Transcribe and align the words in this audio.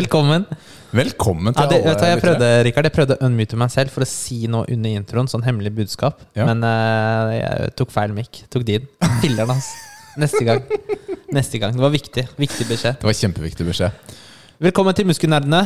Velkommen. 0.00 0.46
Velkommen 0.96 1.52
Ja, 1.52 1.66
til 1.66 1.74
det, 1.74 1.78
vet 1.84 1.98
du, 1.98 2.00
alle 2.00 2.08
jeg, 2.08 2.20
prøvde, 2.22 2.46
Rikard, 2.64 2.86
jeg 2.88 2.94
prøvde 2.94 3.16
å 3.18 3.26
unmute 3.26 3.58
meg 3.60 3.72
selv 3.74 3.92
for 3.92 4.06
å 4.06 4.08
si 4.08 4.46
noe 4.48 4.64
under 4.72 4.94
introen. 4.96 5.28
Sånn 5.28 5.44
hemmelig 5.44 5.74
budskap. 5.76 6.22
Ja. 6.38 6.46
Men 6.48 6.64
uh, 6.64 7.28
jeg 7.34 7.74
tok 7.76 7.92
feil 7.92 8.14
mic. 8.16 8.40
Tok 8.48 8.64
din. 8.68 8.86
Filler'n, 9.20 9.52
hans 9.52 9.68
Neste 10.20 10.40
gang. 10.46 10.64
Neste 11.36 11.60
gang. 11.60 11.76
Det 11.76 11.84
var 11.84 11.92
viktig. 11.92 12.24
Viktig 12.40 12.66
beskjed. 12.70 12.96
Det 13.02 13.08
var 13.10 13.18
kjempeviktig 13.18 13.66
beskjed. 13.68 14.16
Velkommen 14.64 14.96
til 14.96 15.06
Muskelnerdene. 15.10 15.60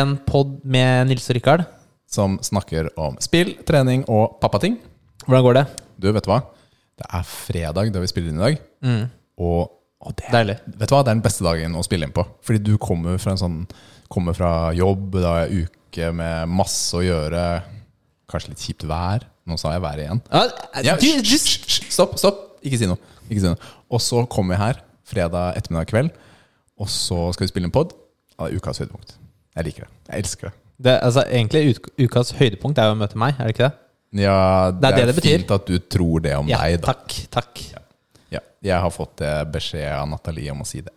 En 0.00 0.16
pod 0.24 0.56
med 0.64 1.12
Nils 1.12 1.28
og 1.28 1.36
Rikard. 1.36 1.66
Som 2.10 2.40
snakker 2.44 2.88
om 2.96 3.20
spill, 3.22 3.58
trening 3.68 4.06
og 4.08 4.38
pappating. 4.40 4.80
Hvordan 5.26 5.46
går 5.50 5.60
det? 5.60 5.66
Du, 6.00 6.08
vet 6.16 6.24
du 6.24 6.32
hva? 6.32 6.40
Det 6.96 7.12
er 7.12 7.28
fredag 7.28 7.92
da 7.92 8.00
vi 8.02 8.08
spiller 8.10 8.32
inn 8.32 8.40
i 8.40 8.46
dag. 8.48 8.60
Mm. 8.88 9.04
Og, 9.44 9.75
og 10.06 10.14
det, 10.18 10.28
Deilig. 10.32 10.56
vet 10.78 10.88
du 10.88 10.94
hva? 10.94 11.02
det 11.02 11.10
er 11.10 11.16
den 11.16 11.24
beste 11.24 11.44
dagen 11.46 11.74
å 11.78 11.82
spille 11.86 12.06
inn 12.08 12.14
på. 12.14 12.22
Fordi 12.46 12.60
du 12.62 12.76
kommer 12.82 13.18
fra, 13.22 13.34
en 13.34 13.40
sånn, 13.42 13.56
kommer 14.12 14.36
fra 14.38 14.50
jobb, 14.76 15.16
da 15.18 15.32
er 15.44 15.54
uke 15.66 16.10
med 16.14 16.52
masse 16.52 16.94
å 16.98 17.02
gjøre. 17.02 17.42
Kanskje 18.30 18.52
litt 18.54 18.62
kjipt 18.64 18.86
vær. 18.90 19.26
Nå 19.46 19.58
sa 19.58 19.74
jeg 19.76 19.82
været 19.84 20.06
igjen. 20.06 20.20
Ja, 20.86 20.96
stopp, 21.94 22.16
stopp! 22.18 22.42
Ikke 22.66 22.78
si 22.80 22.88
noe. 22.90 22.98
Ikke 23.28 23.42
si 23.44 23.50
noe. 23.50 23.58
Og 23.94 24.02
så 24.02 24.24
kommer 24.30 24.56
vi 24.56 24.62
her 24.62 24.80
fredag 25.06 25.58
ettermiddag 25.60 25.86
kveld, 25.92 26.14
og 26.82 26.88
så 26.90 27.28
skal 27.34 27.46
vi 27.46 27.52
spille 27.52 27.68
en 27.70 27.74
pod. 27.74 27.92
Av 28.36 28.50
det 28.50 28.58
ukas 28.58 28.82
høydepunkt. 28.82 29.14
Jeg 29.56 29.68
liker 29.68 29.86
det. 29.86 29.90
Jeg 30.10 30.24
elsker 30.26 30.50
det. 30.50 30.54
det, 30.88 30.94
altså, 31.06 31.22
egentlig 31.30 31.76
ukas 32.04 32.34
høydepunkt 32.36 32.78
er 32.82 32.90
jo 32.90 32.96
å 32.96 32.98
møte 33.00 33.16
meg, 33.22 33.38
er 33.38 33.48
det 33.48 33.54
ikke 33.54 33.68
det? 33.70 33.76
Ja, 34.26 34.34
det, 34.74 34.90
er 34.90 34.98
det 34.98 35.06
det 35.08 35.14
betyr. 35.20 35.38
fint 35.40 35.54
at 35.56 35.70
du 35.70 35.78
tror 35.92 36.22
det 36.26 36.34
om 36.36 36.50
Ja, 36.50 36.58
deg, 36.66 36.82
da. 36.82 36.92
takk. 36.92 37.16
Takk. 37.38 37.62
Ja, 37.72 37.80
jeg 38.66 38.82
har 38.82 38.92
fått 38.94 39.22
eh, 39.24 39.42
beskjed 39.52 39.88
av 39.94 40.08
Nathalie 40.10 40.52
om 40.52 40.62
å 40.64 40.68
si 40.68 40.82
det. 40.84 40.92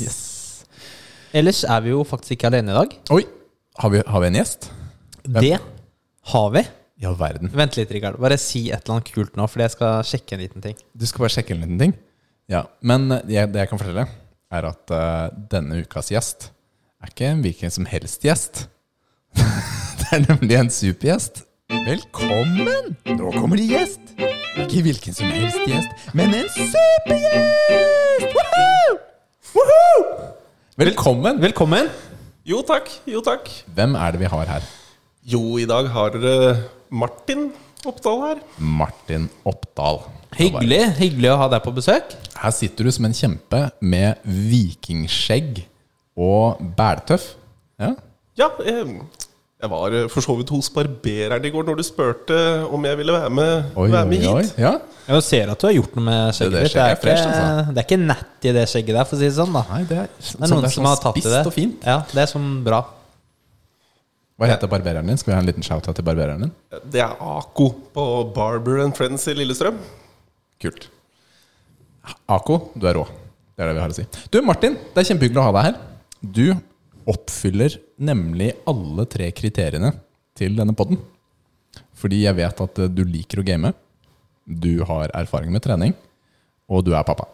Yes. 0.00 0.64
Ellers 1.34 1.62
er 1.66 1.82
vi 1.84 1.92
jo 1.92 2.02
faktisk 2.06 2.36
ikke 2.36 2.50
alene 2.50 2.72
i 2.72 2.78
dag. 2.78 2.94
Oi! 3.14 3.24
Har 3.80 3.92
vi, 3.92 4.02
har 4.06 4.22
vi 4.22 4.28
en 4.30 4.38
gjest? 4.40 4.70
Det 5.24 5.56
har 6.32 6.52
vi. 6.54 6.62
I 7.00 7.06
all 7.08 7.16
verden. 7.16 7.48
Vent 7.56 7.78
litt, 7.78 7.92
Rikard. 7.94 8.18
Bare 8.20 8.36
si 8.40 8.66
et 8.68 8.82
eller 8.82 8.98
annet 8.98 9.12
kult 9.14 9.38
nå, 9.38 9.46
for 9.48 9.64
jeg 9.64 9.72
skal 9.72 10.02
sjekke 10.04 10.36
en 10.36 10.42
liten 10.42 10.64
ting. 10.64 10.76
Du 10.92 11.06
skal 11.08 11.24
bare 11.24 11.34
sjekke 11.38 11.54
en 11.56 11.62
liten 11.64 11.80
ting. 11.80 11.94
Ja, 12.50 12.66
Men 12.82 13.08
eh, 13.14 13.24
jeg, 13.30 13.52
det 13.54 13.62
jeg 13.62 13.70
kan 13.70 13.80
fortelle, 13.80 14.08
er 14.50 14.66
at 14.66 14.90
uh, 14.90 15.30
denne 15.52 15.84
ukas 15.84 16.10
gjest 16.10 16.50
er 17.00 17.12
ikke 17.12 17.28
en 17.30 17.44
hvilken 17.44 17.72
som 17.72 17.86
helst 17.88 18.26
gjest. 18.26 18.64
det 20.00 20.08
er 20.16 20.26
nemlig 20.26 20.58
en 20.58 20.72
supergjest. 20.74 21.44
Velkommen! 21.86 22.96
Nå 23.06 23.30
kommer 23.38 23.60
det 23.60 23.70
gjest. 23.70 24.09
Ikke 24.20 24.82
hvilken 24.84 25.14
som 25.16 25.30
helst 25.32 25.62
gjest, 25.64 26.08
men 26.16 26.34
en 26.36 26.48
supergjest! 26.52 28.34
Woohoo! 28.34 28.98
Woohoo! 29.54 30.02
Velkommen! 30.80 31.40
Velkommen. 31.40 31.88
Jo 32.44 32.60
takk, 32.66 32.90
jo 33.08 33.22
takk. 33.24 33.48
Hvem 33.76 33.96
er 33.96 34.12
det 34.12 34.20
vi 34.20 34.28
har 34.32 34.50
her? 34.50 34.66
Jo, 35.24 35.40
i 35.60 35.64
dag 35.68 35.88
har 35.94 36.12
dere 36.16 36.52
Martin 36.92 37.48
Oppdal 37.88 38.20
her. 38.26 38.42
Martin 38.60 39.30
Oppdal. 39.48 40.02
Hyggelig 40.36 40.82
hyggelig 41.00 41.32
å 41.32 41.38
ha 41.40 41.48
deg 41.54 41.64
på 41.64 41.72
besøk. 41.80 42.12
Her 42.42 42.52
sitter 42.54 42.88
du 42.88 42.92
som 42.92 43.08
en 43.08 43.16
kjempe 43.16 43.62
med 43.80 44.20
vikingskjegg 44.24 45.62
og 46.20 46.60
bæltøff. 46.76 47.32
Ja. 47.80 47.94
Ja, 48.36 48.52
eh, 48.68 48.84
jeg 49.60 49.68
var 49.72 49.94
eh, 49.96 50.06
for 50.08 50.24
så 50.24 50.34
vidt 50.38 50.50
hos 50.54 50.70
barbereren 50.72 51.44
i 51.44 51.50
går 51.52 51.66
når 51.68 51.80
du 51.80 51.84
spurte 51.84 52.36
om 52.72 52.84
jeg 52.88 52.96
ville 53.00 53.12
være 53.12 53.32
med, 53.36 53.74
Oi, 53.76 53.88
være 53.92 54.06
oi, 54.06 54.08
med 54.12 54.28
oi. 54.30 54.44
hit. 54.46 54.54
Ja. 54.62 54.72
Jeg 55.10 55.24
ser 55.26 55.50
at 55.52 55.60
du 55.60 55.66
har 55.66 55.74
gjort 55.74 55.96
noe 55.98 56.06
med 56.06 56.36
skjegget 56.36 56.54
ditt. 56.54 56.70
Det, 56.70 56.78
det, 56.78 56.84
er 56.84 57.10
er 57.10 57.26
altså. 57.26 57.74
det 57.74 57.82
er 57.82 57.86
ikke 57.88 57.98
nett 58.04 58.46
i 58.48 58.54
det 58.56 58.64
skjegget 58.70 58.96
der, 58.96 59.08
for 59.10 59.18
å 59.18 59.20
si 59.20 59.26
det 59.28 59.34
sånn. 59.36 59.52
da 59.56 59.64
Nei, 59.72 59.82
det 59.90 59.98
er, 60.04 60.08
Det 60.22 60.38
er 60.46 60.52
noen 60.54 60.72
som 60.76 60.88
har 60.88 61.02
tatt 61.02 61.20
i 61.20 61.24
det. 61.26 61.42
og 61.50 61.56
fint. 61.56 61.84
Ja, 61.84 61.98
det 62.12 62.22
er 62.24 62.30
sånn 62.30 62.48
bra. 62.66 62.80
Hva 64.40 64.48
heter 64.48 64.70
barbereren 64.72 65.10
din? 65.10 65.18
Skal 65.20 65.34
vi 65.34 65.36
ha 65.36 65.42
en 65.42 65.50
liten 65.50 65.66
shout-out 65.66 65.98
til 65.98 66.06
barbereren 66.06 66.46
din? 66.46 66.54
Det 66.88 67.02
er 67.04 67.18
Ako 67.20 67.66
på 67.92 68.06
Barber 68.32 68.80
and 68.86 68.96
Friends 68.96 69.26
i 69.28 69.34
Lillestrøm. 69.36 69.76
Kult. 70.62 70.88
Ako, 72.30 72.56
du 72.72 72.86
er 72.88 72.96
rå. 72.96 73.04
Det 73.52 73.66
er 73.66 73.68
det 73.68 73.76
vi 73.76 73.82
har 73.84 73.92
å 73.92 73.98
si. 73.98 74.06
Du, 74.32 74.40
Martin, 74.46 74.78
det 74.94 75.02
er 75.02 75.10
kjempehyggelig 75.10 75.42
å 75.42 75.48
ha 75.50 75.52
deg 75.58 75.66
her. 75.68 75.80
Du 76.24 76.46
oppfyller 77.10 77.74
nemlig 78.00 78.52
alle 78.70 79.04
tre 79.10 79.28
kriteriene 79.36 79.92
til 80.38 80.54
denne 80.58 80.74
podden. 80.78 81.00
Fordi 82.00 82.22
jeg 82.24 82.38
vet 82.38 82.62
at 82.64 82.78
eh, 82.84 82.88
du 82.92 83.02
liker 83.04 83.42
å 83.42 83.46
game, 83.46 83.72
du 84.46 84.80
har 84.88 85.12
erfaring 85.14 85.52
med 85.54 85.62
trening, 85.66 85.92
og 86.70 86.84
du 86.86 86.94
er 86.96 87.04
pappa. 87.06 87.26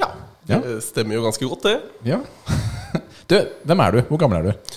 Ja, 0.00 0.12
Ja. 0.48 0.60
det 0.64 0.78
stemmer 0.86 1.18
jo 1.18 1.26
ganske 1.26 1.44
godt, 1.50 1.66
det. 1.68 1.76
Ja. 2.14 2.22
Du, 3.28 3.34
hvem 3.68 3.80
er 3.84 3.92
du? 3.92 3.98
Hvor 4.08 4.16
gammel 4.22 4.38
er 4.38 4.46
du? 4.48 4.76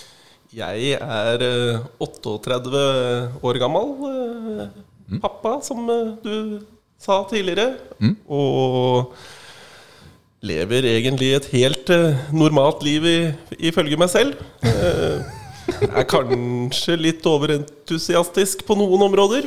Jeg 0.52 0.98
er 1.00 1.40
eh, 1.46 1.78
38 2.04 2.82
år 3.48 3.58
gammel. 3.62 3.94
eh, 4.04 5.14
Pappa, 5.22 5.54
som 5.64 5.88
eh, 5.88 6.10
du 6.20 6.58
sa 7.00 7.22
tidligere. 7.30 7.78
Og 8.28 9.14
lever 10.42 10.86
egentlig 10.90 11.32
et 11.36 11.46
helt 11.52 11.90
eh, 11.94 12.16
normalt 12.34 12.82
liv 12.82 13.04
i- 13.06 13.34
ifølge 13.70 13.98
meg 14.00 14.10
selv. 14.10 14.34
Eh, 14.66 15.22
er 15.86 16.06
kanskje 16.10 16.96
litt 16.98 17.22
overentusiastisk 17.30 18.64
på 18.66 18.74
noen 18.78 19.04
områder. 19.10 19.46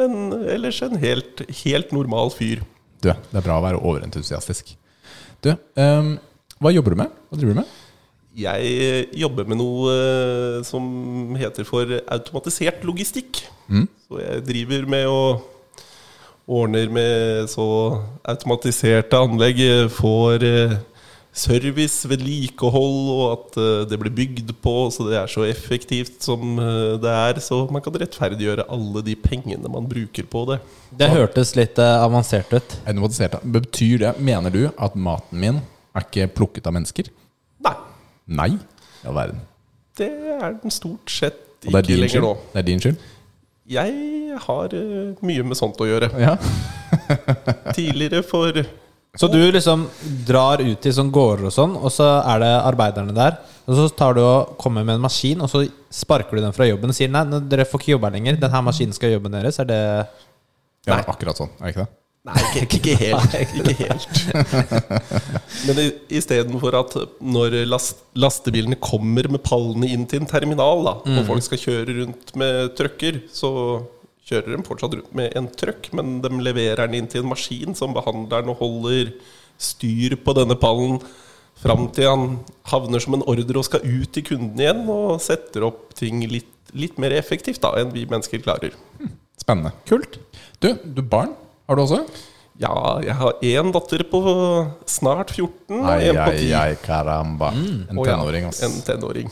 Men 0.00 0.12
ellers 0.46 0.78
en 0.86 0.94
helt, 1.02 1.40
helt 1.64 1.90
normal 1.92 2.30
fyr. 2.30 2.60
Du, 3.02 3.08
det 3.10 3.36
er 3.40 3.42
bra 3.42 3.56
å 3.58 3.64
være 3.64 3.80
overentusiastisk. 3.82 4.74
Du, 5.42 5.50
um, 5.76 6.12
hva 6.62 6.70
jobber 6.72 6.94
du 6.94 7.00
med? 7.00 7.16
Hva 7.28 7.40
driver 7.40 7.56
du 7.56 7.58
med? 7.58 7.72
Jeg 8.40 8.68
eh, 8.86 9.06
jobber 9.18 9.48
med 9.50 9.58
noe 9.58 10.62
som 10.64 11.34
heter 11.40 11.66
for 11.66 11.90
automatisert 12.06 12.84
logistikk. 12.86 13.42
Så 14.06 14.20
jeg 14.22 14.44
driver 14.46 14.86
med 14.94 15.08
å 15.10 15.18
ordner 16.50 16.90
med 16.92 17.50
så 17.50 17.66
automatiserte 18.28 19.18
anlegg, 19.18 19.60
eh, 19.62 19.88
får 19.92 20.44
eh, 20.46 20.76
service, 21.32 22.08
vedlikehold, 22.10 23.10
og 23.14 23.24
at 23.34 23.58
eh, 23.62 23.82
det 23.90 23.98
blir 24.02 24.14
bygd 24.16 24.50
på 24.64 24.74
så 24.90 25.06
det 25.06 25.18
er 25.20 25.30
så 25.30 25.44
effektivt 25.46 26.18
som 26.26 26.58
det 27.02 27.12
er. 27.12 27.40
Så 27.44 27.62
man 27.70 27.84
kan 27.84 27.98
rettferdiggjøre 28.02 28.66
alle 28.68 29.04
de 29.06 29.14
pengene 29.18 29.70
man 29.70 29.88
bruker 29.90 30.26
på 30.30 30.46
det. 30.50 30.60
Det 30.90 31.10
hørtes 31.12 31.54
litt 31.58 31.78
avansert 31.78 32.50
ut. 32.56 32.78
Avansert. 32.90 33.38
Betyr 33.44 34.06
det, 34.06 34.16
mener 34.18 34.54
du 34.54 34.64
at 34.74 34.98
maten 34.98 35.38
min 35.40 35.62
er 35.94 36.06
ikke 36.06 36.30
plukket 36.34 36.66
av 36.66 36.74
mennesker? 36.76 37.10
Nei, 37.60 37.76
Nei. 38.30 38.50
Ja, 39.00 39.14
verden. 39.16 39.40
det 39.96 40.10
er 40.36 40.58
den 40.60 40.72
stort 40.72 41.08
sett 41.12 41.38
ikke 41.64 41.96
lenger 41.98 42.24
nå. 42.24 42.34
Det 42.52 42.60
er 42.60 42.66
din 42.66 42.82
skyld? 42.82 43.00
Jeg 43.70 44.38
har 44.46 44.74
eh, 44.74 45.16
mye 45.26 45.46
med 45.46 45.58
sånt 45.58 45.78
å 45.80 45.88
gjøre. 45.88 46.10
Ja. 46.18 46.36
Tidligere 47.76 48.22
for 48.26 48.56
Så 49.18 49.28
du 49.30 49.38
liksom 49.50 49.86
drar 50.26 50.62
ut 50.62 50.80
til 50.82 50.94
sånn 50.94 51.10
gårder 51.14 51.48
og 51.50 51.54
sånn, 51.54 51.76
og 51.78 51.90
så 51.94 52.08
er 52.20 52.42
det 52.42 52.50
arbeiderne 52.58 53.14
der. 53.14 53.38
Og 53.70 53.78
så 53.78 53.86
tar 53.94 54.16
du 54.18 54.22
og 54.24 54.56
kommer 54.58 54.86
med 54.86 54.98
en 54.98 55.04
maskin, 55.06 55.42
og 55.42 55.50
så 55.50 55.64
sparker 55.94 56.38
du 56.38 56.44
den 56.44 56.54
fra 56.56 56.66
jobben 56.66 56.90
og 56.90 56.96
sier 56.96 57.10
nei, 57.10 57.24
dere 57.50 57.66
får 57.68 57.82
ikke 57.82 57.94
jobbe 57.94 58.10
her 58.10 58.16
lenger. 58.18 58.42
Denne 58.42 58.62
maskinen 58.66 58.96
skal 58.96 59.14
jobbe 59.14 59.28
jobben 59.30 59.38
deres. 59.38 59.60
Er 59.62 59.70
det 59.70 59.80
ja 60.88 60.96
Nei. 60.96 61.04
akkurat 61.12 61.38
sånn. 61.38 61.50
Er 61.60 61.66
det 61.66 61.74
ikke 61.74 61.84
det? 61.84 61.99
Nei, 62.28 62.40
ikke, 62.60 62.76
ikke 62.76 62.94
helt. 63.04 63.36
Ikke 63.40 63.74
helt. 63.78 64.18
Men 65.66 65.78
i- 65.80 66.16
istedenfor 66.18 66.76
at 66.76 66.96
når 67.24 67.56
last, 67.68 68.02
lastebilene 68.20 68.76
kommer 68.82 69.28
med 69.32 69.40
pallene 69.46 69.88
inn 69.88 70.04
til 70.10 70.20
en 70.22 70.28
terminal, 70.28 70.82
da, 70.84 70.92
og 71.00 71.24
folk 71.30 71.46
skal 71.46 71.62
kjøre 71.62 71.96
rundt 72.02 72.34
med 72.40 72.74
trøkker, 72.78 73.22
så 73.32 73.50
kjører 74.28 74.52
de 74.52 74.60
fortsatt 74.68 74.98
rundt 74.98 75.16
med 75.16 75.32
en 75.40 75.48
trøkk, 75.58 75.88
men 75.96 76.18
de 76.22 76.30
leverer 76.44 76.84
den 76.86 77.00
inn 77.00 77.08
til 77.10 77.24
en 77.24 77.32
maskin 77.32 77.74
som 77.78 77.96
behandler 77.96 78.44
den 78.44 78.52
og 78.52 78.60
holder 78.60 79.14
styr 79.60 80.14
på 80.24 80.36
denne 80.36 80.54
pallen 80.60 81.00
fram 81.60 81.88
til 81.92 82.06
han 82.08 82.28
havner 82.70 83.02
som 83.04 83.16
en 83.18 83.24
ordre 83.28 83.58
og 83.60 83.66
skal 83.66 83.82
ut 83.84 84.12
til 84.14 84.24
kunden 84.28 84.60
igjen 84.62 84.84
og 84.92 85.18
setter 85.20 85.66
opp 85.66 85.90
ting 85.98 86.22
litt, 86.30 86.52
litt 86.72 87.00
mer 87.02 87.12
effektivt 87.18 87.60
da 87.64 87.72
enn 87.80 87.90
vi 87.92 88.06
mennesker 88.08 88.40
klarer. 88.44 88.76
Spennende. 89.40 89.72
Kult. 89.88 90.20
Du, 90.62 90.70
du 90.84 91.02
barn 91.02 91.34
har 91.70 91.78
du 91.78 91.84
også? 91.86 92.02
Ja, 92.60 92.74
jeg 93.00 93.14
har 93.16 93.38
én 93.46 93.70
datter 93.72 94.02
på 94.10 94.20
snart 94.90 95.30
14 95.32 95.78
og 95.78 95.86
Ai, 95.88 96.10
en 96.10 96.18
på 96.26 96.32
10. 96.36 96.50
ai, 96.58 96.74
caramba. 96.82 97.52
En 97.56 97.96
Å 97.96 98.04
ja, 98.04 98.16
tenåring, 98.18 98.48
ass. 98.50 98.60
En 98.66 98.74
tenåring. 98.84 99.30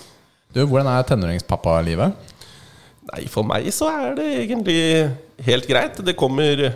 Du, 0.55 0.63
hvordan 0.65 0.89
er 0.95 1.05
tenåringspappa-livet? 1.11 2.15
Nei, 3.11 3.25
for 3.33 3.45
meg 3.49 3.69
så 3.75 3.89
er 3.93 4.15
det 4.17 4.29
egentlig 4.47 4.79
helt 5.45 5.69
greit. 5.69 6.01
Det 6.05 6.15
kommer 6.17 6.71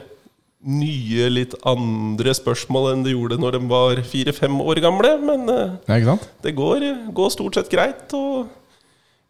nye, 0.63 1.27
litt 1.33 1.57
andre 1.67 2.35
spørsmål 2.37 2.93
enn 2.93 3.01
det 3.07 3.15
gjorde 3.17 3.39
når 3.41 3.57
de 3.57 3.63
var 3.73 4.03
fire-fem 4.07 4.61
år 4.63 4.83
gamle. 4.85 5.15
Men 5.25 5.49
eh, 5.49 5.73
Ja, 5.89 5.97
ikke 5.97 6.11
sant? 6.13 6.29
det 6.45 6.53
går, 6.59 6.85
går 7.17 7.33
stort 7.35 7.57
sett 7.59 7.73
greit. 7.73 8.13
Og 8.19 8.47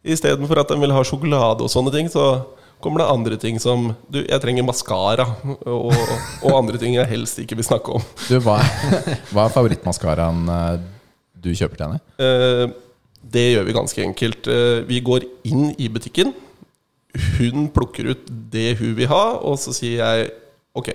istedenfor 0.03 0.59
at 0.65 0.75
de 0.75 0.81
vil 0.83 0.93
ha 0.95 1.05
sjokolade 1.07 1.63
og 1.63 1.71
sånne 1.73 1.95
ting, 1.95 2.11
så 2.11 2.27
kommer 2.83 3.03
det 3.03 3.11
andre 3.13 3.39
ting 3.41 3.61
som 3.63 3.93
Du, 4.11 4.21
jeg 4.21 4.43
trenger 4.43 4.67
maskara, 4.67 5.27
og, 5.71 5.93
og 6.43 6.57
andre 6.57 6.81
ting 6.83 6.97
jeg 6.99 7.09
helst 7.11 7.41
ikke 7.43 7.59
vil 7.61 7.69
snakke 7.69 7.99
om. 7.99 8.07
Du, 8.29 8.37
hva, 8.45 8.59
hva 9.33 9.47
er 9.47 9.55
favorittmaskaraen 9.55 10.43
eh, 10.57 10.83
du 11.43 11.53
kjøper 11.55 11.79
til 11.79 11.87
henne? 11.87 12.03
Eh, 12.19 12.67
det 13.33 13.47
gjør 13.53 13.67
vi 13.69 13.77
ganske 13.77 14.05
enkelt. 14.05 14.51
Eh, 14.51 14.83
vi 14.89 15.01
går 15.05 15.27
inn 15.49 15.71
i 15.79 15.89
butikken. 15.93 16.35
Hun 17.39 17.69
plukker 17.75 18.13
ut 18.13 18.31
det 18.53 18.73
hun 18.81 18.95
vil 18.99 19.11
ha, 19.11 19.25
og 19.45 19.59
så 19.61 19.75
sier 19.77 20.01
jeg 20.01 20.31
ok. 20.79 20.95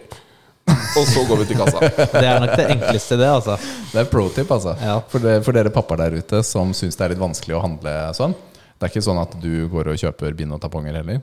Og 0.68 1.06
så 1.08 1.24
går 1.30 1.42
vi 1.42 1.46
til 1.48 1.60
kassa. 1.60 1.80
Det 2.12 2.24
er 2.26 2.42
nok 2.44 2.56
det 2.58 2.66
enkleste, 2.74 3.18
det, 3.22 3.28
altså. 3.30 3.56
Det 3.94 4.02
er 4.02 4.10
pro 4.12 4.26
tip, 4.34 4.50
altså. 4.52 4.74
Ja. 4.82 4.98
For, 5.08 5.24
det, 5.24 5.38
for 5.46 5.56
dere 5.56 5.72
pappaer 5.74 6.08
der 6.08 6.18
ute 6.20 6.42
som 6.44 6.74
syns 6.76 6.98
det 6.98 7.06
er 7.06 7.14
litt 7.14 7.22
vanskelig 7.22 7.56
å 7.56 7.64
handle 7.64 7.94
sånn. 8.18 8.36
Det 8.78 8.86
er 8.86 8.92
ikke 8.92 9.06
sånn 9.06 9.22
at 9.22 9.38
du 9.42 9.54
går 9.72 9.94
og 9.94 10.02
kjøper 10.02 10.36
bind 10.38 10.54
og 10.58 10.60
tamponger 10.62 11.00
heller? 11.00 11.22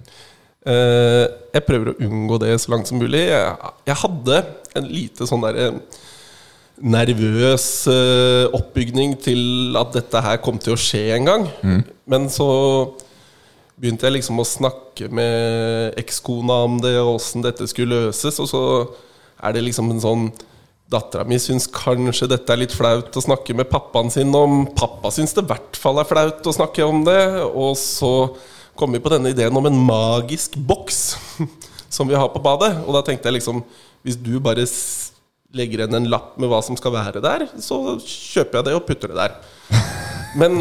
Eh, 0.64 1.24
jeg 1.52 1.66
prøver 1.66 1.92
å 1.92 1.98
unngå 2.06 2.38
det 2.40 2.54
så 2.62 2.72
langt 2.72 2.88
som 2.88 3.00
mulig. 3.00 3.26
Jeg, 3.28 3.96
hadde 4.00 4.40
en 4.78 4.88
lite 4.88 5.28
sånn 5.28 5.44
derre 5.44 5.70
nervøs 6.80 7.66
eh, 7.92 8.46
oppbygning 8.56 9.14
til 9.22 9.76
at 9.78 9.92
dette 9.94 10.22
her 10.24 10.40
kom 10.42 10.56
til 10.58 10.74
å 10.74 10.80
skje 10.80 11.04
en 11.18 11.28
gang. 11.28 11.44
Men 12.10 12.30
så 12.32 12.48
begynte 13.74 14.08
jeg 14.08 14.20
liksom 14.20 14.40
å 14.40 14.48
snakke 14.48 15.10
med 15.12 15.98
ekskona 16.00 16.62
om 16.64 16.80
det, 16.82 16.96
og 17.02 17.18
åssen 17.18 17.44
dette 17.44 17.68
skulle 17.70 18.06
løses. 18.08 18.40
Og 18.40 18.48
så 18.50 18.64
er 19.44 19.56
det 19.56 19.68
liksom 19.68 19.92
en 19.92 20.02
sånn 20.02 20.26
Dattera 20.84 21.24
mi 21.24 21.38
syns 21.40 21.64
kanskje 21.72 22.26
dette 22.28 22.52
er 22.52 22.58
litt 22.60 22.74
flaut 22.76 23.16
å 23.16 23.22
snakke 23.24 23.54
med 23.56 23.70
pappaen 23.70 24.10
sin 24.12 24.28
om. 24.36 24.66
Pappa 24.76 25.08
syns 25.14 25.32
det 25.32 25.40
i 25.46 25.48
hvert 25.48 25.78
fall 25.80 25.96
er 25.98 26.06
flaut 26.06 26.44
å 26.44 26.52
snakke 26.52 26.84
om 26.84 27.00
det. 27.06 27.22
Og 27.56 27.72
så 27.80 28.10
kom 28.78 28.94
vi 28.94 29.02
på 29.02 29.12
denne 29.12 29.32
ideen 29.34 29.56
om 29.56 29.66
en 29.68 29.80
magisk 29.86 30.56
boks 30.56 31.16
som 31.94 32.08
vi 32.10 32.18
har 32.18 32.30
på 32.32 32.42
badet. 32.42 32.72
Og 32.84 32.94
da 32.96 33.04
tenkte 33.06 33.30
jeg 33.30 33.38
liksom 33.40 33.62
Hvis 34.04 34.18
du 34.20 34.36
bare 34.42 34.66
legger 35.54 35.80
igjen 35.84 35.96
en 35.96 36.10
lapp 36.10 36.34
med 36.42 36.50
hva 36.50 36.58
som 36.66 36.76
skal 36.76 36.92
være 36.92 37.22
der, 37.22 37.46
så 37.62 37.94
kjøper 38.02 38.58
jeg 38.58 38.66
det 38.66 38.74
og 38.74 38.86
putter 38.88 39.12
det 39.12 39.20
der. 39.20 39.36
Men 40.40 40.58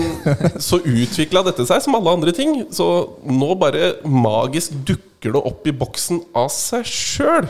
så 0.61 0.77
utvikla 0.77 1.41
dette 1.47 1.65
seg 1.65 1.81
som 1.81 1.97
alle 1.97 2.13
andre 2.13 2.31
ting. 2.35 2.59
Så 2.71 2.85
nå 3.25 3.49
bare 3.59 3.95
magisk 4.05 4.77
dukker 4.85 5.33
det 5.33 5.43
opp 5.49 5.67
i 5.67 5.73
boksen 5.75 6.21
av 6.37 6.51
seg 6.53 6.85
sjøl. 6.87 7.49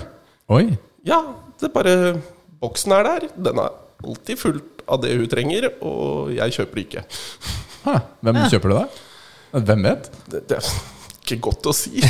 Ja, 1.03 1.19
det 1.59 1.73
bare 1.75 2.21
Boksen 2.63 2.93
er 2.95 3.03
der. 3.03 3.25
Den 3.35 3.59
er 3.59 3.73
alltid 4.07 4.39
fullt 4.39 4.83
av 4.87 5.01
det 5.03 5.17
hun 5.17 5.27
trenger, 5.31 5.67
og 5.83 6.31
jeg 6.31 6.55
kjøper 6.55 6.79
det 6.79 6.85
ikke. 6.87 7.03
Hæ, 7.85 7.97
hvem 8.23 8.39
kjøper 8.51 8.71
du 8.71 8.75
da? 8.77 8.85
Hvem 9.53 9.83
vet? 9.85 10.09
Det, 10.25 10.39
det 10.49 10.57
er 10.57 10.69
ikke 11.21 11.37
godt 11.49 11.67
å 11.69 11.73
si. 11.77 12.01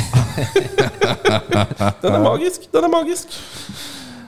Den 2.02 2.16
er 2.16 2.22
magisk. 2.24 2.64
Den 2.72 2.86
er 2.86 2.92
magisk. 2.92 3.36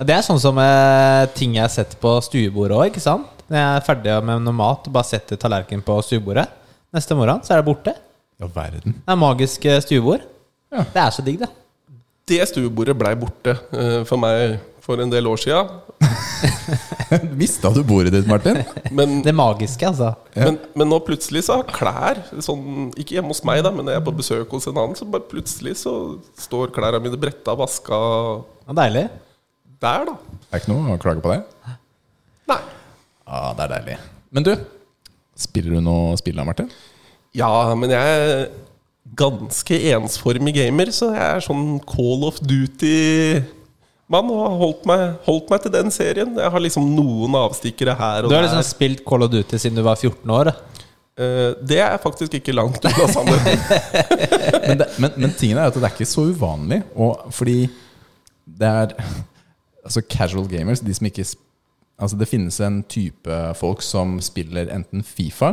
Det 0.04 0.12
er 0.12 0.24
sånn 0.24 0.40
som 0.42 0.58
eh, 0.60 1.24
ting 1.36 1.56
jeg 1.56 1.72
setter 1.72 1.96
på 2.00 2.12
stuebordet 2.26 2.76
òg, 2.76 2.90
ikke 2.90 3.00
sant? 3.00 3.30
Når 3.48 3.56
jeg 3.56 3.78
er 3.78 3.86
ferdig 3.86 4.16
med 4.26 4.44
noe 4.44 4.58
mat 4.58 4.88
bare 4.92 5.08
setter 5.08 5.40
tallerkenen 5.40 5.84
på 5.86 5.96
stuebordet. 6.04 6.44
Neste 6.92 7.16
morgen 7.16 7.40
så 7.46 7.54
er 7.54 7.62
det 7.62 7.68
borte. 7.70 7.94
Ja, 8.36 8.50
verden. 8.52 8.98
Det 9.00 9.14
er 9.14 9.20
magisk 9.20 9.64
eh, 9.64 9.80
stuebord. 9.80 10.26
Ja. 10.74 10.84
Det 10.84 11.00
er 11.06 11.16
så 11.16 11.24
digg, 11.24 11.40
det. 11.40 11.48
Det 12.26 12.42
stuebordet 12.50 12.96
blei 12.98 13.14
borte 13.16 13.54
uh, 13.54 14.02
for 14.04 14.18
meg 14.20 14.58
for 14.86 15.02
en 15.02 15.10
del 15.10 15.26
år 15.26 15.40
sia. 15.42 15.60
Mista 17.40 17.70
du 17.74 17.80
bordet 17.86 18.12
ditt, 18.14 18.26
Martin? 18.30 18.60
Men, 18.94 19.20
Det 19.24 19.32
magiske, 19.34 19.86
altså. 19.88 20.12
men, 20.36 20.58
men 20.78 20.90
nå 20.90 20.98
plutselig 21.06 21.44
så 21.46 21.60
har 21.60 21.70
klær 21.70 22.20
sånn, 22.44 22.90
Ikke 22.98 23.16
hjemme 23.18 23.30
hos 23.34 23.42
meg, 23.46 23.62
da, 23.66 23.72
men 23.74 23.86
når 23.86 23.96
jeg 23.96 24.02
er 24.02 24.06
på 24.08 24.14
besøk 24.20 24.54
hos 24.56 24.66
en 24.70 24.78
annen, 24.82 24.96
så 24.98 25.06
bare 25.10 25.26
plutselig 25.30 25.76
så 25.82 25.92
står 26.40 26.72
klærne 26.76 27.00
mine 27.04 27.18
bretta, 27.20 27.54
vaska 27.58 27.98
Det 28.66 28.74
er 28.74 28.80
deilig. 28.82 29.04
der, 29.82 30.06
da. 30.10 30.16
Det 30.46 30.52
er 30.54 30.62
ikke 30.62 30.72
noe 30.74 30.94
å 30.96 31.00
klage 31.02 31.22
på 31.24 31.32
det? 31.34 31.40
Nei. 32.50 32.60
Ja, 33.26 33.42
det 33.58 33.66
er 33.66 33.74
deilig. 33.76 33.98
Men 34.34 34.46
du, 34.46 34.52
spiller 35.38 35.76
du 35.76 35.82
noe 35.84 36.16
spill 36.20 36.38
da, 36.38 36.46
Martin? 36.46 36.70
Ja, 37.36 37.50
men 37.78 37.90
jeg 37.92 38.20
er 38.22 38.46
ganske 39.16 39.76
ensformig 39.94 40.54
gamer, 40.56 40.90
så 40.94 41.12
jeg 41.14 41.26
er 41.36 41.44
sånn 41.44 41.76
Call 41.86 42.24
of 42.26 42.40
Duty-mann 42.42 43.52
og 44.14 44.38
har 44.38 44.56
holdt 44.60 44.84
meg, 44.86 45.00
holdt 45.26 45.48
meg 45.50 45.62
til 45.64 45.72
den 45.74 45.90
serien. 45.90 46.36
Jeg 46.38 46.50
har 46.54 46.62
liksom 46.62 46.84
noen 46.94 47.34
avstikkere 47.40 47.94
her 47.98 48.24
og 48.24 48.30
Du 48.30 48.36
har 48.36 48.44
der. 48.44 48.48
liksom 48.52 48.66
spilt 48.68 49.02
Call 49.08 49.24
of 49.26 49.30
Duty 49.32 49.58
siden 49.58 49.76
du 49.76 49.82
var 49.82 49.96
14 49.98 50.30
år. 50.30 50.52
Eh, 51.18 51.54
det 51.66 51.80
er 51.82 51.96
faktisk 51.98 52.34
ikke 52.38 52.54
langt 52.54 52.84
unna 52.84 53.08
sannheten. 53.10 53.58
Men, 54.68 54.78
det, 54.78 54.86
men, 54.98 55.12
men 55.16 55.32
tingen 55.38 55.58
er 55.58 55.68
at 55.70 55.74
det 55.74 55.82
er 55.86 55.92
ikke 55.94 56.06
så 56.10 56.24
uvanlig. 56.30 56.82
Og 56.94 57.26
fordi 57.34 57.66
det 58.46 58.68
er 58.68 58.94
Altså 59.86 60.00
casual 60.10 60.48
gamers, 60.50 60.80
de 60.82 60.94
som 60.94 61.06
ikke 61.06 61.24
Altså 61.98 62.16
det 62.18 62.26
finnes 62.28 62.56
en 62.60 62.80
type 62.90 63.36
folk 63.56 63.82
som 63.86 64.16
spiller 64.20 64.66
enten 64.74 65.02
Fifa 65.06 65.52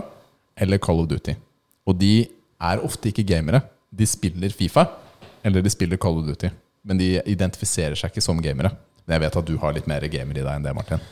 eller 0.58 0.78
Call 0.82 1.00
of 1.04 1.08
Duty. 1.08 1.36
Og 1.88 1.96
de 2.02 2.26
er 2.62 2.82
ofte 2.84 3.10
ikke 3.12 3.24
gamere. 3.24 3.62
De 3.94 4.06
spiller 4.10 4.50
Fifa 4.50 4.86
eller 5.46 5.62
de 5.62 5.70
spiller 5.70 5.98
Call 6.02 6.18
of 6.18 6.26
Duty. 6.28 6.50
Men 6.84 7.00
de 7.00 7.14
identifiserer 7.32 7.96
seg 8.00 8.12
ikke 8.12 8.24
som 8.24 8.42
gamere. 8.44 8.74
Men 9.04 9.18
jeg 9.18 9.24
vet 9.26 9.38
at 9.40 9.48
du 9.48 9.56
har 9.60 9.76
litt 9.76 9.88
mer 9.90 10.04
gamer 10.12 10.40
i 10.40 10.44
deg 10.44 10.52
enn 10.52 10.66
det, 10.66 10.74
Martin. 10.76 11.04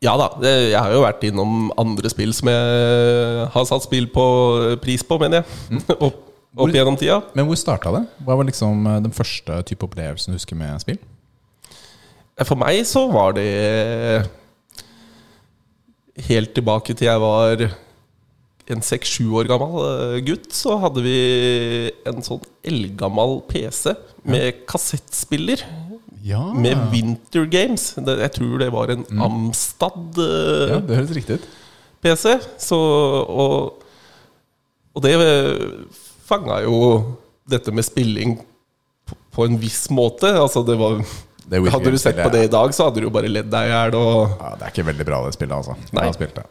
Ja 0.00 0.14
da, 0.16 0.30
jeg 0.40 0.78
har 0.78 0.94
jo 0.94 1.02
vært 1.04 1.24
innom 1.28 1.68
andre 1.80 2.08
spill 2.08 2.32
som 2.32 2.48
jeg 2.48 3.46
har 3.52 3.66
satt 3.68 3.84
spill 3.84 4.08
på 4.12 4.24
pris 4.80 5.04
på, 5.04 5.18
mener 5.20 5.42
jeg. 5.42 5.82
Opp, 6.06 6.22
opp 6.56 6.72
gjennom 6.74 6.96
tida. 6.98 7.20
Men 7.36 7.46
hvor 7.46 7.58
starta 7.60 7.92
det? 7.94 8.04
Hva 8.24 8.38
var 8.38 8.48
liksom 8.48 8.86
eh, 8.88 9.00
den 9.04 9.14
første 9.14 9.60
type 9.68 9.86
opplevelsen 9.86 10.32
du 10.32 10.38
husker 10.38 10.58
med 10.58 10.80
spill? 10.82 10.98
For 12.40 12.56
meg 12.56 12.80
så 12.88 13.04
var 13.12 13.34
det 13.36 13.44
helt 16.26 16.54
tilbake 16.56 16.96
til 16.96 17.10
jeg 17.10 17.20
var 17.22 17.66
en 18.70 18.84
seks-sju 18.84 19.28
år 19.40 19.50
gammel 19.50 19.76
eh, 19.84 20.16
gutt, 20.26 20.48
så 20.54 20.78
hadde 20.80 21.04
vi 21.04 21.18
en 22.08 22.24
sånn 22.24 22.42
eldgammel 22.66 23.40
PC 23.48 23.94
med 24.28 24.64
kassettspiller. 24.68 25.62
Ja, 26.22 26.42
Med 26.52 26.76
Winter 26.92 27.46
Games. 27.48 27.94
Jeg 27.96 28.32
tror 28.36 28.58
det 28.60 28.68
var 28.74 28.90
en 28.92 29.06
Amstad 29.24 30.18
eh, 30.20 30.66
ja 30.74 30.80
det 30.84 30.98
høres 30.98 31.14
riktig 31.16 31.38
ut. 31.40 31.46
PC. 32.04 32.34
Så, 32.60 32.76
og, 32.76 33.80
og 34.92 35.02
det 35.06 35.14
fanga 36.28 36.60
jo 36.66 36.76
dette 37.50 37.72
med 37.72 37.86
spilling 37.88 38.36
på, 39.08 39.16
på 39.32 39.48
en 39.48 39.56
viss 39.62 39.86
måte. 39.90 40.28
Altså 40.36 40.62
det 40.68 40.76
var 40.80 41.00
Hadde 41.50 41.90
du 41.90 41.98
sett 41.98 42.20
på 42.20 42.28
det 42.30 42.44
i 42.46 42.52
dag, 42.52 42.70
så 42.76 42.86
hadde 42.86 43.00
du 43.02 43.08
jo 43.08 43.14
bare 43.16 43.26
ledd 43.32 43.48
deg 43.50 43.66
i 43.66 43.72
hjel. 43.72 43.96
og- 43.98 44.36
Ja, 44.38 44.52
det 44.60 44.68
er 44.68 44.70
ikke 44.76 44.86
veldig 44.86 45.06
bra, 45.08 45.24
det 45.24 45.32
spillet, 45.34 45.56
altså. 45.56 45.74
Jeg 45.80 45.96
Nei. 45.98 46.04
har 46.06 46.14
spilt 46.14 46.36
det. 46.36 46.44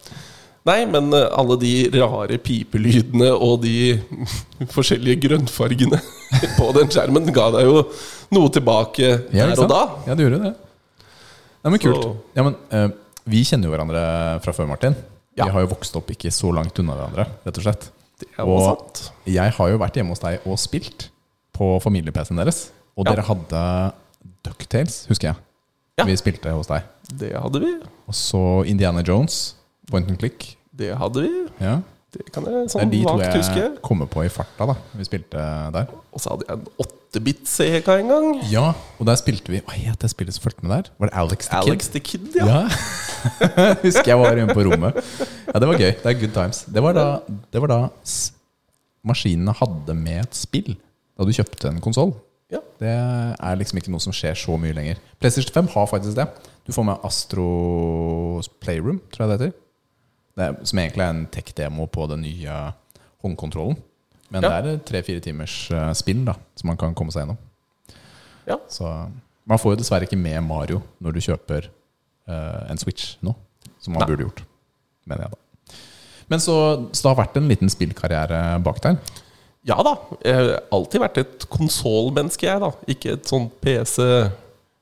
Nei, 0.69 0.79
men 0.89 1.09
eh, 1.15 1.27
alle 1.39 1.57
de 1.61 1.73
rare 1.95 2.37
pipelydene 2.43 3.29
og 3.33 3.61
de 3.63 3.97
forskjellige 4.75 5.23
grønnfargene 5.27 5.99
på 6.59 6.71
den 6.77 6.91
skjermen 6.93 7.29
ga 7.33 7.49
deg 7.57 7.69
jo 7.69 7.83
noe 8.35 8.51
tilbake 8.53 9.07
Ja, 9.33 9.47
der 9.49 9.63
og 9.63 9.71
da. 9.71 9.83
Ja, 10.05 10.17
det 10.17 10.27
gjorde 10.27 10.41
det. 10.43 10.55
Nei, 11.59 11.71
men 11.73 11.81
kult. 11.83 12.05
Ja, 12.37 12.45
men, 12.45 12.57
uh, 12.71 12.89
vi 13.29 13.41
kjenner 13.47 13.67
jo 13.67 13.73
hverandre 13.73 14.03
fra 14.45 14.53
før, 14.55 14.67
Martin. 14.69 14.93
Ja. 15.35 15.47
Vi 15.47 15.55
har 15.55 15.65
jo 15.65 15.71
vokst 15.73 15.95
opp 15.97 16.11
ikke 16.13 16.31
så 16.33 16.51
langt 16.55 16.77
unna 16.81 16.95
hverandre, 16.95 17.25
rett 17.47 17.59
og 17.59 17.65
slett. 17.65 17.89
Og 18.43 18.61
sant. 18.65 19.01
jeg 19.27 19.55
har 19.55 19.71
jo 19.71 19.79
vært 19.79 19.97
hjemme 19.99 20.13
hos 20.15 20.23
deg 20.23 20.45
og 20.47 20.59
spilt 20.59 21.07
på 21.55 21.71
familie-PC-en 21.83 22.39
deres. 22.39 22.69
Og 22.99 23.05
Ja. 23.07 23.13
dere 23.13 23.27
hadde 23.27 23.63
Ducktales, 24.43 25.05
husker 25.07 25.31
jeg. 25.31 25.41
Ja. 25.99 26.05
Vi 26.07 26.15
spilte 26.19 26.51
hos 26.55 26.67
deg. 26.67 26.83
Det 27.11 27.33
hadde 27.35 27.59
vi. 27.63 27.73
Og 28.07 28.15
så 28.15 28.65
Indiana 28.67 29.03
Jones, 29.03 29.55
point 29.91 30.07
and 30.07 30.19
click. 30.19 30.58
Det 30.79 30.91
hadde 30.97 31.23
vi. 31.25 31.31
Ja. 31.61 31.77
Det 32.09 32.23
kan 32.33 32.41
jeg 32.47 32.51
sånn 32.51 32.55
Det 32.55 32.63
er 32.63 32.71
sånn 32.73 32.91
de 32.95 32.99
to 33.05 33.11
vagt 33.19 33.35
huske. 33.37 33.57
jeg 33.61 33.73
kommer 33.85 34.07
på 34.09 34.23
i 34.25 34.29
farta 34.33 34.65
da 34.71 34.75
vi 34.97 35.05
spilte 35.05 35.43
der. 35.75 35.91
Og 36.15 36.21
så 36.23 36.31
hadde 36.33 36.47
jeg 36.47 36.55
en 36.57 36.63
8-bit-CK 36.85 37.89
en 37.99 38.09
gang. 38.09 38.29
Ja, 38.49 38.63
og 38.97 39.05
der 39.09 39.19
spilte 39.19 39.53
vi 39.53 39.59
Hva 39.61 39.75
het 39.77 40.01
det 40.01 40.09
spillet 40.09 40.33
som 40.33 40.41
fulgte 40.47 40.65
med 40.65 40.73
der? 40.73 40.89
Var 41.03 41.11
det 41.11 41.15
Alex 41.21 41.49
the 41.51 41.59
Alex 41.59 41.89
Kid? 41.89 41.93
the 41.93 42.01
Kid, 42.07 42.39
ja. 42.39 42.47
Ja. 42.47 42.63
Husker 43.85 44.09
jeg 44.13 44.17
var 44.23 44.41
inne 44.41 44.55
på 44.57 44.63
rommet. 44.65 44.97
Ja, 45.51 45.59
Det 45.61 45.69
var 45.69 45.77
gøy. 45.83 45.91
Det 46.01 46.09
er 46.13 46.17
good 46.23 46.33
times. 46.33 46.63
Det 46.65 46.81
var 46.87 46.97
da, 46.97 47.05
det 47.53 47.61
var 47.61 47.73
da 47.75 47.79
maskinene 49.05 49.53
hadde 49.61 49.93
med 49.97 50.23
et 50.25 50.35
spill 50.37 50.73
da 51.19 51.25
du 51.27 51.33
kjøpte 51.35 51.69
en 51.69 51.81
konsoll. 51.83 52.13
ja. 52.51 52.61
Det 52.79 52.89
er 52.95 53.57
liksom 53.59 53.77
ikke 53.81 53.91
noe 53.91 53.99
som 54.01 54.13
skjer 54.15 54.37
så 54.39 54.55
mye 54.57 54.73
lenger. 54.73 54.97
PlayStation 55.19 55.51
5 55.61 55.73
har 55.75 55.85
faktisk 55.91 56.15
det. 56.17 56.25
Du 56.65 56.71
får 56.73 56.85
med 56.87 57.01
Astros 57.03 58.47
Playroom, 58.63 59.01
tror 59.11 59.25
jeg 59.25 59.29
det 59.33 59.39
heter. 59.49 59.57
Det 60.39 60.45
er, 60.47 60.57
som 60.69 60.79
egentlig 60.79 61.03
er 61.03 61.13
en 61.13 61.25
tech-demo 61.33 61.85
på 61.91 62.05
den 62.07 62.21
nye 62.23 62.57
håndkontrollen. 63.23 63.75
Men 64.31 64.45
Ja. 64.45 64.61
det 64.61 64.71
er 64.71 64.83
tre-fire 64.87 65.19
timers 65.25 65.55
eh, 65.73 65.89
spill 65.97 66.21
da 66.27 66.35
som 66.55 66.69
man 66.71 66.77
kan 66.79 66.93
komme 66.95 67.11
seg 67.11 67.25
gjennom. 67.25 67.39
ja. 68.47 68.57
Så 68.71 68.87
man 69.49 69.57
får 69.57 69.73
jo 69.73 69.79
dessverre 69.81 70.05
ikke 70.05 70.19
med 70.19 70.43
Mario 70.45 70.83
når 71.01 71.15
du 71.15 71.19
kjøper 71.25 71.69
uh, 72.29 72.69
en 72.69 72.77
Switch 72.77 73.15
nå, 73.25 73.33
som 73.81 73.95
man 73.95 74.03
Nei. 74.03 74.09
burde 74.11 74.27
gjort. 74.27 74.43
Mener 75.09 75.25
jeg, 75.25 75.31
da. 75.33 75.73
Men 76.29 76.43
så, 76.43 76.55
så 76.93 77.01
det 77.01 77.09
har 77.09 77.17
vært 77.23 77.39
en 77.39 77.47
liten 77.49 77.71
spillkarriere 77.73 78.59
bak 78.61 78.77
der. 78.83 78.99
Ja 79.65 79.79
da. 79.81 79.95
Jeg 80.21 80.35
har 80.37 80.51
alltid 80.77 81.01
vært 81.01 81.17
et 81.23 81.47
konsollmenneske, 81.49 82.45
jeg, 82.45 82.61
da. 82.61 82.69
Ikke 82.93 83.15
et 83.17 83.25
sånn 83.31 83.49
PC 83.63 84.05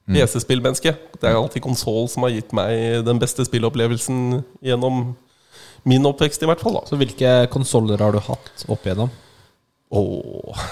PC-spillmenneske. 0.08 0.94
Det 1.20 1.28
er 1.28 1.36
alltid 1.36 1.64
konsoll 1.66 2.06
som 2.12 2.24
har 2.24 2.32
gitt 2.36 2.54
meg 2.56 3.02
den 3.08 3.20
beste 3.20 3.44
spillopplevelsen 3.48 4.42
gjennom 4.64 5.16
min 5.88 6.06
oppvekst, 6.10 6.44
i 6.44 6.50
hvert 6.50 6.62
fall. 6.64 6.80
da 6.80 6.90
Så 6.90 7.00
hvilke 7.00 7.38
konsoller 7.54 8.02
har 8.04 8.16
du 8.16 8.20
hatt 8.24 8.66
opp 8.68 8.86
igjennom? 8.86 9.14
Åh, 9.96 10.68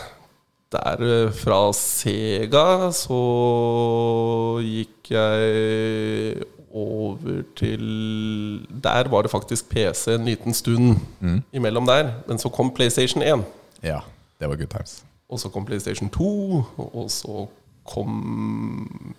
der 0.75 1.05
eh, 1.07 1.31
fra 1.31 1.62
Sega 1.77 2.91
så 2.95 3.22
gikk 4.65 5.13
jeg 5.15 6.43
over 6.75 7.43
til 7.55 7.84
Der 8.84 9.07
var 9.07 9.24
det 9.24 9.31
faktisk 9.31 9.69
PC 9.72 10.10
en 10.12 10.25
liten 10.27 10.53
stund 10.53 10.98
imellom 11.55 11.88
der. 11.88 12.12
Men 12.27 12.38
så 12.41 12.50
kom 12.50 12.74
PlayStation 12.75 13.24
1. 13.24 13.45
Ja, 13.84 14.00
det 14.39 14.50
var 14.50 14.55
good 14.60 14.67
times. 14.67 15.03
Og 15.29 15.39
så 15.39 15.50
kom 15.50 15.65
PlayStation 15.65 16.10
2. 16.10 16.63
Og 16.77 17.12
så 17.12 17.48
kom 17.88 19.15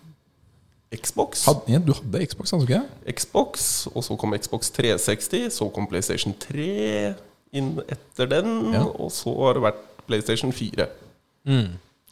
Xbox. 1.03 1.45
Had, 1.47 1.63
ja, 1.69 1.79
du 1.79 1.93
hadde 1.93 2.27
Xbox, 2.27 2.51
hadde 2.55 2.67
du 2.67 2.73
ikke? 2.75 3.15
Xbox, 3.21 3.87
og 3.95 4.05
så 4.05 4.17
kom 4.19 4.35
Xbox 4.39 4.71
360, 4.77 5.51
så 5.59 5.69
kom 5.75 5.87
PlayStation 5.91 6.35
3 6.41 7.15
inn 7.57 7.73
etter 7.89 8.27
den, 8.31 8.73
Ja. 8.75 8.83
og 8.85 9.11
så 9.15 9.33
har 9.45 9.55
det 9.55 9.63
vært 9.63 9.83
PlayStation 10.07 10.53
4. 10.53 10.87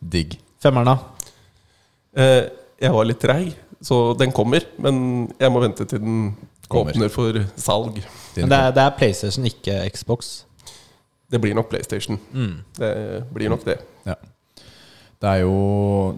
Digg. 0.00 0.38
Femmeren, 0.62 0.86
da? 0.86 0.96
Eh, 2.16 2.48
jeg 2.80 2.92
var 2.94 3.04
litt 3.08 3.20
treig, 3.22 3.54
så 3.84 4.14
den 4.18 4.32
kommer, 4.32 4.64
men 4.78 5.28
jeg 5.40 5.50
må 5.52 5.60
vente 5.64 5.84
til 5.88 6.00
den 6.00 6.36
Kommer. 6.68 6.92
åpner 6.94 7.10
for 7.12 7.32
salg. 7.60 7.98
Men 8.36 8.48
det 8.48 8.58
er, 8.58 8.70
det 8.74 8.82
er 8.86 8.94
PlayStation, 8.98 9.44
ikke 9.46 9.90
Xbox. 9.94 10.44
Det 11.30 11.40
blir 11.42 11.54
nok 11.56 11.68
PlayStation. 11.72 12.18
Det 12.78 12.90
blir 13.34 13.48
nok 13.50 13.64
det. 13.66 13.78
Ja. 14.06 14.14
Det 15.24 15.30
er 15.30 15.40
jo 15.40 15.52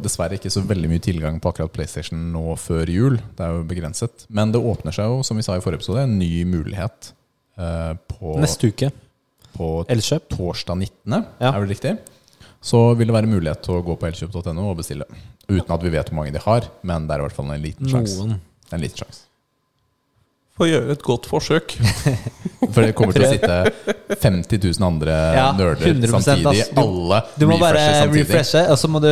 dessverre 0.03 0.35
ikke 0.35 0.51
så 0.51 0.65
veldig 0.67 0.89
mye 0.91 1.03
tilgang 1.05 1.37
på 1.39 1.53
akkurat 1.53 1.71
PlayStation 1.77 2.19
nå 2.35 2.57
før 2.59 2.91
jul. 2.91 3.19
Det 3.39 3.45
er 3.45 3.53
jo 3.55 3.61
begrenset. 3.71 4.25
Men 4.35 4.51
det 4.51 4.59
åpner 4.59 4.97
seg 4.97 5.07
jo, 5.13 5.21
som 5.27 5.39
vi 5.39 5.45
sa 5.47 5.55
i 5.55 5.63
forrige 5.63 5.79
episode, 5.85 6.03
en 6.09 6.17
ny 6.19 6.31
mulighet 6.51 7.13
eh, 7.61 7.93
på, 8.11 8.33
Neste 8.43 8.73
uke. 8.73 8.91
på 9.55 9.69
Elkjøp. 9.95 10.27
torsdag 10.35 10.81
19., 10.89 11.21
Ja. 11.39 11.53
er 11.53 11.61
vel 11.63 11.71
riktig? 11.71 11.95
Så 12.67 12.81
vil 12.99 13.07
det 13.07 13.15
være 13.15 13.31
mulighet 13.31 13.63
til 13.63 13.77
å 13.79 13.85
gå 13.87 13.95
på 14.01 14.09
elkjøp.no 14.11 14.67
og 14.73 14.81
bestille. 14.81 15.07
Uten 15.47 15.71
at 15.71 15.83
vi 15.87 15.93
vet 15.95 16.11
hvor 16.11 16.19
mange 16.19 16.35
de 16.35 16.43
har, 16.43 16.67
men 16.83 17.07
det 17.07 17.15
er 17.15 17.23
i 17.23 17.27
hvert 17.29 17.37
fall 17.39 17.53
en 17.55 17.63
liten 17.63 17.87
sjanse. 17.93 18.27
En 18.75 18.83
liten 18.83 19.05
sjanse. 19.05 19.23
Få 20.57 20.65
gjøre 20.71 20.95
et 20.97 21.03
godt 21.05 21.27
forsøk. 21.29 21.75
For 22.73 22.81
det 22.83 22.95
kommer 22.97 23.13
til 23.13 23.27
å 23.27 23.33
sitte 23.35 23.57
50 24.23 24.63
000 24.79 24.87
andre 24.87 25.17
Ja, 25.37 25.51
nerder 25.57 26.09
samtidig. 26.09 26.47
Altså. 26.47 26.73
Du- 26.75 26.81
Alle 26.83 27.19
Du 27.37 27.45
må 27.51 27.59
bare 27.61 27.83
samtidig. 28.01 28.25
refreshe, 28.25 28.63
og 28.73 28.79
så 28.81 28.89
må 28.89 29.01
du 29.05 29.11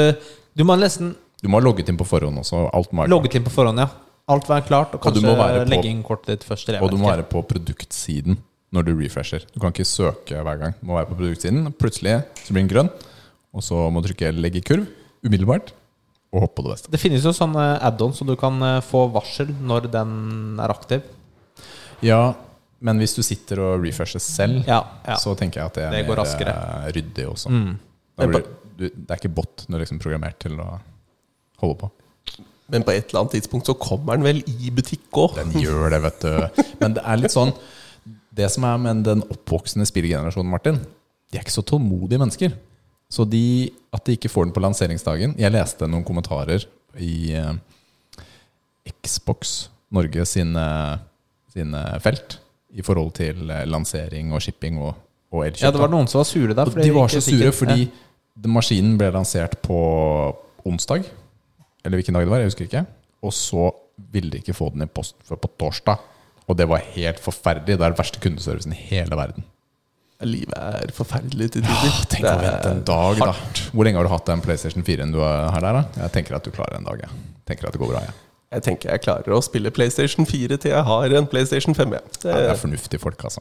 Du 0.56 0.64
må 0.64 0.76
nesten 0.80 1.12
Du 1.42 1.48
må 1.52 1.60
ha 1.60 1.64
logget 1.66 1.88
inn 1.92 1.98
på 2.00 2.06
forhånd 2.08 2.38
også. 2.40 2.64
Alt 2.72 2.92
må 2.92 3.04
være 3.04 3.12
klart. 3.12 3.34
inn 3.36 3.44
på 3.44 3.52
forhånd, 3.52 3.78
ja. 3.78 3.88
Alt 4.32 4.46
være 4.48 4.64
klart, 4.64 4.94
og 4.96 5.00
kanskje 5.04 5.28
og 5.28 5.36
på- 5.36 5.68
legge 5.68 5.90
inn 5.90 6.02
kortet 6.02 6.26
ditt 6.32 6.44
først. 6.48 6.70
Og 6.80 6.90
du 6.90 6.96
må 6.96 7.10
være 7.10 7.26
på 7.28 7.42
produktsiden 7.44 8.38
når 8.72 8.84
du 8.86 8.92
refresher. 8.98 9.42
Du 9.52 9.60
kan 9.60 9.70
ikke 9.70 9.84
søke 9.84 10.40
hver 10.42 10.58
gang. 10.58 10.72
Du 10.80 10.86
må 10.88 10.96
være 10.96 11.10
på 11.12 11.18
produktsiden. 11.18 11.68
Plutselig 11.76 12.22
så 12.40 12.52
blir 12.54 12.64
den 12.64 12.68
grønn, 12.72 12.88
og 13.52 13.60
så 13.62 13.90
må 13.92 14.00
du 14.02 14.08
trykke 14.08 14.32
'legg 14.32 14.56
i 14.56 14.60
kurv' 14.64 14.86
umiddelbart 15.22 15.72
og 16.32 16.40
hoppe 16.40 16.56
på 16.56 16.62
det 16.64 16.72
beste. 16.72 16.90
Det 16.90 17.00
finnes 17.00 17.22
jo 17.22 17.30
sånne 17.36 17.78
add-ons, 17.82 18.16
så 18.18 18.24
du 18.26 18.34
kan 18.36 18.56
eh, 18.62 18.80
få 18.80 19.12
varsel 19.12 19.46
når 19.60 19.90
den 19.92 20.58
er 20.58 20.68
aktiv. 20.72 21.02
Ja, 22.04 22.34
men 22.84 23.00
hvis 23.00 23.14
du 23.16 23.22
sitter 23.24 23.60
og 23.64 23.84
refresher 23.84 24.20
selv, 24.22 24.62
Ja, 24.68 24.82
ja. 25.06 25.16
så 25.20 25.32
tenker 25.38 25.62
jeg 25.62 25.70
at 25.70 25.74
det 25.78 25.84
er 25.86 25.94
Det 25.98 26.02
går 26.08 26.16
mer 26.18 26.22
raskere. 26.24 26.54
eh, 26.54 26.88
ryddig 26.98 27.26
også. 27.30 27.50
Mm. 27.54 27.76
Da 28.20 28.26
blir, 28.30 28.44
du, 28.76 28.84
det 28.90 29.10
er 29.10 29.20
ikke 29.22 29.34
bot 29.34 29.64
du 29.68 29.74
er 29.78 29.80
liksom 29.84 29.98
programmert 30.02 30.38
til 30.44 30.58
å 30.60 30.66
holde 31.62 31.78
på. 31.80 31.90
Men 32.72 32.84
på 32.86 32.92
et 32.94 33.08
eller 33.10 33.20
annet 33.24 33.34
tidspunkt 33.36 33.66
så 33.68 33.74
kommer 33.76 34.16
den 34.16 34.24
vel 34.24 34.38
i 34.48 34.70
butikk 34.72 35.08
òg. 35.20 35.34
Den 35.36 35.52
gjør 35.60 35.90
det, 35.92 36.02
vet 36.04 36.20
du. 36.24 36.62
Men 36.80 36.94
det 36.96 37.02
er 37.04 37.18
litt 37.20 37.34
sånn 37.34 37.52
Det 38.34 38.48
som 38.50 38.64
er 38.66 38.78
med 38.82 39.04
den 39.06 39.20
oppvoksende 39.30 39.86
spillgenerasjonen, 39.86 40.50
Martin, 40.50 40.78
de 41.30 41.38
er 41.38 41.44
ikke 41.44 41.54
så 41.54 41.62
tålmodige 41.64 42.18
mennesker. 42.18 42.54
Så 43.12 43.24
de, 43.30 43.70
at 43.94 44.04
de 44.08 44.16
ikke 44.16 44.30
får 44.32 44.48
den 44.48 44.54
på 44.56 44.62
lanseringsdagen 44.64 45.36
Jeg 45.38 45.52
leste 45.54 45.86
noen 45.86 46.02
kommentarer 46.08 46.64
i 46.98 47.32
eh, 47.36 47.52
Xbox 49.04 49.68
Norge 49.94 50.24
sine, 50.26 50.64
sine 51.54 51.82
felt 52.02 52.38
i 52.74 52.82
forhold 52.84 53.12
til 53.18 53.50
eh, 53.50 53.64
lansering 53.70 54.32
og 54.34 54.42
shipping 54.42 54.80
og, 54.82 54.96
og 55.34 55.46
elkjøp. 55.46 55.68
ja, 55.68 55.74
det 55.74 55.82
var 55.82 55.92
noen 55.92 56.10
som 56.10 56.22
var 56.22 56.28
sure 56.28 56.56
der. 56.56 56.72
De 56.74 56.94
var 56.94 57.12
så 57.12 57.22
sure 57.22 57.52
fordi 57.54 57.86
ja. 57.86 58.50
maskinen 58.50 58.98
ble 59.00 59.12
lansert 59.14 59.60
på 59.64 59.78
onsdag. 60.66 61.06
Eller 61.84 62.00
hvilken 62.00 62.16
dag 62.16 62.26
det 62.26 62.32
var, 62.32 62.42
jeg 62.42 62.52
husker 62.52 62.68
ikke. 62.68 62.84
Og 63.24 63.34
så 63.36 63.70
ville 64.10 64.32
de 64.32 64.40
ikke 64.42 64.56
få 64.56 64.70
den 64.74 64.86
i 64.86 64.90
post 64.90 65.16
før 65.28 65.40
på 65.44 65.52
torsdag. 65.60 66.10
Og 66.48 66.56
det 66.58 66.66
var 66.68 66.82
helt 66.96 67.20
forferdelig. 67.24 67.78
Det 67.78 67.84
er 67.84 67.92
den 67.92 68.00
verste 68.00 68.20
kundeservicen 68.20 68.74
i 68.74 68.80
hele 68.90 69.16
verden. 69.16 69.46
Livet 70.24 70.56
er 70.56 70.92
forferdelig 70.94 71.50
til 71.52 71.64
tider. 71.64 71.88
Ja, 71.88 72.04
tenk 72.08 72.26
å 72.30 72.34
vente 72.40 72.70
en 72.70 72.84
dag, 72.86 73.20
da. 73.20 73.32
Hvor 73.74 73.86
lenge 73.86 74.00
har 74.00 74.06
du 74.06 74.12
hatt 74.12 74.28
den 74.30 74.44
PlayStation 74.44 74.84
4-en 74.86 75.12
du 75.12 75.20
har 75.20 75.58
der? 75.60 75.80
da? 75.80 76.04
Jeg 76.04 76.14
tenker 76.18 76.38
at 76.38 76.46
du 76.46 76.52
klarer 76.54 76.78
en 76.78 76.86
dag. 76.86 77.02
Jeg. 77.04 77.24
Tenker 77.48 77.68
at 77.68 77.76
det 77.76 77.82
går 77.82 77.92
bra. 77.92 78.04
Jeg. 78.06 78.23
Jeg 78.54 78.62
tenker 78.62 78.90
jeg 78.94 79.02
klarer 79.02 79.34
å 79.34 79.40
spille 79.42 79.72
PlayStation 79.74 80.26
4 80.26 80.60
til 80.62 80.70
jeg 80.70 80.86
har 80.86 81.14
en 81.18 81.26
PlayStation 81.26 81.74
5. 81.74 81.96
jeg. 81.96 82.02
Det, 82.22 82.30
Ja, 82.30 82.38
det 82.38 82.50
er 82.54 82.60
fornuftige 82.60 83.02
folk, 83.02 83.24
altså. 83.24 83.40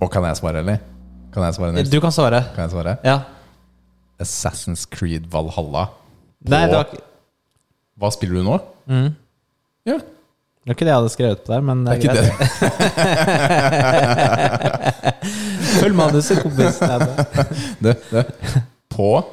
Og 0.00 0.08
kan 0.10 0.24
jeg 0.24 0.36
svare, 0.40 0.58
eller? 0.64 0.80
Kan 1.32 1.44
jeg 1.44 1.54
svare, 1.54 1.72
Nils? 1.76 1.90
Du 1.92 2.00
kan 2.00 2.12
svare. 2.12 2.42
Kan 2.54 2.64
jeg 2.64 2.70
svare? 2.72 2.96
Ja. 3.04 3.18
Assassin's 4.20 4.86
Creed 4.90 5.28
Valhalla. 5.30 5.86
Nei, 6.48 6.62
det 6.70 6.76
var, 6.76 6.84
ikke- 6.88 7.04
Hva 8.00 8.08
spiller 8.14 8.34
du 8.40 8.44
nå? 8.46 8.56
Ja, 9.88 9.96
det 9.98 10.66
var 10.68 10.74
ikke 10.76 10.86
det 10.86 10.92
jeg 10.92 11.00
hadde 11.00 11.12
skrevet 11.12 11.40
på 11.44 11.50
der, 11.52 11.60
men 11.64 11.76
det 11.84 11.90
er 11.90 11.96
ikke 12.00 12.16
greit. 12.16 12.30
Følg 15.80 15.94
manuset, 15.96 16.42
kompis. 16.42 16.78
Det- 16.78 17.76
det, 17.84 17.94
det. 18.10 18.24
På 18.92 19.24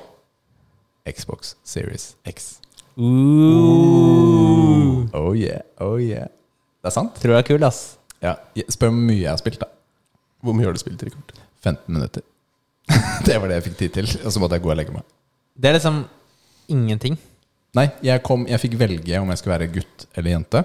Xbox 1.08 1.56
Series 1.64 2.16
X. 2.28 2.60
Ooh. 2.98 5.06
Oh 5.14 5.36
yeah, 5.38 5.62
oh 5.80 6.00
yeah. 6.02 6.28
Det 6.82 6.88
er 6.90 6.94
sant? 6.96 7.16
tror 7.22 7.34
jeg 7.38 7.44
er 7.44 7.48
kul, 7.48 7.64
ass. 7.68 7.98
Ja. 8.24 8.34
Spør 8.72 8.90
hvor 8.92 8.98
mye 9.00 9.22
jeg 9.22 9.30
har 9.32 9.38
spilt, 9.42 9.60
da. 9.62 9.68
Hvor 10.44 10.54
mye 10.58 10.66
har 10.70 10.74
du 10.76 10.80
spilt, 10.82 11.04
Rikard? 11.04 11.34
15 11.66 11.94
minutter. 11.94 12.22
det 13.28 13.38
var 13.42 13.48
det 13.52 13.56
jeg 13.60 13.66
fikk 13.70 13.78
tid 13.82 13.92
til. 14.00 14.08
Og 14.26 14.32
så 14.34 14.38
måtte 14.42 14.56
jeg 14.58 14.64
gå 14.66 14.72
og 14.74 14.78
legge 14.80 14.94
meg. 14.96 15.04
Det 15.58 15.68
er 15.72 15.76
liksom 15.80 15.96
ingenting. 16.72 17.18
Nei, 17.78 17.88
jeg, 18.06 18.22
kom, 18.26 18.46
jeg 18.50 18.60
fikk 18.64 18.78
velge 18.80 19.20
om 19.22 19.30
jeg 19.34 19.42
skulle 19.42 19.58
være 19.58 19.70
gutt 19.76 20.08
eller 20.18 20.34
jente. 20.34 20.64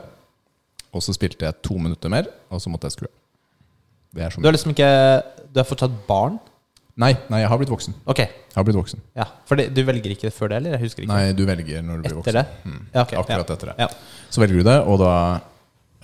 Og 0.93 1.03
så 1.05 1.15
spilte 1.17 1.47
jeg 1.49 1.59
to 1.65 1.77
minutter 1.81 2.13
mer, 2.13 2.29
og 2.53 2.61
så 2.63 2.71
måtte 2.73 2.89
jeg 2.89 2.97
skru 2.99 3.07
av. 3.09 3.15
Det 4.13 4.25
er 4.27 4.33
så 4.35 4.43
Du 4.45 4.49
er 4.51 4.53
liksom 4.53 4.75
ikke 4.75 4.89
Du 5.55 5.61
er 5.63 5.65
fortsatt 5.69 5.93
barn? 6.09 6.35
Nei, 7.01 7.15
nei, 7.33 7.39
jeg 7.41 7.49
har 7.49 7.57
blitt 7.57 7.71
voksen. 7.73 7.95
Ok, 8.05 8.19
Jeg 8.21 8.59
har 8.59 8.65
blitt 8.69 8.77
voksen. 8.77 9.01
ja 9.17 9.25
For 9.49 9.57
det, 9.57 9.71
du 9.73 9.81
velger 9.89 10.13
ikke 10.13 10.27
det 10.29 10.35
før 10.37 10.51
det, 10.53 10.59
eller? 10.61 10.75
Jeg 10.77 10.83
husker 10.85 11.03
ikke. 11.07 11.13
Nei, 11.15 11.33
du 11.33 11.47
velger 11.49 11.81
når 11.87 11.97
du 12.03 12.03
blir 12.05 12.17
voksen. 12.19 12.29
Etter 12.29 12.43
det? 12.43 12.69
Mm. 12.69 12.83
Ja, 12.93 13.05
ok, 13.07 13.15
Akkurat 13.23 13.49
ja. 13.49 13.57
etter 13.57 13.71
det. 13.71 13.77
Ja. 13.81 14.27
Så 14.29 14.43
velger 14.45 14.61
du 14.61 14.67
det, 14.69 14.77
og 14.93 14.99
da 15.01 15.13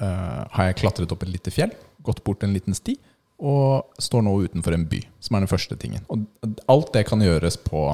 eh, 0.00 0.40
har 0.56 0.70
jeg 0.70 0.78
klatret 0.80 1.12
opp 1.12 1.26
et 1.26 1.32
lite 1.34 1.52
fjell, 1.52 1.74
gått 2.08 2.22
bort 2.24 2.46
en 2.48 2.56
liten 2.56 2.76
sti, 2.76 2.96
og 3.38 3.92
står 4.02 4.24
nå 4.24 4.32
utenfor 4.48 4.74
en 4.74 4.86
by, 4.88 5.02
som 5.20 5.36
er 5.36 5.44
den 5.44 5.52
første 5.52 5.76
tingen. 5.78 6.06
Og 6.08 6.24
alt 6.72 6.88
det 6.96 7.04
kan 7.10 7.20
gjøres 7.22 7.60
på 7.68 7.84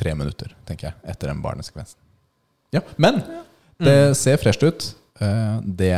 tre 0.00 0.14
minutter, 0.16 0.54
tenker 0.68 0.90
jeg, 0.90 0.98
etter 1.12 1.30
den 1.32 1.42
barnesekvensen. 1.44 1.98
Ja, 2.74 2.82
men 3.02 3.20
det 3.82 4.16
ser 4.18 4.40
fresht 4.40 4.62
ut. 4.64 4.90
Eh, 5.20 5.56
det 5.64 5.92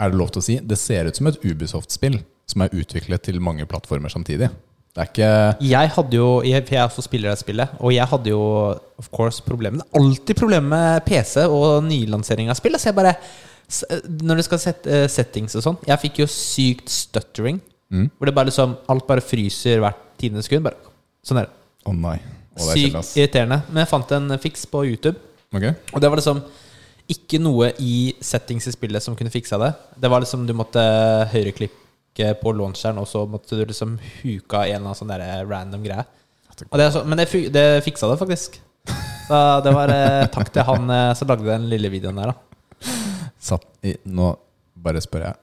er 0.00 0.10
det 0.10 0.16
lov 0.16 0.32
til 0.32 0.40
å 0.40 0.46
si. 0.46 0.58
Det 0.64 0.78
ser 0.80 1.08
ut 1.10 1.16
som 1.18 1.28
et 1.30 1.40
Ubisoft-spill 1.44 2.20
som 2.50 2.64
er 2.64 2.74
utviklet 2.74 3.22
til 3.28 3.40
mange 3.42 3.66
plattformer 3.68 4.12
samtidig. 4.12 4.48
Det 4.90 5.04
er 5.04 5.10
ikke 5.10 5.66
Jeg 5.70 5.90
hadde 5.94 6.16
jo 6.18 6.28
jeg, 6.42 6.64
jeg 6.66 7.04
spiller 7.04 7.30
det 7.30 7.38
spillet, 7.38 7.76
og 7.78 7.92
jeg 7.94 8.06
hadde 8.10 8.32
jo 8.32 8.40
of 8.98 9.10
course 9.14 9.42
problemer. 9.46 9.78
Det 9.78 9.86
er 9.86 10.00
alltid 10.02 10.40
problemer 10.40 10.68
med 10.72 11.04
PC 11.06 11.44
og 11.46 11.84
nylansering 11.86 12.50
av 12.50 12.58
spill. 12.58 12.74
Altså 12.74 12.90
jeg 12.90 12.98
bare 12.98 13.14
Når 14.26 14.40
du 14.40 14.42
skal 14.42 14.58
sette 14.58 14.90
eh, 15.04 15.06
settings 15.06 15.54
og 15.54 15.62
sånn 15.62 15.76
Jeg 15.86 16.02
fikk 16.02 16.24
jo 16.24 16.26
sykt 16.26 16.90
stuttering. 16.90 17.60
Hvor 17.90 18.26
det 18.26 18.34
bare 18.34 18.50
liksom 18.50 18.76
alt 18.90 19.06
bare 19.06 19.22
fryser 19.22 19.80
hvert 19.82 20.02
tiende 20.18 20.42
sekund. 20.46 20.66
Bare, 20.66 20.89
sånn 21.26 21.40
der. 21.42 21.50
Å 21.86 21.92
nei. 21.96 22.16
Å, 22.20 22.56
det 22.56 22.62
er 22.62 22.66
kjedelig, 22.70 22.86
Sykt 22.90 22.98
ass. 23.00 23.12
irriterende. 23.16 23.60
Men 23.70 23.82
jeg 23.84 23.90
fant 23.92 24.14
en 24.16 24.34
fiks 24.42 24.66
på 24.70 24.82
YouTube. 24.88 25.18
Ok. 25.54 25.66
Og 25.94 26.00
det 26.02 26.10
var 26.12 26.20
liksom 26.20 26.42
ikke 27.10 27.40
noe 27.42 27.72
i 27.82 27.92
settings 28.22 28.68
i 28.70 28.74
spillet 28.74 29.02
som 29.02 29.16
kunne 29.18 29.32
fiksa 29.34 29.58
det. 29.58 29.70
Det 29.98 30.10
var 30.12 30.22
liksom 30.22 30.44
du 30.46 30.52
måtte 30.54 30.82
høyreklikke 31.32 32.34
på 32.42 32.52
launcheren, 32.54 32.98
og 33.02 33.08
så 33.10 33.24
måtte 33.26 33.58
du 33.58 33.64
liksom 33.66 33.96
huke 34.20 34.58
av 34.60 34.66
en 34.68 34.76
eller 34.76 34.84
annen 34.84 34.98
sånn 34.98 35.10
der 35.10 35.24
random 35.50 35.82
greie. 35.86 36.04
Og 36.68 36.76
det 36.78 36.84
er 36.86 36.92
så, 36.94 37.02
men 37.08 37.18
det, 37.18 37.26
fu- 37.30 37.48
det 37.50 37.64
fiksa 37.86 38.10
det 38.12 38.18
faktisk. 38.20 38.60
Så 39.30 39.38
det 39.64 39.72
var 39.74 39.90
eh, 39.94 40.26
takk 40.34 40.50
til 40.52 40.66
han 40.66 40.90
eh, 40.92 41.10
som 41.18 41.28
lagde 41.30 41.46
den 41.48 41.68
lille 41.70 41.88
videoen 41.92 42.18
der, 42.20 42.32
da. 42.34 42.90
Satt 43.40 43.66
i, 43.86 43.94
nå 44.12 44.32
bare 44.80 45.00
spør 45.02 45.24
jeg. 45.30 45.38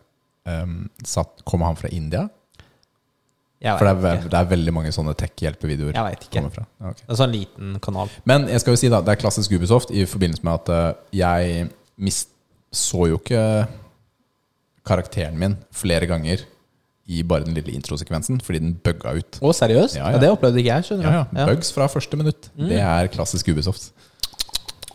Um, 0.48 0.76
satt, 1.04 1.42
kommer 1.48 1.68
han 1.72 1.80
fra 1.80 1.90
India? 1.92 2.28
For 3.58 3.88
det 3.90 4.10
er, 4.12 4.28
det 4.30 4.38
er 4.38 4.50
veldig 4.52 4.74
mange 4.76 4.92
sånne 4.94 5.16
tech-hjelpevideoer. 5.18 5.96
Jeg 5.98 6.06
vet 6.12 6.26
ikke. 6.28 6.34
kommer 6.38 6.54
fra. 6.54 6.66
Ja, 6.84 6.92
ok. 6.94 7.00
Det 7.02 7.14
er 7.16 7.20
sånn 7.24 7.34
liten 7.34 7.72
kanal. 7.82 8.12
Men 8.30 8.46
jeg 8.52 8.62
skal 8.62 8.76
jo 8.76 8.82
si 8.84 8.92
da, 8.94 9.00
det 9.02 9.16
er 9.16 9.22
klassisk 9.24 9.56
Ubisoft 9.58 9.90
i 9.98 10.04
forbindelse 10.06 10.46
med 10.46 10.54
at 10.62 10.70
eh, 10.76 10.92
jeg 11.24 11.70
mist, 11.98 12.30
så 12.78 13.08
jo 13.10 13.18
ikke 13.18 13.42
karakteren 14.88 15.40
min 15.40 15.56
flere 15.76 16.08
ganger 16.10 16.44
i 17.08 17.22
bare 17.24 17.46
den 17.48 17.56
lille 17.56 17.72
introsekvensen, 17.72 18.42
fordi 18.44 18.60
den 18.60 18.74
bugga 18.84 19.14
ut. 19.16 19.38
Å, 19.40 19.52
seriøst? 19.56 19.96
Ja, 19.96 20.10
Ja, 20.10 20.18
ja. 20.18 20.22
det 20.26 20.30
opplevde 20.34 20.60
ikke 20.62 20.74
jeg. 20.76 20.88
skjønner 20.90 21.08
Ja, 21.08 21.22
du 21.32 21.40
ja, 21.40 21.46
Bugs 21.48 21.72
fra 21.76 21.88
første 21.92 22.20
minutt. 22.20 22.50
Det 22.60 22.80
er 22.84 23.08
klassisk 23.14 23.48
Ubisoft. 23.54 23.90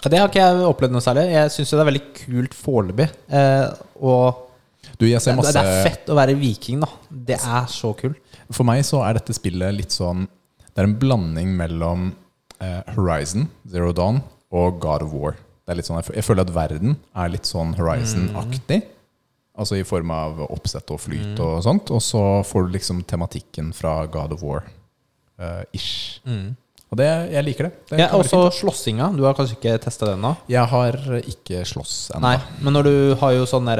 Ja, 0.02 0.10
Det 0.10 0.18
har 0.20 0.28
ikke 0.28 0.42
jeg 0.44 0.66
opplevd 0.68 0.92
noe 0.92 1.04
særlig. 1.04 1.28
Jeg 1.32 1.52
syns 1.54 1.72
det 1.72 1.80
er 1.80 1.88
veldig 1.88 2.04
kult 2.20 2.56
foreløpig. 2.58 3.08
Eh, 3.32 3.68
og 4.02 4.48
Du, 4.98 5.06
jeg 5.08 5.20
ser 5.24 5.32
det, 5.32 5.38
masse 5.40 5.54
det 5.56 5.62
er 5.64 5.84
fett 5.88 6.10
å 6.12 6.16
være 6.18 6.34
viking, 6.36 6.82
da. 6.84 6.88
Det 7.30 7.38
er 7.40 7.66
så 7.72 7.94
kult. 7.96 8.18
For 8.50 8.66
meg 8.66 8.82
så 8.88 9.02
er 9.06 9.18
dette 9.18 9.36
spillet 9.36 9.76
litt 9.76 9.94
sånn 9.94 10.26
Det 10.72 10.80
er 10.80 10.88
en 10.88 10.98
blanding 10.98 11.52
mellom 11.58 12.10
eh, 12.62 12.80
Horizon, 12.96 13.48
Zero 13.68 13.92
Dawn 13.92 14.22
og 14.52 14.80
God 14.80 15.04
of 15.06 15.12
War. 15.12 15.36
Det 15.62 15.74
er 15.74 15.78
litt 15.78 15.88
sånn, 15.88 16.00
jeg, 16.02 16.24
føler 16.26 16.46
at 16.46 16.54
verden 16.54 16.96
er 17.14 17.30
litt 17.32 17.48
sånn 17.48 17.76
Horizon-aktig. 17.78 18.80
Altså 19.52 19.76
i 19.78 19.84
form 19.84 20.10
av 20.14 20.40
oppsett 20.48 20.88
og 20.92 21.00
flyt 21.04 21.40
og 21.44 21.60
sånt. 21.64 21.92
Og 21.92 22.00
så 22.02 22.22
får 22.48 22.66
du 22.66 22.74
liksom 22.78 23.04
tematikken 23.08 23.70
fra 23.76 24.00
God 24.10 24.34
of 24.36 24.44
War-ish. 24.44 26.20
Og 26.92 26.98
det, 27.00 27.08
jeg 27.32 27.44
liker 27.46 27.68
det. 27.68 27.72
det 27.88 28.00
Ja, 28.02 28.10
også 28.18 28.42
slåssinga. 28.52 29.06
Du 29.16 29.22
har 29.24 29.36
kanskje 29.36 29.56
ikke 29.56 29.78
testa 29.80 30.10
den 30.10 30.18
ennå? 30.20 30.34
jeg 30.52 30.64
har 30.68 30.98
ikke 31.22 31.62
slåss 31.68 31.94
ennå. 32.18 32.34
Men 32.60 32.76
når 32.76 32.88
du 32.88 32.96
har 33.22 33.32
jo 33.38 33.46
sånn 33.48 33.70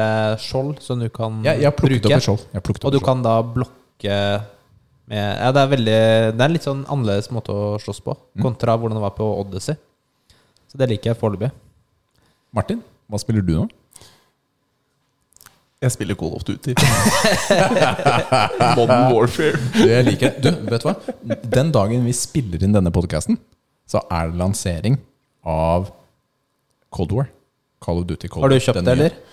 skjold 0.41 0.81
som 0.81 1.03
du 1.03 1.11
kan 1.13 1.43
ja, 1.45 1.53
jeg 1.53 1.69
har 1.69 1.77
plukket 1.77 2.09
bruke, 2.09 2.15
opp 2.15 2.23
et 2.23 2.29
skjold. 2.31 2.87
Og 2.87 2.97
du 2.97 3.01
kan 3.05 3.25
da 3.25 3.37
blokke 3.45 3.82
med 4.11 5.23
Ja, 5.43 5.51
det 5.53 5.61
er 5.63 5.69
veldig 5.77 5.97
Det 6.33 6.41
er 6.41 6.45
en 6.49 6.53
litt 6.57 6.67
sånn 6.67 6.85
annerledes 6.87 7.31
måte 7.31 7.53
å 7.53 7.79
slåss 7.83 8.01
på, 8.03 8.17
Mm. 8.37 8.43
kontra 8.43 8.77
hvordan 8.79 8.97
det 8.97 9.03
var 9.03 9.11
på 9.17 9.27
Odyssey. 9.41 9.77
Så 10.71 10.79
det 10.79 10.89
liker 10.89 11.11
jeg 11.13 11.21
foreløpig. 11.21 11.51
Martin, 12.55 12.83
hva 13.11 13.19
spiller 13.21 13.43
du 13.43 13.53
nå? 13.59 13.69
Jeg 15.83 15.91
spiller 15.91 16.15
Call 16.15 16.35
of 16.37 16.45
Duty. 16.45 16.75
Modern 18.79 19.13
Warfare. 19.13 19.59
Jeg 19.83 20.05
liker 20.07 20.31
det. 20.39 20.43
Du, 20.45 20.71
vet 20.71 20.85
du 20.85 20.87
hva? 20.89 20.95
Den 21.57 21.73
dagen 21.75 22.05
vi 22.07 22.13
spiller 22.15 22.63
inn 22.63 22.73
denne 22.77 22.93
podcasten, 22.95 23.39
så 23.91 23.99
er 24.09 24.31
det 24.31 24.39
lansering 24.39 25.01
av 25.45 25.91
Cold 26.95 27.13
War. 27.17 27.29
Call 27.83 27.99
of 27.99 28.07
Duty 28.07 28.29
Cold 28.31 28.45
Har 28.45 28.53
du 28.53 28.61
kjøpt 28.63 28.85
det, 28.85 28.85
det, 28.87 29.11
nye. 29.11 29.32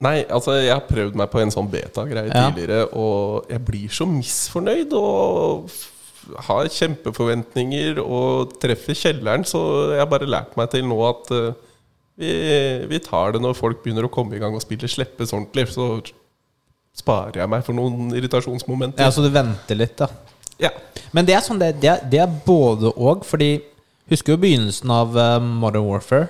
Nei, 0.00 0.22
altså 0.32 0.54
jeg 0.56 0.72
har 0.72 0.86
prøvd 0.88 1.16
meg 1.20 1.28
på 1.32 1.42
en 1.42 1.52
sånn 1.52 1.68
beta-greie 1.70 2.30
Ja. 2.32 2.46
tidligere, 2.48 2.86
og 2.96 3.50
jeg 3.52 3.64
blir 3.66 3.88
så 3.92 4.06
misfornøyd 4.08 4.94
og 4.96 5.70
har 6.46 6.70
kjempeforventninger 6.72 7.98
og 8.00 8.54
treffer 8.62 8.96
kjelleren, 8.96 9.44
så 9.44 9.60
jeg 9.92 10.00
har 10.00 10.08
bare 10.08 10.28
lært 10.30 10.56
meg 10.56 10.70
til 10.72 10.86
nå 10.88 10.98
at 11.08 11.30
uh, 11.36 11.52
vi, 12.20 12.32
vi 12.88 13.00
tar 13.04 13.34
det 13.34 13.42
når 13.44 13.56
folk 13.58 13.82
begynner 13.84 14.06
å 14.08 14.12
komme 14.12 14.36
i 14.36 14.40
gang 14.40 14.56
og 14.56 14.64
spille 14.64 14.88
slippes 14.88 15.32
ordentlig. 15.36 15.68
Så 15.72 15.86
sparer 16.96 17.40
jeg 17.40 17.48
meg 17.52 17.64
for 17.64 17.76
noen 17.76 18.10
irritasjonsmomenter. 18.16 19.04
Ja, 19.04 19.12
så 19.14 19.24
du 19.24 19.30
venter 19.32 19.78
litt, 19.78 19.96
da. 20.00 20.08
Ja. 20.60 20.72
Men 21.16 21.28
det 21.28 21.36
er 21.36 21.44
sånn 21.44 21.60
det, 21.60 21.74
det, 21.80 21.88
er, 21.92 22.02
det 22.12 22.20
er 22.24 22.38
både 22.46 22.92
og, 22.92 23.24
fordi 23.28 23.58
Husker 24.10 24.34
jo 24.34 24.40
begynnelsen 24.42 24.90
av 24.90 25.14
eh, 25.14 25.36
Modern 25.38 25.84
Warfare? 25.86 26.26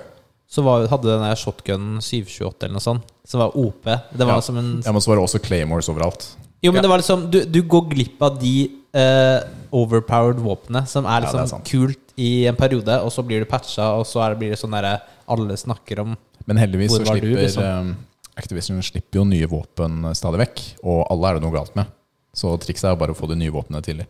Så 0.51 0.61
var, 0.61 0.83
hadde 0.91 1.07
den 1.09 1.23
der 1.25 1.39
shotgunen 1.39 1.95
728 1.97 2.67
eller 2.67 2.75
noe 2.75 2.83
sånt, 2.83 3.07
som 3.25 3.39
var 3.43 3.55
OP. 3.57 3.83
Det 3.85 4.25
var 4.25 4.35
Ja. 4.35 4.41
som 4.41 4.57
en 4.57 4.81
Ja, 4.85 4.91
men 4.91 5.01
så 5.01 5.07
var 5.11 5.15
det 5.17 5.23
også 5.25 5.39
Claymores 5.43 5.89
overalt. 5.89 6.35
Jo, 6.63 6.71
men 6.71 6.75
Ja. 6.77 6.81
det 6.81 6.89
var 6.89 6.97
liksom 6.99 7.29
Du, 7.31 7.43
du 7.45 7.61
går 7.63 7.89
glipp 7.89 8.21
av 8.21 8.39
de 8.39 8.71
uh, 8.95 9.41
overpowered 9.71 10.37
våpnene 10.39 10.85
som 10.87 11.05
er 11.05 11.21
Ja, 11.21 11.31
liksom 11.31 11.59
er 11.61 11.65
kult 11.65 12.13
i 12.17 12.45
en 12.47 12.55
periode, 12.55 13.01
og 13.01 13.09
så 13.11 13.23
blir 13.25 13.39
det 13.39 13.49
patcha, 13.49 13.97
og 13.97 14.05
så 14.05 14.19
er 14.25 14.29
det, 14.33 14.39
blir 14.39 14.49
det 14.51 14.59
sånn 14.59 14.71
derre 14.71 15.01
alle 15.27 15.55
snakker 15.57 15.99
om 16.01 16.17
Men 16.45 16.57
heldigvis 16.57 16.91
Hvor 16.91 17.05
så 17.05 17.07
var 17.07 17.15
du, 17.21 17.27
slipper 17.35 17.41
liksom? 17.43 17.63
um, 17.63 17.97
Activision 18.37 18.81
slipper 18.81 19.19
jo 19.19 19.23
nye 19.25 19.45
våpen 19.47 20.05
eh, 20.05 20.13
stadig 20.13 20.39
vekk. 20.39 20.61
Og 20.83 21.05
alle 21.11 21.27
er 21.29 21.33
det 21.35 21.43
noe 21.43 21.51
galt 21.53 21.75
med. 21.75 21.85
Så 22.33 22.57
trikset 22.59 22.85
er 22.89 22.95
bare 22.95 23.11
å 23.11 23.15
få 23.15 23.27
de 23.27 23.35
nye 23.35 23.51
våpnene 23.51 23.81
tidlig. 23.83 24.07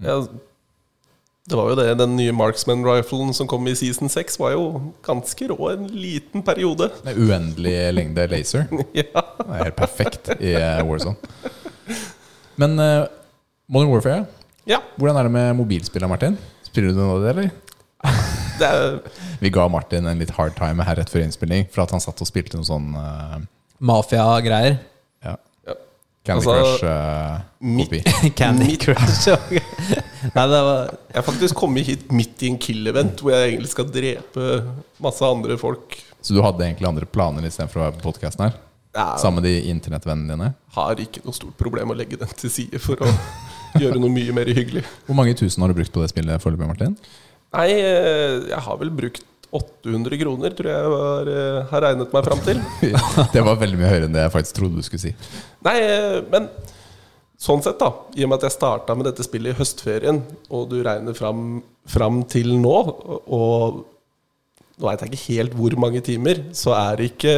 Ja, 0.00 0.26
det 1.46 1.54
var 1.54 1.70
jo 1.70 1.76
det. 1.78 1.86
Den 2.00 2.16
nye 2.18 2.32
Marksman-riflen 2.34 3.30
som 3.34 3.46
kom 3.46 3.66
i 3.70 3.74
season 3.78 4.10
6, 4.10 4.38
var 4.42 4.56
jo 4.56 4.64
ganske 5.06 5.46
rå 5.52 5.68
en 5.70 5.86
liten 5.86 6.42
periode. 6.42 6.88
Er 7.06 7.20
uendelig 7.22 7.74
lengde 7.94 8.26
laser. 8.32 8.66
ja. 8.98 9.22
Det 9.38 9.46
er 9.46 9.62
helt 9.68 9.78
perfekt 9.78 10.32
i 10.40 10.56
eh, 10.58 10.82
Warzone. 10.86 11.14
Men 12.58 12.74
uh, 12.80 13.04
Modern 13.70 13.92
Warfare, 13.92 14.24
ja. 14.66 14.80
hvordan 14.96 15.20
er 15.20 15.28
det 15.28 15.34
med 15.36 15.54
mobilspillet, 15.60 16.10
Martin? 16.10 16.38
Spiller 16.66 16.90
du 16.90 16.98
noe 16.98 17.18
av 17.18 17.22
det, 17.22 17.34
eller? 17.36 17.54
Det 18.56 18.66
er, 18.66 18.98
Vi 19.42 19.50
ga 19.52 19.68
Martin 19.68 20.08
en 20.08 20.18
litt 20.18 20.32
hard 20.34 20.56
time 20.58 20.82
her 20.86 20.98
rett 20.98 21.12
før 21.12 21.26
innspilling, 21.26 21.68
for 21.70 21.84
at 21.84 21.94
han 21.94 22.02
satt 22.02 22.22
og 22.24 22.28
spilte 22.28 22.58
noe 22.58 22.66
sånn 22.66 22.90
uh... 22.96 23.38
Mafia-greier. 23.78 24.80
Candy 26.26 26.42
Altså, 26.42 26.56
Crush 26.58 26.84
eh, 26.90 27.78
kopi. 27.78 28.00
Candy 28.40 28.66
Mitt- 28.72 28.82
Crush. 28.82 29.28
Nei, 30.36 30.44
det 30.50 30.60
var 30.66 30.88
Jeg 30.90 31.16
har 31.20 31.26
faktisk 31.28 31.54
kommet 31.60 31.86
hit 31.86 32.06
midt 32.12 32.42
i 32.42 32.50
en 32.50 32.58
kill-event 32.60 33.20
hvor 33.22 33.32
jeg 33.36 33.52
egentlig 33.54 33.70
skal 33.72 33.86
drepe 33.94 34.46
masse 35.02 35.22
andre 35.26 35.56
folk. 35.60 35.98
Så 36.26 36.34
du 36.34 36.40
hadde 36.42 36.64
egentlig 36.66 36.88
andre 36.88 37.06
planer 37.06 37.46
istedenfor 37.46 37.78
å 37.80 37.84
være 37.86 37.98
på 38.00 38.06
podkasten 38.08 38.48
her? 38.48 38.56
Ja, 38.96 39.10
Sammen 39.20 39.42
med 39.42 39.46
de 39.50 39.68
internettvennene 39.70 40.32
dine? 40.34 40.50
har 40.74 40.98
ikke 41.02 41.20
noe 41.26 41.36
stort 41.36 41.54
problem 41.60 41.92
å 41.92 41.96
legge 41.98 42.16
den 42.18 42.30
til 42.40 42.50
side 42.50 42.80
for 42.82 43.00
å 43.04 43.10
gjøre 43.82 44.00
noe 44.00 44.10
mye 44.10 44.32
mer 44.34 44.48
hyggelig. 44.56 44.82
Hvor 45.06 45.18
mange 45.18 45.36
tusen 45.36 45.62
har 45.62 45.70
du 45.70 45.76
brukt 45.78 45.92
på 45.94 46.00
det 46.02 46.08
spillet 46.14 46.40
foreløpig, 46.42 46.68
Martin? 46.72 46.94
Nei, 47.54 47.68
eh, 47.76 48.40
jeg 48.50 48.62
har 48.66 48.78
vel 48.80 48.90
brukt 48.96 49.22
800 49.56 50.20
kroner, 50.20 50.54
tror 50.56 50.70
jeg 50.70 50.92
var, 50.92 51.30
eh, 51.32 51.58
har 51.72 51.84
regnet 51.88 52.14
meg 52.14 52.28
fram 52.28 52.42
til. 52.46 52.62
Det 53.34 53.44
var 53.46 53.60
veldig 53.60 53.80
mye 53.80 53.92
høyere 53.92 54.08
enn 54.08 54.16
det 54.16 54.24
jeg 54.26 54.34
faktisk 54.36 54.60
trodde 54.60 54.80
du 54.80 54.86
skulle 54.86 55.04
si. 55.08 55.14
Nei, 55.66 55.76
eh, 55.82 56.20
men 56.32 56.48
sånn 57.40 57.64
sett, 57.64 57.78
da. 57.80 57.90
I 58.16 58.24
og 58.24 58.32
med 58.32 58.40
at 58.40 58.48
jeg 58.48 58.56
starta 58.56 58.96
med 58.96 59.08
dette 59.10 59.26
spillet 59.26 59.54
i 59.54 59.60
høstferien, 59.60 60.22
og 60.50 60.68
du 60.72 60.80
regner 60.86 61.16
fram, 61.16 61.60
fram 61.90 62.22
til 62.30 62.54
nå, 62.60 62.76
og 63.26 63.84
nå 64.76 64.90
veit 64.90 65.02
jeg 65.02 65.12
ikke 65.14 65.24
helt 65.30 65.56
hvor 65.56 65.78
mange 65.80 66.02
timer, 66.04 66.42
så 66.56 66.74
er 66.76 67.00
det 67.00 67.10
ikke 67.14 67.36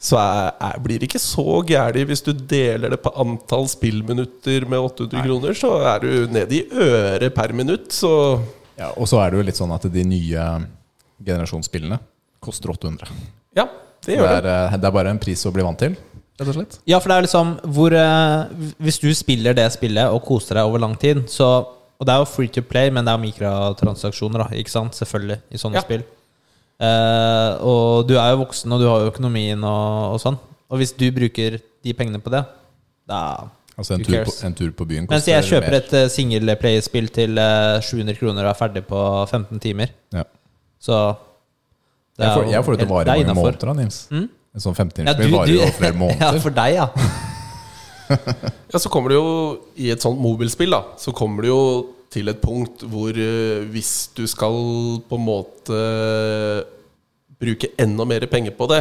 så 0.00 0.16
er, 0.16 0.46
er, 0.64 0.78
blir 0.80 0.96
det 0.96 1.10
ikke 1.10 1.20
så 1.20 1.60
gærent 1.68 2.08
hvis 2.08 2.22
du 2.24 2.32
deler 2.32 2.94
det 2.94 3.02
på 3.04 3.12
antall 3.20 3.66
spillminutter 3.68 4.64
med 4.64 4.80
800 4.80 5.26
kroner. 5.26 5.58
Så 5.60 5.74
er 5.84 6.00
du 6.00 6.32
nede 6.32 6.56
i 6.56 6.62
øret 6.72 7.34
per 7.36 7.52
minutt, 7.52 7.92
så 7.92 8.40
Ja, 8.80 8.94
og 8.96 9.04
så 9.10 9.20
er 9.20 9.30
det 9.30 9.40
jo 9.40 9.44
litt 9.44 9.60
sånn 9.60 9.74
at 9.76 9.84
de 9.92 10.04
nye 10.08 10.44
generasjonsspillene 11.26 11.98
koster 12.40 12.70
800. 12.72 13.08
ja, 13.56 13.66
det 14.06 14.16
gjør 14.16 14.28
er, 14.30 14.42
det. 14.46 14.54
Er, 14.72 14.78
det 14.80 14.88
er 14.88 14.94
bare 14.96 15.10
en 15.12 15.18
pris 15.20 15.42
å 15.46 15.52
bli 15.52 15.64
vant 15.66 15.78
til, 15.80 15.96
rett 16.40 16.48
og 16.48 16.56
slett. 16.56 16.78
Ja, 16.88 16.98
for 17.02 17.12
det 17.12 17.16
er 17.18 17.26
liksom 17.26 17.50
hvor 17.76 17.92
eh, 17.92 18.70
Hvis 18.80 18.98
du 19.02 19.10
spiller 19.14 19.52
det 19.58 19.66
spillet 19.74 20.08
og 20.08 20.22
koser 20.24 20.56
deg 20.56 20.70
over 20.70 20.80
lang 20.80 20.94
tid, 20.96 21.26
så 21.28 21.50
Og 22.00 22.06
det 22.08 22.14
er 22.14 22.22
jo 22.22 22.30
free 22.32 22.48
to 22.48 22.62
play, 22.64 22.88
men 22.88 23.04
det 23.04 23.12
er 23.12 23.20
mikrotransaksjoner, 23.20 24.40
da, 24.46 24.46
ikke 24.56 24.72
sant? 24.72 24.96
Selvfølgelig, 24.96 25.36
i 25.52 25.58
sånne 25.60 25.76
Ja. 25.76 25.84
spill. 25.84 26.04
Eh, 26.80 27.50
og 27.60 28.08
du 28.08 28.14
er 28.16 28.30
jo 28.32 28.38
voksen, 28.40 28.72
og 28.72 28.80
du 28.80 28.86
har 28.88 29.02
jo 29.02 29.10
økonomien 29.12 29.60
og, 29.68 30.14
og 30.14 30.20
sånn. 30.22 30.38
Og 30.70 30.80
hvis 30.80 30.94
du 30.96 31.10
bruker 31.12 31.58
de 31.60 31.92
pengene 31.98 32.22
på 32.24 32.32
det, 32.32 32.40
da 33.10 33.20
Altså 33.76 33.94
en 33.98 34.02
Who 34.04 34.12
tur, 34.12 34.24
på, 34.28 34.32
en 34.44 34.54
tur 34.56 34.70
på 34.76 34.84
byen 34.88 35.06
Mens 35.08 35.24
jeg 35.28 35.44
kjøper 35.46 35.72
mer. 35.72 35.76
et 35.78 35.92
uh, 35.96 36.08
singleplay-spill 36.12 37.06
til 37.16 37.38
eh, 37.40 37.78
700 37.84 38.16
kroner 38.18 38.44
og 38.44 38.50
er 38.50 38.58
ferdig 38.58 38.82
på 38.88 38.98
15 39.28 39.60
timer. 39.60 39.92
ja. 40.16 40.24
Så 40.80 40.96
det 42.20 42.28
jo 42.34 42.44
jeg 42.50 42.64
får 42.66 42.76
det 42.76 42.82
til 42.84 42.88
å 42.90 42.94
vare 42.94 43.12
er 43.14 43.20
i 43.20 43.24
mange 43.28 43.36
måneder, 43.38 43.68
da, 43.70 43.74
Nils. 43.78 43.98
Mm? 44.12 44.26
En 44.54 44.60
sånn 44.64 44.74
Ja, 44.74 44.82
15-timersspill 44.84 45.34
varer 45.36 45.54
jo 45.54 45.68
flere 45.76 45.98
måneder. 46.02 46.24
ja, 46.34 46.42
for 46.42 46.56
deg, 46.56 46.74
ja. 46.80 46.88
Ja, 48.72 48.78
så 48.82 48.90
kommer 48.90 49.12
det 49.12 49.20
jo 49.20 49.28
I 49.78 49.92
et 49.94 50.02
sånt 50.02 50.18
mobilspill 50.18 50.72
da 50.74 50.80
Så 50.98 51.12
kommer 51.14 51.44
det 51.46 51.52
jo 51.52 51.60
til 52.10 52.26
et 52.32 52.40
punkt 52.42 52.82
hvor 52.90 53.14
eh, 53.14 53.60
hvis 53.70 54.10
du 54.18 54.24
skal 54.26 54.56
på 55.06 55.14
en 55.14 55.22
måte 55.28 55.76
bruke 57.40 57.70
enda 57.80 58.04
mer 58.04 58.26
penger 58.28 58.52
på 58.58 58.66
det, 58.68 58.80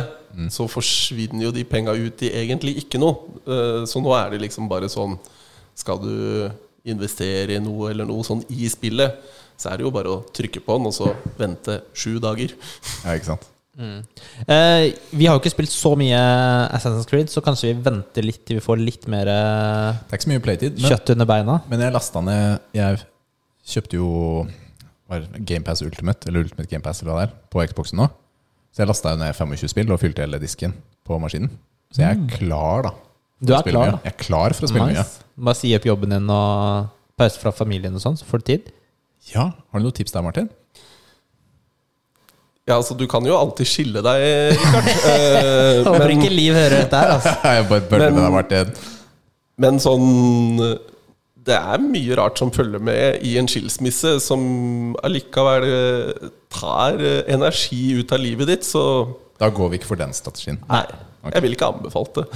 så 0.51 0.65
forsvinner 0.67 1.45
jo 1.45 1.51
de 1.55 1.61
penga 1.63 1.93
ut 1.95 2.23
i 2.27 2.31
egentlig 2.41 2.73
ikke 2.81 2.99
noe. 2.99 3.37
Eh, 3.47 3.85
Så 3.87 4.01
nå 4.03 4.11
er 4.17 4.33
det 4.33 4.41
liksom 4.43 4.65
bare 4.67 4.89
sånn 4.91 5.13
Skal 5.79 6.01
du 6.03 6.49
investere 6.89 7.55
i 7.55 7.61
noe 7.63 7.91
eller 7.93 8.09
noe 8.09 8.25
sånn 8.25 8.41
i 8.51 8.65
spillet, 8.71 9.15
så 9.59 9.71
er 9.71 9.79
det 9.79 9.87
jo 9.87 9.93
bare 9.93 10.11
å 10.11 10.19
trykke 10.35 10.61
på 10.63 10.77
den 10.79 10.89
og 10.89 10.95
så 10.95 11.13
vente 11.39 11.81
sju 11.97 12.17
dager. 12.23 12.55
Ja, 13.05 13.15
ikke 13.15 13.33
sant? 13.33 13.49
Eh, 13.79 14.91
vi 15.15 15.27
har 15.27 15.37
jo 15.37 15.39
ikke 15.39 15.53
spilt 15.53 15.71
så 15.71 15.93
mye 15.99 16.17
Assassin's 16.75 17.07
Creed, 17.07 17.29
så 17.31 17.39
kanskje 17.43 17.69
vi 17.69 17.83
venter 17.85 18.25
litt 18.25 18.41
til 18.47 18.57
vi 18.57 18.63
får 18.65 18.81
litt 18.81 19.05
mer 19.11 19.29
eh, 19.31 19.99
Det 20.01 20.11
er 20.11 20.19
ikke 20.19 20.25
så 20.27 20.31
mye 20.33 20.43
playtid. 20.43 20.79
Men, 20.81 20.91
kjøtt 20.91 21.13
under 21.15 21.29
beina. 21.29 21.59
men 21.71 21.85
jeg 21.85 21.95
lasta 21.95 22.23
ned 22.25 22.65
Jeg 22.75 22.99
kjøpte 23.71 24.01
jo 24.01 24.09
GamePass 25.09 25.83
Ultimate, 25.85 26.27
eller 26.27 26.43
Ultimate 26.43 26.69
GamePass 26.69 27.01
eller 27.01 27.13
hva 27.13 27.21
det 27.21 27.29
er, 27.29 27.37
på 27.53 27.63
Xboxen 27.71 28.01
nå. 28.01 28.09
Så 28.69 28.83
jeg 28.83 28.91
lasta 28.91 29.15
ned 29.17 29.37
25 29.37 29.71
spill 29.71 29.95
og 29.95 30.01
fylte 30.01 30.25
hele 30.25 30.41
disken 30.41 30.75
på 31.07 31.17
maskinen. 31.21 31.53
Så 31.89 32.03
jeg 32.03 32.17
er 32.17 32.35
klar, 32.35 32.89
da. 32.89 32.91
Mm. 32.93 33.47
Du 33.47 33.53
er 33.55 33.63
klar, 33.65 33.79
mye. 33.79 33.95
da. 33.95 34.01
Jeg 34.03 34.13
er 34.13 34.19
klar 34.25 34.57
for 34.57 34.67
å 34.67 34.69
spille 34.73 34.89
mye. 34.91 34.99
Nice. 34.99 35.23
Bare 35.39 35.57
si 35.57 35.71
opp 35.77 35.87
jobben 35.87 36.13
din 36.13 36.29
og 36.35 36.91
pause 37.19 37.41
fra 37.41 37.55
familien 37.55 37.95
og 37.95 38.03
sånn, 38.03 38.19
så 38.19 38.27
får 38.27 38.43
du 38.43 38.47
tid. 38.51 38.69
Ja, 39.33 39.51
Har 39.71 39.79
du 39.81 39.85
noen 39.85 39.95
tips 39.95 40.13
der, 40.15 40.23
Martin? 40.25 40.47
Ja, 42.69 42.75
altså 42.77 42.93
Du 42.97 43.05
kan 43.09 43.25
jo 43.25 43.35
alltid 43.37 43.67
skille 43.69 44.01
deg, 44.05 44.23
Rikard. 44.55 44.89
Eh, 45.09 45.81
Håper 45.85 46.05
men, 46.05 46.13
ikke 46.19 46.31
Liv 46.33 46.53
hører 46.57 46.75
dette 46.83 47.01
her, 47.01 47.15
altså. 47.17 47.33
Jeg 47.57 47.67
bare 47.69 47.87
bøller 47.89 48.13
med 48.15 48.23
deg, 48.23 48.33
Martin. 48.35 48.73
men 49.59 49.79
sånn 49.81 50.09
Det 51.49 51.55
er 51.57 51.81
mye 51.81 52.17
rart 52.19 52.37
som 52.41 52.51
følger 52.53 52.81
med 52.83 53.23
i 53.25 53.35
en 53.41 53.49
skilsmisse, 53.49 54.15
som 54.23 54.41
allikevel 55.03 55.65
eh, 55.69 56.29
tar 56.53 56.99
eh, 57.01 57.23
energi 57.33 57.81
ut 58.01 58.13
av 58.15 58.21
livet 58.21 58.51
ditt, 58.53 58.67
så 58.67 58.83
Da 59.41 59.49
går 59.49 59.73
vi 59.73 59.79
ikke 59.81 59.89
for 59.93 59.99
den 60.01 60.13
strategien. 60.13 60.61
Nei. 60.69 60.85
Jeg 61.33 61.43
ville 61.43 61.57
ikke 61.57 61.67
anbefalt 61.73 62.15
det. 62.21 62.27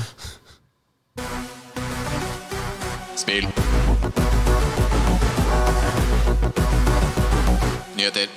Spill. 3.15 3.47
Nyheter. 8.03 8.27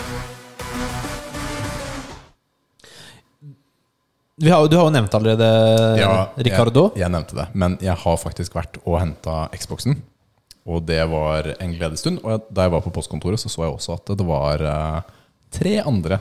Vi 4.37 4.51
har, 4.51 4.69
du 4.69 4.77
har 4.77 4.85
jo 4.85 4.93
nevnt 4.95 5.15
allerede 5.17 5.47
Ricardo. 6.37 6.91
Jeg, 6.95 7.03
jeg 7.03 7.11
nevnte 7.11 7.39
det. 7.39 7.47
Men 7.57 7.75
jeg 7.83 7.97
har 7.99 8.21
faktisk 8.21 8.55
vært 8.55 8.79
og 8.85 9.01
henta 9.01 9.49
Xboxen. 9.57 9.99
Og 10.67 10.85
det 10.87 11.01
var 11.11 11.49
en 11.57 11.75
gledesstund. 11.75 12.21
Og 12.23 12.35
jeg, 12.35 12.45
da 12.55 12.69
jeg 12.69 12.75
var 12.77 12.85
på 12.85 12.95
postkontoret, 12.95 13.43
så 13.43 13.51
så 13.51 13.65
jeg 13.65 13.75
også 13.75 13.97
at 13.97 14.15
det 14.21 14.29
var 14.29 14.63
eh, 14.63 15.13
tre 15.57 15.77
andre 15.83 16.21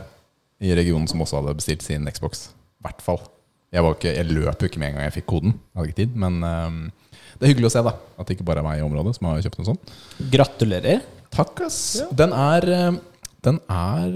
i 0.63 0.73
regionen 0.77 1.09
som 1.11 1.21
også 1.21 1.43
hadde 1.43 1.57
bestilt 1.59 1.85
sin 1.85 2.09
Xbox. 2.09 2.47
I 2.81 2.87
hvert 2.87 3.05
fall. 3.05 3.21
Jeg, 3.69 3.83
var 3.83 3.97
ikke, 3.97 4.13
jeg 4.15 4.31
løp 4.31 4.61
jo 4.63 4.71
ikke 4.71 4.81
med 4.81 4.93
en 4.93 4.97
gang 5.01 5.09
jeg 5.11 5.19
fikk 5.19 5.29
koden. 5.35 5.57
Jeg 5.59 5.81
hadde 5.81 5.91
ikke 5.91 6.01
tid. 6.01 6.21
Men 6.25 6.39
eh, 6.49 7.17
det 7.35 7.45
er 7.45 7.53
hyggelig 7.53 7.69
å 7.69 7.75
se 7.77 7.89
da 7.91 7.93
at 7.93 8.25
det 8.25 8.39
ikke 8.39 8.47
bare 8.47 8.65
er 8.65 8.71
meg 8.73 8.81
i 8.81 8.87
området 8.87 9.19
som 9.19 9.29
har 9.29 9.43
kjøpt 9.45 9.61
en 9.61 9.73
sånn. 9.75 9.83
Gratulerer. 10.33 11.03
Takk, 11.35 11.65
ass. 11.67 11.81
Den 12.15 12.31
er 12.31 12.71
eh, 12.71 12.95
Den 13.45 13.59
er 13.69 14.15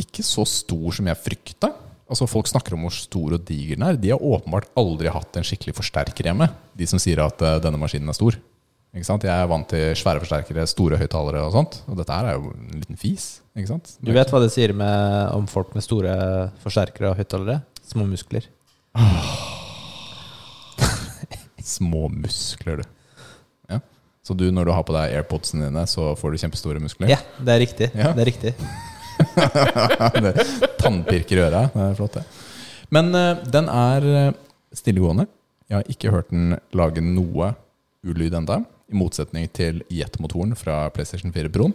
ikke 0.00 0.24
så 0.24 0.44
stor 0.48 0.94
som 0.96 1.08
jeg 1.08 1.20
frykta. 1.20 1.72
Altså 2.10 2.26
Folk 2.28 2.48
snakker 2.50 2.74
om 2.74 2.86
hvor 2.86 2.94
stor 2.94 3.36
og 3.36 3.44
diger 3.46 3.78
den 3.78 3.86
er. 3.86 3.98
De 4.00 4.12
har 4.12 4.22
åpenbart 4.22 4.70
aldri 4.78 5.10
hatt 5.12 5.36
en 5.38 5.46
skikkelig 5.46 5.76
forsterker 5.78 6.26
hjemme. 6.26 6.48
De 6.76 6.88
som 6.90 7.00
sier 7.02 7.22
at 7.22 7.42
eh, 7.46 7.60
denne 7.62 7.78
maskinen 7.80 8.10
er 8.10 8.18
stor. 8.18 8.38
Ikke 8.90 9.06
sant? 9.06 9.22
Jeg 9.22 9.30
er 9.30 9.46
vant 9.46 9.68
til 9.70 9.92
svære 9.94 10.18
forsterkere, 10.24 10.64
store 10.66 10.98
høyttalere 10.98 11.44
og 11.46 11.54
sånt. 11.54 11.76
Og 11.86 12.00
dette 12.00 12.16
her 12.16 12.32
er 12.32 12.40
jo 12.40 12.50
en 12.50 12.80
liten 12.82 12.98
fis. 12.98 13.28
Ikke 13.54 13.70
sant? 13.70 13.92
Du 14.02 14.10
vet 14.16 14.32
hva 14.32 14.40
det 14.42 14.50
sier 14.50 14.74
med, 14.74 15.30
om 15.36 15.46
folk 15.50 15.76
med 15.76 15.86
store 15.86 16.16
forsterkere 16.64 17.12
og 17.12 17.20
høyttalere? 17.20 17.60
Små 17.86 18.08
muskler. 18.10 18.48
Små 21.76 22.08
muskler, 22.10 22.82
du. 22.82 22.96
Så 24.30 24.36
du, 24.38 24.44
når 24.54 24.68
du 24.68 24.70
har 24.70 24.84
på 24.86 24.94
deg 24.94 25.16
AirPodsene 25.18 25.66
dine, 25.66 25.82
så 25.90 26.12
får 26.14 26.30
du 26.30 26.38
kjempestore 26.38 26.78
muskler? 26.78 27.10
Ja, 27.10 27.16
det 27.42 27.50
er 27.56 27.58
riktig. 27.64 27.88
Ja. 27.98 28.12
Det 28.14 28.22
er 28.22 28.28
riktig. 28.28 28.52
det 30.22 30.44
tannpirker 30.78 31.40
i 31.40 31.42
øret. 31.48 31.72
Det 31.74 31.86
er 31.88 31.96
flott, 31.98 32.18
det. 32.20 32.22
Men 32.94 33.10
eh, 33.18 33.40
den 33.50 33.66
er 33.72 34.06
eh, 34.12 34.28
stillegående. 34.78 35.26
Jeg 35.66 35.80
har 35.80 35.90
ikke 35.90 36.12
hørt 36.14 36.30
den 36.30 36.54
lage 36.78 37.02
noe 37.02 37.50
ulyd 38.06 38.34
enda 38.38 38.60
I 38.90 38.96
motsetning 39.02 39.50
til 39.54 39.82
jetmotoren 39.90 40.54
fra 40.58 40.84
PlayStation 40.94 41.34
4 41.34 41.50
Proen. 41.54 41.74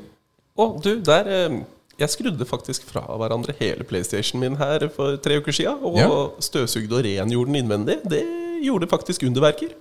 Å, 0.55 0.69
du, 0.79 0.93
der 1.03 1.27
eh, 1.35 1.59
Jeg 1.99 2.15
skrudde 2.15 2.47
faktisk 2.47 2.87
fra 2.87 3.03
hverandre 3.19 3.55
hele 3.59 3.83
PlayStationen 3.87 4.45
min 4.47 4.57
her 4.63 4.87
for 4.95 5.19
tre 5.19 5.41
uker 5.43 5.59
sia. 5.59 5.75
Og 5.75 5.99
Ja. 5.99 6.07
støvsugde 6.39 7.01
og 7.01 7.03
rengjorde 7.03 7.51
den 7.51 7.61
innvendig. 7.65 7.99
Det 8.07 8.23
gjorde 8.63 8.87
faktisk 8.95 9.27
underverker. 9.27 9.75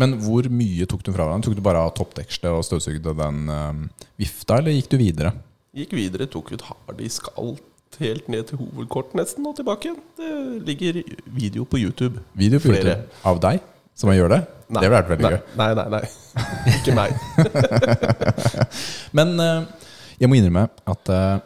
Men 0.00 0.16
hvor 0.22 0.46
mye 0.50 0.86
tok 0.90 1.04
du 1.06 1.12
fra 1.12 1.26
hverandre? 1.26 1.48
Tok 1.48 1.58
du 1.58 1.62
bare 1.64 1.82
av 1.86 1.92
toppdekselet 1.98 2.50
og 2.50 2.64
støvsugde 2.66 3.14
den 3.18 3.44
uh, 3.50 4.08
vifta, 4.20 4.58
eller 4.58 4.74
gikk 4.74 4.90
du 4.90 4.98
videre? 4.98 5.34
Gikk 5.74 5.94
videre, 5.98 6.26
tok 6.30 6.50
ut 6.54 6.64
harddisk, 6.66 7.30
alt 7.38 8.00
helt 8.02 8.26
ned 8.32 8.48
til 8.48 8.58
hovedkort 8.58 9.14
nesten, 9.14 9.46
og 9.46 9.54
tilbake 9.58 9.90
igjen. 9.90 10.00
Det 10.18 10.32
ligger 10.66 11.00
video 11.30 11.66
på 11.68 11.78
YouTube. 11.78 12.22
Video 12.34 12.58
på 12.58 12.72
Flere. 12.72 12.98
YouTube 12.98 13.30
av 13.30 13.40
deg 13.44 13.62
som 13.94 14.10
gjør 14.10 14.32
det? 14.34 14.40
Det 14.74 14.82
ville 14.82 14.96
vært 14.96 15.10
veldig 15.12 15.24
nei, 15.24 15.32
gøy. 15.34 15.42
Nei, 15.60 15.70
nei, 15.78 15.86
nei. 15.94 16.04
Ikke 16.74 16.94
meg. 16.96 17.14
Men 19.16 19.34
uh, 19.38 19.90
jeg 20.18 20.30
må 20.30 20.38
innrømme 20.38 20.66
at 20.90 21.12
uh, 21.14 21.42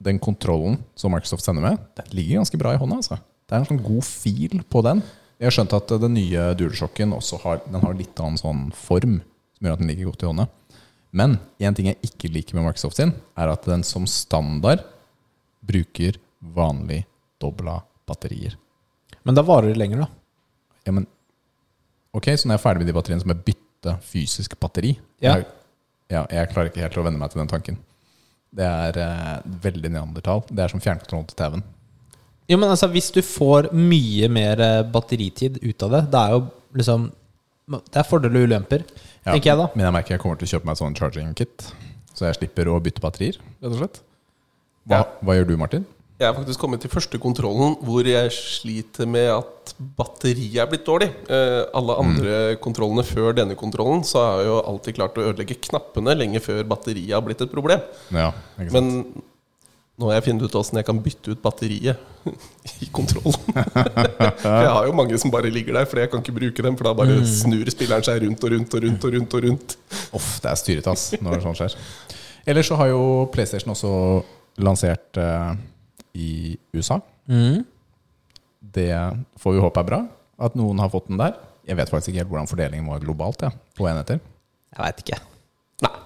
den 0.00 0.20
kontrollen 0.22 0.78
som 0.96 1.12
Microsoft 1.12 1.44
sender 1.44 1.66
med, 1.66 1.82
den 1.98 2.14
ligger 2.16 2.40
ganske 2.40 2.60
bra 2.60 2.72
i 2.72 2.80
hånda. 2.80 3.00
Altså. 3.02 3.20
Det 3.44 3.56
er 3.56 3.64
en 3.64 3.68
sånn 3.68 3.82
god 3.84 4.06
fil 4.06 4.62
på 4.72 4.84
den. 4.86 5.02
Jeg 5.40 5.48
har 5.48 5.56
skjønt 5.56 5.72
at 5.72 5.92
den 6.02 6.16
nye 6.18 6.48
DualShocken 6.60 7.14
også 7.16 7.38
har, 7.46 7.62
den 7.64 7.80
har 7.80 7.94
litt 7.96 8.18
annen 8.20 8.36
sånn 8.36 8.66
form, 8.76 9.22
som 9.56 9.66
gjør 9.66 9.78
at 9.78 9.80
den 9.80 9.88
ligger 9.88 10.10
godt 10.10 10.24
i 10.24 10.28
hånda. 10.28 10.46
Men 11.16 11.38
en 11.64 11.76
ting 11.76 11.88
jeg 11.88 11.98
ikke 12.06 12.28
liker 12.30 12.58
med 12.58 12.68
Microsoft 12.68 13.00
sin, 13.00 13.14
er 13.40 13.50
at 13.50 13.64
den 13.66 13.82
som 13.86 14.04
standard 14.04 14.84
bruker 15.64 16.20
vanlig 16.40 17.06
dobla 17.40 17.78
batterier. 18.08 18.58
Men 19.24 19.36
da 19.36 19.44
varer 19.46 19.72
det 19.72 19.80
lenger, 19.80 20.04
da. 20.04 20.10
Ja, 20.84 20.94
men 20.96 21.08
Ok, 22.10 22.26
så 22.34 22.48
når 22.48 22.56
jeg 22.56 22.58
er 22.58 22.62
ferdig 22.64 22.82
med 22.82 22.88
de 22.90 22.94
batteriene, 22.96 23.22
så 23.22 23.28
må 23.30 23.34
jeg 23.36 23.52
bytte 23.52 23.92
fysisk 24.02 24.56
batteri. 24.58 24.96
Ja. 25.22 25.36
Jeg, 25.36 25.44
ja, 26.10 26.24
jeg 26.26 26.48
klarer 26.50 26.70
ikke 26.72 26.82
helt 26.82 26.96
å 26.98 27.04
venne 27.06 27.20
meg 27.20 27.30
til 27.30 27.38
den 27.38 27.50
tanken. 27.52 27.76
Det 28.50 28.66
er 28.66 28.98
eh, 28.98 29.36
veldig 29.62 29.92
neandertal. 29.94 30.42
Det 30.50 30.64
er 30.64 30.72
som 30.72 30.82
fjernkontroll 30.82 31.28
til 31.30 31.38
TV-en. 31.38 31.62
Jo, 32.50 32.58
men 32.58 32.68
altså, 32.72 32.88
hvis 32.90 33.12
du 33.14 33.20
får 33.22 33.70
mye 33.76 34.28
mer 34.32 34.60
eh, 34.64 34.80
batteritid 34.90 35.60
ut 35.62 35.86
av 35.86 35.94
det, 35.94 36.02
det 36.10 36.22
er 36.24 36.34
jo 36.36 36.40
liksom 36.80 37.08
Det 37.70 38.00
er 38.00 38.06
fordeler 38.08 38.42
og 38.42 38.48
ulemper, 38.50 38.82
Ja, 39.22 39.32
tenker 39.36 39.52
jeg 39.52 39.58
da. 39.60 39.68
Men 39.76 39.84
jeg 39.86 39.94
merker 39.94 40.16
jeg 40.16 40.22
kommer 40.24 40.38
til 40.40 40.48
å 40.48 40.52
kjøpe 40.56 40.66
meg 40.66 40.74
et 40.74 40.82
sånn 40.82 40.96
charging 40.98 41.30
kit, 41.38 41.68
så 42.18 42.26
jeg 42.26 42.40
slipper 42.40 42.66
å 42.72 42.80
bytte 42.82 43.02
batterier, 43.04 43.38
rett 43.62 43.70
og 43.70 43.78
slett. 43.78 44.00
Hva, 44.90 44.96
Ja. 44.96 45.04
hva 45.22 45.36
gjør 45.38 45.46
du, 45.52 45.56
Martin? 45.60 45.84
Jeg 46.20 46.26
har 46.28 46.34
faktisk 46.36 46.60
kommet 46.60 46.82
til 46.82 46.90
første 46.92 47.16
kontrollen 47.22 47.78
hvor 47.86 48.04
jeg 48.04 48.28
sliter 48.34 49.06
med 49.08 49.30
at 49.32 49.70
batteriet 49.96 50.58
er 50.60 50.66
blitt 50.68 50.84
dårlig. 50.84 51.08
Eh, 51.32 51.62
alle 51.78 51.94
andre 52.02 52.34
kontrollene 52.60 53.04
før 53.08 53.32
denne 53.38 53.54
kontrollen 53.56 54.02
så 54.04 54.18
har 54.26 54.42
jeg 54.42 54.50
jo 54.50 54.58
alltid 54.68 54.98
klart 54.98 55.16
å 55.16 55.24
ødelegge 55.30 55.56
knappene 55.70 56.12
lenge 56.18 56.42
før 56.44 56.60
batteriet 56.68 57.14
har 57.16 57.22
blitt 57.24 57.40
et 57.46 57.54
problem. 57.54 57.80
Ja, 58.12 58.32
ikke 58.58 58.68
sant? 58.68 58.74
Men 58.74 59.22
nå 60.00 60.08
har 60.08 60.16
jeg 60.16 60.26
funnet 60.30 60.46
ut 60.48 60.54
åssen 60.56 60.78
jeg 60.80 60.86
kan 60.88 61.00
bytte 61.04 61.34
ut 61.34 61.40
batteriet 61.44 62.30
i 62.84 62.88
kontrollen. 62.92 63.36
jeg 63.52 64.70
har 64.72 64.86
jo 64.88 64.94
mange 64.96 65.18
som 65.20 65.32
bare 65.32 65.50
ligger 65.52 65.76
der, 65.76 65.88
for 65.88 66.00
jeg 66.00 66.10
kan 66.12 66.22
ikke 66.24 66.36
bruke 66.38 66.64
dem. 66.64 66.78
For 66.78 66.88
da 66.88 66.94
bare 66.96 67.18
snur 67.28 67.68
spilleren 67.72 68.06
seg 68.06 68.22
rundt 68.24 68.46
og 68.46 68.54
rundt 68.54 68.76
og 68.76 68.86
rundt. 68.86 69.04
og 69.04 69.14
rundt 69.16 69.36
og 69.36 69.44
rundt 69.46 69.76
Uff, 70.16 70.30
det 70.40 70.50
er 70.52 70.60
styrete 70.60 70.94
ass, 70.94 71.10
når 71.20 71.44
sånt 71.44 71.60
skjer. 71.60 71.76
Ellers 72.48 72.70
så 72.70 72.78
har 72.80 72.88
jo 72.92 73.02
PlayStation 73.32 73.74
også 73.74 73.92
lansert 74.64 75.20
uh, 75.20 75.52
i 76.16 76.56
USA. 76.72 77.00
Mm. 77.28 77.60
Det 78.60 78.92
får 79.40 79.56
vi 79.56 79.64
håpe 79.64 79.84
er 79.84 79.90
bra. 79.92 80.02
At 80.40 80.56
noen 80.56 80.80
har 80.80 80.92
fått 80.92 81.10
den 81.12 81.20
der. 81.20 81.36
Jeg 81.68 81.76
vet 81.76 81.92
faktisk 81.92 82.12
ikke 82.12 82.24
helt 82.24 82.32
hvordan 82.32 82.48
fordelingen 82.50 82.88
var 82.88 83.02
globalt 83.04 83.44
ja, 83.44 83.52
på 83.76 83.88
enheter. 83.90 84.22
Jeg 84.72 84.80
veit 84.80 85.04
ikke. 85.04 85.20
Nei. 85.84 85.96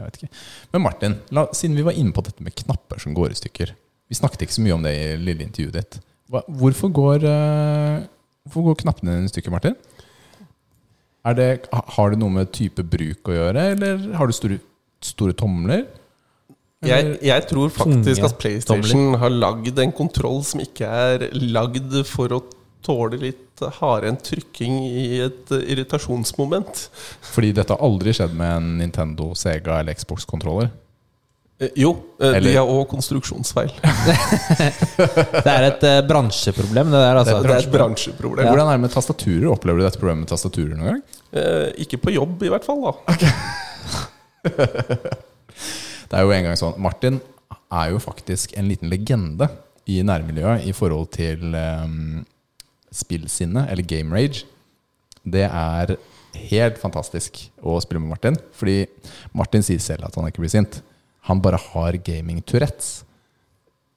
Jeg 0.00 0.08
vet 0.08 0.18
ikke. 0.18 0.42
Men 0.72 0.84
Martin, 0.86 1.16
la, 1.36 1.44
siden 1.56 1.76
vi 1.76 1.84
var 1.84 1.98
inne 1.98 2.14
på 2.16 2.24
dette 2.24 2.44
med 2.44 2.56
knapper 2.56 3.02
som 3.02 3.16
går 3.16 3.34
i 3.34 3.38
stykker 3.38 3.74
Vi 4.10 4.16
snakket 4.16 4.46
ikke 4.46 4.56
så 4.56 4.64
mye 4.64 4.76
om 4.78 4.86
det 4.86 4.94
i 4.96 5.04
lille 5.20 5.44
intervjuet 5.44 5.76
ditt. 5.76 6.00
Hva, 6.30 6.40
hvorfor, 6.60 6.90
går, 6.94 7.26
uh, 7.26 8.06
hvorfor 8.46 8.70
går 8.70 8.80
knappene 8.84 9.20
i 9.22 9.30
stykker, 9.30 9.52
Martin? 9.54 9.76
Er 11.26 11.36
det, 11.36 11.48
har 11.70 12.12
det 12.12 12.18
noe 12.18 12.32
med 12.32 12.50
type 12.56 12.82
bruk 12.86 13.28
å 13.28 13.36
gjøre, 13.36 13.64
eller 13.74 14.06
har 14.16 14.30
du 14.30 14.34
store, 14.34 14.58
store 15.04 15.36
tomler? 15.36 15.84
Jeg, 16.86 17.18
jeg 17.28 17.44
tror 17.50 17.68
faktisk 17.74 18.24
at 18.24 18.38
PlayStation 18.40 19.18
har 19.20 19.34
lagd 19.34 19.78
en 19.82 19.92
kontroll 19.92 20.40
som 20.48 20.62
ikke 20.64 20.88
er 20.88 21.26
lagd 21.36 21.92
for 22.08 22.32
å 22.32 22.40
tåle 22.86 23.18
litt 23.20 23.60
hardhendt 23.80 24.22
trykking 24.30 24.78
i 24.88 25.20
et 25.26 25.50
irritasjonsmoment. 25.60 26.86
Fordi 27.32 27.52
dette 27.56 27.74
har 27.76 27.82
aldri 27.84 28.14
skjedd 28.16 28.32
med 28.38 28.56
en 28.56 28.70
Nintendo, 28.80 29.32
Sega 29.36 29.80
eller 29.82 29.94
Xbox-kontroller. 29.98 30.70
Eh, 31.60 31.68
Jo, 31.76 31.90
eh, 32.20 32.36
Eller- 32.36 32.50
de 32.50 32.56
har 32.56 32.66
òg 32.66 32.86
konstruksjonsfeil. 32.88 33.68
Det 35.44 35.52
er 35.52 35.66
et 35.68 35.82
eh, 35.84 36.00
bransjeproblem, 36.08 36.88
det 36.88 37.00
der, 37.04 37.16
altså. 37.20 37.42
Det 37.44 37.50
er 37.52 37.66
et 37.66 37.72
bransjeproblem. 37.74 38.46
Hvordan 38.48 38.68
er 38.70 38.78
det 38.78 38.84
med 38.86 38.94
tastaturer? 38.94 39.48
Opplever 39.52 39.78
du 39.78 39.84
dette 39.84 40.00
problemet 40.00 40.24
med 40.24 40.32
tastaturer 40.32 40.72
noen 40.78 40.94
gang? 40.94 41.02
Eh, 41.36 41.66
ikke 41.84 42.00
på 42.00 42.14
jobb, 42.16 42.42
i 42.48 42.52
hvert 42.54 42.64
fall. 42.64 42.80
da 42.88 42.94
Det 46.10 46.16
er 46.16 46.24
jo 46.24 46.32
en 46.34 46.46
gang 46.48 46.56
sånn 46.58 46.78
Martin 46.80 47.20
er 47.70 47.92
jo 47.92 48.00
faktisk 48.02 48.56
en 48.58 48.66
liten 48.70 48.90
legende 48.90 49.46
i 49.90 50.00
nærmiljøet 50.06 50.64
i 50.66 50.72
forhold 50.74 51.10
til 51.14 51.52
um, 51.54 52.24
spillsinne, 52.94 53.66
eller 53.70 53.86
game 53.86 54.14
rage, 54.14 54.46
det 55.24 55.46
er 55.46 55.96
helt 56.50 56.78
fantastisk 56.80 57.42
å 57.62 57.80
spille 57.82 58.00
med 58.02 58.12
Martin. 58.14 58.36
Fordi 58.56 58.86
Martin 59.36 59.64
sier 59.66 59.82
selv 59.82 60.06
at 60.08 60.16
han 60.18 60.28
ikke 60.30 60.42
blir 60.44 60.52
sint. 60.52 60.80
Han 61.28 61.42
bare 61.44 61.60
har 61.70 61.98
gaming-tourettes. 62.06 63.02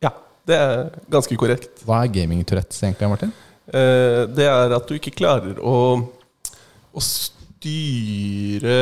Ja, 0.03 0.11
det 0.47 0.57
er 0.59 0.89
ganske 1.11 1.37
korrekt. 1.39 1.85
Hva 1.87 2.03
er 2.03 2.13
gaming-tourettes 2.13 2.83
egentlig, 2.83 3.11
Martin? 3.13 3.31
Eh, 3.67 4.23
det 4.27 4.47
er 4.49 4.75
at 4.75 4.89
du 4.89 4.97
ikke 4.97 5.15
klarer 5.15 5.55
å, 5.63 5.75
å 6.91 7.01
styre 7.07 8.77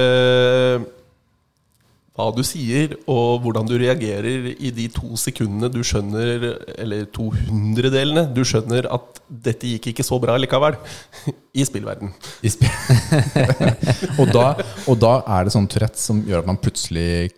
hva 2.11 2.27
du 2.35 2.41
sier, 2.43 2.97
og 3.09 3.45
hvordan 3.45 3.67
du 3.69 3.77
reagerer 3.79 4.49
i 4.51 4.71
de 4.75 4.87
to 4.91 5.15
sekundene 5.19 5.69
du 5.71 5.79
skjønner 5.85 6.43
Eller 6.75 7.05
to 7.07 7.29
hundredelene 7.31 8.25
du 8.35 8.41
skjønner 8.47 8.89
at 8.91 9.21
dette 9.31 9.69
gikk 9.69 9.93
ikke 9.93 10.03
så 10.05 10.19
bra 10.19 10.35
likevel. 10.41 10.75
I 11.59 11.63
spillverden. 11.67 12.11
I 12.43 12.51
sp 12.51 12.67
og, 14.19 14.27
da, 14.35 14.45
og 14.91 14.99
da 14.99 15.13
er 15.37 15.47
det 15.47 15.55
sånn 15.55 15.69
Tourettes 15.71 16.03
som 16.11 16.19
gjør 16.27 16.43
at 16.43 16.51
man 16.51 16.59
plutselig 16.59 17.31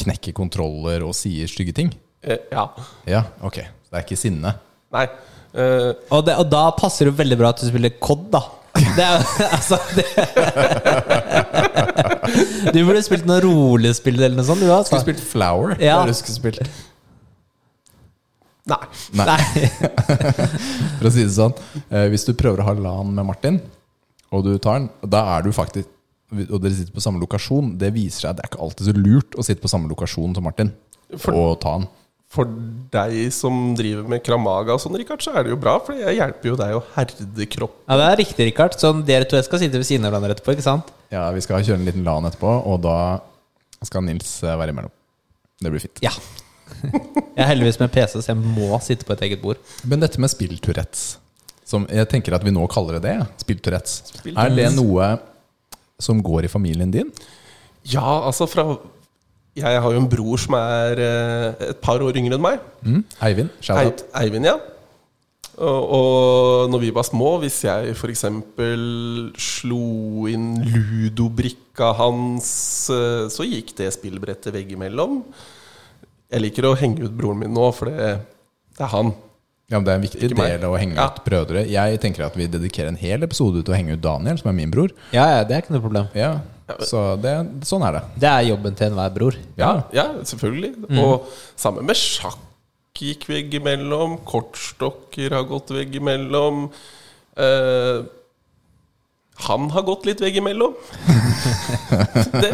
knekker 0.00 0.36
kontroller 0.36 1.04
og 1.06 1.16
sier 1.16 1.48
stygge 1.50 1.74
ting? 1.76 1.90
Eh, 2.20 2.44
ja. 2.52 2.68
Ja, 3.08 3.24
ok. 3.44 3.62
Det 3.64 3.96
er 3.96 4.04
ikke 4.04 4.20
sinne? 4.20 4.54
Nei. 4.94 5.06
Uh, 5.50 5.96
Og, 6.14 6.22
det, 6.28 6.36
og 6.38 6.46
da 6.46 6.68
passer 6.76 7.08
det 7.08 7.16
veldig 7.18 7.40
bra 7.40 7.50
at 7.50 7.62
du 7.64 7.66
spiller 7.66 7.96
COD, 7.98 8.28
da. 8.36 8.44
Det 8.74 9.04
er, 9.04 9.24
altså, 9.56 9.78
det. 9.96 10.06
Du 12.74 12.78
burde 12.86 13.02
spilt 13.02 13.26
noe 13.28 13.40
rolig 13.42 13.92
spill 13.98 14.18
eller 14.20 14.36
noe 14.38 14.46
sånt. 14.46 14.62
Du, 14.62 14.70
altså. 14.70 14.92
Skulle 14.94 15.06
spilt 15.08 15.24
Flower. 15.26 15.74
Ja. 15.82 16.00
Du 16.06 16.12
skulle 16.16 16.36
spilt. 16.38 16.60
nei. 18.70 18.80
Nei. 19.18 19.26
Nei. 19.26 19.40
For 21.00 21.08
å 21.08 21.12
si 21.14 21.24
det 21.24 21.32
sånn, 21.34 21.54
eh, 21.90 22.06
hvis 22.12 22.26
du 22.28 22.34
prøver 22.38 22.62
å 22.62 22.68
ha 22.68 22.74
LAN 22.78 23.14
med 23.16 23.26
Martin, 23.32 23.58
og 24.30 24.44
du 24.46 24.52
tar 24.62 24.78
den, 24.78 24.90
da 25.10 25.24
er 25.36 25.42
du 25.42 25.50
faktisk 25.56 25.88
Og 26.30 26.60
dere 26.62 26.70
sitter 26.76 26.94
på 26.94 27.02
samme 27.02 27.18
lokasjon, 27.18 27.72
det 27.80 27.88
viser 27.96 28.20
seg 28.22 28.28
at 28.30 28.36
det 28.38 28.44
er 28.44 28.50
ikke 28.52 28.60
alltid 28.62 28.86
så 28.86 28.92
lurt 28.94 29.34
å 29.34 29.42
sitte 29.42 29.64
på 29.64 29.70
samme 29.72 29.88
lokasjon 29.90 30.36
som 30.36 30.44
Martin 30.46 30.68
For- 31.18 31.34
og 31.34 31.56
ta 31.64 31.72
den. 31.80 31.88
For 32.30 32.46
deg 32.94 33.32
som 33.34 33.72
driver 33.74 34.06
med 34.06 34.22
kramaga 34.22 34.76
og 34.76 34.82
sånn, 34.82 34.94
Rikard, 35.00 35.22
så 35.24 35.32
er 35.34 35.46
det 35.46 35.50
jo 35.50 35.58
bra, 35.58 35.72
for 35.82 35.98
jeg 35.98 36.14
hjelper 36.14 36.52
jo 36.52 36.58
deg 36.60 36.76
å 36.76 36.82
herde 36.94 37.46
kropp. 37.50 37.72
Ja, 37.88 37.96
det 37.98 38.04
er 38.06 38.20
riktig, 38.22 38.44
Rikard. 38.52 38.76
Sånn, 38.78 39.00
dere 39.08 39.26
to 39.26 39.40
skal 39.42 39.62
sitte 39.62 39.80
ved 39.80 39.88
siden 39.88 40.06
av 40.06 40.14
hverandre 40.14 40.36
etterpå, 40.36 40.54
ikke 40.54 40.66
sant? 40.68 40.92
Ja, 41.10 41.24
Vi 41.34 41.42
skal 41.42 41.64
kjøre 41.66 41.80
en 41.80 41.88
liten 41.88 42.06
LAN 42.06 42.28
etterpå, 42.28 42.52
og 42.70 42.84
da 42.86 42.94
skal 43.82 44.04
Nils 44.06 44.36
eh, 44.44 44.54
være 44.60 44.70
imellom. 44.76 44.94
Det 45.60 45.72
blir 45.74 45.82
fint. 45.82 46.04
Ja. 46.06 46.12
Jeg 47.34 47.42
er 47.42 47.50
heldigvis 47.50 47.80
med 47.82 47.90
PC, 47.96 48.20
så 48.20 48.30
jeg 48.30 48.38
må 48.38 48.78
sitte 48.84 49.08
på 49.08 49.16
et 49.16 49.26
eget 49.26 49.42
bord. 49.42 49.58
Men 49.90 50.02
dette 50.04 50.20
med 50.22 50.30
spill-tourettes 50.30 51.16
som 51.70 51.84
Jeg 51.92 52.08
tenker 52.10 52.34
at 52.34 52.42
vi 52.46 52.52
nå 52.54 52.64
kaller 52.70 52.98
det 52.98 53.02
det. 53.06 53.16
Spill-tourettes. 53.44 54.22
Er 54.30 54.54
det 54.54 54.70
noe 54.74 55.12
som 56.02 56.22
går 56.24 56.46
i 56.46 56.50
familien 56.50 56.90
din? 56.94 57.10
Ja, 57.90 58.02
altså 58.26 58.48
fra 58.50 58.64
Jeg 59.58 59.80
har 59.82 59.92
jo 59.92 59.98
en 59.98 60.08
bror 60.08 60.38
som 60.38 60.54
er 60.58 61.00
eh, 61.02 61.70
et 61.72 61.80
par 61.82 62.00
år 62.04 62.16
yngre 62.20 62.36
enn 62.38 62.44
meg. 62.44 62.60
Mm? 62.86 63.00
Eivind? 63.26 63.50
Shout-out. 63.60 64.04
Eivind, 64.20 64.46
ja. 64.46 64.56
Og, 65.60 65.80
og 65.92 66.70
når 66.72 66.80
vi 66.86 66.90
var 66.96 67.04
små, 67.04 67.34
hvis 67.42 67.58
jeg 67.66 67.90
f.eks. 67.98 68.22
slo 69.42 70.26
inn 70.30 70.52
ludobrikka 70.64 71.90
hans, 71.98 72.50
eh, 72.94 73.26
så 73.32 73.44
gikk 73.48 73.74
det 73.80 73.90
spillbrettet 73.96 74.54
veggimellom. 74.54 75.20
Jeg 76.30 76.44
liker 76.46 76.68
å 76.70 76.76
henge 76.78 77.04
ut 77.08 77.16
broren 77.18 77.42
min 77.42 77.52
nå, 77.56 77.66
for 77.76 77.90
det, 77.90 78.12
det 78.78 78.86
er 78.86 78.92
han. 78.94 79.12
Ja, 79.70 79.78
men 79.78 79.84
Det 79.86 79.92
er 79.92 79.98
en 79.98 80.02
viktig 80.06 80.28
del 80.34 80.64
å 80.66 80.72
henge 80.78 80.96
Ja. 80.98 81.08
ut 81.10 81.20
brødre. 81.26 81.66
Jeg 81.70 82.00
tenker 82.02 82.24
at 82.26 82.34
vi 82.38 82.46
dedikerer 82.50 82.88
en 82.90 82.98
hel 82.98 83.22
episode 83.22 83.62
til 83.62 83.74
å 83.74 83.76
henge 83.76 83.94
ut 83.94 84.02
Daniel, 84.02 84.38
som 84.38 84.48
er 84.50 84.56
min 84.56 84.70
bror. 84.70 84.90
Ja, 85.14 85.28
ja, 85.36 85.44
det 85.44 85.54
er 85.56 85.62
ikke 85.62 85.76
noe 85.76 85.84
problem. 85.84 86.08
Ja, 86.14 86.40
Så 86.86 87.02
det, 87.22 87.34
sånn 87.68 87.84
er 87.88 87.98
det. 87.98 88.04
Det 88.22 88.30
er 88.30 88.46
jobben 88.50 88.78
til 88.78 88.90
enhver 88.90 89.16
bror. 89.16 89.40
Ja, 89.60 89.72
ja 89.94 90.06
selvfølgelig. 90.26 90.74
Og 91.00 91.28
sammen 91.58 91.88
med 91.88 91.98
sjakk 91.98 92.46
gikk 93.00 93.26
veggimellom. 93.30 94.18
Kortstokker 94.28 95.32
har 95.36 95.46
gått 95.48 95.72
veggimellom. 95.72 96.66
Eh, 97.40 98.00
han 99.46 99.70
har 99.72 99.86
gått 99.86 100.04
litt 100.04 100.20
veggimellom. 100.20 100.74
det, 102.42 102.50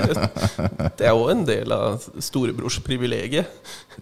det 1.00 1.08
er 1.08 1.16
jo 1.16 1.26
en 1.32 1.42
del 1.48 1.74
av 1.74 2.04
storebrors 2.22 2.78
privilegium. 2.86 3.48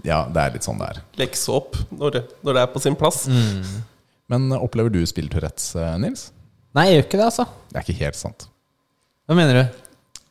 Ja, 0.04 0.24
det 0.28 0.42
er 0.42 0.56
litt 0.58 0.68
sånn 0.68 0.82
det 0.82 0.90
er. 0.92 1.02
Lekse 1.22 1.54
opp 1.54 1.78
når 1.94 2.18
det, 2.18 2.24
når 2.44 2.58
det 2.58 2.64
er 2.66 2.72
på 2.74 2.82
sin 2.84 2.98
plass. 2.98 3.24
Men 4.32 4.52
opplever 4.56 4.92
du 4.92 5.00
spill-tourettes, 5.08 5.72
eh, 5.80 5.96
Nils? 6.02 6.28
Nei, 6.76 6.88
jeg 6.90 6.98
gjør 6.98 7.08
ikke 7.08 7.20
det, 7.20 7.30
altså. 7.30 7.48
Det 7.70 7.78
er 7.78 7.86
ikke 7.86 8.02
helt 8.02 8.18
sant. 8.18 8.46
Hva 9.24 9.36
mener 9.38 9.60
du? 9.60 9.82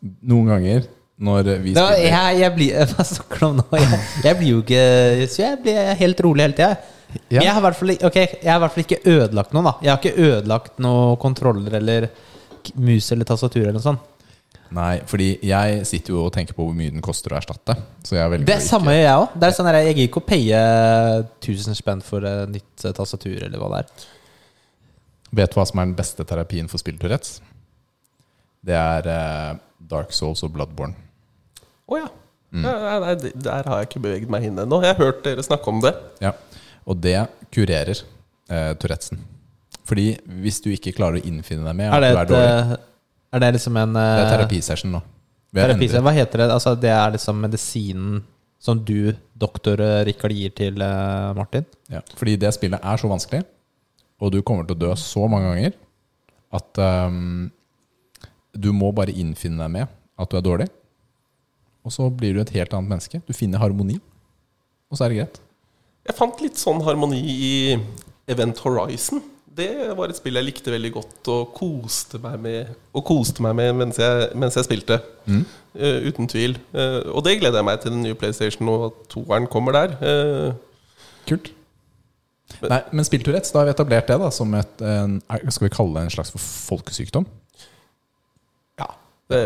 Noen 0.04 0.52
ganger 0.52 0.88
når 1.24 1.50
vi 1.64 1.74
Da, 1.76 1.86
spiller 1.94 2.10
jeg, 2.10 2.40
jeg 2.42 2.54
blir 2.58 2.80
Hva 2.92 3.06
snakker 3.08 3.40
du 3.44 3.46
om 3.48 3.60
nå? 3.62 3.66
Jeg, 3.78 4.00
jeg 4.26 4.40
blir 4.40 4.50
jo 4.50 4.62
ikke 4.64 5.28
Så 5.32 5.44
jeg 5.46 5.60
blir 5.64 5.92
helt 6.00 6.24
rolig 6.26 6.48
hele 6.48 6.58
tida. 6.58 6.72
Ja. 7.30 7.44
Jeg 7.44 7.52
har 7.54 7.62
i 7.62 7.66
hvert 7.68 7.78
fall 7.80 7.94
Ok, 8.10 8.18
jeg 8.18 8.50
har 8.50 8.58
i 8.58 8.64
hvert 8.64 8.74
fall 8.74 8.86
ikke 8.88 9.02
ødelagt 9.06 9.54
noe, 9.54 9.64
da. 9.68 9.74
Jeg 9.86 9.94
har 9.94 10.02
ikke 10.02 10.26
ødelagt 10.32 10.82
noen 10.84 11.20
kontroller 11.22 11.78
eller 11.80 12.10
mus 12.80 13.12
eller 13.14 13.28
tastatur 13.28 13.62
eller 13.62 13.78
noe 13.78 13.86
sånt. 13.86 14.10
Nei, 14.74 15.04
fordi 15.06 15.28
jeg 15.46 15.84
sitter 15.86 16.16
jo 16.16 16.24
og 16.26 16.32
tenker 16.34 16.56
på 16.58 16.66
hvor 16.66 16.74
mye 16.74 16.90
den 16.90 17.04
koster 17.06 17.36
å 17.36 17.38
erstatte. 17.38 17.76
Så 18.08 18.18
jeg 18.18 18.42
Det 18.48 18.58
samme 18.66 18.96
gjør 18.96 19.04
jeg 19.04 19.22
òg. 19.22 19.36
Det 19.38 19.48
er 19.48 19.56
sånn 19.60 19.70
Jeg 19.76 19.92
gidder 19.92 20.08
ikke 20.10 20.24
å 20.24 20.28
paye 20.32 20.62
1000 21.44 21.78
spenn 21.78 22.02
for 22.06 22.26
et 22.26 22.50
nytt 22.50 22.88
tastatur 22.98 23.46
eller 23.46 23.62
hva 23.62 23.70
det 23.76 23.84
er. 23.84 24.08
Vet 25.34 25.54
du 25.54 25.60
hva 25.60 25.66
som 25.70 25.82
er 25.82 25.90
den 25.92 25.98
beste 25.98 26.26
terapien 26.30 26.70
for 26.72 26.82
spill-tourettes? 26.82 27.38
Det 28.64 28.76
er 28.80 29.08
uh, 29.12 29.58
Dark 29.92 30.14
Souls 30.16 30.44
og 30.46 30.54
Bloodborne. 30.56 30.96
Å 31.92 31.98
ja. 32.00 32.08
ja. 32.56 33.00
Nei, 33.04 33.14
det- 33.20 33.34
der 33.44 33.68
har 33.68 33.82
jeg 33.82 33.90
ikke 33.90 34.02
beveget 34.06 34.30
meg 34.32 34.46
inn 34.48 34.60
ennå. 34.64 34.80
Jeg 34.86 34.96
har 34.96 35.06
hørt 35.06 35.24
dere 35.26 35.44
snakke 35.44 35.68
om 35.74 35.82
det. 35.84 35.92
Ja. 36.24 36.32
Og 36.88 37.00
det 37.04 37.18
kurerer 37.52 37.96
eh, 38.50 38.74
tourettesen. 38.80 39.20
Fordi 39.88 40.06
hvis 40.44 40.62
du 40.64 40.70
ikke 40.72 40.94
klarer 40.96 41.20
å 41.20 41.26
innfinne 41.28 41.64
deg 41.68 41.76
med 41.76 41.92
at 41.92 41.96
Er 41.98 42.02
det, 42.04 42.12
du 42.14 42.18
er 42.18 42.24
et, 42.24 42.30
dårlig 42.32 42.78
eh, 42.78 42.84
er 43.34 43.40
det 43.44 43.50
liksom 43.58 43.78
en 43.82 43.94
Det 43.98 44.04
er 44.06 44.22
eh, 44.24 44.32
terapisession 44.38 44.92
nå. 44.96 45.02
Vi 45.54 45.60
har 45.62 45.70
terapi- 45.74 45.90
endret- 45.90 46.04
Hva 46.08 46.14
heter 46.16 46.44
det? 46.44 46.48
Altså, 46.56 46.74
det 46.80 46.90
er 46.96 47.12
liksom 47.18 47.42
medisinen 47.44 48.22
som 48.64 48.80
du, 48.88 49.12
doktor 49.36 49.82
Rikard, 50.08 50.32
gir 50.32 50.54
til 50.56 50.80
Martin? 51.36 51.66
Ja, 51.92 52.00
fordi 52.16 52.38
det 52.40 52.54
spillet 52.56 52.80
er 52.80 52.98
så 53.02 53.10
vanskelig, 53.12 53.42
og 54.24 54.32
du 54.32 54.40
kommer 54.42 54.64
til 54.70 54.78
å 54.78 54.80
dø 54.86 54.94
så 54.96 55.26
mange 55.28 55.50
ganger, 55.52 55.74
at 56.56 56.80
ehm, 56.80 57.50
du 58.54 58.72
må 58.76 58.92
bare 58.96 59.16
innfinne 59.16 59.62
deg 59.64 59.74
med 59.74 60.00
at 60.20 60.30
du 60.30 60.38
er 60.38 60.46
dårlig. 60.46 60.70
Og 61.84 61.92
så 61.92 62.08
blir 62.14 62.36
du 62.36 62.42
et 62.44 62.54
helt 62.56 62.74
annet 62.76 62.94
menneske. 62.96 63.20
Du 63.28 63.34
finner 63.36 63.60
harmoni, 63.60 63.98
og 64.90 64.98
så 64.98 65.06
er 65.06 65.14
det 65.14 65.20
greit. 65.20 65.40
Jeg 66.08 66.18
fant 66.18 66.42
litt 66.44 66.60
sånn 66.60 66.84
harmoni 66.84 67.22
i 67.24 67.54
Event 68.32 68.60
Horizon. 68.64 69.22
Det 69.54 69.70
var 69.98 70.10
et 70.10 70.18
spill 70.18 70.40
jeg 70.40 70.48
likte 70.48 70.72
veldig 70.74 70.92
godt 70.96 71.30
og 71.30 71.52
koste 71.56 72.18
meg 72.24 72.40
med, 72.42 72.72
og 72.96 73.04
koste 73.06 73.44
meg 73.46 73.54
med 73.60 73.76
mens, 73.84 74.00
jeg, 74.02 74.32
mens 74.40 74.58
jeg 74.58 74.66
spilte. 74.66 74.98
Eh, 75.30 76.08
uten 76.08 76.30
tvil. 76.30 76.56
Uh, 76.74 77.04
og 77.14 77.22
det 77.28 77.38
gleder 77.42 77.60
jeg 77.60 77.68
meg 77.68 77.84
til 77.84 77.94
den 77.94 78.02
nye 78.06 78.18
PlayStation 78.18 78.72
og 78.72 78.88
at 78.90 79.04
toeren 79.14 79.50
kommer 79.52 79.78
der. 79.78 79.94
Uh, 80.02 80.90
Kult. 81.30 81.54
Nei, 82.64 82.82
men 82.94 83.06
spilltourettes, 83.08 83.52
da 83.54 83.62
har 83.62 83.70
vi 83.70 83.74
etablert 83.74 84.10
det 84.10 84.18
da 84.22 84.28
som 84.32 84.52
et 84.56 84.82
en, 84.86 85.16
Skal 85.50 85.66
vi 85.66 85.72
kalle 85.74 85.96
det 85.96 86.04
en 86.06 86.14
slags 86.14 86.34
folkesykdom? 86.68 87.26
Det, 89.34 89.42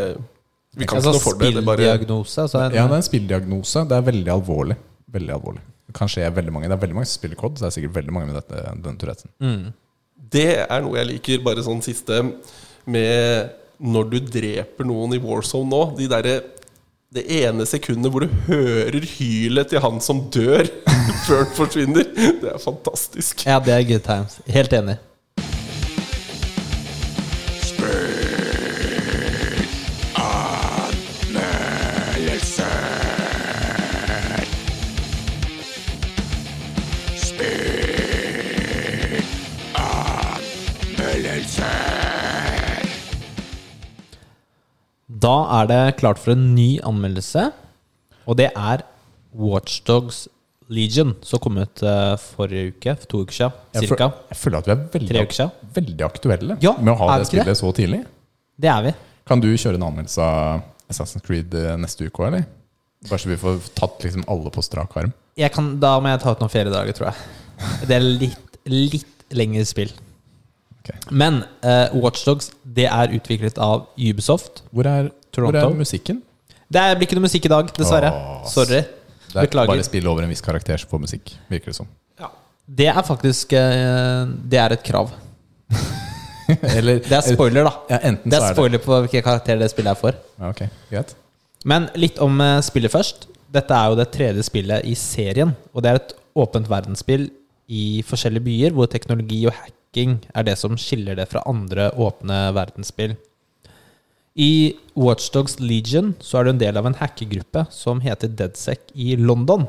vi 0.78 0.86
kan 0.86 1.00
Altså 1.00 1.14
ikke 1.14 1.18
noe 1.18 1.24
for 1.24 1.40
det. 1.42 1.50
det 1.56 1.64
er 1.64 1.68
bare. 1.72 1.90
Altså 1.98 2.62
en, 2.62 2.76
Ja, 2.76 2.86
det 2.86 2.94
er 2.94 3.02
en 3.02 3.08
spilldiagnose. 3.08 3.84
Det 3.90 3.98
er 3.98 4.08
veldig 4.12 4.34
alvorlig. 4.36 4.78
Veldig 5.18 5.34
alvorlig. 5.34 5.64
Det 5.88 5.96
kan 5.96 6.12
skje 6.12 6.28
veldig 6.36 6.54
mange. 6.54 6.68
Det 6.68 6.76
er 6.76 6.84
veldig 6.84 6.98
mange 7.00 7.10
som 7.10 7.22
spiller 7.22 7.40
COD, 7.40 7.58
så 7.58 7.66
det 7.66 7.70
er 7.70 7.76
sikkert 7.78 7.96
veldig 8.02 8.16
mange 8.16 8.32
med 8.32 8.38
dette, 8.42 8.64
denne 8.84 9.00
tourettesen. 9.00 9.32
mm. 9.40 9.68
det 10.34 10.50
er 10.66 10.84
noe 10.84 10.98
jeg 11.00 11.08
liker, 11.14 11.44
bare 11.46 11.64
sånn 11.64 11.80
siste 11.86 12.20
med 12.88 13.54
når 13.80 14.10
du 14.12 14.18
dreper 14.34 14.88
noen 14.88 15.16
i 15.16 15.22
Warzone 15.24 15.70
nå. 15.72 15.82
De 15.98 16.10
derre 16.12 16.40
det 17.16 17.24
ene 17.40 17.64
sekundet 17.66 18.12
hvor 18.12 18.26
du 18.26 18.34
hører 18.50 19.06
hylet 19.16 19.72
til 19.72 19.80
han 19.84 20.02
som 20.04 20.26
dør 20.34 20.68
før 21.26 21.46
han 21.46 21.54
forsvinner. 21.56 22.10
Det 22.42 22.52
er 22.52 22.60
fantastisk. 22.62 23.46
Ja, 23.48 23.62
det 23.64 23.76
er 23.78 23.86
good 23.88 24.04
times. 24.08 24.40
Helt 24.52 24.76
enig. 24.76 24.98
Da 45.18 45.36
er 45.62 45.68
det 45.72 45.82
klart 46.02 46.20
for 46.22 46.34
en 46.36 46.50
ny 46.56 46.78
anmeldelse, 46.86 47.48
og 48.28 48.38
det 48.40 48.50
er 48.56 48.84
Watchdogs 49.38 50.26
Legion, 50.70 51.14
som 51.24 51.40
kom 51.40 51.58
ut 51.62 51.82
eh, 51.88 52.16
forrige 52.36 52.74
uke, 52.74 52.96
for 53.00 53.08
to 53.14 53.22
uker 53.24 53.36
siden, 53.38 53.54
Jeg, 53.78 53.88
cirka. 53.88 54.10
føl- 54.10 54.34
jeg 54.34 54.38
føler 54.42 54.58
at 54.58 54.66
vi 54.68 54.72
er 54.74 54.82
veldig, 54.98 55.32
siden. 55.38 55.52
veldig 55.78 56.06
aktuelle 56.10 56.58
Ja, 56.62 56.74
med 56.78 56.92
å 56.94 56.98
ha 56.98 57.18
det 57.22 57.28
spillet 57.30 57.46
det? 57.48 57.56
så 57.58 57.72
tidlig. 57.78 58.02
Det 58.60 58.70
er 58.70 58.82
vi. 58.84 58.94
Kan 59.28 59.40
du 59.44 59.48
kjøre 59.56 59.76
en 59.80 59.84
anmeldelse 59.88 60.20
av 60.20 60.62
Assassin's 60.92 61.24
Creed 61.24 61.54
eh, 61.56 61.78
neste 61.80 62.08
uke 62.10 62.20
òg, 62.20 62.28
eller? 62.34 62.46
Bare 63.08 63.20
så 63.22 63.30
vi 63.32 63.38
får 63.40 63.62
tatt 63.78 64.04
liksom 64.04 64.26
alle 64.28 64.52
på 64.52 64.64
strak 64.66 64.98
arm. 64.98 65.14
Jeg 65.38 65.52
kan, 65.54 65.80
da 65.80 66.00
må 66.02 66.10
jeg 66.12 66.20
ta 66.26 66.32
ut 66.36 66.40
noen 66.44 66.52
feriedager, 66.52 66.94
tror 66.98 67.12
jeg. 67.14 67.88
Det 67.88 67.96
er 67.96 68.04
litt, 68.04 68.60
litt 68.68 69.06
lengre 69.38 69.64
spill. 69.70 69.92
Ok. 70.88 71.12
Men 71.12 71.42
uh, 71.66 71.94
Watchdogs 72.02 72.52
det 72.64 72.88
er 72.88 73.14
utviklet 73.18 73.60
av 73.60 73.88
Ubisoft. 73.98 74.64
Hvor 74.72 74.88
er, 74.88 75.12
hvor 75.36 75.56
er 75.56 75.76
musikken? 75.76 76.22
Det 76.72 76.82
er- 76.82 76.96
blir 76.96 77.08
ikke 77.08 77.16
noe 77.20 77.28
musikk 77.28 77.46
i 77.46 77.52
dag, 77.52 77.70
dessverre. 77.78 78.12
Åh, 78.12 78.48
Sorry. 78.52 78.82
Det 79.28 79.36
er 79.36 79.48
Beklager. 79.48 79.68
bare 79.76 79.84
spill 79.84 80.08
over 80.08 80.24
en 80.24 80.30
viss 80.32 80.42
karakter 80.42 80.78
som 80.80 80.90
får 80.90 81.00
musikk, 81.04 81.34
virker 81.52 81.72
det 81.74 81.76
som. 81.76 81.88
Det 82.68 82.88
er 82.92 83.02
faktisk 83.08 83.54
uh, 83.56 84.28
Det 84.44 84.60
er 84.60 84.74
et 84.76 84.84
krav. 84.84 85.12
Eller 86.78 87.00
Det 87.04 87.12
er 87.16 87.24
spoiler, 87.24 87.64
da. 87.68 87.72
Ja, 87.92 88.00
enten 88.10 88.32
Det 88.32 88.40
så 88.40 88.50
er 88.50 88.54
spoiler 88.56 88.78
det 88.78 88.82
spoiler 88.82 88.84
på 88.84 89.00
hvilken 89.06 89.24
karakter 89.24 89.60
det 89.60 89.70
spillet 89.72 89.92
er 89.92 90.00
for. 90.00 90.14
ja, 90.40 90.50
okay. 90.50 90.68
greit. 90.92 91.16
Men 91.66 91.88
litt 91.96 92.20
om 92.24 92.40
uh, 92.44 92.60
spillet 92.64 92.92
først. 92.92 93.28
Dette 93.54 93.74
er 93.74 93.90
jo 93.92 93.96
det 94.00 94.10
tredje 94.12 94.44
spillet 94.44 94.84
i 94.88 94.96
serien. 95.00 95.56
Og 95.74 95.84
det 95.84 95.92
er 95.92 96.02
et 96.02 96.14
åpent 96.36 96.68
verdensspill 96.70 97.30
i 97.68 98.04
forskjellige 98.08 98.44
byer, 98.44 98.76
hvor 98.76 98.88
teknologi 98.92 99.46
og 99.48 99.56
hacking 99.98 100.20
er 100.36 100.46
det 100.46 100.58
som 100.58 100.78
skiller 100.78 101.16
det 101.18 101.28
fra 101.30 101.42
andre 101.46 101.92
åpne 101.98 102.54
verdensspill. 102.54 103.16
I 104.38 104.76
Watchdogs 104.96 105.60
Legion 105.60 106.16
så 106.22 106.40
er 106.40 106.44
du 106.46 106.50
en 106.52 106.62
del 106.62 106.78
av 106.78 106.86
en 106.86 106.96
hackergruppe 106.96 107.66
som 107.72 108.00
heter 108.02 108.30
DeadSec 108.30 108.94
i 108.94 109.16
London. 109.18 109.66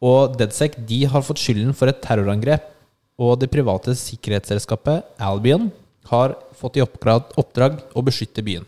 Og 0.00 0.38
DeadSec 0.38 0.78
de 0.88 1.04
har 1.04 1.22
fått 1.22 1.42
skylden 1.42 1.74
for 1.74 1.88
et 1.88 2.00
terrorangrep. 2.00 2.64
Og 3.20 3.38
det 3.38 3.52
private 3.52 3.94
sikkerhetsselskapet 3.94 5.04
Albion 5.20 5.70
har 6.08 6.34
fått 6.56 6.78
i 6.78 6.82
oppdrag, 6.82 7.78
å 7.94 8.02
beskytte 8.02 8.42
byen. 8.42 8.64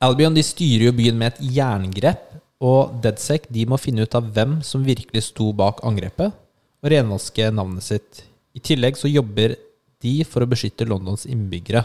Albion 0.00 0.36
de 0.36 0.44
styrer 0.44 0.86
jo 0.86 0.94
byen 0.94 1.16
med 1.18 1.32
et 1.32 1.56
jerngrep, 1.56 2.36
og 2.60 3.00
DeadSec 3.02 3.48
de 3.52 3.64
må 3.68 3.80
finne 3.80 4.04
ut 4.04 4.14
av 4.16 4.28
hvem 4.32 4.60
som 4.64 4.84
virkelig 4.84 5.30
sto 5.32 5.50
bak 5.56 5.82
angrepet, 5.84 6.32
og 6.84 6.92
renvaske 6.92 7.50
navnet 7.52 7.84
sitt. 7.84 8.24
I 8.56 8.62
tillegg 8.64 8.96
så 8.96 9.10
jobber 9.10 9.54
de 10.04 10.16
for 10.28 10.44
å 10.44 10.48
beskytte 10.48 10.88
Londons 10.88 11.26
innbyggere. 11.28 11.84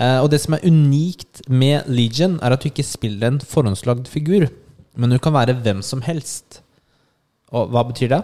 Eh, 0.00 0.18
og 0.22 0.30
det 0.32 0.40
som 0.42 0.56
er 0.56 0.66
unikt 0.66 1.42
med 1.52 1.88
Legion, 1.90 2.38
er 2.42 2.54
at 2.54 2.62
du 2.62 2.70
ikke 2.70 2.86
spiller 2.86 3.32
en 3.32 3.40
forhåndslagd 3.44 4.08
figur, 4.10 4.48
men 4.96 5.12
du 5.12 5.18
kan 5.22 5.34
være 5.36 5.56
hvem 5.62 5.82
som 5.84 6.02
helst. 6.04 6.60
Og 7.52 7.72
hva 7.72 7.84
betyr 7.88 8.14
det? 8.14 8.22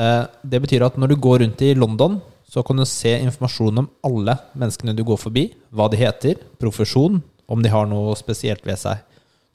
Eh, 0.00 0.24
det 0.52 0.62
betyr 0.64 0.86
at 0.86 0.98
når 1.00 1.12
du 1.12 1.20
går 1.20 1.42
rundt 1.44 1.64
i 1.64 1.74
London, 1.74 2.20
så 2.50 2.64
kan 2.66 2.80
du 2.80 2.86
se 2.88 3.12
informasjon 3.22 3.82
om 3.82 3.90
alle 4.06 4.34
menneskene 4.58 4.94
du 4.96 5.04
går 5.06 5.20
forbi. 5.22 5.48
Hva 5.70 5.86
de 5.90 6.00
heter, 6.00 6.40
profesjon, 6.60 7.20
om 7.50 7.62
de 7.62 7.70
har 7.70 7.86
noe 7.90 8.16
spesielt 8.18 8.66
ved 8.66 8.78
seg. 8.78 9.02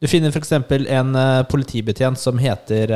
Du 0.02 0.08
finner 0.12 0.34
f.eks. 0.34 0.52
en 0.52 1.16
eh, 1.16 1.48
politibetjent 1.48 2.20
som 2.20 2.40
heter 2.42 2.92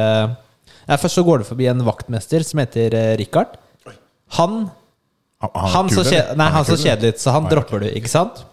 Først 0.90 1.20
så 1.20 1.22
går 1.22 1.42
du 1.42 1.46
forbi 1.46 1.68
en 1.70 1.84
vaktmester 1.86 2.42
som 2.42 2.58
heter 2.64 2.96
Richard. 3.20 3.60
Han, 4.38 4.60
Han, 5.40 5.52
han 5.56 5.72
han, 5.74 5.90
så, 5.94 6.04
kje, 6.04 6.22
nei, 6.38 6.50
han 6.52 6.68
så 6.68 6.78
kjedelig 6.78 7.16
ut, 7.16 7.24
så 7.24 7.34
han 7.36 7.48
dropper 7.50 7.86
du, 7.86 7.88
ikke 7.96 8.12
sant? 8.12 8.44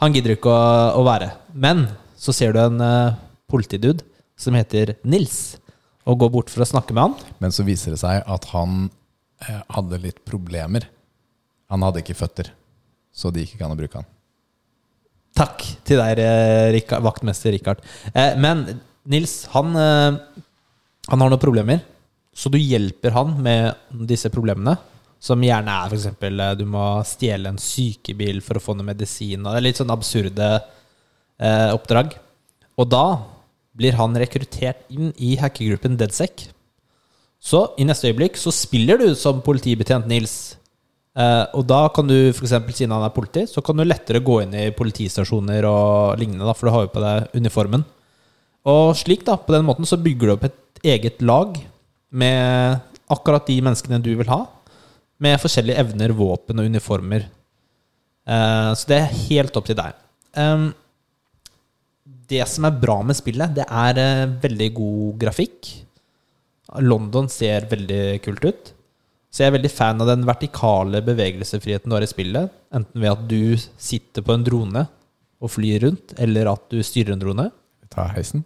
Han 0.00 0.14
gidder 0.14 0.36
ikke 0.36 0.52
å, 0.52 0.60
å 1.00 1.04
være. 1.06 1.30
Men 1.52 1.86
så 2.20 2.34
ser 2.36 2.52
du 2.54 2.60
en 2.62 2.80
uh, 2.84 3.16
politidude 3.50 4.04
som 4.40 4.56
heter 4.56 4.94
Nils, 5.08 5.58
og 6.08 6.22
går 6.22 6.32
bort 6.32 6.52
for 6.52 6.64
å 6.64 6.68
snakke 6.68 6.96
med 6.96 7.08
han. 7.10 7.34
Men 7.42 7.52
så 7.52 7.64
viser 7.66 7.94
det 7.94 8.00
seg 8.00 8.24
at 8.24 8.46
han 8.54 8.86
eh, 9.44 9.60
hadde 9.76 10.00
litt 10.00 10.22
problemer. 10.26 10.86
Han 11.70 11.84
hadde 11.84 12.00
ikke 12.02 12.16
føtter, 12.18 12.48
så 13.12 13.32
de 13.34 13.44
ikke 13.44 13.60
kan 13.60 13.76
bruke 13.78 14.00
han. 14.00 14.08
Takk 15.36 15.62
til 15.86 16.00
deg, 16.00 16.22
eh, 16.24 16.70
Rikard, 16.74 17.04
vaktmester 17.06 17.54
Rikard. 17.54 17.84
Eh, 18.14 18.34
men 18.40 18.64
Nils, 19.10 19.44
han, 19.52 19.76
eh, 19.76 20.18
han 21.08 21.22
har 21.22 21.30
noen 21.30 21.42
problemer, 21.42 21.84
så 22.34 22.50
du 22.50 22.58
hjelper 22.58 23.14
han 23.14 23.36
med 23.42 23.76
disse 24.08 24.30
problemene. 24.32 24.76
Som 25.20 25.42
gjerne 25.44 25.74
er 25.82 25.92
f.eks. 25.92 26.06
du 26.56 26.64
må 26.68 26.84
stjele 27.04 27.52
en 27.52 27.60
sykebil 27.60 28.40
for 28.44 28.56
å 28.56 28.62
få 28.64 28.76
noe 28.76 28.88
medisin. 28.88 29.44
Det 29.44 29.58
er 29.58 29.66
litt 29.66 29.80
sånn 29.80 29.92
absurde 29.92 30.46
eh, 30.56 31.68
oppdrag. 31.74 32.14
Og 32.80 32.88
da 32.88 33.04
blir 33.76 33.98
han 33.98 34.16
rekruttert 34.16 34.86
inn 34.92 35.12
i 35.20 35.34
hackergruppen 35.40 35.98
DeadSec. 36.00 36.48
Så 37.40 37.66
i 37.80 37.86
neste 37.88 38.08
øyeblikk 38.08 38.36
så 38.40 38.52
spiller 38.52 39.00
du 39.00 39.12
som 39.16 39.42
politibetjent 39.44 40.08
Nils. 40.08 40.34
Eh, 41.16 41.44
og 41.56 41.64
da 41.68 41.82
kan 41.92 42.08
du, 42.08 42.16
f.eks. 42.30 42.54
siden 42.76 42.94
han 42.94 43.04
er 43.06 43.14
politi, 43.14 43.46
så 43.48 43.64
kan 43.64 43.76
du 43.76 43.84
lettere 43.84 44.22
gå 44.24 44.40
inn 44.44 44.56
i 44.56 44.68
politistasjoner 44.76 45.66
og 45.68 46.20
lignende, 46.20 46.46
da, 46.46 46.54
for 46.56 46.68
du 46.68 46.74
har 46.74 46.86
jo 46.86 46.94
på 46.94 47.04
deg 47.04 47.40
uniformen. 47.40 47.84
Og 48.70 48.92
slik, 49.00 49.24
da, 49.26 49.38
på 49.40 49.52
den 49.56 49.66
måten, 49.68 49.88
så 49.88 50.00
bygger 50.00 50.28
du 50.28 50.34
opp 50.36 50.48
et 50.48 50.84
eget 50.94 51.20
lag 51.24 51.56
med 52.10 52.80
akkurat 53.10 53.48
de 53.48 53.56
menneskene 53.64 54.00
du 54.04 54.12
vil 54.18 54.28
ha, 54.30 54.44
med 55.20 55.40
forskjellige 55.42 55.82
evner, 55.82 56.14
våpen 56.16 56.62
og 56.62 56.68
uniformer. 56.70 57.26
Eh, 58.26 58.70
så 58.76 58.90
det 58.90 58.98
er 59.00 59.18
helt 59.28 59.56
opp 59.58 59.68
til 59.68 59.78
deg. 59.78 59.98
Det 62.30 62.42
som 62.46 62.66
er 62.68 62.80
bra 62.82 63.00
med 63.02 63.18
spillet, 63.18 63.54
det 63.56 63.66
er 63.66 63.98
eh, 64.00 64.34
veldig 64.42 64.68
god 64.76 65.16
grafikk. 65.24 65.70
London 66.86 67.26
ser 67.30 67.66
veldig 67.70 68.20
kult 68.24 68.44
ut. 68.46 68.70
Så 69.30 69.44
jeg 69.44 69.50
er 69.50 69.56
veldig 69.58 69.70
fan 69.70 70.02
av 70.02 70.08
den 70.10 70.26
vertikale 70.26 71.02
bevegelsesfriheten 71.06 71.90
du 71.90 71.96
har 71.96 72.06
i 72.06 72.10
spillet. 72.10 72.50
Enten 72.74 73.02
ved 73.02 73.12
at 73.12 73.26
du 73.30 73.54
sitter 73.78 74.26
på 74.26 74.34
en 74.34 74.46
drone 74.46 74.84
og 75.40 75.52
flyr 75.54 75.86
rundt, 75.86 76.14
eller 76.20 76.50
at 76.50 76.66
du 76.70 76.80
styrer 76.86 77.14
en 77.14 77.22
drone. 77.22 77.46
Ta 77.90 78.08
heisen. 78.14 78.44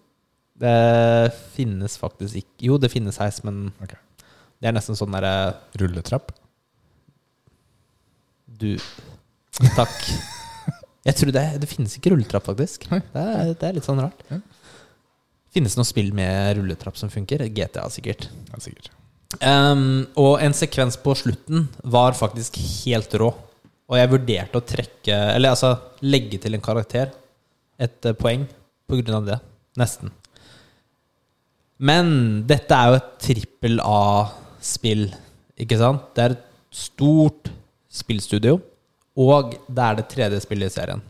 Det 0.61 1.33
finnes 1.57 1.97
faktisk 1.99 2.39
ikke 2.39 2.69
Jo, 2.69 2.77
det 2.79 2.93
finnes 2.93 3.19
heis, 3.19 3.41
men 3.45 3.73
okay. 3.83 3.99
det 4.63 4.71
er 4.71 4.77
nesten 4.77 4.97
sånn 4.97 5.13
derre 5.17 5.57
Rulletrapp. 5.81 6.31
Du 8.61 8.75
Takk. 9.77 9.95
Jeg 11.05 11.19
tror 11.19 11.31
det, 11.37 11.45
det 11.63 11.69
finnes 11.71 11.95
ikke 11.99 12.15
rulletrapp, 12.15 12.47
faktisk. 12.49 12.89
Det 12.89 13.23
er, 13.23 13.53
det 13.55 13.69
er 13.69 13.77
litt 13.77 13.87
sånn 13.87 14.01
rart. 14.03 14.23
Ja. 14.31 14.41
Finnes 15.55 15.77
det 15.77 15.79
noe 15.79 15.87
spill 15.87 16.11
med 16.17 16.57
rulletrapp 16.59 16.97
som 16.99 17.13
funker? 17.13 17.45
GTA, 17.55 17.85
sikkert. 17.93 18.27
Ja, 18.51 18.59
sikkert. 18.63 18.91
Um, 19.39 20.07
og 20.21 20.39
en 20.43 20.55
sekvens 20.57 20.97
på 21.01 21.15
slutten 21.19 21.69
var 21.85 22.17
faktisk 22.19 22.59
helt 22.85 23.15
rå. 23.21 23.31
Og 23.85 23.99
jeg 23.99 24.09
vurderte 24.09 24.57
å 24.57 24.65
trekke 24.65 25.17
Eller 25.35 25.53
altså 25.53 25.75
legge 26.07 26.39
til 26.41 26.57
en 26.57 26.63
karakter 26.65 27.11
et 27.77 28.07
eh, 28.09 28.15
poeng 28.17 28.47
på 28.89 29.01
grunn 29.01 29.19
av 29.19 29.27
det. 29.29 29.37
Nesten. 29.81 30.13
Men 31.85 32.09
dette 32.49 32.77
er 32.77 32.91
jo 32.91 32.99
et 33.01 33.11
trippel 33.27 33.81
A-spill, 33.83 35.09
ikke 35.61 35.79
sant? 35.81 36.07
Det 36.15 36.25
er 36.25 36.37
et 36.37 36.45
stort 36.75 37.51
spillstudio, 37.95 38.59
og 39.15 39.55
det 39.71 39.85
er 39.85 39.99
det 39.99 40.09
tredje 40.11 40.41
spillet 40.43 40.73
i 40.73 40.75
serien. 40.75 41.03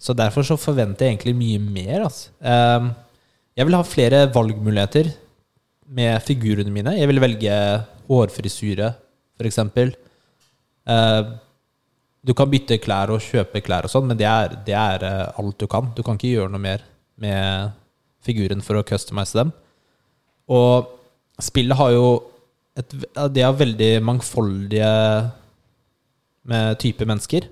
Så 0.00 0.16
derfor 0.16 0.44
så 0.44 0.56
forventer 0.60 1.06
jeg 1.06 1.14
egentlig 1.14 1.34
mye 1.36 1.60
mer. 1.62 2.06
Altså. 2.06 2.32
Ehm, 2.40 2.90
jeg 3.56 3.68
vil 3.68 3.76
ha 3.76 3.84
flere 3.86 4.24
valgmuligheter 4.34 5.12
med 5.94 6.20
figurene 6.24 6.72
mine. 6.72 6.96
Jeg 6.98 7.08
vil 7.08 7.22
velge 7.22 7.54
hårfrisyre, 8.08 8.90
f.eks. 9.38 9.60
Uh, 10.84 11.36
du 12.24 12.32
kan 12.36 12.50
bytte 12.52 12.80
klær 12.80 13.12
og 13.12 13.22
kjøpe 13.24 13.60
klær 13.64 13.86
og 13.86 13.92
sånn, 13.92 14.08
men 14.08 14.18
det 14.20 14.28
er, 14.28 14.54
det 14.64 14.76
er 14.76 15.02
eh, 15.04 15.40
alt 15.40 15.58
du 15.60 15.66
kan. 15.68 15.90
Du 15.92 16.00
kan 16.04 16.16
ikke 16.16 16.30
gjøre 16.30 16.52
noe 16.54 16.62
mer 16.62 16.84
med 17.20 17.74
figuren 18.24 18.64
for 18.64 18.80
å 18.80 18.84
customize 18.88 19.36
dem. 19.36 19.50
Og 20.48 20.88
spillet 21.44 21.76
har 21.76 21.92
jo 21.92 22.06
et, 22.80 22.96
Det 23.30 23.44
har 23.44 23.52
veldig 23.54 23.90
mangfoldige 24.02 24.88
med 26.48 26.78
type 26.82 27.06
mennesker. 27.08 27.46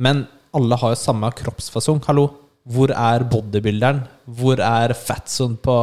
Men 0.00 0.24
alle 0.56 0.78
har 0.80 0.94
jo 0.94 0.98
samme 0.98 1.30
kroppsfasong. 1.36 2.02
Hallo, 2.06 2.28
hvor 2.70 2.92
er 2.92 3.24
bodybuilderen? 3.30 4.02
Hvor 4.38 4.60
er 4.62 4.94
fatson 4.94 5.56
på 5.62 5.76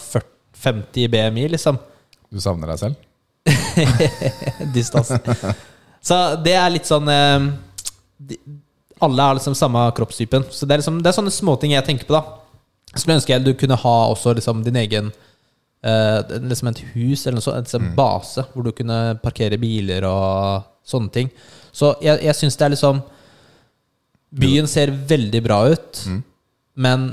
40, 0.00 0.26
50 0.60 1.08
BMI, 1.12 1.46
liksom? 1.54 1.78
Du 2.30 2.40
savner 2.42 2.72
deg 2.72 2.80
selv? 2.82 3.06
Distans. 4.74 5.12
Så 6.04 6.18
det 6.44 6.56
er 6.56 6.72
litt 6.72 6.88
sånn 6.88 7.08
eh, 7.10 7.46
de, 8.16 8.36
Alle 9.04 9.24
har 9.24 9.38
liksom 9.38 9.56
samme 9.56 9.86
kroppstypen. 9.96 10.44
Så 10.52 10.68
det 10.68 10.76
er, 10.76 10.82
liksom, 10.82 11.00
det 11.00 11.10
er 11.10 11.16
sånne 11.16 11.32
småting 11.34 11.74
jeg 11.74 11.86
tenker 11.86 12.08
på, 12.08 12.16
da. 12.16 12.36
Skulle 12.92 13.18
ønske 13.20 13.32
jeg 13.32 13.46
du 13.46 13.54
kunne 13.56 13.78
ha 13.78 13.96
også 14.10 14.34
liksom 14.34 14.64
din 14.66 14.76
egen 14.80 15.12
eh, 15.86 16.18
Liksom 16.42 16.72
et 16.72 16.80
hus 16.96 17.22
eller 17.22 17.38
noe 17.38 17.44
sånt, 17.44 17.60
en 17.60 17.70
sånn 17.70 17.92
base 17.94 18.42
hvor 18.50 18.66
du 18.66 18.72
kunne 18.74 18.98
parkere 19.22 19.60
biler 19.62 20.04
og 20.08 20.66
sånne 20.90 21.14
ting. 21.14 21.30
Så 21.72 21.94
jeg, 22.02 22.20
jeg 22.26 22.34
syns 22.38 22.56
det 22.58 22.66
er 22.68 22.74
liksom 22.76 23.02
Byen 24.30 24.68
ser 24.70 24.92
veldig 24.94 25.40
bra 25.42 25.56
ut, 25.72 26.00
men 26.78 27.08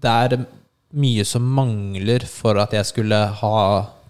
det 0.00 0.12
er 0.24 0.34
mye 0.96 1.24
som 1.28 1.44
mangler 1.44 2.24
for 2.26 2.56
at 2.62 2.72
jeg 2.72 2.88
skulle 2.88 3.18
ha 3.42 3.58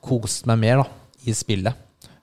kost 0.01 0.47
meg 0.47 0.61
mer 0.63 0.85
da, 0.85 0.85
i 1.27 1.35
spillet. 1.35 1.75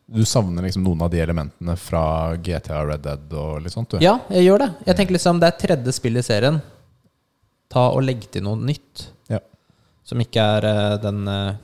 Du 0.08 0.22
savner 0.24 0.64
liksom 0.64 0.86
noen 0.88 1.04
av 1.04 1.12
de 1.12 1.20
elementene 1.20 1.76
fra 1.76 2.06
GTA 2.40 2.80
Red 2.88 3.04
Dead 3.04 3.34
og 3.36 3.60
litt 3.66 3.76
sånt? 3.76 3.92
du? 3.92 4.00
Ja, 4.00 4.14
jeg 4.32 4.48
gjør 4.48 4.64
det. 4.64 4.70
Jeg 4.88 4.96
tenker 5.02 5.18
liksom 5.18 5.42
Det 5.44 5.50
er 5.50 5.58
tredje 5.66 5.94
spill 5.98 6.16
i 6.16 6.24
serien. 6.24 6.62
Ta 7.68 7.90
og 7.92 8.00
Legg 8.08 8.24
til 8.32 8.46
noe 8.48 8.56
nytt. 8.56 9.10
Ja. 9.28 9.42
Som 10.08 10.24
ikke 10.24 10.40
er 10.40 10.70
eh, 10.72 10.96
den 11.04 11.28
eh, 11.28 11.60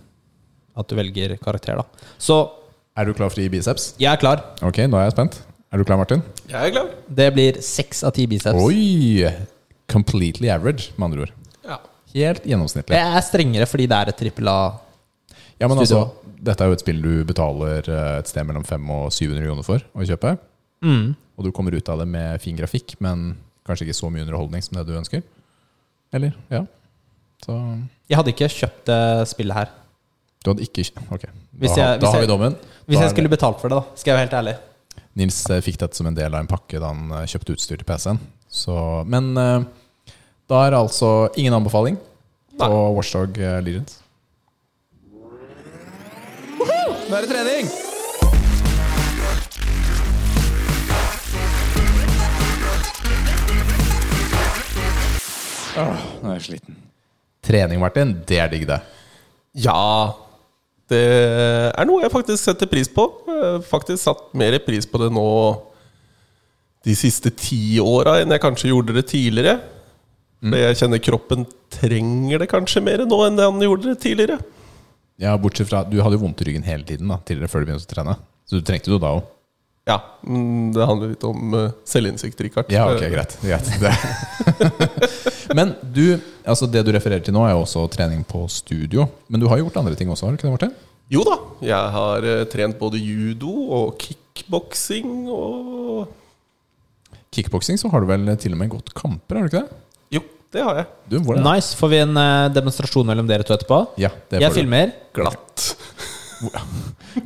at 0.75 0.91
du 0.91 0.97
velger 0.99 1.37
karakter, 1.39 1.79
da. 1.79 2.11
Så 2.19 2.41
Er 2.99 3.07
du 3.07 3.15
klar 3.15 3.31
for 3.31 3.39
å 3.39 3.47
gi 3.47 3.49
biceps? 3.55 3.93
jeg 3.97 4.11
er 4.11 4.19
klar. 4.19 4.43
Ok, 4.61 4.83
nå 4.91 4.99
er 4.99 5.07
jeg 5.07 5.15
spent. 5.15 5.39
Er 5.73 5.81
du 5.81 5.85
klar, 5.87 5.97
Martin? 5.97 6.21
Jeg 6.51 6.67
er 6.69 6.73
klar. 6.75 6.89
Det 7.09 7.27
blir 7.33 7.57
seks 7.65 8.03
av 8.05 8.13
ti 8.13 8.27
biceps. 8.29 8.59
Oi! 8.61 9.23
Completely 9.89 10.49
average, 10.53 10.91
med 10.97 11.07
andre 11.09 11.25
ord. 11.25 11.31
Ja. 11.65 11.79
Helt 12.13 12.43
gjennomsnittlig. 12.45 12.93
Det 12.93 13.01
er 13.01 13.25
strengere 13.25 13.65
fordi 13.69 13.87
det 13.89 13.97
er 13.97 14.11
et 14.13 14.19
trippel 14.21 14.49
A. 14.51 14.57
Ja, 15.59 15.67
men 15.69 15.79
altså, 15.81 16.03
Dette 16.43 16.65
er 16.65 16.69
jo 16.69 16.75
et 16.75 16.81
spill 16.83 16.99
du 17.01 17.11
betaler 17.25 17.87
eh, 17.87 18.17
et 18.19 18.27
sted 18.29 18.43
mellom 18.45 18.65
500 18.67 19.05
og 19.07 19.13
700 19.15 19.45
kroner 19.47 19.65
for 19.65 19.85
å 19.95 20.05
kjøpe. 20.09 20.33
Mm. 20.83 21.13
Og 21.39 21.47
du 21.47 21.51
kommer 21.55 21.73
ut 21.77 21.89
av 21.89 22.01
det 22.03 22.07
med 22.11 22.41
fin 22.43 22.57
grafikk, 22.59 22.97
men 23.01 23.31
kanskje 23.65 23.87
ikke 23.87 23.95
så 23.97 24.09
mye 24.11 24.25
underholdning 24.25 24.61
som 24.65 24.75
det 24.77 24.83
du 24.89 24.97
ønsker. 24.99 25.23
Eller? 26.13 26.35
Ja. 26.51 26.65
Så 27.45 27.55
Jeg 28.11 28.19
hadde 28.19 28.33
ikke 28.35 28.49
kjøpt 28.51 28.83
det 28.91 28.99
spillet 29.31 29.57
her. 29.57 29.71
du 30.43 30.51
hadde 30.51 30.67
ikke 30.67 30.83
Ok, 31.15 31.23
da, 31.23 31.31
Hvis 31.63 31.77
jeg- 31.77 31.85
har- 31.87 31.97
da 31.97 32.05
hvis 32.05 32.13
har 32.13 32.21
vi 32.21 32.27
dommen. 32.27 32.55
Hvis 32.85 32.97
Da 32.99 33.03
jeg 33.07 33.11
skulle 33.15 33.29
betalt 33.31 33.59
for 33.61 33.69
det, 33.69 33.79
da. 33.79 33.95
Skal 33.95 34.11
jeg 34.11 34.17
være 34.19 34.27
helt 34.29 34.37
ærlig. 34.43 34.55
Nils 35.19 35.43
eh, 35.49 35.61
fikk 35.61 35.77
dette 35.81 35.97
som 35.97 36.09
en 36.09 36.17
del 36.17 36.33
av 36.33 36.41
en 36.41 36.49
pakke 36.49 36.79
da 36.81 36.89
han 36.89 37.11
eh, 37.13 37.27
kjøpte 37.29 37.53
utstyr 37.53 37.77
til 37.77 37.85
PC-en. 37.87 38.21
Men 39.09 39.33
eh, 39.37 39.65
da 40.49 40.63
er 40.65 40.73
det 40.73 40.79
altså 40.79 41.11
ingen 41.37 41.53
anbefaling 41.57 41.99
på 42.57 42.69
Nei. 42.69 42.93
Watchdog 42.97 43.37
Legends. 43.65 43.99
Nå 46.57 47.17
er 47.17 47.25
det 47.25 47.29
trening! 47.29 47.69
Åh, 55.73 56.01
nå 56.21 56.29
er 56.29 56.37
jeg 56.37 56.45
sliten. 56.47 56.77
Trening, 57.43 57.81
Martin, 57.81 58.13
det 58.29 58.37
er 58.39 58.51
digg, 58.51 58.65
det. 58.69 58.79
Ja, 59.65 60.13
det 60.93 61.03
er 61.73 61.89
noe 61.89 62.05
jeg 62.05 62.13
faktisk 62.13 62.45
setter 62.45 62.69
pris 62.69 62.89
på. 62.93 63.07
Faktisk 63.67 64.05
satt 64.05 64.29
mer 64.37 64.55
pris 64.63 64.87
på 64.87 65.01
det 65.01 65.09
nå 65.13 65.27
de 66.83 66.95
siste 66.99 67.31
ti 67.31 67.79
åra 67.81 68.19
enn 68.21 68.33
jeg 68.33 68.43
kanskje 68.43 68.71
gjorde 68.71 68.95
det 68.95 69.07
tidligere. 69.11 69.59
Mm. 70.43 70.57
jeg 70.59 70.75
kjenner 70.81 70.99
kroppen 70.99 71.45
trenger 71.71 72.41
det 72.41 72.49
kanskje 72.51 72.81
mer 72.83 73.05
nå 73.07 73.19
enn 73.23 73.37
det 73.39 73.45
han 73.47 73.61
gjorde 73.63 73.93
det 73.93 74.01
tidligere. 74.03 74.41
Ja, 75.21 75.37
bortsett 75.39 75.69
fra 75.69 75.83
Du 75.87 76.01
hadde 76.01 76.17
jo 76.17 76.23
vondt 76.25 76.41
i 76.43 76.49
ryggen 76.49 76.65
hele 76.67 76.83
tiden 76.87 77.11
da 77.11 77.19
tidligere 77.23 77.51
før 77.51 77.63
du 77.63 77.69
begynte 77.69 77.87
å 77.87 77.93
trene. 77.93 78.17
Så 78.43 78.59
du 78.59 78.65
trengte 78.65 78.91
det 78.91 78.97
jo 78.97 79.01
da 79.01 79.13
òg. 79.19 79.29
Ja, 79.85 79.97
men 80.23 80.71
det 80.71 80.85
handler 80.87 81.09
litt 81.11 81.23
om 81.27 81.55
uh, 81.57 81.71
selvinnsikt, 81.87 82.39
Rikard. 82.45 82.69
Ja, 82.71 82.85
ok, 82.87 83.03
greit. 83.11 83.33
greit. 83.43 83.67
Det. 83.81 83.91
Men 85.57 85.73
du, 85.83 86.15
altså 86.47 86.69
det 86.71 86.85
du 86.87 86.93
refererer 86.95 87.23
til 87.25 87.35
nå, 87.35 87.43
er 87.43 87.51
jo 87.51 87.65
også 87.65 87.83
trening 87.91 88.21
på 88.27 88.45
studio. 88.47 89.09
Men 89.27 89.43
du 89.43 89.49
har 89.51 89.59
gjort 89.59 89.81
andre 89.81 89.97
ting 89.99 90.09
også, 90.13 90.25
har 90.29 90.31
du 90.33 90.39
ikke 90.39 90.47
det, 90.47 90.53
Martin? 90.55 90.73
Jo 91.11 91.25
da, 91.27 91.35
jeg 91.67 91.91
har 91.97 92.25
eh, 92.31 92.45
trent 92.49 92.79
både 92.79 93.01
judo 93.03 93.51
og 93.75 93.97
kickboksing 94.01 95.27
og 95.29 96.07
Kickboksing 97.33 97.79
så 97.81 97.89
har 97.89 98.03
du 98.03 98.07
vel 98.11 98.27
til 98.37 98.53
og 98.53 98.59
med 98.61 98.69
gått 98.69 98.91
kamper, 98.93 99.39
har 99.39 99.47
du 99.47 99.49
ikke 99.49 99.63
det? 99.65 99.77
Jo, 100.13 100.21
det 100.53 100.61
har 100.63 100.79
jeg. 100.79 100.87
Du. 101.09 101.15
Nice. 101.41 101.73
Får 101.79 101.89
vi 101.89 101.99
en 102.05 102.19
eh, 102.23 102.49
demonstrasjon 102.53 103.07
mellom 103.09 103.27
dere 103.29 103.45
to 103.47 103.55
etterpå? 103.57 103.79
Ja, 104.01 104.11
det 104.29 104.41
Jeg 104.43 104.53
du. 104.53 104.57
filmer. 104.61 104.93
Glatt. 105.17 105.65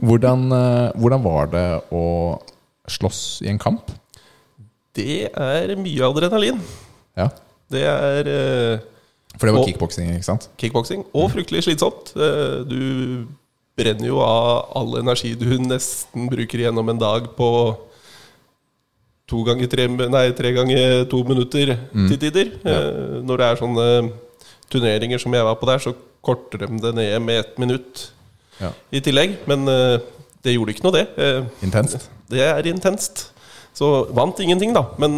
Hvordan, 0.01 0.45
eh, 0.51 0.91
hvordan 0.99 1.23
var 1.23 1.49
det 1.53 1.65
å 1.95 2.03
slåss 2.91 3.21
i 3.45 3.49
en 3.51 3.59
kamp? 3.61 3.91
Det 4.97 5.29
er 5.29 5.73
mye 5.79 6.07
adrenalin. 6.07 6.61
Ja, 7.17 7.29
Det 7.69 7.83
er 7.83 8.27
eh, 8.31 8.79
For 9.37 9.47
det 9.49 9.55
var 9.57 9.65
kickboksing, 9.67 10.13
ikke 10.15 10.23
sant? 10.25 10.47
kickboksing, 10.57 11.03
og 11.13 11.31
fryktelig 11.33 11.65
slitsomt. 11.67 12.13
Eh, 12.15 12.63
Du 12.67 13.27
brenner 13.77 14.07
jo 14.09 14.19
av 14.25 14.71
all 14.75 14.95
energi 14.97 15.35
du 15.37 15.45
nesten 15.61 16.29
bruker 16.31 16.57
gjennom 16.63 16.89
en 16.89 16.97
dag 16.97 17.27
på 17.37 17.49
to 19.29 19.43
ganger 19.43 19.67
tre, 19.69 19.85
nei, 19.87 20.31
tre 20.33 20.53
ganger 20.55 21.03
to 21.11 21.19
minutter 21.27 21.75
til 21.93 22.17
tider. 22.17 22.53
Ja. 22.65 22.77
Når 23.21 23.37
det 23.41 23.47
er 23.51 23.59
sånne 23.59 23.87
turneringer 24.71 25.19
som 25.21 25.35
jeg 25.35 25.43
var 25.45 25.57
på 25.59 25.67
der, 25.69 25.83
så 25.83 25.93
korter 26.25 26.63
de 26.65 26.79
det 26.81 26.93
ned 26.95 27.21
med 27.21 27.39
ett 27.43 27.59
minutt 27.61 28.07
Ja. 28.61 28.71
i 28.91 29.01
tillegg. 29.03 29.37
Men 29.49 29.67
eh, 29.71 29.97
det 30.45 30.55
gjorde 30.55 30.73
ikke 30.75 30.85
noe, 30.87 30.95
det. 30.95 31.07
Eh, 31.17 31.65
Intenst. 31.67 32.09
Det 32.31 32.43
er 32.43 32.69
intenst. 32.69 33.27
Så 33.77 33.87
vant 34.17 34.39
ingenting, 34.41 34.73
da. 34.73 34.87
Men 34.97 35.13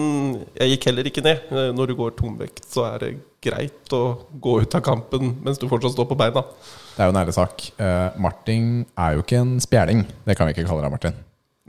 jeg 0.57 0.73
gikk 0.75 0.89
heller 0.89 1.07
ikke 1.07 1.23
ned. 1.23 1.45
Eh, 1.47 1.69
Når 1.75 1.91
du 1.91 1.95
går 1.99 2.15
tomvekt, 2.17 2.65
så 2.67 2.89
er 2.89 3.03
det 3.05 3.11
greit 3.45 3.93
å 3.95 4.03
gå 4.43 4.57
ut 4.65 4.75
av 4.75 4.83
kampen 4.83 5.37
mens 5.45 5.61
du 5.61 5.67
fortsatt 5.71 5.95
står 5.95 6.09
på 6.09 6.17
beina. 6.19 6.43
Det 6.91 7.05
er 7.05 7.07
jo 7.07 7.13
en 7.13 7.21
ærlig 7.21 7.35
sak. 7.37 7.63
Uh, 7.79 8.09
Martin 8.19 8.81
er 8.99 9.13
jo 9.15 9.21
ikke 9.23 9.39
en 9.39 9.53
spjæling. 9.63 10.01
Det 10.27 10.35
kan 10.35 10.49
vi 10.49 10.57
ikke 10.57 10.65
kalle 10.67 10.83
deg, 10.83 10.91
Martin. 10.91 11.15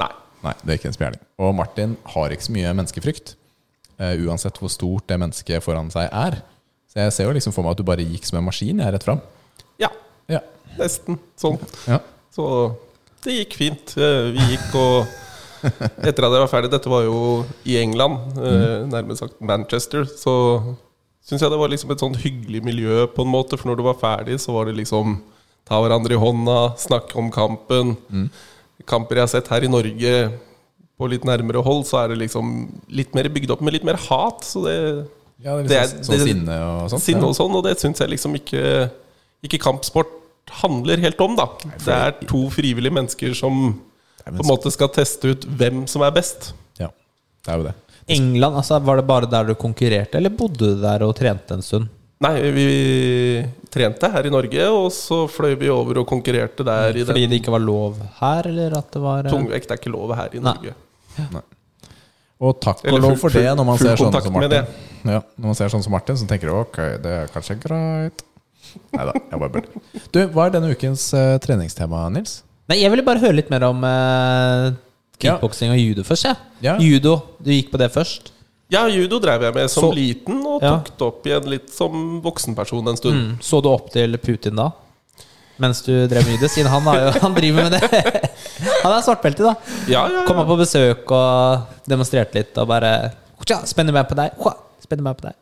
Nei. 0.02 0.08
Nei, 0.42 0.54
det 0.64 0.72
er 0.72 0.80
ikke 0.80 0.90
en 0.90 0.96
spjæling. 0.96 1.20
Og 1.38 1.52
Martin 1.54 1.92
har 2.16 2.34
ikke 2.34 2.48
så 2.48 2.54
mye 2.56 2.72
menneskefrykt. 2.80 3.36
Uh, 4.00 4.16
uansett 4.26 4.58
hvor 4.58 4.72
stort 4.74 5.06
det 5.12 5.20
mennesket 5.22 5.62
foran 5.62 5.92
seg 5.94 6.08
er. 6.10 6.40
Så 6.90 7.04
jeg 7.04 7.14
ser 7.14 7.28
jo 7.30 7.36
liksom 7.36 7.54
for 7.54 7.62
meg 7.62 7.76
at 7.76 7.84
du 7.84 7.86
bare 7.86 8.02
gikk 8.02 8.26
som 8.26 8.40
en 8.40 8.48
maskin 8.48 8.74
jeg, 8.82 8.82
er 8.88 8.96
rett 8.96 9.06
fram. 9.06 9.22
Ja, 9.78 9.92
Ja. 10.30 10.40
nesten 10.78 11.18
sånn. 11.40 11.58
ja. 11.88 11.98
Så 12.34 12.44
det 13.24 13.34
gikk 13.40 13.56
fint. 13.58 13.96
Eh, 13.98 14.30
Vi 14.36 14.54
gikk 14.56 14.74
og 14.78 15.06
Etter 15.60 16.24
at 16.24 16.32
jeg 16.32 16.40
var 16.40 16.48
ferdig 16.48 16.70
Dette 16.72 16.88
var 16.88 17.02
jo 17.04 17.44
i 17.68 17.74
England, 17.76 18.38
eh, 18.40 18.86
nærmere 18.88 19.18
sagt 19.18 19.34
Manchester. 19.44 20.06
Så 20.08 20.32
syns 21.20 21.42
jeg 21.42 21.50
det 21.52 21.58
var 21.60 21.68
liksom 21.68 21.90
et 21.92 22.00
sånn 22.00 22.16
hyggelig 22.16 22.62
miljø, 22.64 23.06
på 23.12 23.26
en 23.26 23.32
måte. 23.34 23.58
For 23.60 23.68
når 23.68 23.76
du 23.76 23.82
var 23.84 23.98
ferdig, 24.00 24.38
så 24.40 24.54
var 24.56 24.64
det 24.70 24.76
liksom 24.78 25.18
ta 25.68 25.76
hverandre 25.82 26.16
i 26.16 26.22
hånda, 26.22 26.78
snakke 26.80 27.14
om 27.20 27.28
kampen. 27.30 27.92
Kamper 28.88 29.16
jeg 29.20 29.26
har 29.26 29.32
sett 29.34 29.48
her 29.52 29.66
i 29.66 29.68
Norge 29.68 30.14
på 30.98 31.08
litt 31.12 31.24
nærmere 31.28 31.62
hold, 31.62 31.84
så 31.84 32.04
er 32.04 32.08
det 32.14 32.22
liksom 32.24 32.48
litt 32.88 33.12
mer 33.14 33.28
bygd 33.28 33.50
opp 33.52 33.60
med 33.60 33.74
litt 33.76 33.84
mer 33.84 34.00
hat. 34.08 34.40
Så 34.48 34.64
det 34.64 34.78
ja 35.44 35.56
det 35.56 35.64
er 35.64 35.68
Det 35.68 35.68
litt 35.68 35.76
er- 35.76 35.92
sånn, 35.92 36.04
sånn 36.04 36.16
det- 36.18 36.28
sinne 36.28 36.56
og 36.64 36.90
sånt. 36.90 37.02
sinne 37.04 37.24
og 37.28 37.34
sånn, 37.36 37.54
og 37.54 37.64
det 37.64 37.76
syns 37.78 37.98
jeg 38.00 38.08
liksom 38.16 38.34
ikke 38.40 38.90
Ikke 39.44 39.58
kampsport 39.60 40.08
handler 40.62 41.02
helt 41.04 41.20
om, 41.24 41.36
da. 41.38 41.46
Det 41.76 41.94
er 41.94 42.16
to 42.28 42.46
frivillige 42.52 42.94
mennesker 42.94 43.36
som 43.38 43.62
på 44.24 44.34
en 44.34 44.48
måte 44.48 44.72
skal 44.74 44.90
teste 44.94 45.34
ut 45.34 45.46
hvem 45.58 45.84
som 45.90 46.04
er 46.06 46.12
best. 46.14 46.52
Ja, 46.80 46.90
det 47.46 47.54
er 47.54 47.62
jo 47.62 47.68
det. 47.70 47.76
England, 48.10 48.56
altså 48.58 48.80
Var 48.82 48.98
det 48.98 49.06
bare 49.06 49.28
der 49.30 49.50
du 49.50 49.54
konkurrerte, 49.54 50.18
eller 50.18 50.32
bodde 50.34 50.72
du 50.74 50.80
der 50.82 51.04
og 51.06 51.14
trente 51.18 51.54
en 51.54 51.62
stund? 51.62 51.88
Nei, 52.20 52.34
vi 52.52 52.64
trente 53.72 54.10
her 54.12 54.26
i 54.28 54.32
Norge, 54.32 54.66
og 54.76 54.90
så 54.92 55.22
fløy 55.30 55.54
vi 55.56 55.70
over 55.72 56.02
og 56.02 56.08
konkurrerte 56.10 56.66
der 56.66 56.98
i 56.98 57.04
Fordi 57.06 57.22
den 57.22 57.32
det 57.32 57.38
ikke 57.40 57.54
var 57.54 57.62
lov 57.64 57.96
her, 58.18 58.48
eller 58.50 58.76
at 58.76 58.90
det 58.92 59.00
var 59.00 59.24
eh, 59.24 59.32
Tungvekt 59.32 59.72
er 59.72 59.80
ikke 59.80 59.92
lov 59.94 60.12
her 60.18 60.36
i 60.36 60.42
Norge. 60.44 60.74
Nei. 61.16 61.30
Norge. 61.38 61.56
Og 62.40 62.56
takk 62.60 62.82
og 62.88 63.00
lov 63.04 63.16
for 63.20 63.32
det, 63.36 63.46
når 63.56 63.66
man 63.68 63.80
ser 63.80 63.98
sånn 64.00 64.14
som 64.16 64.32
Martin. 64.32 64.68
Ja, 65.04 65.20
når 65.36 65.46
man 65.50 65.56
ser 65.58 65.72
sånn 65.72 65.84
som 65.84 65.92
Martin, 65.92 66.16
så 66.16 66.28
tenker 66.28 66.48
du 66.48 66.56
ok, 66.56 66.78
det 67.04 67.16
er 67.22 67.32
kanskje 67.32 67.56
greit. 67.60 68.24
Nei 68.96 69.06
da, 69.08 69.14
jeg 69.30 69.40
bare 69.42 69.52
bøller. 69.56 70.04
Du, 70.14 70.20
hva 70.34 70.46
er 70.48 70.54
denne 70.56 70.70
ukens 70.74 71.08
uh, 71.16 71.36
treningstema, 71.42 72.04
Nils? 72.14 72.40
Nei, 72.70 72.80
jeg 72.82 72.90
ville 72.92 73.04
bare 73.06 73.22
høre 73.22 73.36
litt 73.38 73.50
mer 73.50 73.64
om 73.68 73.82
uh, 73.86 74.70
kickboksing 75.20 75.72
og 75.74 75.80
judo 75.80 76.04
først. 76.06 76.28
Ja. 76.28 76.36
Ja. 76.64 76.74
Judo, 76.82 77.16
du 77.42 77.50
gikk 77.54 77.72
på 77.72 77.80
det 77.80 77.90
først? 77.94 78.32
Ja, 78.70 78.84
judo 78.86 79.18
drev 79.18 79.42
jeg 79.48 79.54
med 79.56 79.70
som 79.72 79.88
Så- 79.88 79.94
liten, 79.96 80.44
og 80.46 80.62
Ja. 80.62 80.76
tok 80.78 80.92
det 80.98 81.06
opp 81.08 81.26
igjen 81.26 81.48
litt 81.50 81.70
som 81.74 82.20
voksenperson 82.22 82.86
en 82.92 82.96
stund. 83.00 83.16
Mm. 83.18 83.32
Så 83.42 83.58
du 83.62 83.68
opp 83.72 83.90
til 83.90 84.14
Putin 84.22 84.54
da? 84.60 84.68
Mens 85.60 85.82
du 85.82 85.90
drev 86.08 86.22
med 86.24 86.36
judo? 86.38 86.48
Siden 86.48 86.70
han, 86.70 86.82
har 86.86 87.00
jo, 87.00 87.08
han 87.26 87.34
driver 87.34 87.66
med 87.68 87.72
det. 87.80 88.30
Han 88.84 88.92
er 88.92 89.02
svartbelte, 89.04 89.42
da. 89.44 89.54
Ja, 89.88 90.02
ja, 90.08 90.22
Kom 90.28 90.36
ja. 90.38 90.44
på 90.48 90.56
besøk 90.60 91.10
og 91.16 91.66
demonstrerte 91.88 92.38
litt 92.38 92.56
og 92.60 92.68
bare 92.68 92.90
«Tja, 93.44 93.58
Spenner 93.68 93.92
meg 93.92 94.06
på 94.08 94.16
deg. 94.16 94.36
Spenner 94.84 95.04
meg 95.04 95.16
på 95.18 95.26
deg. 95.26 95.34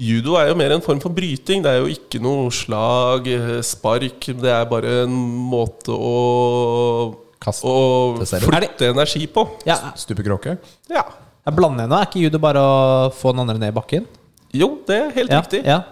Judo 0.00 0.34
er 0.34 0.48
jo 0.50 0.56
mer 0.58 0.72
en 0.74 0.82
form 0.82 0.98
for 1.02 1.14
bryting. 1.14 1.62
Det 1.62 1.70
er 1.70 1.82
jo 1.84 1.90
ikke 1.92 2.18
noe 2.22 2.48
slag, 2.54 3.28
eh, 3.30 3.60
spark. 3.62 4.26
Det 4.26 4.50
er 4.50 4.64
bare 4.66 5.04
en 5.04 5.14
måte 5.50 5.94
å 5.94 7.20
Kaste 7.44 7.68
Å 7.68 8.24
flytte 8.24 8.88
energi 8.88 9.26
på. 9.28 9.42
Ja, 9.68 9.92
Stupekråke? 9.94 10.56
Ja. 10.88 11.02
jeg 11.44 11.54
blander 11.54 11.86
nå. 11.86 11.98
Er 12.00 12.06
ikke 12.08 12.22
judo 12.24 12.38
bare 12.40 12.56
å 12.56 13.12
få 13.12 13.34
den 13.34 13.40
andre 13.44 13.58
ned 13.58 13.68
i 13.68 13.76
bakken? 13.76 14.06
Jo, 14.54 14.78
det 14.86 14.96
er 14.96 15.10
helt 15.12 15.30
Ja, 15.30 15.40
riktig. 15.42 15.64
ja. 15.66 15.82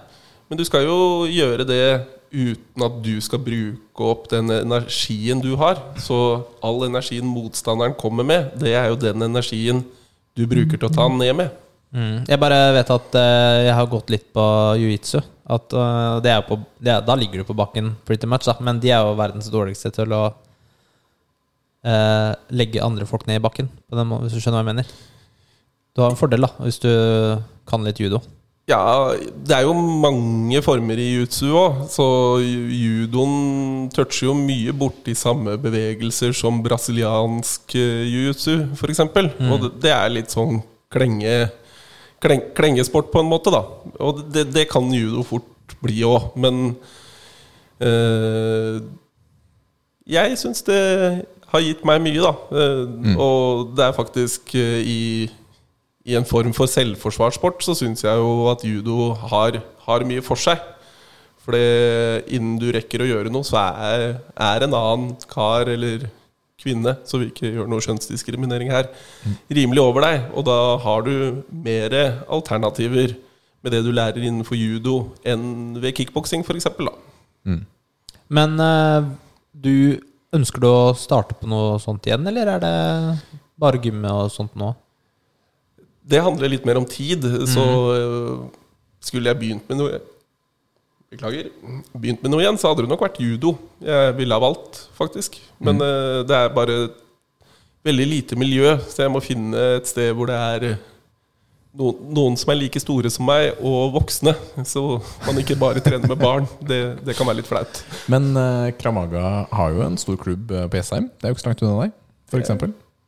Men 0.49 0.57
du 0.57 0.65
skal 0.65 0.85
jo 0.87 1.27
gjøre 1.29 1.67
det 1.67 2.07
uten 2.33 2.83
at 2.87 3.03
du 3.03 3.21
skal 3.21 3.39
bruke 3.39 4.01
opp 4.01 4.29
den 4.31 4.49
energien 4.49 5.43
du 5.43 5.55
har. 5.57 5.77
Så 5.99 6.47
all 6.63 6.81
energien 6.89 7.25
motstanderen 7.29 7.95
kommer 8.01 8.25
med, 8.25 8.59
det 8.59 8.73
er 8.75 8.89
jo 8.89 8.97
den 8.97 9.21
energien 9.21 9.85
du 10.35 10.47
bruker 10.47 10.79
til 10.79 10.89
å 10.89 10.95
ta 10.95 11.07
den 11.09 11.19
ned 11.19 11.37
med. 11.37 11.51
Mm. 11.93 12.25
Jeg 12.29 12.41
bare 12.41 12.61
vet 12.79 12.91
at 12.95 13.19
uh, 13.21 13.59
jeg 13.67 13.77
har 13.77 13.91
gått 13.93 14.13
litt 14.15 14.29
på 14.35 14.45
jiu-jitsu. 14.81 15.21
At, 15.53 15.75
det 16.25 16.31
er 16.33 16.45
på, 16.47 16.57
det 16.81 16.93
er, 16.95 17.01
da 17.05 17.17
ligger 17.19 17.43
du 17.43 17.49
på 17.49 17.57
bakken 17.59 17.91
pretty 18.09 18.29
much, 18.31 18.47
da. 18.49 18.55
Men 18.65 18.79
de 18.81 18.93
er 18.95 19.03
jo 19.05 19.19
verdens 19.19 19.51
dårligste 19.53 19.91
til 19.93 20.15
å 20.17 20.23
uh, 21.87 22.31
legge 22.55 22.85
andre 22.85 23.09
folk 23.09 23.27
ned 23.29 23.41
i 23.41 23.45
bakken, 23.45 23.69
på 23.89 23.99
den 23.99 24.15
hvis 24.23 24.37
du 24.37 24.41
skjønner 24.41 24.63
hva 24.63 24.65
jeg 24.65 24.71
mener. 24.73 24.95
Du 25.93 26.01
har 26.05 26.15
en 26.15 26.21
fordel, 26.21 26.47
da, 26.47 26.55
hvis 26.65 26.81
du 26.81 26.93
kan 27.69 27.85
litt 27.85 28.01
judo. 28.01 28.23
Ja, 28.71 29.11
det 29.43 29.57
er 29.57 29.65
jo 29.67 29.73
mange 29.75 30.61
former 30.63 31.01
i 31.01 31.09
jiu-jitsu 31.11 31.49
òg, 31.59 31.81
så 31.91 32.05
judoen 32.41 33.89
toucher 33.93 34.29
jo 34.29 34.37
mye 34.39 34.73
borti 34.79 35.17
samme 35.19 35.57
bevegelser 35.61 36.31
som 36.37 36.63
brasiliansk 36.63 37.75
jiu-jitsu, 37.75 38.55
f.eks. 38.79 39.03
Mm. 39.11 39.51
Og 39.51 39.67
det, 39.83 39.91
er 39.91 40.15
litt 40.15 40.31
sånn 40.33 40.63
klenge, 40.95 41.35
kleng, 41.43 41.59
klengesport, 42.23 43.11
på 43.13 43.23
en 43.23 43.31
måte, 43.31 43.53
da. 43.53 43.63
Og 44.03 44.25
det, 44.33 44.49
det 44.55 44.69
kan 44.71 44.89
judo 44.95 45.25
fort 45.27 45.77
bli 45.83 46.03
òg, 46.07 46.33
men 46.41 46.75
eh, 47.83 48.81
Jeg 50.13 50.39
syns 50.39 50.65
det 50.67 50.81
har 51.53 51.63
gitt 51.63 51.85
meg 51.89 52.03
mye, 52.05 52.23
da. 52.23 52.33
Eh, 52.51 52.83
mm. 52.89 53.15
Og 53.21 53.73
det 53.77 53.87
er 53.87 53.97
faktisk 53.97 54.55
eh, 54.59 54.81
i 54.83 54.99
i 56.03 56.17
en 56.19 56.27
form 56.27 56.51
for 56.51 56.67
selvforsvarssport 56.67 57.61
så 57.63 57.77
syns 57.79 58.01
jeg 58.03 58.19
jo 58.19 58.49
at 58.51 58.65
judo 58.67 59.13
har, 59.31 59.61
har, 59.85 60.03
mye 60.03 60.19
for 60.27 60.35
seg. 60.35 60.59
For 61.39 61.55
innen 61.55 62.57
du 62.59 62.73
rekker 62.75 63.05
å 63.05 63.07
gjøre 63.07 63.31
noe, 63.31 63.47
så 63.47 63.61
er, 63.63 64.03
er, 64.35 64.65
en 64.67 64.75
annen 64.75 65.13
kar 65.31 65.71
eller 65.71 66.09
kvinne, 66.63 66.95
så 67.09 67.21
vi 67.21 67.29
ikke 67.33 67.51
gjør 67.51 67.69
noe 67.71 67.83
kjønnsdiskriminering 67.85 68.71
her, 68.73 68.89
rimelig 69.51 69.83
over 69.83 70.07
deg. 70.07 70.31
Og 70.39 70.47
da 70.49 70.59
har 70.85 71.05
du 71.07 71.43
mer 71.51 71.99
alternativer 72.31 73.17
med 73.63 73.75
det 73.75 73.83
du 73.87 73.93
lærer 73.95 74.23
innenfor 74.23 74.59
judo, 74.59 74.97
enn 75.27 75.77
ved 75.83 75.95
kickboksing, 75.99 76.43
f.eks. 76.47 76.71
Mm. 77.47 77.61
Men 78.33 78.57
uh, 78.59 79.11
du 79.53 80.01
ønsker 80.33 80.63
du 80.63 80.69
å 80.71 80.95
starte 80.99 81.37
på 81.39 81.51
noe 81.51 81.77
sånt 81.83 82.07
igjen, 82.09 82.25
eller 82.29 82.55
er 82.55 82.63
det 82.63 82.77
bare 83.61 83.81
gymme 83.83 84.15
og 84.23 84.33
sånt 84.35 84.57
nå? 84.59 84.73
Det 86.03 86.23
handler 86.25 86.51
litt 86.51 86.65
mer 86.67 86.81
om 86.81 86.87
tid. 86.89 87.23
Så 87.47 87.63
mm. 87.63 88.49
skulle 89.05 89.31
jeg 89.31 89.39
begynt 89.39 89.69
med 89.71 89.79
noe 89.79 90.01
Beklager. 91.13 91.51
Begynt 91.93 92.23
med 92.25 92.33
noe 92.33 92.43
igjen, 92.43 92.59
så 92.61 92.71
hadde 92.71 92.87
det 92.87 92.93
nok 92.93 93.05
vært 93.05 93.21
judo 93.21 93.55
jeg 93.85 94.15
ville 94.17 94.37
ha 94.37 94.43
valgt, 94.43 94.87
faktisk. 94.97 95.37
Men 95.61 95.77
mm. 95.79 95.85
uh, 95.85 96.21
det 96.29 96.39
er 96.39 96.55
bare 96.57 96.79
veldig 97.85 98.07
lite 98.09 98.39
miljø, 98.39 98.77
så 98.89 99.05
jeg 99.05 99.13
må 99.13 99.21
finne 99.25 99.59
et 99.77 99.91
sted 99.91 100.13
hvor 100.17 100.31
det 100.31 100.39
er 100.39 100.67
noen, 101.77 101.99
noen, 102.15 102.37
som 102.39 102.53
er 102.55 102.61
like 102.61 102.81
store 102.81 103.11
som 103.13 103.27
meg, 103.29 103.59
og 103.61 103.93
voksne. 103.97 104.35
Så 104.69 104.85
man 105.27 105.41
ikke 105.43 105.59
bare 105.61 105.83
trener 105.85 106.09
med 106.09 106.21
barn. 106.21 106.47
Det, 106.61 106.81
det 107.05 107.17
kan 107.19 107.29
være 107.29 107.43
litt 107.43 107.51
flaut. 107.51 107.83
Men 108.13 108.33
uh, 108.39 108.71
Kramaga 108.79 109.45
har 109.53 109.77
jo 109.77 109.85
en 109.85 110.01
stor 110.01 110.17
klubb 110.21 110.49
på 110.49 110.81
Jessheim. 110.81 111.11
Det 111.19 111.29
er 111.29 111.35
jo 111.35 111.39
ikke 111.39 111.45
så 111.45 111.53
langt 111.53 111.67
unna 111.67 111.85
deg, 111.85 111.99
f.eks. 112.33 112.55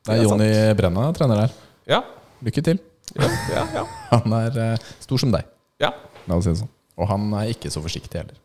Det 0.05 0.19
er 0.19 0.27
Jonny 0.27 0.53
Brenna 0.77 1.09
trener 1.17 1.47
der. 1.47 1.57
Ja, 1.89 2.05
Lykke 2.45 2.61
til. 2.65 2.81
Ja, 3.17 3.29
ja, 3.53 3.65
ja. 3.79 3.85
Han 4.13 4.33
er 4.37 4.57
uh, 4.59 4.89
stor 5.01 5.21
som 5.21 5.33
deg. 5.33 5.47
Ja. 5.81 5.95
La 6.29 6.37
oss 6.37 6.47
si 6.47 6.53
det 6.53 6.61
sånn. 6.61 6.73
Og 6.99 7.09
han 7.11 7.31
er 7.41 7.53
ikke 7.55 7.73
så 7.73 7.83
forsiktig 7.85 8.21
heller. 8.21 8.37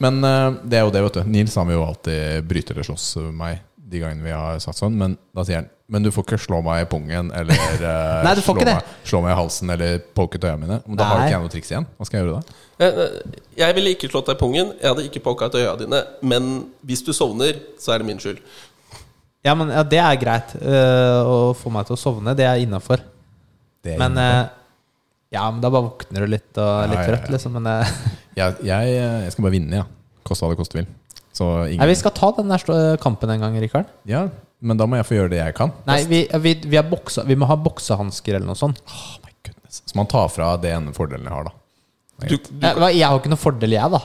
Men 0.00 0.22
uh, 0.24 0.54
det 0.64 0.78
er 0.78 0.86
jo 0.86 0.94
det, 0.94 1.02
vet 1.04 1.18
du. 1.20 1.26
Nils 1.28 1.56
har 1.60 1.68
jo 1.74 1.82
alltid 1.84 2.46
bryter 2.48 2.76
eller 2.76 2.88
slåss 2.88 3.10
med 3.26 3.36
meg 3.42 3.66
de 3.90 3.98
gangene 3.98 4.22
vi 4.24 4.32
har 4.32 4.60
satt 4.62 4.78
sånn. 4.78 4.96
Men 4.96 5.18
da 5.36 5.44
sier 5.46 5.62
han 5.62 5.68
Men 5.90 6.04
du 6.06 6.12
får 6.14 6.22
ikke 6.22 6.38
slå 6.38 6.60
meg 6.62 6.84
i 6.84 6.88
pungen 6.88 7.32
eller 7.34 7.58
uh, 7.82 8.20
Nei, 8.26 8.36
du 8.38 8.42
får 8.44 8.54
slå, 8.54 8.60
ikke 8.60 8.68
det. 8.68 8.76
Meg, 8.78 8.96
slå 9.10 9.20
meg 9.24 9.34
i 9.34 9.38
halsen 9.40 9.74
eller 9.74 9.96
poke 10.14 10.38
til 10.38 10.52
øya 10.52 10.60
mine. 10.60 10.80
Men 10.86 11.00
da 11.00 11.08
har 11.10 11.24
ikke 11.24 11.34
jeg 11.34 11.44
noe 11.44 11.52
triks 11.56 11.72
igjen. 11.74 11.88
Hva 11.98 12.08
skal 12.08 12.20
jeg 12.20 12.28
gjøre 12.28 12.40
da? 12.40 12.58
Jeg 13.60 13.76
ville 13.76 13.94
ikke 13.96 14.08
slått 14.12 14.30
deg 14.30 14.38
i 14.38 14.40
pungen. 14.40 14.70
Jeg 14.78 14.88
hadde 14.92 15.06
ikke 15.10 15.24
poka 15.24 15.50
til 15.50 15.66
øya 15.66 15.74
dine. 15.82 16.02
Men 16.22 16.50
hvis 16.86 17.02
du 17.04 17.12
sovner, 17.16 17.58
så 17.82 17.96
er 17.96 18.00
det 18.00 18.08
min 18.08 18.22
skyld. 18.22 18.38
Ja, 19.44 19.56
men 19.56 19.72
ja, 19.72 19.82
det 19.88 20.00
er 20.04 20.20
greit. 20.20 20.54
Uh, 20.60 21.20
å 21.24 21.36
få 21.56 21.72
meg 21.72 21.88
til 21.88 21.96
å 21.96 22.00
sovne, 22.00 22.36
det 22.36 22.46
er 22.46 22.62
innafor. 22.62 23.02
Men 23.88 24.18
uh, 24.20 24.48
Ja, 25.30 25.44
men 25.50 25.62
da 25.62 25.70
bare 25.70 25.86
våkner 25.86 26.26
du 26.26 26.32
litt 26.32 26.58
og 26.58 26.68
er 26.68 26.90
litt 26.90 27.00
ja, 27.00 27.06
trøtt, 27.12 27.28
ja, 27.28 27.34
liksom. 27.36 27.56
Men 27.58 27.68
uh, 27.70 27.96
jeg, 28.34 28.56
jeg, 28.66 28.94
jeg, 28.98 29.34
skal 29.34 29.46
bare 29.46 29.54
vinne, 29.54 29.82
ja. 29.82 29.86
Koste 30.26 30.44
hva 30.44 30.54
det 30.54 30.60
koste 30.60 30.80
vil. 30.80 30.88
Ingen... 31.40 31.78
Nei, 31.80 31.86
vi 31.88 31.96
skal 31.96 32.12
ta 32.12 32.32
den 32.36 32.50
der 32.52 32.98
kampen 33.00 33.30
en 33.32 33.44
gang, 33.44 33.54
Rikard. 33.62 33.88
Ja, 34.10 34.26
men 34.60 34.76
da 34.76 34.84
må 34.90 34.98
jeg 34.98 35.06
få 35.08 35.16
gjøre 35.16 35.32
det 35.32 35.40
jeg 35.40 35.56
kan. 35.56 35.72
Nei, 35.88 36.02
vi, 36.10 36.24
vi, 36.44 36.54
vi, 36.66 36.80
boksa, 36.90 37.24
vi 37.28 37.36
må 37.38 37.48
ha 37.48 37.56
boksehansker 37.56 38.36
eller 38.36 38.50
noe 38.50 38.58
sånt. 38.58 38.82
Oh, 38.90 39.14
my 39.24 39.32
goodness. 39.46 39.80
Så 39.88 39.96
man 39.96 40.10
tar 40.10 40.28
fra 40.34 40.52
det 40.60 40.74
ene 40.76 40.92
fordelen 40.96 41.30
jeg 41.30 41.36
har, 41.36 41.48
da. 41.48 41.56
Du, 42.26 42.34
du, 42.36 42.66
jeg 42.92 43.06
har 43.06 43.16
ikke 43.16 43.32
noen 43.32 43.40
fordel, 43.40 43.76
jeg, 43.78 43.94
da. 43.94 44.02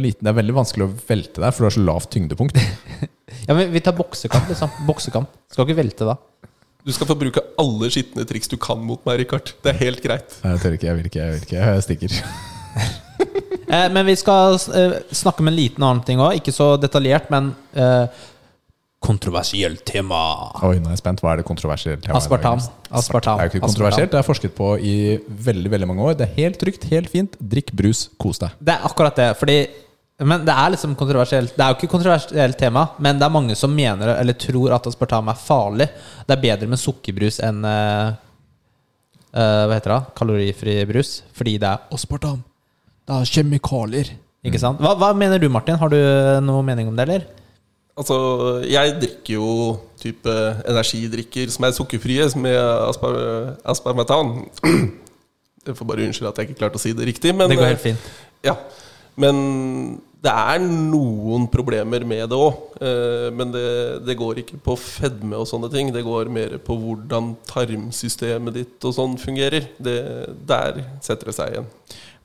Liten, 0.00 0.24
det 0.24 0.30
er 0.30 0.38
veldig 0.38 0.54
vanskelig 0.56 0.86
å 0.86 0.94
velte 1.10 1.42
deg, 1.42 1.52
for 1.52 1.66
du 1.66 1.68
har 1.68 1.76
så 1.76 1.84
lavt 1.84 2.12
tyngdepunkt. 2.14 2.62
Ja, 3.46 3.54
men 3.54 3.72
Vi 3.74 3.80
tar 3.82 3.94
boksekamp, 3.94 4.46
liksom. 4.50 4.70
Boksekamp. 4.86 5.30
Skal 5.50 5.66
ikke 5.66 5.76
velte 5.80 6.06
da. 6.06 6.14
Du 6.86 6.92
skal 6.94 7.08
få 7.08 7.16
bruke 7.18 7.42
alle 7.58 7.88
skitne 7.90 8.22
triks 8.30 8.46
du 8.46 8.54
kan 8.62 8.78
mot 8.78 9.00
meg, 9.08 9.24
Rikard. 9.24 9.50
Det 9.64 9.72
er 9.72 9.80
helt 9.80 10.04
greit. 10.04 10.36
Nei, 10.44 10.52
Jeg 10.54 10.62
tør 10.62 10.76
ikke, 10.76 10.86
jeg 10.86 10.98
vil 10.98 11.08
ikke, 11.08 11.18
jeg 11.18 11.32
vil 11.32 11.46
ikke. 11.48 11.64
Jeg 11.64 11.82
stikker. 11.82 12.14
eh, 13.74 13.88
men 13.90 14.06
vi 14.06 14.14
skal 14.20 14.54
eh, 14.54 14.94
snakke 15.10 15.42
om 15.42 15.50
en 15.50 15.56
liten 15.56 15.82
annen 15.82 16.04
ting 16.06 16.22
òg. 16.22 16.36
Ikke 16.38 16.54
så 16.54 16.76
detaljert, 16.78 17.26
men 17.34 17.48
eh, 17.74 18.22
kontroversielt 19.02 19.82
tema. 19.88 20.20
Oi, 20.62 20.76
nå 20.78 20.92
er 20.92 20.94
jeg 20.94 21.02
spent. 21.02 21.24
Hva 21.26 21.32
er 21.32 21.42
det 21.42 21.48
kontroversielt 21.48 22.06
tema? 22.06 22.20
Aspartam. 22.20 22.62
Aspartam. 22.86 23.40
Det 23.40 23.48
er 23.48 23.50
jo 23.50 23.54
ikke 23.56 23.66
kontroversielt. 23.66 24.14
Det 24.14 24.22
er 24.22 24.28
forsket 24.30 24.54
på 24.54 24.70
i 24.78 24.94
veldig 25.50 25.74
veldig 25.74 25.90
mange 25.90 26.06
år. 26.06 26.14
Det 26.22 26.28
er 26.28 26.38
helt 26.38 26.62
trygt, 26.62 26.86
helt 26.94 27.10
fint. 27.10 27.34
Drikk 27.42 27.74
brus, 27.74 28.06
kos 28.14 28.38
deg. 28.44 28.54
Det 28.62 28.78
er 28.78 28.86
akkurat 28.86 29.18
det. 29.18 29.32
Fordi 29.42 29.58
men 30.24 30.44
det 30.46 30.52
er 30.52 30.72
liksom 30.72 30.94
kontroversielt. 30.96 31.52
Det 31.52 31.60
er 31.60 31.72
jo 31.72 31.76
ikke 31.76 31.92
kontroversielt 31.92 32.56
tema, 32.56 32.86
men 33.04 33.18
det 33.20 33.26
er 33.26 33.34
mange 33.34 33.56
som 33.58 33.74
mener 33.74 34.14
eller 34.14 34.38
tror 34.40 34.72
at 34.72 34.86
aspartam 34.88 35.28
er 35.28 35.36
farlig. 35.36 35.90
Det 36.24 36.32
er 36.32 36.44
bedre 36.44 36.68
med 36.72 36.80
sukkerbrus 36.80 37.40
enn 37.44 37.60
uh, 37.66 38.14
Hva 39.36 39.74
heter 39.74 39.92
det? 39.92 39.98
Kalorifri 40.16 40.78
brus. 40.88 41.18
Fordi 41.36 41.58
det 41.60 41.68
er 41.68 41.92
aspartam. 41.92 42.38
Det 43.04 43.18
er 43.18 43.28
kjemikalier. 43.28 44.14
Ikke 44.46 44.62
sant? 44.62 44.80
Hva, 44.80 44.94
hva, 44.96 45.10
mener 45.12 45.42
du, 45.42 45.50
Martin? 45.52 45.76
Har 45.76 45.92
du 45.92 45.98
noe 46.46 46.64
mening 46.64 46.88
om 46.88 46.96
det, 46.96 47.04
eller? 47.04 47.26
Altså, 47.96 48.16
jeg 48.68 48.96
drikker 49.02 49.36
jo 49.36 49.50
type 50.00 50.32
energidrikker 50.68 51.52
som 51.52 51.68
er 51.68 51.76
sukkerfrie, 51.76 52.28
med 52.40 52.56
aspar 52.56 53.20
asparmetan. 53.68 54.38
Jeg 55.66 55.74
får 55.74 55.86
bare 55.88 56.04
unnskylde 56.06 56.30
at 56.30 56.36
jeg 56.38 56.46
ikke 56.46 56.60
klarte 56.60 56.78
å 56.78 56.80
si 56.80 56.92
det 56.94 57.08
riktig. 57.08 57.32
Men, 57.34 57.50
det 57.50 57.56
går 57.58 57.72
helt 57.72 57.80
fint. 57.82 58.10
Ja, 58.46 58.52
men 59.20 59.40
det 60.26 60.32
er 60.32 60.62
noen 60.62 61.46
problemer 61.52 62.04
med 62.08 62.24
det 62.30 62.38
òg. 62.38 62.78
Eh, 62.80 63.28
men 63.36 63.52
det, 63.54 63.66
det, 64.06 64.16
går 64.18 64.40
ikke 64.42 64.58
på 64.64 64.76
fedme 64.80 65.38
og 65.38 65.48
sånne 65.48 65.70
ting. 65.72 65.92
Det 65.94 66.04
går 66.06 66.30
mer 66.32 66.56
på 66.64 66.76
hvordan 66.80 67.34
tarmsystemet 67.48 68.56
ditt 68.56 68.86
og 68.88 68.96
sånn 68.96 69.16
fungerer. 69.20 69.68
Det, 69.78 69.98
der 70.48 70.82
setter 71.04 71.30
det 71.30 71.36
seg 71.36 71.54
igjen. 71.54 71.68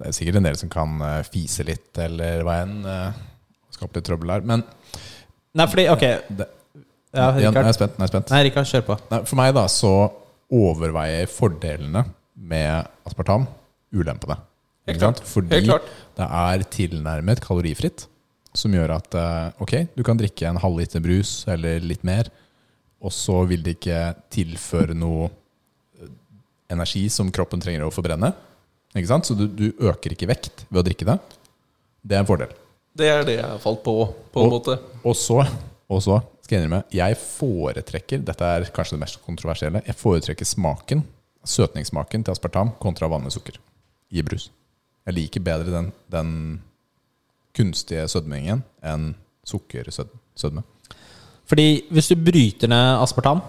Det 0.02 0.10
er 0.10 0.18
sikkert 0.18 0.40
en 0.40 0.50
del 0.50 0.58
som 0.62 0.72
kan 0.74 1.04
eh, 1.06 1.20
fise 1.30 1.68
litt 1.68 2.02
eller 2.02 2.46
hva 2.48 2.62
enn. 2.64 2.80
Eh, 2.90 3.22
skape 3.76 4.00
litt 4.00 4.10
trøbbel 4.10 4.36
her. 4.38 4.48
Men 4.48 4.66
Nei, 5.52 5.68
fordi 5.68 5.88
Ok. 5.92 6.06
Det, 6.32 6.48
ja, 7.12 7.28
Rikard. 7.36 7.58
Jeg 7.60 7.74
er 7.74 7.76
spent. 7.76 7.98
Er 8.00 8.10
spent. 8.10 8.32
Nei, 8.32 8.46
Rikard, 8.48 8.70
kjør 8.70 8.86
på. 8.88 8.98
Nei, 9.12 9.24
for 9.28 9.40
meg 9.42 9.52
da 9.58 9.66
så 9.72 9.96
overveier 10.52 11.28
fordelene 11.32 12.06
med 12.40 12.88
aspartam 13.08 13.46
ulempene. 13.92 14.40
Helt 14.88 15.02
klart. 15.04 15.20
Fordi 15.28 15.60
Helt 15.60 15.68
klart. 15.68 15.90
Det 16.22 16.30
er 16.30 16.66
tilnærmet 16.74 17.44
kalorifritt. 17.44 18.08
Som 18.58 18.74
gjør 18.76 18.98
at 18.98 19.16
eh, 19.16 19.62
ok, 19.64 19.76
du 19.96 20.04
kan 20.04 20.20
drikke 20.20 20.50
en 20.50 20.60
halvliter 20.60 21.04
brus 21.04 21.46
eller 21.52 21.84
litt 21.84 22.02
mer, 22.04 22.28
og 23.02 23.14
så 23.16 23.38
vil 23.48 23.64
det 23.64 23.78
ikke 23.78 24.02
tilføre 24.34 24.96
noe 24.98 25.30
eh, 25.30 26.10
energi 26.74 27.06
som 27.14 27.32
kroppen 27.32 27.64
trenger 27.64 27.88
å 27.88 27.94
forbrenne. 27.96 28.34
Ikke 28.92 29.08
sant? 29.08 29.30
Så 29.30 29.38
du, 29.40 29.46
du 29.48 29.70
øker 29.88 30.18
ikke 30.18 30.28
vekt 30.34 30.66
ved 30.68 30.82
å 30.82 30.86
drikke 30.90 31.08
det. 31.08 31.18
Det 32.04 32.18
er 32.18 32.26
en 32.26 32.28
fordel. 32.28 32.52
Det 32.92 33.08
er 33.08 33.24
det 33.24 33.38
jeg 33.38 33.48
har 33.48 33.64
falt 33.64 33.84
på, 33.86 33.96
på 34.34 34.44
en 34.44 34.52
måte. 34.52 34.76
Og 35.08 35.16
så, 35.16 35.40
og 35.88 36.04
så 36.04 36.20
skal 36.44 36.58
jeg 36.58 36.66
innrømme, 36.66 36.84
jeg 36.92 37.16
foretrekker 37.22 38.24
Dette 38.28 38.48
er 38.58 38.66
kanskje 38.76 38.98
det 38.98 39.06
mest 39.06 39.22
kontroversielle. 39.24 39.84
Jeg 39.88 39.96
foretrekker 39.96 40.48
smaken, 40.48 41.06
søtningssmaken 41.48 42.26
til 42.28 42.36
aspartam 42.36 42.74
kontra 42.84 43.08
vanlig 43.12 43.32
sukker 43.38 43.56
i 44.12 44.26
brus. 44.28 44.50
Jeg 45.12 45.18
liker 45.18 45.44
bedre 45.44 45.74
den, 45.74 45.90
den 46.08 46.30
kunstige 47.52 48.06
sødmingen 48.08 48.62
enn 48.80 49.10
sukkersødme. 49.44 50.64
Fordi 51.52 51.66
hvis 51.92 52.08
du 52.08 52.16
bryter 52.16 52.72
ned 52.72 53.02
aspartam, 53.04 53.42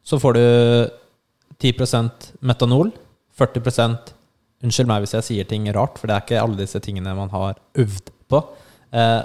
så 0.00 0.16
får 0.16 0.38
du 0.38 0.44
10% 1.60 2.30
metanol, 2.40 2.92
40 3.36 3.60
Unnskyld 4.64 4.88
meg 4.88 5.02
hvis 5.04 5.12
jeg 5.18 5.26
sier 5.26 5.48
ting 5.48 5.66
rart, 5.76 5.98
for 6.00 6.08
det 6.08 6.14
er 6.16 6.24
ikke 6.24 6.40
alle 6.40 6.62
disse 6.62 6.80
tingene 6.80 7.12
man 7.12 7.28
har 7.34 7.58
øvd 7.76 8.08
på. 8.32 8.40
Eh, 8.96 9.20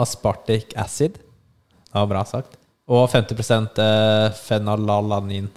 aspartic 0.00 0.72
acid. 0.80 1.18
Det 1.20 1.92
var 1.92 2.08
bra 2.08 2.24
sagt. 2.24 2.56
Og 2.88 3.04
50 3.12 3.52
eh, 3.84 4.32
fenalalanin. 4.46 5.50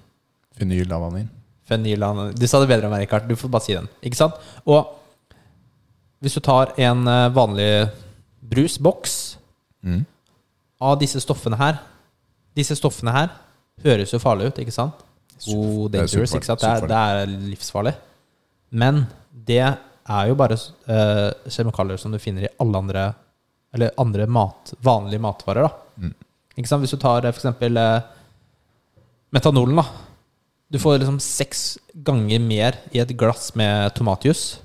Fenylalanin. 0.60 1.30
Fenylalanin. 1.64 2.36
Du 2.36 2.44
sa 2.44 2.60
det 2.60 2.68
bedre 2.74 2.90
enn 2.90 2.92
meg, 2.98 3.06
Rikard. 3.06 3.30
Du 3.30 3.40
får 3.40 3.54
bare 3.54 3.68
si 3.70 3.78
den. 3.78 3.88
Ikke 4.04 4.20
sant? 4.20 4.36
Og 4.68 4.99
Hvis 6.20 6.36
du 6.36 6.42
tar 6.44 6.74
en 6.78 7.08
eh, 7.08 7.30
vanlig 7.36 7.70
brusboks 8.42 9.36
Mm. 9.80 10.02
av 10.84 10.98
disse 11.00 11.22
stoffene 11.24 11.56
her 11.56 11.78
Disse 12.58 12.76
stoffene 12.76 13.14
her 13.16 13.30
høres 13.86 14.12
jo 14.12 14.20
farlige 14.20 14.52
ut, 14.52 14.58
ikke 14.60 14.74
sant? 14.76 15.06
Oh, 15.48 15.86
er 15.86 15.94
dangerous, 15.94 16.34
ikke 16.36 16.50
sant? 16.50 16.60
Det 16.60 16.68
er, 16.68 16.88
det 16.90 16.98
er 17.00 17.32
livsfarlig. 17.48 17.94
Men 18.76 19.06
det 19.32 19.62
er 19.64 20.28
jo 20.28 20.36
bare 20.36 20.58
uh, 20.60 21.30
kjemikalier 21.48 22.02
som 22.02 22.12
du 22.12 22.20
finner 22.20 22.44
i 22.44 22.52
alle 22.60 22.82
andre 22.84 23.06
Eller 23.72 23.96
andre 24.02 24.26
mat, 24.28 24.74
vanlige 24.84 25.22
matvarer, 25.24 25.70
da. 25.70 26.04
Mm. 26.04 26.14
Ikke 26.58 26.68
sant? 26.74 26.84
Hvis 26.84 26.92
du 26.92 27.00
tar 27.00 27.24
f.eks. 27.24 27.38
for 27.38 27.48
eksempel 27.48 27.78
eh, 27.78 28.02
metanolen, 29.32 29.78
da. 29.80 29.86
Du 30.74 30.80
får 30.82 31.00
liksom 31.00 31.20
seks 31.22 31.78
ganger 31.94 32.42
mer 32.42 32.80
i 32.92 33.00
et 33.00 33.14
glass 33.16 33.54
med 33.56 33.94
tomatjus. 33.96 34.58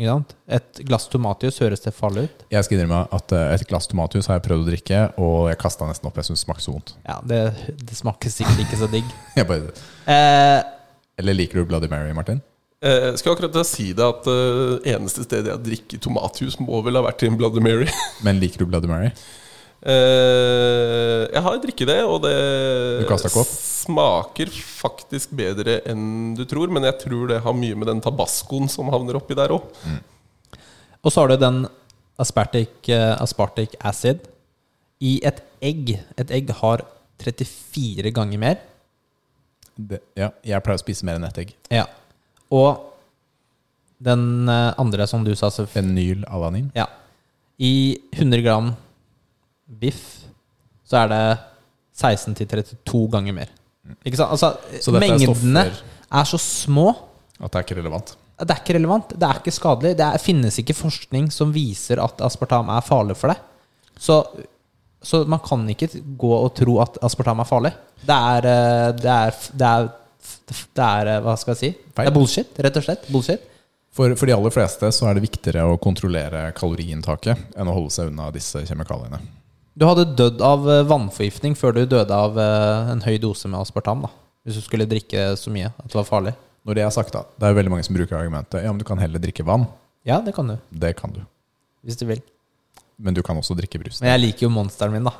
Ikke 0.00 0.14
sant? 0.14 0.30
Et 0.48 0.78
glass 0.88 1.04
tomatjus 1.12 1.58
høres 1.60 1.82
det 1.84 1.92
farlig 1.92 2.22
ut? 2.24 2.44
Jeg 2.54 2.64
skal 2.64 2.78
innrømme 2.78 3.02
at 3.12 3.34
eh, 3.36 3.50
et 3.52 3.64
glass 3.68 3.88
tomatjus 3.90 4.30
har 4.30 4.38
jeg 4.38 4.46
prøvd 4.46 4.64
å 4.64 4.68
drikke, 4.70 5.00
og 5.20 5.50
jeg 5.50 5.58
kasta 5.60 5.88
nesten 5.90 6.08
opp. 6.08 6.16
Jeg 6.16 6.30
syns 6.30 6.40
det 6.40 6.46
smaker 6.46 6.64
så 6.64 6.72
vondt. 6.72 6.94
Ja, 7.04 7.18
det, 7.28 7.40
det 7.84 7.98
smaker 7.98 8.32
sikkert 8.32 8.62
ikke 8.64 8.78
så 8.80 8.88
digg. 8.88 9.10
Jeg 9.36 9.48
bare, 9.50 9.74
Eh, 10.10 10.62
eller 11.20 11.36
liker 11.36 11.60
du 11.60 11.68
Bloody 11.68 11.90
Mary, 11.92 12.14
Martin? 12.16 12.40
Eh, 12.80 13.10
skal 13.20 13.34
akkurat 13.34 13.52
da 13.52 13.62
si 13.68 13.90
det 13.92 14.06
at 14.06 14.24
uh, 14.24 14.78
eneste 14.88 15.26
stedet 15.26 15.52
jeg 15.52 15.60
drikker 15.66 16.00
tomatjus, 16.00 16.56
må 16.64 16.80
vel 16.86 16.96
ha 16.96 17.04
vært 17.04 17.26
i 17.26 17.28
en 17.28 17.36
Bloody 17.36 17.60
Mary. 17.60 17.90
Men 18.24 18.40
liker 18.40 18.64
du 18.64 18.70
Bloody 18.70 18.88
Mary? 18.88 19.12
Eh, 19.80 21.22
jeg 21.32 21.40
har 21.40 21.60
drikket 21.62 21.88
det, 21.88 22.00
og 22.04 22.20
det 22.26 22.36
smaker 23.48 24.50
faktisk 24.52 25.32
bedre 25.36 25.78
enn 25.88 26.34
du 26.36 26.44
tror. 26.48 26.72
Men 26.72 26.84
jeg 26.90 26.98
tror 27.06 27.30
det 27.30 27.40
har 27.44 27.56
mye 27.56 27.78
med 27.78 27.88
den 27.88 28.02
tabascoen 28.04 28.68
som 28.72 28.92
havner 28.92 29.20
oppi 29.20 29.36
der 29.38 29.54
òg. 29.56 29.70
og 31.00 31.12
så 31.12 31.22
har 31.22 31.32
du 31.32 31.36
den 31.40 31.62
aspartic, 32.20 32.88
eh, 32.88 33.14
aspartic 33.22 33.76
acid 33.80 34.20
i 35.00 35.20
et 35.24 35.40
egg. 35.64 35.96
Et 36.20 36.30
egg 36.30 36.52
har 36.60 36.84
34 37.20 38.12
ganger 38.12 38.38
mer. 38.38 38.60
Det, 39.80 40.00
ja, 40.18 40.28
jeg 40.44 40.60
pleier 40.64 40.76
å 40.76 40.82
spise 40.82 41.06
mer 41.08 41.16
enn 41.16 41.24
ett 41.24 41.40
egg. 41.40 41.54
Ja. 41.72 41.86
Og 42.52 42.84
den 44.00 44.48
eh, 44.48 44.74
andre, 44.80 45.06
som 45.08 45.24
du 45.24 45.32
sa, 45.36 45.48
så 45.52 45.64
Fenylalanin. 45.68 46.68
Ja. 46.76 46.86
I 47.60 47.96
100 48.12 48.44
gram 48.44 48.72
biff 49.80 50.02
så 50.90 51.04
er 51.04 51.10
det 51.12 51.22
16-32 52.00 53.04
ganger 53.12 53.36
mer. 53.36 53.50
Ikke 54.06 54.18
sant? 54.18 54.32
Altså, 54.34 54.54
er 54.90 55.02
mengdene 55.02 55.64
er, 55.66 55.70
stoffer- 55.74 56.30
så 56.32 56.40
små. 56.42 56.88
At 57.40 57.52
det 57.52 57.60
er 57.60 57.66
ikke 57.66 57.78
relevant. 57.80 58.14
Det 58.40 58.54
er 58.54 58.62
ikke 58.62 58.76
relevant. 58.78 59.12
Det 59.20 59.28
er 59.28 59.40
ikke 59.42 59.52
skadelig. 59.54 59.92
Det 59.98 60.06
er, 60.06 60.22
finnes 60.22 60.56
ikke 60.62 60.76
forskning 60.76 61.28
som 61.34 61.52
viser 61.54 62.00
at 62.02 62.22
aspartam 62.24 62.70
er 62.72 62.84
farlig 62.84 63.16
for 63.20 63.32
deg. 63.32 63.42
Så, 64.00 64.16
så 65.04 65.22
man 65.28 65.42
kan 65.44 65.66
ikke 65.72 65.90
gå 66.20 66.30
og 66.38 66.54
tro 66.56 66.78
at 66.82 66.96
aspartam 67.04 67.42
er 67.44 67.48
farlig. 67.48 67.72
Det 68.00 68.16
er 68.16 68.48
eh, 68.48 68.90
Det 68.96 69.12
er, 69.12 69.40
det 69.60 69.68
er, 69.68 69.90
det 70.78 70.86
er 70.86 71.12
eh, 71.14 71.20
Hva 71.26 71.36
skal 71.36 71.52
jeg 71.54 71.60
si? 71.60 71.72
Det 71.96 72.06
er 72.08 72.16
bullshit, 72.16 72.62
rett 72.64 72.80
og 72.80 72.86
slett. 72.86 73.04
Bullshit. 73.12 73.44
For, 73.92 74.14
for 74.16 74.30
de 74.30 74.32
aller 74.36 74.52
fleste 74.54 74.88
så 74.94 75.08
er 75.10 75.18
det 75.18 75.24
viktigere 75.26 75.66
å 75.66 75.76
kontrollere 75.82 76.46
kaloriinntaket 76.56 77.56
enn 77.58 77.68
å 77.68 77.74
holde 77.76 77.92
seg 77.92 78.12
unna 78.12 78.28
disse 78.32 78.62
kjemikaliene. 78.68 79.18
Du 79.78 79.86
hadde 79.86 80.04
dødd 80.18 80.40
av 80.44 80.64
eh, 80.68 80.82
vannforgiftning 80.90 81.54
før 81.58 81.76
du 81.78 81.84
døde 81.88 82.14
av 82.16 82.36
eh, 82.40 82.90
en 82.94 83.02
høy 83.04 83.16
dose 83.22 83.48
med 83.48 83.60
aspartam. 83.60 84.02
da 84.06 84.10
Hvis 84.44 84.58
du 84.58 84.64
skulle 84.66 84.86
drikke 84.90 85.30
så 85.38 85.52
mye 85.54 85.70
at 85.70 85.86
det 85.88 85.94
var 85.96 86.08
farlig. 86.08 86.34
Når 86.66 86.76
det 86.76 86.82
er 86.84 86.90
sagt, 86.92 87.14
da, 87.14 87.22
det 87.40 87.48
er 87.48 87.54
veldig 87.56 87.72
mange 87.72 87.86
som 87.86 87.96
bruker 87.96 88.18
argumentet 88.18 88.60
Ja, 88.66 88.72
men 88.74 88.80
du 88.82 88.84
kan 88.84 88.98
heller 89.00 89.22
drikke 89.22 89.46
vann. 89.48 89.64
Ja, 90.04 90.18
det 90.24 90.34
kan 90.36 90.48
du. 90.50 90.56
Det 90.72 90.94
kan 90.98 91.12
du. 91.14 91.22
Hvis 91.86 91.96
du 92.00 92.04
vil. 92.08 92.20
Men 93.00 93.16
du 93.16 93.22
kan 93.24 93.38
også 93.40 93.54
drikke 93.56 93.80
brus. 93.80 94.02
Men 94.02 94.10
jeg 94.12 94.20
liker 94.26 94.44
jo 94.48 94.50
monsteren 94.52 94.92
min, 94.92 95.06
da. 95.08 95.14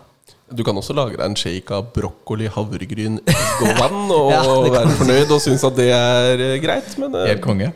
Du 0.53 0.61
kan 0.66 0.76
også 0.76 0.92
lage 0.98 1.14
deg 1.16 1.22
en 1.24 1.36
shake 1.38 1.72
av 1.72 1.86
brokkoli, 1.94 2.48
havregryn, 2.53 3.20
egg 3.30 3.62
og 3.64 3.72
vann 3.80 4.12
og 4.12 4.28
Ja, 4.34 4.42
være 4.74 4.96
fornøyd 4.98 5.32
og 5.32 5.40
synes 5.46 5.64
at 5.68 5.78
det 5.78 5.88
er 5.94 6.42
eh, 6.51 6.57
greit. 6.62 6.92
Men 7.01 7.14
Helt 7.22 7.44
konge. 7.44 7.70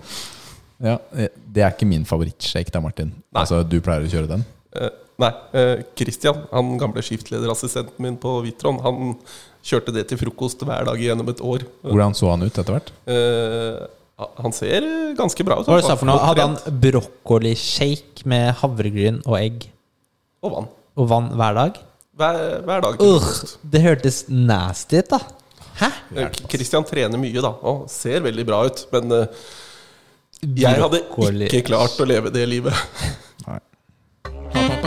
Ja, 0.84 0.98
Det 1.14 1.62
er 1.62 1.70
ikke 1.72 1.86
min 1.88 2.04
favorittshake, 2.04 2.72
da, 2.74 2.82
Martin. 2.84 3.14
Nei. 3.14 3.44
Altså, 3.46 3.62
Du 3.64 3.78
pleier 3.84 4.04
å 4.04 4.10
kjøre 4.12 4.28
den? 4.34 4.44
eh, 4.76 4.90
Nei. 5.22 5.30
Kristian, 5.54 5.82
Christian, 5.98 6.38
han 6.50 6.78
gamle 6.80 7.02
skiftlederassistenten 7.04 8.02
min 8.02 8.16
på 8.18 8.40
Vitron, 8.42 8.80
han 8.82 9.14
kjørte 9.64 9.94
det 9.94 10.08
til 10.10 10.20
frokost 10.20 10.62
hver 10.66 10.86
dag 10.88 11.00
gjennom 11.00 11.30
et 11.32 11.42
år. 11.44 11.64
Hvordan 11.84 12.16
så 12.16 12.32
han 12.32 12.44
ut 12.44 12.52
etter 12.52 12.76
hvert? 12.76 12.90
Uh, 13.08 14.26
han 14.42 14.54
ser 14.54 14.86
ganske 15.18 15.46
bra 15.46 15.58
ut. 15.60 15.70
Hva 15.70 15.80
sa 15.82 15.96
for 15.98 16.08
noe? 16.08 16.20
Hadde 16.22 16.44
han 16.46 16.80
brokkolishake 16.84 18.28
med 18.30 18.52
havregryn 18.60 19.22
og 19.24 19.38
egg 19.40 19.66
Og 20.44 20.52
vann. 20.52 20.68
og 21.00 21.10
vann 21.10 21.32
hver 21.34 21.58
dag? 21.58 21.80
Hver, 22.14 22.40
hver 22.68 22.84
dag. 22.84 23.00
Uh, 23.02 23.30
det 23.72 23.82
hørtes 23.82 24.24
nasty 24.28 25.00
ut, 25.02 25.16
da. 25.16 25.22
Hæ? 25.80 25.90
Kristian 26.14 26.50
Christian 26.52 26.86
trener 26.86 27.18
mye, 27.18 27.40
da, 27.42 27.50
og 27.66 27.88
ser 27.90 28.22
veldig 28.22 28.46
bra 28.46 28.62
ut. 28.68 28.84
Men 28.94 29.16
uh, 29.24 29.46
jeg 30.44 30.82
hadde 30.84 31.02
ikke 31.48 31.64
klart 31.72 31.98
å 31.98 32.06
leve 32.06 32.30
det 32.34 32.44
livet. 32.50 32.76
Nei. 33.48 33.62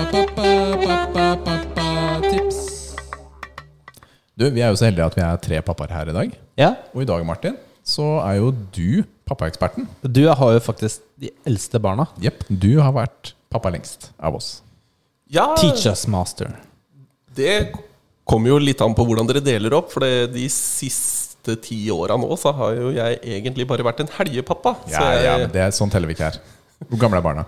Tips. 2.31 2.59
Du, 4.37 4.45
Vi 4.53 4.61
er 4.61 4.69
jo 4.71 4.77
så 4.79 4.87
heldige 4.87 5.07
at 5.09 5.15
vi 5.17 5.23
er 5.25 5.39
tre 5.43 5.57
pappaer 5.65 5.91
her 5.95 6.11
i 6.11 6.15
dag. 6.15 6.35
Ja, 6.59 6.69
Og 6.93 7.01
i 7.03 7.07
dag, 7.09 7.25
Martin, 7.27 7.57
så 7.83 8.05
er 8.23 8.37
jo 8.39 8.51
du 8.51 9.03
pappaeksperten. 9.27 9.87
du 10.03 10.23
har 10.29 10.53
jo 10.55 10.59
faktisk 10.63 11.01
de 11.19 11.29
eldste 11.45 11.79
barna. 11.83 12.05
Jepp. 12.23 12.45
Du 12.49 12.79
har 12.79 12.93
vært 12.95 13.33
pappa 13.51 13.69
lengst 13.73 14.11
av 14.19 14.35
oss. 14.39 14.61
Ja, 15.29 15.49
Teach 15.59 15.85
us, 15.91 16.07
master. 16.07 16.53
det 17.35 17.73
kommer 18.27 18.49
jo 18.49 18.57
litt 18.59 18.81
an 18.81 18.95
på 18.95 19.03
hvordan 19.05 19.27
dere 19.27 19.41
deler 19.43 19.73
opp. 19.75 19.91
For 19.91 19.99
de 20.31 20.47
siste 20.49 21.57
ti 21.63 21.89
åra 21.91 22.15
nå 22.19 22.31
så 22.39 22.53
har 22.55 22.73
jo 22.79 22.91
jeg 22.95 23.19
egentlig 23.23 23.67
bare 23.67 23.83
vært 23.83 23.99
en 24.05 24.13
helgepappa. 24.19 24.75
Så 24.87 24.91
Ja, 24.95 25.11
jeg, 25.13 25.23
ja, 25.25 25.37
men 25.43 25.51
det 25.51 25.61
er 25.67 25.71
Sånn 25.75 25.91
teller 25.91 26.07
vi 26.07 26.15
ikke 26.15 26.31
her. 26.31 26.39
Hvor 26.87 26.99
gamle 27.01 27.17
er 27.19 27.25
barna? 27.27 27.45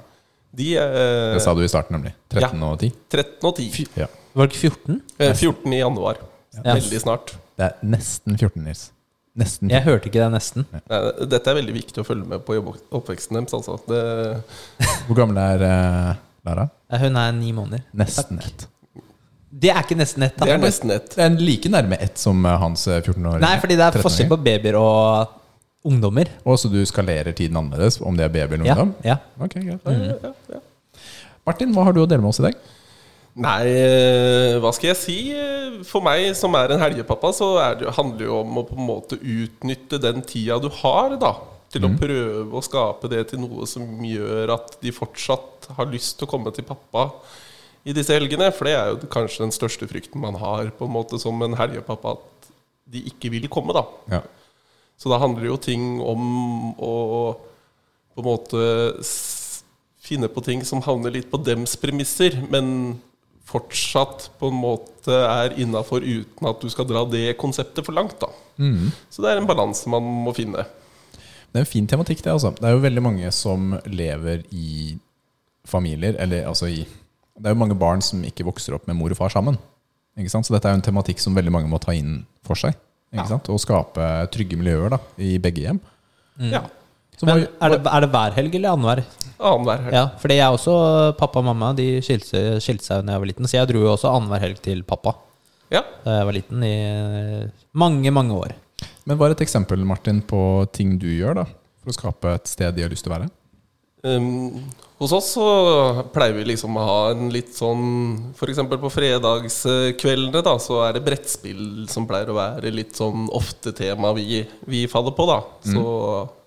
De 0.55 0.69
eh, 0.77 1.33
Det 1.35 1.41
sa 1.43 1.53
du 1.53 1.61
i 1.63 1.69
starten, 1.69 1.97
nemlig. 1.97 2.13
13 2.33 2.63
og 2.65 2.79
10. 2.81 2.89
13 3.13 3.49
og 3.49 3.59
10. 3.59 3.85
Ja. 3.99 4.07
Var 4.33 4.47
det 4.47 4.53
ikke 4.55 4.61
14? 4.69 5.01
Eh, 5.19 5.33
14 5.35 5.73
i 5.75 5.81
januar. 5.81 6.21
Ja. 6.57 6.73
Veldig 6.73 7.01
snart. 7.03 7.35
Det 7.59 7.67
er 7.67 7.75
nesten 7.85 8.37
14, 8.39 8.63
Nils. 8.65 8.87
Nesten. 9.39 9.69
Jeg 9.71 9.85
hørte 9.85 10.09
ikke 10.09 10.19
det 10.23 10.31
nesten. 10.33 10.65
Nei, 10.73 10.99
Dette 11.31 11.51
er 11.51 11.59
veldig 11.59 11.75
viktig 11.75 12.01
å 12.01 12.07
følge 12.07 12.25
med 12.27 12.41
på 12.47 12.57
i 12.57 12.59
opp- 12.59 12.97
oppveksten 12.99 13.37
deres. 13.37 13.53
Altså. 13.55 13.77
Det, 13.87 14.01
Hvor 15.07 15.19
gammel 15.21 15.37
er 15.43 15.63
eh, 15.69 16.11
Lara? 16.49 16.65
Ja, 16.89 16.99
Hun 17.05 17.19
er 17.21 17.31
ni 17.37 17.53
måneder. 17.55 17.85
Nesten 18.01 18.41
Takk. 18.41 18.49
ett. 18.49 18.67
Det 19.49 19.71
er 19.73 19.79
ikke 19.81 19.95
nesten 19.97 20.23
ett, 20.27 20.35
da. 20.37 20.45
det 20.45 20.53
er 20.57 20.61
nesten 20.61 20.91
ett. 20.93 21.13
Det 21.15 21.23
er 21.25 21.37
like 21.41 21.69
nærme 21.73 21.97
ett 22.03 22.19
som 22.21 22.41
eh, 22.45 22.57
hans 22.61 22.83
14 22.89 23.15
år. 23.31 23.39
Nei, 23.41 23.55
fordi 23.61 23.77
det 23.79 23.85
er 23.87 24.03
forskjell 24.03 24.29
på 24.33 24.37
babyer 24.45 24.77
og 24.81 25.37
ungdommer. 25.85 26.29
Og 26.45 26.57
så 26.59 26.69
du 26.71 26.79
skalerer 26.85 27.31
tiden 27.35 27.57
annerledes, 27.59 27.99
om 28.01 28.17
det 28.17 28.25
er 28.27 28.33
baby 28.33 28.57
eller 28.59 28.71
ungdom? 28.73 28.95
ja. 29.05 29.17
Ok, 29.39 29.55
greit. 29.59 29.85
Ja, 29.85 30.33
ja. 30.53 30.59
Martin, 31.47 31.71
hva 31.73 31.85
har 31.87 31.95
du 31.95 32.01
å 32.03 32.07
dele 32.09 32.21
med 32.21 32.29
oss 32.33 32.41
i 32.43 32.47
dag? 32.49 32.57
Nei, 33.39 33.61
eh, 33.71 34.57
hva 34.59 34.71
skal 34.75 34.89
jeg 34.91 34.99
si? 34.99 35.17
Eh, 35.31 35.77
For 35.87 36.03
meg 36.03 36.33
som 36.35 36.53
er 36.59 36.73
en 36.75 36.81
helgepappa, 36.83 37.29
så 37.33 37.53
er 37.63 37.77
det, 37.79 37.93
handler 37.95 38.17
det 38.19 38.27
jo 38.27 38.39
om 38.41 38.57
å 38.59 38.65
på 38.67 38.75
en 38.75 38.87
måte 38.89 39.15
utnytte 39.21 39.99
den 40.03 40.19
tida 40.27 40.57
du 40.59 40.67
har, 40.81 41.15
da. 41.21 41.35
Til 41.69 41.85
å 41.85 41.91
prøve 42.01 42.57
å 42.57 42.63
skape 42.65 43.07
det 43.11 43.27
til 43.29 43.39
noe 43.43 43.67
som 43.69 43.85
gjør 44.03 44.55
at 44.55 44.73
de 44.81 44.89
fortsatt 44.91 45.67
har 45.77 45.85
lyst 45.91 46.17
til 46.17 46.25
å 46.25 46.31
komme 46.31 46.49
til 46.51 46.65
pappa 46.65 47.11
i 47.85 47.93
disse 47.93 48.09
helgene. 48.17 48.49
For 48.51 48.65
det 48.65 48.73
er 48.73 48.89
jo 48.89 49.09
kanskje 49.13 49.45
den 49.45 49.53
største 49.53 49.87
frykten 49.87 50.19
man 50.19 50.33
har 50.41 50.71
på 50.75 50.87
en 50.89 50.95
måte 50.95 51.19
som 51.21 51.37
en 51.45 51.53
helgepappa, 51.55 52.15
at 52.17 52.49
de 52.89 53.03
ikke 53.11 53.29
vil 53.35 53.45
komme, 53.53 53.77
da. 53.77 53.85
Ja. 54.09 54.21
Så 54.99 55.11
da 55.11 55.19
handler 55.21 55.45
det 55.45 55.51
jo 55.53 55.59
ting 55.63 55.83
om 56.03 56.23
å 56.75 56.95
på 58.13 58.23
en 58.23 58.27
måte 58.27 58.63
finne 60.03 60.27
på 60.31 60.43
ting 60.43 60.63
som 60.67 60.81
havner 60.83 61.13
litt 61.13 61.29
på 61.31 61.39
dems 61.39 61.77
premisser, 61.79 62.35
men 62.51 62.97
fortsatt 63.49 64.29
på 64.41 64.49
en 64.51 64.59
måte 64.59 65.15
er 65.15 65.55
innafor 65.61 66.03
uten 66.05 66.49
at 66.49 66.59
du 66.61 66.69
skal 66.69 66.87
dra 66.89 67.05
det 67.09 67.37
konseptet 67.39 67.85
for 67.85 67.95
langt. 67.95 68.19
da. 68.21 68.29
Så 69.09 69.23
det 69.23 69.31
er 69.31 69.39
en 69.41 69.47
balanse 69.49 69.89
man 69.89 70.03
må 70.03 70.33
finne. 70.37 70.65
Det 71.49 71.57
er 71.57 71.63
en 71.63 71.69
fin 71.69 71.87
tematikk, 71.89 72.21
det. 72.21 72.33
altså 72.35 72.51
Det 72.53 72.67
er 72.67 72.75
jo 72.75 72.83
veldig 72.83 73.01
mange 73.01 73.31
som 73.33 73.71
lever 73.89 74.43
i 74.53 74.99
familier 75.65 76.15
Eller 76.21 76.45
altså 76.47 76.67
i 76.69 76.83
Det 76.83 77.45
er 77.45 77.55
jo 77.55 77.61
mange 77.61 77.77
barn 77.77 78.01
som 78.01 78.21
ikke 78.25 78.45
vokser 78.45 78.75
opp 78.75 78.85
med 78.87 78.97
mor 78.99 79.09
og 79.09 79.17
far 79.17 79.31
sammen. 79.33 79.57
Ikke 80.19 80.29
sant? 80.29 80.45
Så 80.45 80.53
dette 80.53 80.67
er 80.67 80.75
jo 80.75 80.81
en 80.81 80.85
tematikk 80.85 81.21
som 81.23 81.33
veldig 81.33 81.53
mange 81.55 81.71
må 81.71 81.79
ta 81.79 81.95
inn 81.95 82.25
for 82.43 82.59
seg. 82.59 82.75
Ikke 83.13 83.27
sant? 83.31 83.47
Og 83.49 83.59
skape 83.61 84.09
trygge 84.33 84.57
miljøer 84.59 84.91
da 84.93 84.99
i 85.17 85.37
begge 85.41 85.63
hjem. 85.65 85.79
Ja. 86.51 86.61
Så 87.19 87.25
hva, 87.27 87.33
Men 87.35 87.47
er 87.59 87.73
det, 87.73 87.79
er 87.89 88.03
det 88.05 88.09
hver 88.13 88.35
helg 88.37 88.53
eller 88.55 88.75
annenhver? 88.75 89.01
Annenhver 89.39 89.81
helg. 89.85 89.95
Ja, 89.97 90.03
fordi 90.21 90.37
jeg 90.39 90.55
også, 90.55 90.75
pappa 91.19 91.41
og 91.41 91.47
mamma 91.49 91.71
de 91.75 91.87
skilte, 92.05 92.43
skilte 92.63 92.85
seg 92.85 93.01
da 93.07 93.15
jeg 93.17 93.23
var 93.25 93.29
liten, 93.31 93.47
så 93.49 93.57
jeg 93.59 93.67
dro 93.73 93.81
jo 93.83 93.89
også 93.95 94.11
annenhver 94.13 94.43
helg 94.45 94.61
til 94.63 94.83
pappa 94.87 95.15
Ja. 95.73 95.81
da 96.05 96.19
jeg 96.21 96.29
var 96.29 96.37
liten, 96.37 96.63
i 96.63 96.75
mange, 97.73 98.11
mange 98.15 98.37
år. 98.37 98.53
men 99.05 99.17
hva 99.17 99.27
er 99.27 99.35
et 99.35 99.43
eksempel 99.43 99.83
Martin, 99.85 100.21
på 100.21 100.39
ting 100.71 100.95
du 101.01 101.07
gjør 101.11 101.41
da 101.41 101.45
for 101.81 101.91
å 101.91 101.97
skape 101.97 102.33
et 102.37 102.47
sted 102.47 102.75
de 102.77 102.85
har 102.85 102.89
lyst 102.93 103.03
til 103.07 103.11
å 103.11 103.17
være? 103.17 103.29
Um, 104.05 104.63
hos 104.99 105.13
oss 105.15 105.29
så 105.37 105.43
pleier 106.11 106.33
vi 106.35 106.43
liksom 106.49 106.75
å 106.75 106.83
ha 106.83 106.97
en 107.13 107.29
litt 107.31 107.53
sånn 107.55 107.83
F.eks. 108.35 108.59
på 108.81 108.89
fredagskveldene 108.91 110.41
da 110.43 110.57
Så 110.59 110.81
er 110.83 110.97
det 110.97 111.03
brettspill 111.05 111.85
som 111.91 112.07
pleier 112.09 112.31
å 112.33 112.35
være 112.35 112.71
litt 112.75 112.97
sånn 112.99 113.29
ofte 113.35 113.71
tema 113.77 114.11
vi, 114.17 114.41
vi 114.67 114.83
faller 114.91 115.15
på. 115.15 115.27
da 115.29 115.39
Så 115.63 115.85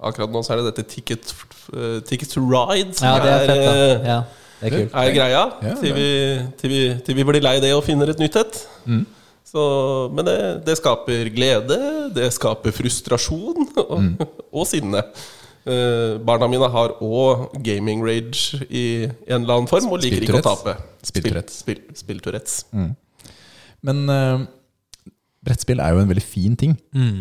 akkurat 0.05 0.35
nå 0.35 0.45
så 0.45 0.53
er 0.55 0.61
det 0.63 0.71
dette 0.73 0.87
Ticket, 0.93 1.33
uh, 1.73 1.99
ticket 2.05 2.29
to 2.35 2.45
Ride 2.45 2.93
som 2.99 3.09
Ja, 3.09 3.17
det 3.25 3.33
er 3.33 3.47
fett, 3.49 3.65
da. 3.65 3.73
eh, 3.73 4.07
Ja, 4.13 4.21
det 4.61 4.69
er 4.69 4.77
kult. 4.77 4.95
er 5.01 5.17
greia. 5.17 5.43
Ja, 5.63 5.75
til, 5.81 5.97
vi, 5.97 6.09
til, 6.61 6.71
vi, 6.77 6.83
til 7.09 7.17
vi 7.19 7.25
blir 7.33 7.43
lei 7.43 7.57
det 7.65 7.73
og 7.75 7.85
finner 7.89 8.13
et 8.13 8.21
nytt 8.21 8.37
et. 8.45 8.61
Så, 9.53 9.63
men 10.15 10.25
det, 10.29 10.37
det 10.65 10.77
skaper 10.79 11.29
glede, 11.35 11.77
det 12.15 12.29
skaper 12.33 12.73
frustrasjon 12.73 13.67
og, 13.83 14.27
og 14.53 14.69
sinne. 14.69 15.03
Eh, 15.63 16.17
barna 16.27 16.49
mine 16.51 16.67
har 16.75 16.97
òg 17.05 17.53
gaming 17.63 18.03
rage 18.03 18.59
i 18.67 19.05
en 19.07 19.45
eller 19.45 19.61
annen 19.61 19.71
form 19.71 19.93
og 19.95 20.03
liker 20.03 20.25
ikke 20.25 20.41
å 20.41 20.47
tape. 20.47 20.75
Spill, 21.07 21.39
spill, 21.55 21.85
Mm. 22.75 22.91
Men 23.87 24.01
uh, 24.11 24.43
brettspill 25.43 25.83
er 25.83 25.95
jo 25.95 26.03
en 26.03 26.11
veldig 26.11 26.25
fin 26.25 26.59
ting. 26.59 26.75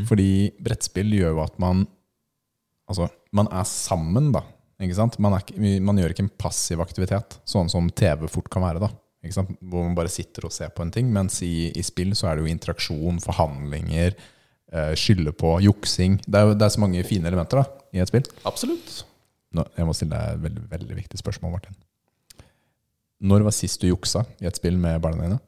Fordi 0.10 0.52
brettspill 0.62 1.14
gjør 1.18 1.38
jo 1.38 1.44
at 1.48 1.60
man 1.62 1.88
Altså, 2.92 3.06
man 3.32 3.48
er 3.56 3.64
sammen, 3.64 4.34
da. 4.36 4.42
Ikke 4.84 4.98
sant? 4.98 5.14
Man, 5.24 5.32
er, 5.38 5.78
man 5.80 5.96
gjør 5.96 6.12
ikke 6.12 6.26
en 6.26 6.34
passiv 6.42 6.82
aktivitet, 6.84 7.38
sånn 7.48 7.70
som 7.72 7.86
TV 7.96 8.26
fort 8.28 8.50
kan 8.52 8.66
være. 8.66 8.82
da 8.84 8.89
ikke 9.22 9.38
sant? 9.38 9.54
Hvor 9.62 9.86
man 9.86 9.96
bare 9.96 10.12
sitter 10.12 10.48
og 10.48 10.52
ser 10.52 10.74
på 10.76 10.84
en 10.84 10.92
ting. 10.92 11.08
Mens 11.14 11.38
i, 11.46 11.70
i 11.72 11.84
spill 11.86 12.12
så 12.18 12.28
er 12.28 12.36
det 12.36 12.44
jo 12.44 12.52
interaksjon, 12.52 13.22
forhandlinger, 13.24 14.18
eh, 14.74 14.92
skylde 15.00 15.32
på, 15.38 15.54
juksing. 15.64 16.18
Det 16.26 16.42
er, 16.42 16.52
det 16.58 16.68
er 16.68 16.74
så 16.74 16.84
mange 16.84 17.06
fine 17.08 17.32
elementer 17.32 17.62
da 17.62 17.81
i 17.94 18.02
et 18.04 18.10
spill. 18.12 18.26
Absolutt. 18.48 19.02
Nå, 19.56 19.66
jeg 19.78 19.86
må 19.88 19.94
stille 19.98 20.16
deg 20.16 20.36
et 20.38 20.44
veldig, 20.46 20.66
veldig 20.72 20.96
viktig 21.02 21.20
spørsmål, 21.20 21.52
Martin. 21.58 21.76
Når 23.22 23.44
var 23.46 23.54
sist 23.54 23.82
du 23.84 23.88
juksa 23.92 24.24
i 24.42 24.48
et 24.50 24.58
spill 24.58 24.78
med 24.82 25.02
barna 25.04 25.26
dine? 25.28 25.39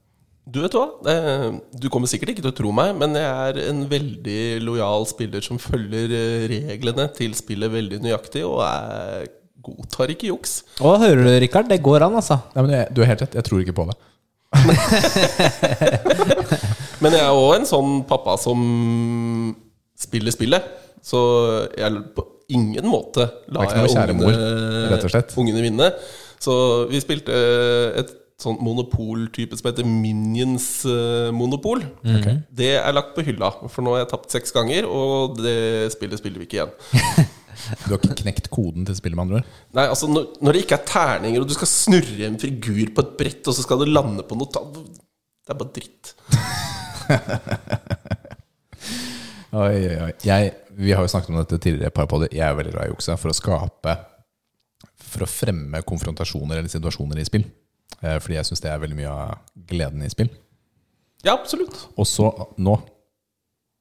Du 0.44 0.60
vet 0.62 0.74
hva? 0.76 0.84
Eh, 1.08 1.46
Du 1.80 1.88
kommer 1.90 2.10
sikkert 2.12 2.34
ikke 2.34 2.44
til 2.44 2.52
å 2.52 2.58
tro 2.58 2.72
meg, 2.76 2.92
men 3.00 3.16
jeg 3.16 3.24
er 3.32 3.62
en 3.70 3.80
veldig 3.90 4.42
lojal 4.66 5.08
spiller 5.10 5.42
som 5.46 5.58
følger 5.62 6.12
eh, 6.12 6.44
reglene 6.52 7.08
til 7.16 7.32
spillet 7.40 7.72
veldig 7.72 8.02
nøyaktig, 8.04 8.44
og 8.46 8.60
jeg 8.66 9.32
godtar 9.64 10.12
ikke 10.12 10.28
juks. 10.34 10.58
Å, 10.84 10.98
hører 11.00 11.24
du, 11.24 11.32
Rikard? 11.46 11.72
Det 11.72 11.80
går 11.82 12.04
an, 12.10 12.20
altså. 12.20 12.42
Nei, 12.58 12.66
men 12.68 12.76
jeg, 12.76 12.90
Du 12.92 13.00
har 13.02 13.14
helt 13.14 13.24
rett, 13.24 13.38
jeg 13.40 13.48
tror 13.48 13.64
ikke 13.64 13.78
på 13.80 13.88
det. 13.88 13.96
Men 17.04 17.16
jeg 17.18 17.24
er 17.26 17.36
òg 17.36 17.56
en 17.58 17.66
sånn 17.68 17.96
pappa 18.08 18.36
som 18.40 18.60
spiller 20.00 20.32
spillet. 20.32 20.68
Så 21.04 21.20
jeg 21.76 22.04
ingen 22.56 22.88
måte 22.90 23.28
noe 23.52 23.68
jeg 23.70 24.12
ungene, 24.14 25.24
ungene 25.42 25.64
vinne. 25.66 25.90
Så 26.44 26.54
vi 26.90 27.02
spilte 27.04 27.36
et 28.02 28.12
sånt 28.44 28.62
monopoltype 28.64 29.58
som 29.58 29.70
heter 29.70 29.88
Minions 29.88 30.68
eh, 30.90 31.30
Monopol. 31.36 31.84
Okay. 32.02 32.42
Det 32.52 32.74
er 32.80 32.96
lagt 32.96 33.14
på 33.16 33.26
hylla, 33.26 33.52
for 33.70 33.86
nå 33.86 33.96
har 33.96 34.04
jeg 34.04 34.12
tapt 34.14 34.36
seks 34.36 34.56
ganger, 34.56 34.88
og 34.90 35.40
det 35.40 35.92
spillet 35.94 36.22
spiller 36.22 36.44
vi 36.44 36.50
ikke 36.50 36.62
igjen. 36.62 36.76
Du 37.86 37.94
har 37.94 38.00
ikke 38.00 38.24
knekt 38.24 38.48
koden 38.52 38.84
til 38.84 38.96
spillet, 38.98 39.16
med 39.16 39.24
andre 39.24 39.38
ord? 39.40 39.52
Nei, 39.78 39.84
altså 39.86 40.08
når, 40.10 40.24
når 40.44 40.56
det 40.56 40.64
ikke 40.66 40.76
er 40.76 40.88
terninger, 40.90 41.44
og 41.44 41.48
du 41.48 41.54
skal 41.56 41.70
snurre 41.70 42.26
en 42.28 42.40
figur 42.42 42.90
på 42.98 43.06
et 43.06 43.14
brett, 43.22 43.44
og 43.46 43.56
så 43.56 43.64
skal 43.64 43.84
det 43.84 43.94
lande 43.94 44.26
på 44.28 44.36
noe 44.36 44.50
Det 44.52 45.54
er 45.54 45.60
bare 45.62 45.76
dritt. 45.78 46.12
Oi, 49.54 49.86
oi, 49.86 49.98
oi. 50.02 50.14
Jeg, 50.26 50.50
vi 50.78 50.94
har 50.94 51.04
jo 51.06 51.12
snakket 51.12 51.34
om 51.34 51.40
dette 51.42 51.60
tidligere, 51.60 51.92
i 51.92 51.96
par 51.96 52.08
podder. 52.10 52.32
Jeg 52.34 52.46
er 52.48 52.58
veldig 52.58 52.74
glad 52.76 52.90
i 52.90 52.94
jukse 52.94 53.18
for 53.20 53.32
å 53.32 53.38
skape 53.38 53.98
For 55.04 55.26
å 55.26 55.30
fremme 55.30 55.82
konfrontasjoner 55.86 56.58
eller 56.60 56.72
situasjoner 56.72 57.20
i 57.22 57.26
spill. 57.28 57.44
Eh, 58.02 58.18
Fordi 58.20 58.38
jeg 58.40 58.48
syns 58.50 58.64
det 58.64 58.72
er 58.72 58.82
veldig 58.82 58.98
mye 58.98 59.12
av 59.12 59.66
gleden 59.70 60.04
i 60.04 60.10
spill. 60.12 60.32
Ja, 61.24 61.36
absolutt. 61.36 61.76
Og 61.96 62.08
så 62.10 62.30
nå, 62.58 62.78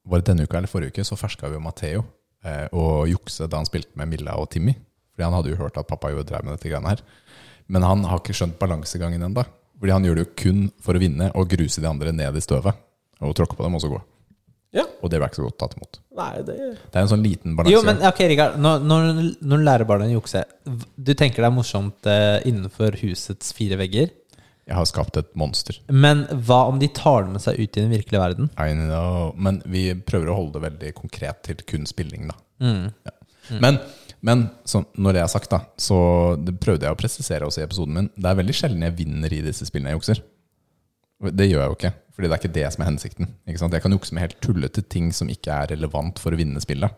var 0.06 0.20
det 0.20 0.28
denne 0.28 0.44
uka 0.46 0.58
eller 0.58 0.70
forrige 0.70 0.94
uke, 0.94 1.06
så 1.06 1.18
ferska 1.18 1.48
vi 1.48 1.56
jo 1.56 1.62
Matheo 1.62 2.04
eh, 2.44 2.66
og 2.74 3.08
jukse 3.10 3.48
da 3.50 3.60
han 3.60 3.68
spilte 3.68 3.96
med 3.98 4.10
Milla 4.10 4.36
og 4.38 4.50
Timmy. 4.52 4.74
Fordi 5.12 5.26
han 5.26 5.36
hadde 5.36 5.52
jo 5.52 5.58
hørt 5.60 5.78
at 5.80 5.88
pappa 5.88 6.12
jo 6.12 6.22
drev 6.26 6.44
med 6.46 6.56
dette 6.56 6.70
greiene 6.70 6.92
her. 6.92 7.02
Men 7.72 7.86
han 7.86 8.06
har 8.08 8.20
ikke 8.20 8.36
skjønt 8.36 8.58
balansegangen 8.60 9.22
ennå. 9.22 9.44
Fordi 9.82 9.94
han 9.94 10.04
gjør 10.06 10.18
det 10.18 10.24
jo 10.26 10.34
kun 10.38 10.62
for 10.82 10.94
å 10.94 11.02
vinne 11.02 11.30
og 11.38 11.50
gruse 11.50 11.82
de 11.82 11.88
andre 11.90 12.12
ned 12.14 12.36
i 12.38 12.44
støvet. 12.44 12.78
Og 13.22 13.34
tråkke 13.38 13.56
på 13.58 13.64
dem 13.66 13.76
og 13.78 13.82
så 13.82 13.90
gå. 13.92 13.98
Ja. 14.72 14.86
Og 15.04 15.10
det 15.12 15.20
ble 15.20 15.28
ikke 15.28 15.40
så 15.42 15.44
godt 15.44 15.58
tatt 15.60 15.76
imot. 15.76 15.98
Nei, 16.16 16.30
det 16.46 16.56
Det 16.56 16.96
er 16.96 17.04
en 17.04 17.10
sånn 17.10 17.24
liten 17.24 17.56
balanse. 17.58 17.74
Jo, 17.74 17.82
men 17.84 18.00
ok, 18.08 18.22
Rikard. 18.32 18.58
Når, 18.62 18.84
når, 18.88 19.08
når 19.44 19.60
du 19.60 19.66
lærer 19.66 19.88
barna 19.88 20.08
å 20.08 20.14
jukse, 20.14 20.44
du 20.96 21.12
tenker 21.12 21.44
det 21.44 21.50
er 21.50 21.54
morsomt 21.54 22.08
eh, 22.08 22.38
innenfor 22.48 22.96
husets 23.02 23.52
fire 23.56 23.76
vegger. 23.80 24.10
Jeg 24.68 24.78
har 24.78 24.86
skapt 24.88 25.18
et 25.18 25.28
monster. 25.36 25.76
Men 25.90 26.24
hva 26.46 26.62
om 26.70 26.78
de 26.80 26.88
tar 26.94 27.26
det 27.26 27.34
med 27.34 27.44
seg 27.44 27.58
ut 27.58 27.66
i 27.76 27.82
den 27.82 27.92
virkelige 27.92 28.22
verden? 28.22 28.48
I 28.56 28.76
know. 28.78 29.32
Men 29.36 29.60
vi 29.68 29.90
prøver 29.98 30.30
å 30.30 30.38
holde 30.38 30.56
det 30.56 30.66
veldig 30.68 30.92
konkret 31.00 31.42
til 31.48 31.64
kun 31.68 31.84
spilling, 31.90 32.30
da. 32.30 32.38
Mm. 32.62 32.84
Ja. 33.04 33.16
Men, 33.60 33.80
men 34.24 34.44
så 34.64 34.84
når 34.94 35.18
det 35.18 35.24
er 35.24 35.32
sagt, 35.32 35.50
da, 35.52 35.64
så 35.76 35.98
det 36.40 36.54
prøvde 36.62 36.86
jeg 36.86 36.94
å 36.94 37.00
presisere 37.00 37.48
også 37.48 37.60
i 37.60 37.66
episoden 37.66 37.98
min. 37.98 38.12
Det 38.14 38.30
er 38.30 38.38
veldig 38.38 38.56
sjelden 38.56 38.86
jeg 38.86 38.96
vinner 39.02 39.34
i 39.34 39.42
disse 39.44 39.66
spillene 39.68 39.92
jeg 39.92 40.00
jukser. 40.00 40.22
Det 41.30 41.46
gjør 41.50 41.60
jeg 41.60 41.68
jo 41.70 41.76
ikke, 41.76 41.92
Fordi 42.16 42.28
det 42.28 42.32
er 42.32 42.40
ikke 42.42 42.54
det 42.54 42.72
som 42.72 42.82
er 42.82 42.88
hensikten. 42.90 43.28
Ikke 43.48 43.58
sant? 43.58 43.72
Jeg 43.72 43.82
kan 43.82 43.92
jukse 43.92 44.12
med 44.12 44.20
helt 44.26 44.40
tullete 44.40 44.82
ting 44.88 45.12
som 45.12 45.28
ikke 45.28 45.48
er 45.54 45.66
relevant 45.76 46.18
for 46.18 46.30
å 46.34 46.36
vinne 46.36 46.60
spillet. 46.60 46.90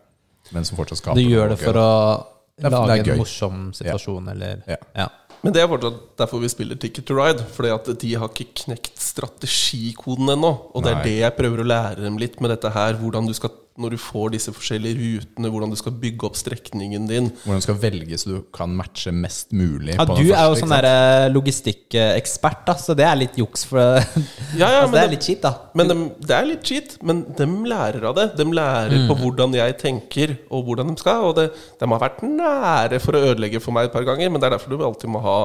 Men 0.51 0.65
som 0.65 0.77
fortsatt 0.77 0.97
skaper 0.99 1.15
Du 1.15 1.21
gjør 1.29 1.49
det 1.49 1.59
for 1.59 1.73
å 1.73 2.25
Det 2.57 2.65
er- 2.65 2.69
det 2.69 2.71
lage 2.87 2.99
er 2.99 3.03
gøy. 3.03 3.11
en 3.13 3.17
morsom 3.19 3.73
situasjon, 3.73 4.29
eller 4.31 4.63
Ja. 4.67 4.75
ja. 4.95 5.07
Men 5.43 5.53
det 5.53 5.61
er 5.61 5.67
fortsatt 5.67 6.17
derfor 6.17 6.39
vi 6.41 6.47
spiller 6.49 6.75
Ticket 6.75 7.05
to 7.05 7.13
Ride. 7.13 7.39
Fordi 7.43 7.69
at 7.73 7.99
de 7.99 8.13
har 8.15 8.27
ikke 8.29 8.53
knekt 8.65 8.97
strategikoden 8.97 10.29
ennå. 10.29 10.51
Og 10.73 10.83
det 10.83 10.91
er 10.91 10.95
Nei. 10.95 11.03
det 11.03 11.19
jeg 11.19 11.35
prøver 11.37 11.59
å 11.63 11.67
lære 11.67 12.01
dem 12.01 12.17
litt 12.17 12.39
med 12.41 12.49
dette 12.51 12.71
her. 12.73 12.93
Hvordan 12.95 13.27
du 13.27 13.33
skal, 13.33 13.51
når 13.75 13.91
du 13.91 13.99
får 13.99 14.29
disse 14.37 14.51
forskjellige 14.55 14.95
rutene, 14.95 15.49
hvordan 15.51 15.73
du 15.73 15.75
skal 15.75 15.95
bygge 15.99 16.23
opp 16.29 16.37
strekningen 16.39 17.09
din. 17.09 17.25
Hvordan 17.43 17.59
du 17.59 17.65
skal 17.65 17.79
velge 17.81 18.19
så 18.21 18.29
du 18.29 18.37
kan 18.55 18.71
matche 18.71 19.11
mest 19.11 19.51
mulig. 19.51 19.97
ja, 19.97 20.05
på 20.07 20.15
du 20.15 20.21
den 20.29 20.37
er 20.37 20.47
jo 20.47 20.59
sånn 20.61 20.71
der 20.71 20.87
logistikkekspert, 21.33 22.61
da, 22.69 22.77
så 22.79 22.95
det 22.95 23.03
er 23.07 23.19
litt 23.19 23.35
juks. 23.39 23.65
For 23.67 23.99
Ja, 24.61 24.69
ja, 24.69 24.85
altså, 24.85 24.93
men 24.93 24.95
det 24.95 25.01
er 25.01 25.09
de, 25.09 25.15
litt 25.17 25.27
cheat, 25.27 25.41
da. 25.43 25.51
Men 25.75 25.91
de, 25.91 25.97
det 26.23 26.37
er 26.37 26.47
litt 26.47 26.71
cheat, 26.71 26.95
men 27.03 27.25
de 27.35 27.49
lærer 27.67 28.07
av 28.11 28.15
det. 28.15 28.29
De 28.39 28.47
lærer 28.61 29.09
på 29.09 29.19
hvordan 29.19 29.59
jeg 29.59 29.75
tenker, 29.83 30.37
og 30.47 30.69
hvordan 30.69 30.93
de 30.93 31.03
skal. 31.03 31.27
Og 31.27 31.35
det, 31.41 31.49
de 31.81 31.91
har 31.91 32.03
vært 32.05 32.23
nære 32.23 33.01
for 33.03 33.19
å 33.19 33.25
ødelegge 33.33 33.63
for 33.63 33.75
meg 33.75 33.89
et 33.89 33.97
par 33.97 34.07
ganger, 34.07 34.31
men 34.31 34.39
det 34.39 34.47
er 34.47 34.55
derfor 34.55 34.71
du 34.71 34.87
alltid 34.87 35.11
må 35.11 35.23
ha 35.25 35.37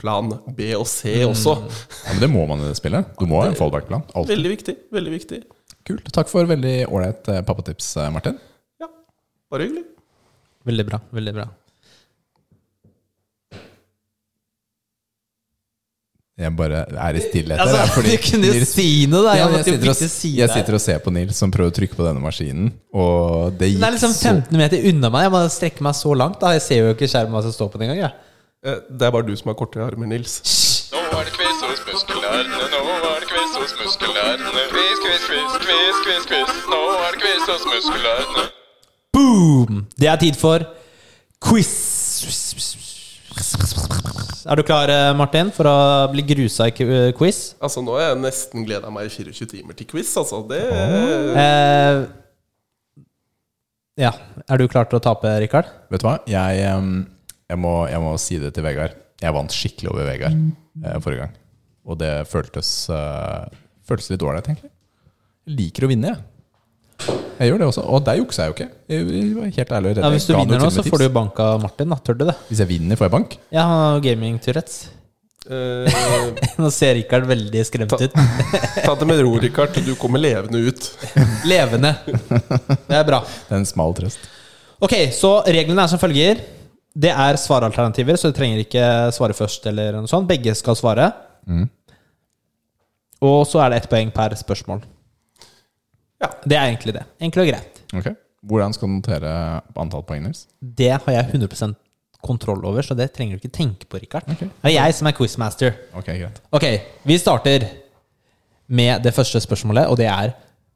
plan 0.00 0.34
B 0.56 0.72
og 0.74 0.88
C 0.90 1.20
også. 1.28 1.54
Ja, 1.60 2.16
men 2.16 2.26
det 2.26 2.32
må 2.34 2.50
man 2.50 2.66
i 2.66 2.72
det 2.72 2.82
spillet. 2.82 3.14
Du 3.20 3.28
må 3.30 3.44
ha 3.44 3.52
en 3.52 3.58
fallback-plan. 3.58 4.08
Veldig 4.26 4.54
viktig. 4.58 4.78
veldig 4.90 5.16
viktig 5.20 5.42
Kult. 5.88 6.10
Takk 6.12 6.28
for 6.28 6.44
veldig 6.50 6.74
ålreit 6.92 7.28
eh, 7.32 7.40
pappatips, 7.46 7.96
eh, 7.96 8.10
Martin. 8.12 8.36
Ja, 8.80 8.88
bare 9.50 9.66
hyggelig. 9.66 9.86
Veldig 10.68 10.84
bra. 10.90 10.98
veldig 11.16 11.32
bra 11.38 11.46
Jeg 16.40 16.54
bare 16.56 16.78
er 16.88 17.16
i 17.18 17.20
stillhet. 17.20 17.60
Altså, 17.60 18.00
du 18.00 18.08
kunne 18.24 18.48
jo 18.48 18.52
Nils- 18.54 18.70
si 18.72 18.86
noe, 19.12 19.20
da! 19.26 19.34
Jeg 19.36 19.50
jeg, 19.58 19.64
sitter 19.66 19.90
og, 19.90 19.96
si 20.14 20.30
jeg 20.38 20.48
sitter 20.54 20.76
og 20.78 20.80
ser 20.80 21.02
på 21.04 21.12
Nils 21.12 21.36
som 21.36 21.52
prøver 21.52 21.68
å 21.68 21.76
trykke 21.76 21.98
på 21.98 22.06
denne 22.06 22.22
maskinen, 22.24 22.70
og 22.96 23.58
det 23.60 23.68
gikk 23.68 23.76
så 23.76 23.82
Den 23.82 23.88
er 23.90 23.96
liksom 23.98 24.14
15 24.16 24.56
meter 24.62 24.88
unna 24.88 25.10
meg. 25.12 25.26
Jeg 25.26 25.34
må 25.34 25.42
strekke 25.52 25.84
meg 25.84 25.98
så 26.00 26.14
langt. 26.16 26.40
da 26.40 26.54
Jeg 26.56 26.62
ser 26.64 26.80
jo 26.80 26.94
ikke 26.94 27.10
skjermen 27.12 27.36
hva 27.36 27.42
som 27.44 27.52
står 27.52 27.68
på 27.74 27.82
den 27.82 27.92
engang. 27.92 28.16
Eh, 28.64 28.80
Det 28.88 29.02
er 29.06 29.12
bare 29.18 29.28
du 29.28 29.36
som 29.36 29.52
har 29.52 29.58
kortere 29.60 29.84
armer, 29.84 30.06
Nils. 30.08 30.40
Nå 30.94 31.20
er 31.20 31.24
det 31.28 31.32
quiz 31.36 31.49
Quiz, 35.10 35.24
quiz, 35.26 35.54
quiz, 35.66 35.96
quiz, 36.06 36.26
quiz, 36.30 36.44
quiz. 36.46 36.66
Nå 36.70 36.78
er 37.02 37.16
det 37.16 37.20
quiz 37.24 37.46
hos 37.50 37.64
muskulærene. 37.66 38.44
Boom! 39.16 39.80
Det 39.98 40.06
er 40.06 40.20
tid 40.22 40.36
for 40.38 40.62
quiz. 41.42 41.72
Er 44.46 44.56
du 44.58 44.62
klar, 44.66 44.88
eh, 44.94 45.10
Martin, 45.18 45.50
for 45.54 45.66
å 45.66 45.74
bli 46.12 46.22
grusa 46.28 46.68
i 46.70 46.74
ku- 46.76 47.10
quiz? 47.18 47.54
Altså, 47.60 47.82
nå 47.82 47.96
har 47.98 48.12
jeg 48.14 48.20
nesten 48.22 48.64
gleda 48.68 48.90
meg 48.94 49.06
i 49.10 49.12
24 49.16 49.50
timer 49.50 49.74
til 49.74 49.86
quiz, 49.90 50.14
altså. 50.16 50.44
Det 50.48 50.62
Eh, 51.42 52.06
ja. 54.06 54.12
Er 54.48 54.58
du 54.58 54.68
klar 54.68 54.84
til 54.88 55.00
å 55.00 55.02
tape, 55.02 55.26
Rikard? 55.42 55.66
Vet 55.90 56.00
du 56.02 56.06
hva? 56.06 56.18
Jeg, 56.26 56.62
jeg, 56.62 57.58
må, 57.58 57.74
jeg 57.90 58.00
må 58.00 58.14
si 58.18 58.38
det 58.38 58.54
til 58.54 58.62
Vegard. 58.62 58.94
Jeg 59.20 59.34
vant 59.34 59.50
skikkelig 59.50 59.90
over 59.90 60.04
Vegard 60.06 60.38
eh, 60.84 60.98
forrige 61.02 61.26
gang. 61.26 61.34
Og 61.84 61.98
det 61.98 62.14
føltes, 62.30 62.88
eh, 62.94 63.48
føltes 63.86 64.10
litt 64.14 64.22
ålreit, 64.22 64.46
egentlig. 64.46 64.69
Liker 65.50 65.86
å 65.86 65.90
vinne, 65.90 66.12
jeg. 66.12 66.26
Jeg 67.40 67.48
gjør 67.48 67.62
det 67.62 67.66
også. 67.70 67.82
Og 67.88 68.02
der 68.04 68.18
juksa 68.20 68.44
jeg 68.44 68.50
jo 68.50 68.56
ikke. 68.58 68.70
Jeg 68.92 69.28
var 69.32 69.52
helt 69.56 69.70
ærlig. 69.78 69.92
Ja, 69.96 70.08
hvis 70.12 70.26
du 70.28 70.34
vinner 70.36 70.60
nå, 70.60 70.70
så 70.74 70.84
får 70.84 71.00
du 71.00 71.06
jo 71.06 71.12
bank 71.14 71.38
av 71.40 71.62
Martin. 71.62 71.88
da 71.88 71.96
Tør 72.04 72.18
du 72.18 72.26
det? 72.28 72.34
Hvis 72.50 72.60
jeg 72.60 72.68
vinner, 72.68 73.00
får 73.00 73.08
jeg 73.08 73.14
bank? 73.14 73.36
Ja, 73.48 73.64
han 73.64 73.80
har 73.86 74.02
gaming 74.04 74.36
Tourettes. 74.44 74.82
Uh, 75.48 75.88
Nå 76.60 76.68
ser 76.74 76.98
Rikard 76.98 77.24
veldig 77.30 77.64
skremt 77.64 77.96
ut. 77.96 78.18
Ta 78.84 78.92
det 79.00 79.08
med 79.08 79.22
ro, 79.24 79.32
Rikard. 79.40 79.80
Du 79.86 79.94
kommer 79.98 80.20
levende 80.20 80.60
ut. 80.68 80.90
Levende. 81.48 81.94
Det 82.04 83.00
er 83.00 83.08
bra. 83.08 83.22
Det 83.24 83.56
er 83.56 83.62
en 83.62 83.68
smal 83.68 83.96
trøst. 83.96 84.28
Ok, 84.84 84.94
så 85.16 85.38
reglene 85.48 85.88
er 85.88 85.92
som 85.92 86.00
følger. 86.00 86.44
Det 87.00 87.10
er 87.14 87.40
svaralternativer, 87.40 88.20
så 88.20 88.28
du 88.28 88.36
trenger 88.36 88.60
ikke 88.60 88.84
svare 89.16 89.36
først. 89.36 89.64
eller 89.72 89.96
noe 89.96 90.12
sånt. 90.12 90.28
Begge 90.28 90.52
skal 90.58 90.76
svare. 90.76 91.08
Mm. 91.48 91.68
Og 93.24 93.42
så 93.48 93.64
er 93.64 93.72
det 93.72 93.80
ett 93.80 93.92
poeng 93.92 94.12
per 94.12 94.36
spørsmål. 94.36 94.84
Ja. 96.20 96.28
Det 96.44 96.56
er 96.56 96.66
egentlig 96.68 96.94
det. 96.98 97.04
Enkelt 97.20 97.42
og 97.46 97.52
greit. 97.54 97.80
Ok. 97.96 98.10
Hvordan 98.50 98.72
skal 98.76 98.88
du 98.88 98.92
notere 98.98 99.30
antall 99.76 100.02
poeng, 100.08 100.22
Nils? 100.24 100.46
Det 100.60 100.90
har 100.92 101.12
jeg 101.12 101.30
100% 101.34 101.74
kontroll 102.24 102.64
over, 102.68 102.82
så 102.84 102.94
det 102.96 103.10
trenger 103.16 103.36
du 103.36 103.44
ikke 103.46 103.56
tenke 103.56 103.86
på, 103.88 103.96
Rikard. 104.00 104.26
Det 104.28 104.48
er 104.64 104.74
jeg 104.76 104.94
som 104.96 105.08
er 105.08 105.14
quizmaster. 105.16 105.76
Ok, 105.96 106.06
greit. 106.12 106.40
Ok, 106.52 106.66
vi 107.08 107.16
starter 107.20 107.64
med 108.68 109.02
det 109.04 109.14
første 109.16 109.40
spørsmålet, 109.40 109.86
og 109.88 109.96
det 110.00 110.06
er 110.06 110.30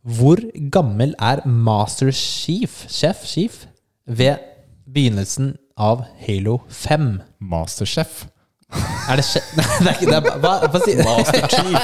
Hvor 0.04 0.36
gammel 0.70 1.14
er 1.18 1.40
Master 1.48 2.10
Chief, 2.12 2.84
Chef, 2.92 3.22
Chief 3.24 3.62
ved 4.06 4.36
begynnelsen 4.92 5.54
av 5.80 6.02
Halo 6.26 6.58
5? 6.68 7.20
Masterchef. 7.40 8.26
Er 9.08 9.16
det 9.16 9.24
chef? 9.24 9.46
Nei, 9.56 9.64
det 9.80 9.88
er 9.88 9.94
ikke 9.94 10.10
det. 10.10 10.18
er- 10.18 10.38
Hva, 10.42 10.52
hva 10.68 10.80
sier 10.84 11.00
Master 11.04 11.48
Chief. 11.48 11.80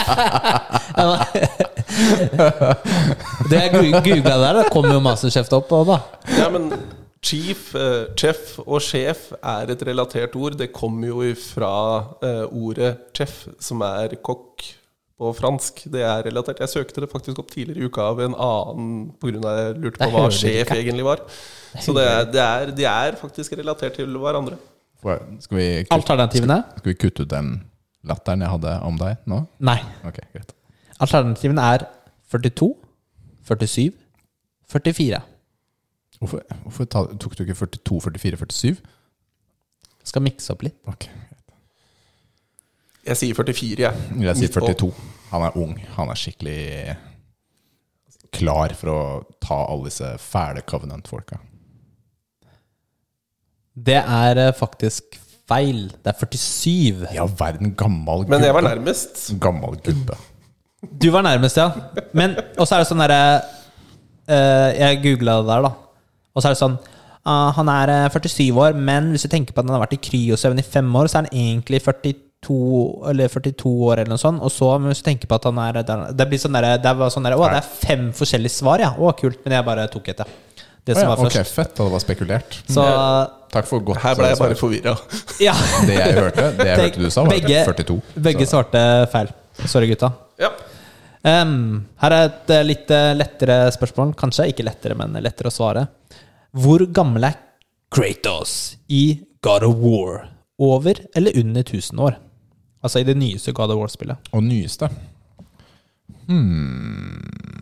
Det 3.51 3.61
jeg 3.61 3.93
googla 3.93 4.37
der, 4.41 4.59
da 4.61 4.65
kom 4.73 4.89
jo 4.91 4.99
Masterchef 5.05 5.51
opp, 5.57 5.73
òg, 5.75 5.87
da. 5.91 6.01
Ja, 6.39 6.49
men 6.53 6.71
chief, 7.25 7.71
eh, 7.77 8.11
chef 8.19 8.59
og 8.65 8.81
sjef 8.85 9.31
er 9.41 9.73
et 9.75 9.87
relatert 9.87 10.37
ord. 10.39 10.59
Det 10.61 10.71
kommer 10.77 11.11
jo 11.11 11.33
fra 11.41 11.73
eh, 12.25 12.45
ordet 12.49 12.95
chef, 13.17 13.43
som 13.63 13.83
er 13.87 14.17
kokk 14.25 14.67
på 15.21 15.33
fransk. 15.37 15.85
Det 15.93 16.05
er 16.07 16.25
relatert. 16.31 16.63
Jeg 16.65 16.73
søkte 16.73 17.05
det 17.05 17.11
faktisk 17.13 17.43
opp 17.43 17.51
tidligere 17.53 17.85
i 17.85 17.91
uka 17.91 18.07
av 18.13 18.23
en 18.25 18.37
annen 18.37 18.93
pga. 19.21 19.37
jeg 19.37 19.81
lurte 19.83 20.01
på 20.01 20.11
hva 20.15 20.29
sjef 20.33 20.73
egentlig 20.77 21.07
var. 21.07 21.25
Så 21.81 21.95
det 21.97 22.07
er, 22.09 22.23
det 22.31 22.45
er, 22.45 22.73
de 22.77 22.87
er 22.89 23.19
faktisk 23.21 23.59
relatert 23.61 23.99
til 24.01 24.17
hverandre. 24.21 24.57
Skal 25.01 25.57
vi, 25.57 25.67
kutte, 25.85 25.97
Alternativene? 25.97 26.63
skal 26.77 26.93
vi 26.93 26.97
kutte 27.01 27.25
ut 27.25 27.31
den 27.31 27.53
latteren 28.05 28.45
jeg 28.45 28.53
hadde 28.53 28.73
om 28.85 28.97
deg 29.01 29.29
nå? 29.29 29.45
Nei. 29.65 29.79
Ok, 30.09 30.21
greit. 30.33 30.57
Alternativene 31.01 31.65
er 31.75 31.87
42, 32.31 32.75
47, 33.49 33.93
44. 34.71 35.21
Hvorfor, 36.21 36.43
hvorfor 36.63 36.85
ta, 36.85 37.05
tok 37.17 37.39
du 37.39 37.45
ikke 37.47 37.57
42, 37.57 38.01
44, 38.05 38.37
47? 38.37 38.81
Skal 40.05 40.25
mikse 40.25 40.53
opp 40.53 40.65
litt. 40.67 40.77
Ok, 40.91 41.09
Jeg 43.07 43.17
sier 43.17 43.35
44, 43.35 43.81
jeg. 43.81 44.09
Jeg 44.27 44.37
sier 44.37 44.53
42. 44.53 44.91
Han 45.31 45.47
er 45.47 45.57
ung. 45.57 45.73
Han 45.97 46.11
er 46.13 46.19
skikkelig 46.21 46.97
klar 48.35 48.75
for 48.79 48.93
å 48.93 49.01
ta 49.43 49.63
alle 49.71 49.89
disse 49.89 50.11
fæle 50.23 50.63
Covenant-folka. 50.69 51.41
Det 53.81 53.97
er 54.03 54.41
eh, 54.43 54.53
faktisk 54.57 55.17
feil. 55.49 55.89
Det 56.05 56.13
er 56.13 56.19
47. 56.21 57.09
Ja, 57.17 57.25
verden, 57.25 57.73
gammal 57.79 58.27
gubbe. 58.27 58.37
Men 58.37 58.45
jeg 58.45 58.55
var 58.55 58.67
nærmest. 58.67 59.23
Gammal 59.43 59.81
gubbe. 59.81 60.19
Du 60.81 61.11
var 61.13 61.23
nærmest, 61.27 61.59
ja. 61.61 61.71
Men 62.17 62.37
Og 62.57 62.65
så 62.67 62.75
er 62.79 62.83
det 62.83 62.89
sånn 62.89 63.03
derre 63.03 63.21
eh, 64.29 64.79
Jeg 64.81 65.03
googla 65.05 65.41
det 65.43 65.51
der, 65.51 65.67
da. 65.69 65.73
Og 66.35 66.41
så 66.43 66.49
er 66.51 66.55
det 66.57 66.61
sånn 66.63 66.79
ah, 67.29 67.51
Han 67.59 67.69
er 67.73 67.93
eh, 67.97 68.09
47 68.15 68.49
år, 68.57 68.79
men 68.79 69.11
hvis 69.13 69.27
du 69.27 69.33
tenker 69.33 69.53
på 69.57 69.61
at 69.61 69.69
han 69.69 69.77
har 69.77 69.85
vært 69.85 69.99
i 69.99 70.03
kryosøvn 70.09 70.63
i 70.63 70.67
fem 70.67 70.89
år, 70.97 71.11
så 71.11 71.19
er 71.21 71.27
han 71.27 71.33
egentlig 71.37 71.83
42 71.85 72.57
eller 73.11 73.29
42 73.29 73.73
år, 73.91 74.01
eller 74.01 74.15
noe 74.15 74.23
sånt. 74.23 74.41
Og 74.41 74.49
så, 74.55 74.71
men 74.81 74.89
hvis 74.95 75.03
du 75.03 75.09
tenker 75.11 75.29
på 75.29 75.37
at 75.37 75.45
han 75.51 75.59
er 75.67 75.83
Det 76.17 76.29
blir 76.31 76.41
sånn 76.41 76.57
derre 76.57 76.79
Det 76.81 76.95
var 76.97 77.13
sånn 77.13 77.29
derre 77.29 77.37
Å, 77.41 77.51
det 77.53 77.61
er 77.61 77.69
fem 77.85 78.07
forskjellige 78.17 78.57
svar, 78.57 78.81
ja. 78.87 78.95
Å, 78.97 79.13
kult. 79.19 79.43
Men 79.45 79.59
jeg 79.59 79.69
bare 79.69 79.85
tok 79.93 80.09
et, 80.15 80.25
ja. 80.25 80.39
Det 80.81 80.95
som 80.97 81.05
ja, 81.05 81.11
var 81.13 81.21
ok, 81.21 81.35
først. 81.37 81.53
fett. 81.59 81.75
Da 81.77 81.85
det 81.85 81.93
var 81.93 82.01
spekulert. 82.03 82.57
Så 82.73 82.85
Takk 83.53 83.67
for 83.69 83.83
godt 83.85 84.01
Her 84.01 84.15
ble 84.17 84.31
jeg 84.31 84.39
bare 84.41 84.55
svar. 84.57 84.61
forvirra. 84.63 84.95
ja. 85.47 85.53
Det 85.85 85.99
jeg 85.99 86.15
hørte, 86.17 86.47
det 86.57 86.67
jeg 86.71 86.81
hørte 86.81 87.03
du 87.05 87.11
sa, 87.13 87.25
var 87.27 87.35
Begge- 87.37 87.63
42. 87.69 87.97
Begge 88.17 88.47
Så- 88.47 88.55
svarte 88.55 88.83
feil. 89.13 89.29
Sorry, 89.69 89.91
gutta. 89.91 90.09
Ja. 90.41 90.49
Em, 91.27 91.55
her 92.01 92.15
er 92.17 92.27
et 92.31 92.51
eh, 92.55 92.63
litt 92.65 92.91
eh, 92.97 93.11
lettere 93.17 93.57
spørsmål. 93.75 94.15
Kanskje 94.19 94.49
ikke 94.53 94.65
lettere, 94.65 94.97
men 94.97 95.19
lettere 95.21 95.51
å 95.51 95.55
svare. 95.55 95.87
Hvor 96.57 96.87
gammel 96.97 97.29
er 97.29 97.37
Kratos 97.93 98.77
i 98.89 99.21
God 99.45 99.67
of 99.69 99.77
War? 99.83 100.29
Over 100.61 101.03
eller 101.17 101.37
under 101.41 101.63
1000 101.65 102.01
år? 102.01 102.17
Altså 102.85 103.03
i 103.03 103.07
det 103.09 103.17
nyeste 103.21 103.53
God 103.57 103.73
of 103.75 103.81
War-spillet. 103.83 104.31
Og 104.33 104.45
nyeste. 104.45 104.89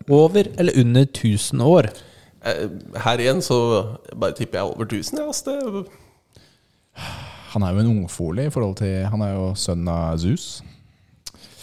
Over 0.09 0.48
eller 0.59 0.78
under 0.80 1.02
1000 1.06 1.61
år? 1.64 1.88
Eh, 2.46 2.68
Her 3.04 3.18
igjen 3.22 3.42
så 3.42 3.59
bare 4.14 4.36
tipper 4.38 4.61
jeg 4.61 4.70
over 4.70 4.84
1000. 4.86 5.18
Ja, 5.18 5.26
altså 5.26 5.84
Han 7.54 7.62
er 7.64 7.72
jo 7.74 7.80
en 7.82 7.92
ungfole 8.02 8.46
i 8.46 8.50
forhold 8.52 8.76
til 8.82 9.06
Han 9.11 9.22
er 9.24 9.34
jo 9.34 9.52
sønn 9.59 9.88
av 9.88 10.18
Zeus. 10.22 10.61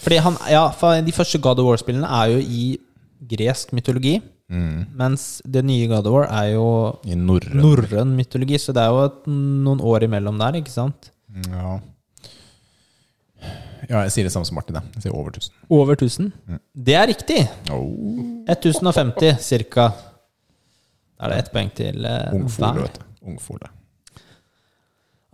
Fordi 0.05 0.19
han, 0.21 0.35
ja, 0.51 0.67
for 0.77 1.01
De 1.01 1.13
første 1.15 1.39
God 1.41 1.59
of 1.63 1.65
War-spillene 1.71 2.05
er 2.21 2.35
jo 2.35 2.41
i 2.45 2.65
gresk 3.25 3.73
mytologi. 3.73 4.19
Mens 4.49 5.41
det 5.41 5.63
nye 5.65 5.87
God 5.89 6.05
of 6.05 6.13
War 6.13 6.27
er 6.29 6.51
jo 6.53 6.67
I 7.09 7.15
norrøn. 7.17 8.13
mytologi. 8.13 8.59
Så 8.61 8.73
det 8.75 8.83
er 8.83 8.93
jo 8.93 9.05
et, 9.07 9.27
noen 9.27 9.81
år 9.81 10.05
imellom 10.05 10.37
der, 10.41 10.59
ikke 10.61 10.73
sant? 10.73 11.09
Ja. 11.49 11.79
ja, 13.89 14.03
jeg 14.05 14.13
sier 14.13 14.27
det 14.27 14.33
samme 14.35 14.45
som 14.47 14.55
Martin. 14.59 14.77
Jeg, 14.77 14.93
jeg 14.95 15.07
sier 15.07 15.15
over 15.17 15.33
1000. 15.33 15.55
Over 15.73 15.97
1000. 15.97 16.29
Det 16.85 16.95
er 16.95 17.09
riktig! 17.09 17.39
Oh, 17.73 17.89
1050 18.45 19.41
cirka. 19.43 19.89
Da 21.15 21.25
er 21.25 21.33
det 21.33 21.39
ett 21.45 21.51
poeng 21.55 21.71
til 21.73 22.05
eh, 22.05 22.29
ungfole, 22.35 22.71
hver. 22.85 23.01
Ungfole. 23.25 23.71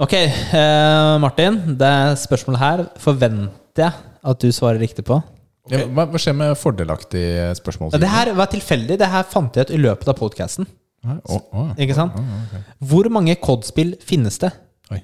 Ok, 0.02 0.14
eh, 0.16 1.18
Martin. 1.22 1.60
Det 1.78 1.94
spørsmålet 2.24 2.64
her 2.64 2.86
forventer 3.02 3.90
jeg 3.90 4.11
at 4.22 4.44
du 4.44 4.52
svarer 4.54 4.82
riktig 4.82 5.06
på. 5.08 5.20
Okay. 5.68 5.86
hva, 5.94 6.08
hva 6.10 6.20
skjer 6.20 6.36
med 6.38 6.56
fordelaktig 6.58 7.26
spørsmål? 7.60 7.94
Det 8.02 8.10
her 8.10 8.32
var 8.38 8.50
tilfeldig. 8.52 8.98
Det 9.00 9.10
her 9.14 9.28
fant 9.30 9.56
jeg 9.58 9.70
ut 9.70 9.76
i 9.76 9.82
løpet 9.82 10.10
av 10.10 10.18
podkasten. 10.18 10.68
Oh, 11.06 11.38
oh. 11.58 11.70
Ikke 11.82 11.98
sant? 11.98 12.18
Å, 12.18 12.40
ok. 12.46 12.74
Hvor 12.92 13.10
mange 13.14 13.38
COD-spill 13.42 13.96
finnes 14.06 14.38
det? 14.42 14.52
Oi. 14.94 15.00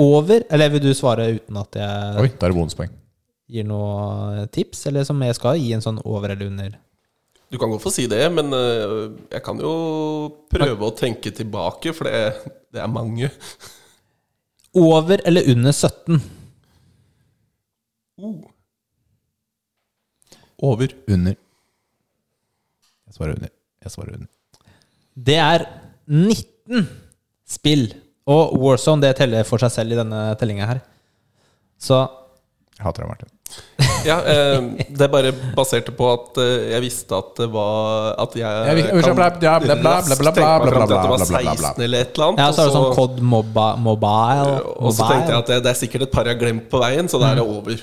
Over 0.00 0.46
Eller 0.48 0.72
vil 0.72 0.86
du 0.86 0.92
svare 0.96 1.26
uten 1.36 1.58
at 1.60 1.76
jeg 1.76 2.22
Oi, 2.22 2.30
da 2.32 2.48
er 2.48 2.54
det 2.54 2.56
bonuspoeng. 2.56 2.92
gir 3.48 3.64
noe 3.68 4.46
tips? 4.52 4.86
Eller 4.88 5.04
som 5.08 5.20
jeg 5.24 5.36
skal 5.36 5.60
gi 5.60 5.72
en 5.76 5.84
sånn 5.84 6.00
over 6.04 6.32
eller 6.32 6.48
under? 6.48 6.76
du 7.48 7.56
kan 7.56 7.70
godt 7.72 7.80
få 7.80 7.92
si 7.92 8.04
det, 8.10 8.20
men 8.28 8.52
eh, 8.52 9.04
jeg 9.32 9.40
kan 9.44 9.60
jo 9.62 9.72
prøve 10.52 10.84
å 10.84 10.92
tenke 10.96 11.32
tilbake, 11.32 11.94
for 11.96 12.04
det, 12.04 12.52
det 12.74 12.82
er 12.84 12.90
mange. 12.92 13.30
Over 14.76 15.22
eller 15.24 15.48
under 15.48 15.72
17? 15.72 16.20
Uh. 18.18 18.42
Over. 20.58 20.90
Under. 21.08 21.36
Jeg 23.06 23.14
svarer 23.16 23.36
under. 23.38 23.52
Jeg 23.84 23.94
svarer 23.94 24.16
under. 24.18 24.28
Det 25.28 25.38
er 25.38 25.64
19 26.10 26.88
spill. 27.48 27.86
Og 28.28 28.58
Warzone 28.60 29.06
det 29.06 29.14
teller 29.16 29.46
for 29.48 29.62
seg 29.62 29.72
selv 29.72 29.94
i 29.94 29.98
denne 29.98 30.22
tellinga 30.40 30.66
her. 30.68 30.82
Så 31.80 32.02
Jeg 32.76 32.84
hater 32.84 33.02
deg, 33.04 33.10
Martin. 33.10 33.30
Ja, 34.06 34.18
eh, 34.22 34.84
det 34.88 35.04
er 35.06 35.10
bare 35.12 35.32
baserte 35.56 35.92
på 35.96 36.06
at 36.12 36.38
eh, 36.42 36.68
jeg 36.74 36.84
visste 36.84 37.16
at 37.18 37.32
det 37.40 37.48
var 37.52 38.14
At 38.24 38.36
jeg 38.38 38.68
Jeg 38.68 39.80
bla, 39.82 39.94
raskt 39.98 40.22
tenke 40.22 40.52
meg 40.64 40.72
fram 40.72 40.86
til 40.88 40.96
at 40.96 41.02
det 41.02 41.12
var 41.12 41.22
bla, 41.22 41.28
bla, 41.28 41.54
bla. 41.58 41.70
16 41.72 41.84
eller 41.86 42.04
et 42.06 42.12
eller 42.12 42.26
annet. 42.28 42.42
ja, 42.42 42.50
så 42.52 42.62
er 42.62 42.70
det 42.70 42.76
sånn 42.76 42.90
COD 42.98 43.22
moba, 43.34 43.68
Mobile. 43.88 44.58
Og 44.78 44.94
så 44.96 45.08
tenkte 45.08 45.34
jeg 45.34 45.38
at 45.42 45.52
det, 45.52 45.60
det 45.66 45.72
er 45.72 45.80
sikkert 45.82 46.06
et 46.08 46.14
par 46.14 46.28
jeg 46.28 46.36
har 46.36 46.42
glemt 46.42 46.68
på 46.72 46.82
veien, 46.82 47.10
så 47.10 47.20
da 47.22 47.32
er 47.32 47.40
det 47.40 47.46
over. 47.46 47.80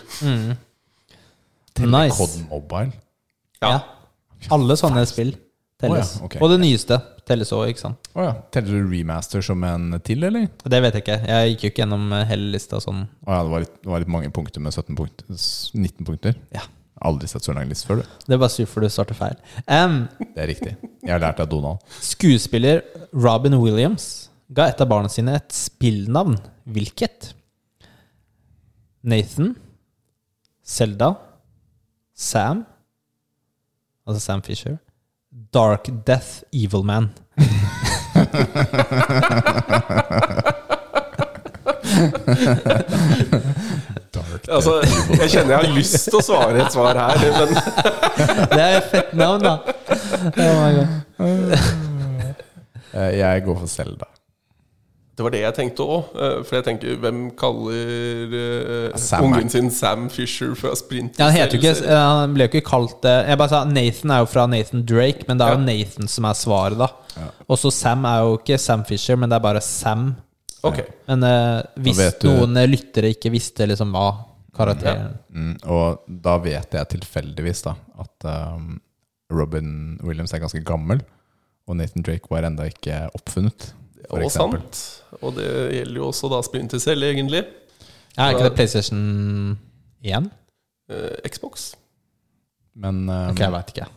Nice. 1.76 2.16
Cod 2.16 2.38
Mobile. 2.50 2.94
Ja. 3.64 3.80
Alle 4.56 4.78
sånne 4.80 5.04
spill 5.10 5.34
telles. 5.86 6.14
Oh, 6.16 6.20
ja, 6.20 6.28
okay. 6.28 6.42
Og 6.44 6.52
det 6.52 6.60
nyeste 6.62 6.98
telles 7.26 7.52
òg, 7.56 7.66
ikke 7.72 7.82
sant. 7.82 8.10
Oh, 8.14 8.22
ja. 8.26 8.34
Teller 8.54 8.82
du 8.84 8.92
remaster 8.92 9.44
som 9.46 9.64
en 9.66 9.96
til, 10.06 10.26
eller? 10.28 10.48
Det 10.66 10.82
vet 10.86 10.98
jeg 11.00 11.06
ikke. 11.06 11.20
Jeg 11.32 11.54
gikk 11.54 11.64
jo 11.66 11.72
ikke 11.74 11.84
gjennom 11.86 12.08
eh, 12.18 12.26
hele 12.30 12.52
lista 12.54 12.82
sånn. 12.84 13.06
Å 13.26 13.38
ja, 13.38 13.44
det 13.46 13.54
var, 13.54 13.66
litt, 13.66 13.78
det 13.82 13.92
var 13.94 14.04
litt 14.04 14.12
mange 14.18 14.32
punkter 14.36 14.66
med 14.66 14.76
17 14.76 14.98
punkter. 15.00 15.30
19 15.32 16.10
punkter. 16.10 16.38
Ja. 16.56 16.66
Aldri 17.06 17.28
sett 17.28 17.44
så 17.44 17.54
lang 17.56 17.68
liste 17.70 17.90
før, 17.90 18.02
du. 18.04 18.20
Det 18.26 18.36
er 18.38 18.40
bare 18.42 18.54
sur 18.54 18.70
for 18.72 18.86
du 18.86 18.90
starter 18.92 19.18
feil. 19.18 19.36
Um, 19.68 20.06
Det 20.36 20.44
er 20.46 20.48
riktig. 20.54 20.76
Jeg 21.04 21.12
har 21.12 21.22
lært 21.24 21.42
av 21.44 21.50
Donald. 21.52 21.82
skuespiller 22.00 22.86
Robin 23.12 23.58
Williams 23.60 24.30
ga 24.56 24.70
et 24.72 24.80
av 24.82 24.88
barna 24.90 25.10
sine 25.12 25.36
et 25.36 25.52
spillnavn. 25.56 26.38
Hvilket? 26.72 27.34
Nathan, 29.06 29.54
Selda, 30.66 31.12
Sam 32.16 32.64
Altså 34.06 34.22
Sam 34.22 34.42
Fisher. 34.46 34.78
Dark 35.56 35.88
Death 36.06 36.44
Evil 36.54 36.84
Man. 36.84 37.10
Dark 44.14 44.48
Altså, 44.56 44.74
jeg 45.20 45.30
kjenner 45.32 45.52
jeg 45.56 45.60
har 45.60 45.72
lyst 45.76 46.08
til 46.10 46.20
å 46.20 46.24
svare 46.24 46.62
et 46.66 46.74
svar 46.76 46.98
her, 47.00 47.24
men 47.36 47.50
Det 48.54 48.60
er 48.62 48.78
et 48.80 48.90
fett 48.92 49.14
navn, 49.18 49.42
da. 49.44 49.56
Oh 50.36 50.54
my 50.60 50.72
God. 50.76 50.90
Eh, 52.96 53.12
Jeg 53.20 53.44
går 53.48 53.58
for 53.64 53.70
Selda. 53.72 54.08
Det 55.16 55.24
var 55.24 55.32
det 55.32 55.40
jeg 55.46 55.56
tenkte 55.56 55.86
òg. 55.88 56.10
For 56.44 56.58
jeg 56.58 56.66
tenker, 56.66 56.98
hvem 57.00 57.20
kaller 57.40 58.34
eh, 58.36 58.98
Sam 59.00 59.24
er- 59.24 59.38
ungen 59.40 59.52
sin 59.54 59.70
Sam 59.72 60.10
Fisher 60.12 60.52
fra 60.60 60.74
Sprint? 60.76 61.16
Ja, 61.22 61.30
han, 61.30 61.38
heter 61.38 61.56
jo 61.56 61.62
ikke, 61.72 61.88
han 61.96 62.34
ble 62.36 62.48
jo 62.48 62.52
ikke 62.52 62.66
kalt 62.68 62.98
det 63.06 63.14
Jeg 63.30 63.40
bare 63.40 63.54
sa 63.54 63.62
Nathan 63.70 64.12
er 64.12 64.20
jo 64.26 64.28
fra 64.34 64.44
Nathan 64.52 64.84
Drake, 64.90 65.24
men 65.30 65.40
det 65.40 65.48
er 65.48 65.56
jo 65.56 65.62
Ja. 65.62 65.66
Nathan 65.70 66.12
som 66.12 66.28
er 66.28 66.36
svaret, 66.36 66.78
da. 66.84 66.90
Og 67.48 67.58
så 67.62 67.72
Sam 67.72 68.04
er 68.12 68.26
jo 68.26 68.36
ikke 68.42 68.58
Sam 68.60 68.84
Fisher, 68.84 69.16
men 69.16 69.32
det 69.32 69.38
er 69.40 69.46
bare 69.48 69.62
Sam. 69.64 70.10
Okay. 70.66 70.84
Men 71.08 71.24
uh, 71.24 71.62
hvis 71.80 72.00
noen 72.26 72.58
eh, 72.58 72.68
lyttere 72.68 73.12
ikke 73.16 73.32
visste 73.32 73.68
liksom 73.70 73.92
hva 73.96 74.08
karakteren 74.56 75.14
Mm, 75.36 75.58
og 75.68 76.04
da 76.08 76.38
vet 76.40 76.72
jeg 76.74 76.88
tilfeldigvis 76.96 77.62
da 77.66 77.74
at 78.00 78.28
um, 78.56 78.78
Robin 79.32 79.98
Williams 80.04 80.32
er 80.34 80.40
ganske 80.44 80.62
gammel, 80.64 81.02
og 81.68 81.76
Nathan 81.76 82.04
Drake 82.08 82.28
var 82.32 82.48
enda 82.48 82.68
ikke 82.72 83.02
oppfunnet. 83.18 83.74
For 84.10 84.18
Og 84.20 84.24
eksempel. 84.28 84.62
sant. 84.72 85.22
Og 85.22 85.36
det 85.38 85.50
gjelder 85.80 85.96
jo 86.02 86.08
også 86.12 86.30
da 86.32 86.42
Splinter 86.46 86.80
selv, 86.84 87.04
egentlig. 87.04 87.44
Er 88.18 88.32
ikke 88.32 88.44
det 88.50 88.54
PlayStation 88.56 89.58
1? 90.04 90.30
Eh, 90.90 91.30
Xbox. 91.30 91.74
Men 92.76 93.06
um, 93.10 93.30
Ok, 93.32 93.40
jeg 93.40 93.52
veit 93.52 93.72
ikke. 93.74 93.88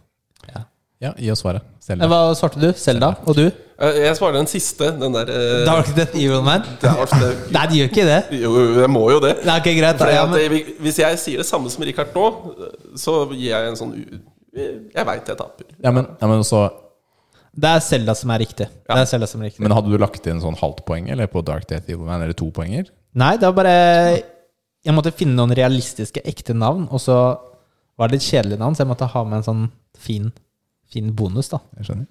ja, 1.01 1.13
gi 1.19 1.31
oss 1.31 1.43
svaret. 1.45 1.63
Eh, 1.63 1.83
Selda. 1.89 2.07
Hva 2.11 2.19
svarte 2.37 2.61
du? 2.61 2.69
Selda? 2.77 3.13
Og 3.27 3.37
du? 3.39 3.45
Eh, 3.79 3.99
Jeg 4.05 4.17
svarer 4.19 4.35
den 4.41 4.49
siste. 4.51 4.89
Den 4.99 5.13
der 5.15 5.29
eh, 5.31 5.65
Dark 5.67 5.91
Death 5.97 6.17
Evil 6.19 6.43
Man? 6.43 6.63
Dark 6.83 7.11
Death- 7.15 7.53
Nei, 7.55 7.67
de 7.71 7.79
gjør 7.83 7.91
ikke 7.93 8.07
det. 8.09 8.19
Jo, 8.43 8.55
jeg 8.81 8.91
må 8.91 9.05
jo 9.13 9.21
det. 9.23 9.37
Nei, 9.47 9.59
ok, 9.61 9.69
greit. 9.79 10.01
Fordi 10.01 10.17
Ja, 10.17 10.25
at 10.25 10.31
men, 10.31 10.39
det- 10.57 10.79
Hvis 10.83 10.99
jeg 10.99 11.19
sier 11.23 11.39
det 11.43 11.47
samme 11.47 11.71
som 11.71 11.85
Richard 11.87 12.11
nå, 12.15 12.27
så 12.99 13.15
gir 13.35 13.51
jeg 13.53 13.69
en 13.71 13.77
sånn 13.79 13.95
u- 13.95 14.21
Jeg 14.59 15.07
veit 15.07 15.29
jeg 15.31 15.37
taper. 15.39 15.67
Ja, 15.85 15.91
men, 15.95 16.07
ja, 16.21 16.27
men, 16.27 16.43
så, 16.45 16.65
det 17.59 17.71
er 17.75 17.81
Selda 17.83 18.15
som 18.15 18.31
er 18.31 18.43
riktig. 18.45 18.69
Det 18.87 18.97
er 19.03 19.09
Zelda 19.11 19.27
som 19.27 19.43
er 19.43 19.51
riktig. 19.51 19.63
men 19.65 19.75
hadde 19.75 19.91
du 19.91 19.99
lagt 19.99 20.27
inn 20.31 20.41
sånn 20.43 20.59
halvt 20.61 20.85
poeng 20.87 21.09
eller 21.11 21.27
på 21.31 21.43
Dark 21.47 21.67
Death 21.71 21.91
Evil 21.91 22.07
Man, 22.07 22.23
eller 22.23 22.37
to 22.39 22.51
poenger? 22.55 22.91
Nei, 23.19 23.33
det 23.41 23.49
var 23.49 23.57
bare 23.59 23.73
Jeg 24.87 24.95
måtte 24.95 25.11
finne 25.17 25.35
noen 25.35 25.55
realistiske, 25.59 26.23
ekte 26.29 26.55
navn, 26.55 26.87
og 26.95 27.03
så 27.03 27.17
var 27.99 28.09
det 28.09 28.19
litt 28.21 28.29
kjedelige 28.29 28.61
navn, 28.63 28.77
så 28.79 28.85
jeg 28.85 28.93
måtte 28.93 29.09
ha 29.11 29.23
med 29.27 29.41
en 29.41 29.47
sånn 29.49 29.65
fin, 29.99 30.29
fin 30.87 31.11
bonus, 31.19 31.51
da. 31.51 31.59
Jeg 31.81 31.89
skjønner. 31.89 32.07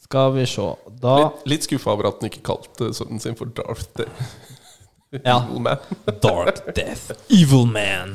Skal 0.00 0.32
vi 0.34 0.44
se 0.48 0.66
Da 1.00 1.14
Litt, 1.16 1.40
litt 1.52 1.66
skuffa 1.68 1.92
over 1.94 2.08
at 2.10 2.20
han 2.20 2.28
ikke 2.30 2.42
kalte 2.50 2.90
sønnen 2.96 3.20
sin 3.22 3.36
for 3.38 3.48
Darth 3.56 3.88
Death. 3.96 4.26
Ja. 5.24 5.40
Evil 5.40 5.64
Man. 5.64 5.88
Dark 6.26 6.60
Death 6.76 7.16
Evil 7.32 7.64
Man. 7.66 8.12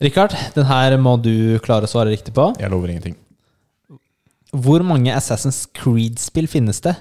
Richard, 0.00 0.32
den 0.54 0.64
her 0.70 0.96
må 1.02 1.16
du 1.20 1.58
klare 1.64 1.84
å 1.84 1.90
svare 1.90 2.14
riktig 2.14 2.32
på. 2.36 2.46
Jeg 2.62 2.72
lover 2.72 2.94
ingenting. 2.94 3.18
Hvor 4.50 4.82
mange 4.82 5.12
Assassin's 5.14 5.66
Creed-spill 5.76 6.48
finnes 6.50 6.80
det? 6.82 6.96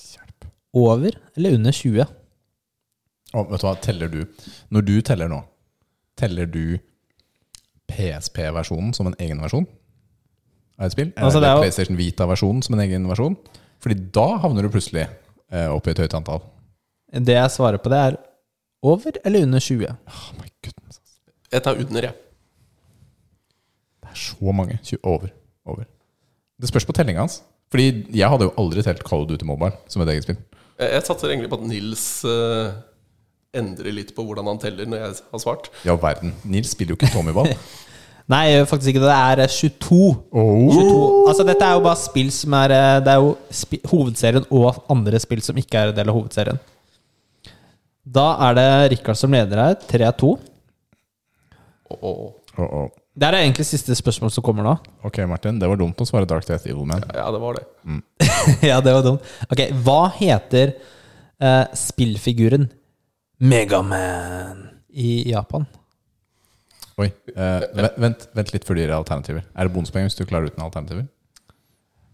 Hjelp. 0.00 0.46
Over 0.74 1.16
eller 1.36 1.54
under 1.58 1.72
20? 1.76 2.06
Oh, 3.34 3.44
vet 3.50 3.60
du 3.62 3.66
hva, 3.66 3.74
teller 3.78 4.08
du 4.10 4.24
Når 4.74 4.86
du 4.86 4.94
teller 5.06 5.28
nå, 5.30 5.42
teller 6.18 6.48
du 6.50 6.78
PSP-versjonen 7.90 8.94
som 8.94 9.06
en 9.10 9.14
egen 9.22 9.40
versjon 9.42 9.66
av 10.80 10.86
et 10.88 10.94
spill? 10.94 11.12
Altså, 11.16 11.38
Eller 11.38 11.48
er 11.48 11.54
jo- 11.58 11.62
PlayStation 11.66 11.98
Vita-versjonen 11.98 12.62
som 12.64 12.74
en 12.78 12.84
egen 12.86 13.06
versjon? 13.10 13.36
Fordi 13.80 13.96
da 14.14 14.26
havner 14.38 14.62
du 14.62 14.68
plutselig 14.72 15.06
eh, 15.50 15.68
opp 15.68 15.86
i 15.86 15.90
et 15.90 15.98
høyt 15.98 16.14
antall. 16.14 16.42
Det 17.12 17.34
jeg 17.34 17.50
svarer 17.50 17.78
på, 17.82 17.90
det 17.90 17.98
er 17.98 18.16
over 18.82 19.12
eller 19.24 19.42
under 19.42 19.58
20. 19.60 19.86
Oh 19.90 20.32
my 20.38 20.48
goodness. 20.62 21.00
Jeg 21.52 21.62
tar 21.62 21.74
under, 21.80 22.02
jeg. 22.02 22.14
Det 24.00 24.10
er 24.10 24.14
så 24.14 24.52
mange. 24.52 24.78
20, 24.82 24.98
over. 25.04 25.28
over. 25.66 25.84
Det 26.60 26.68
spørs 26.68 26.86
på 26.88 26.94
tellinga 26.96 27.24
hans. 27.24 27.40
Fordi 27.70 27.88
jeg 28.12 28.28
hadde 28.28 28.48
jo 28.48 28.54
aldri 28.60 28.82
telt 28.84 29.02
Call 29.06 29.24
of 29.24 29.30
Duty 29.30 29.46
Mobile 29.48 29.76
som 29.88 30.02
et 30.04 30.12
eget 30.14 30.26
spill. 30.26 30.38
Jeg, 30.80 30.88
jeg 30.96 31.04
satser 31.06 31.32
egentlig 31.32 31.50
på 31.52 31.60
at 31.60 31.68
Nils 31.70 32.06
uh, 32.26 32.72
endrer 33.56 33.94
litt 33.94 34.10
på 34.16 34.24
hvordan 34.26 34.48
han 34.50 34.60
teller 34.62 34.88
når 34.90 35.04
jeg 35.04 35.22
har 35.32 35.42
svart. 35.42 35.70
Ja, 35.86 35.96
verden. 36.00 36.34
Nils 36.44 36.74
spiller 36.74 36.94
jo 36.94 37.00
ikke 37.00 37.12
Tommyball. 37.14 37.54
Nei, 38.30 38.44
jeg 38.46 38.60
gjør 38.60 38.68
faktisk 38.70 38.92
ikke 38.92 39.02
det. 39.02 39.10
Det 39.10 39.18
er 39.18 39.40
eh, 39.42 39.54
22. 39.58 39.96
oh. 40.30 40.68
22. 40.70 40.98
Altså, 41.30 41.46
dette 41.48 41.66
er 41.66 41.78
jo 41.78 41.86
bare 41.86 41.98
spill 41.98 42.28
som 42.34 42.54
er 42.60 42.74
eh, 42.76 42.98
Det 43.02 43.14
er 43.14 43.24
jo 43.24 43.32
hovedserien 43.90 44.46
og 44.54 44.84
andre 44.92 45.18
spill 45.22 45.42
som 45.42 45.58
ikke 45.58 45.80
er 45.80 45.90
en 45.90 45.96
del 45.96 46.12
av 46.12 46.18
hovedserien. 46.18 46.60
Da 48.06 48.26
er 48.46 48.56
det 48.58 48.68
Rikard 48.94 49.18
som 49.18 49.34
leder 49.34 49.62
her. 49.64 49.74
3-2. 49.90 50.30
Og, 51.90 51.98
og, 52.06 52.20
Oh, 52.60 52.68
oh. 52.68 52.88
Det 53.16 53.26
er 53.28 53.38
egentlig 53.40 53.64
siste 53.68 53.94
spørsmål 53.96 54.30
som 54.34 54.44
kommer 54.44 54.66
nå. 54.66 54.74
Ok, 55.06 55.18
Martin. 55.28 55.58
Det 55.60 55.68
var 55.70 55.78
dumt 55.80 55.98
å 56.00 56.06
svare 56.08 56.28
Dark 56.28 56.44
Death 56.48 56.68
Evil 56.68 56.86
Man. 56.88 57.02
ja, 57.16 57.26
det 57.32 57.40
var 57.42 57.56
det. 57.58 57.64
ja, 58.70 58.78
det 58.84 58.92
var 58.96 59.06
dumt. 59.06 59.24
Ok, 59.48 59.62
Hva 59.84 60.00
heter 60.18 60.74
eh, 61.40 61.64
spillfiguren 61.76 62.68
Megaman 63.40 64.66
i 64.92 65.30
Japan? 65.30 65.64
Oi. 67.00 67.08
Eh, 67.32 67.64
vent, 67.96 68.26
vent, 68.36 68.52
litt 68.52 68.66
før 68.68 68.76
du 68.76 68.82
gir 68.82 68.92
alternativer. 68.92 69.46
Er 69.56 69.68
det 69.68 69.74
bonuspoeng 69.74 70.04
hvis 70.08 70.18
du 70.18 70.26
klarer 70.28 70.52
uten 70.52 70.64
alternativer? 70.64 71.06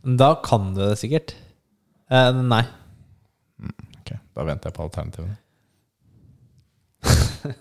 Da 0.07 0.37
kan 0.47 0.71
du 0.77 0.85
det 0.85 0.95
sikkert. 1.03 1.35
Eh, 2.11 2.31
nei. 2.47 2.63
Ok, 3.99 4.15
Da 4.37 4.47
venter 4.47 4.71
jeg 4.71 4.77
på 4.79 4.87
alternativene. 4.87 5.37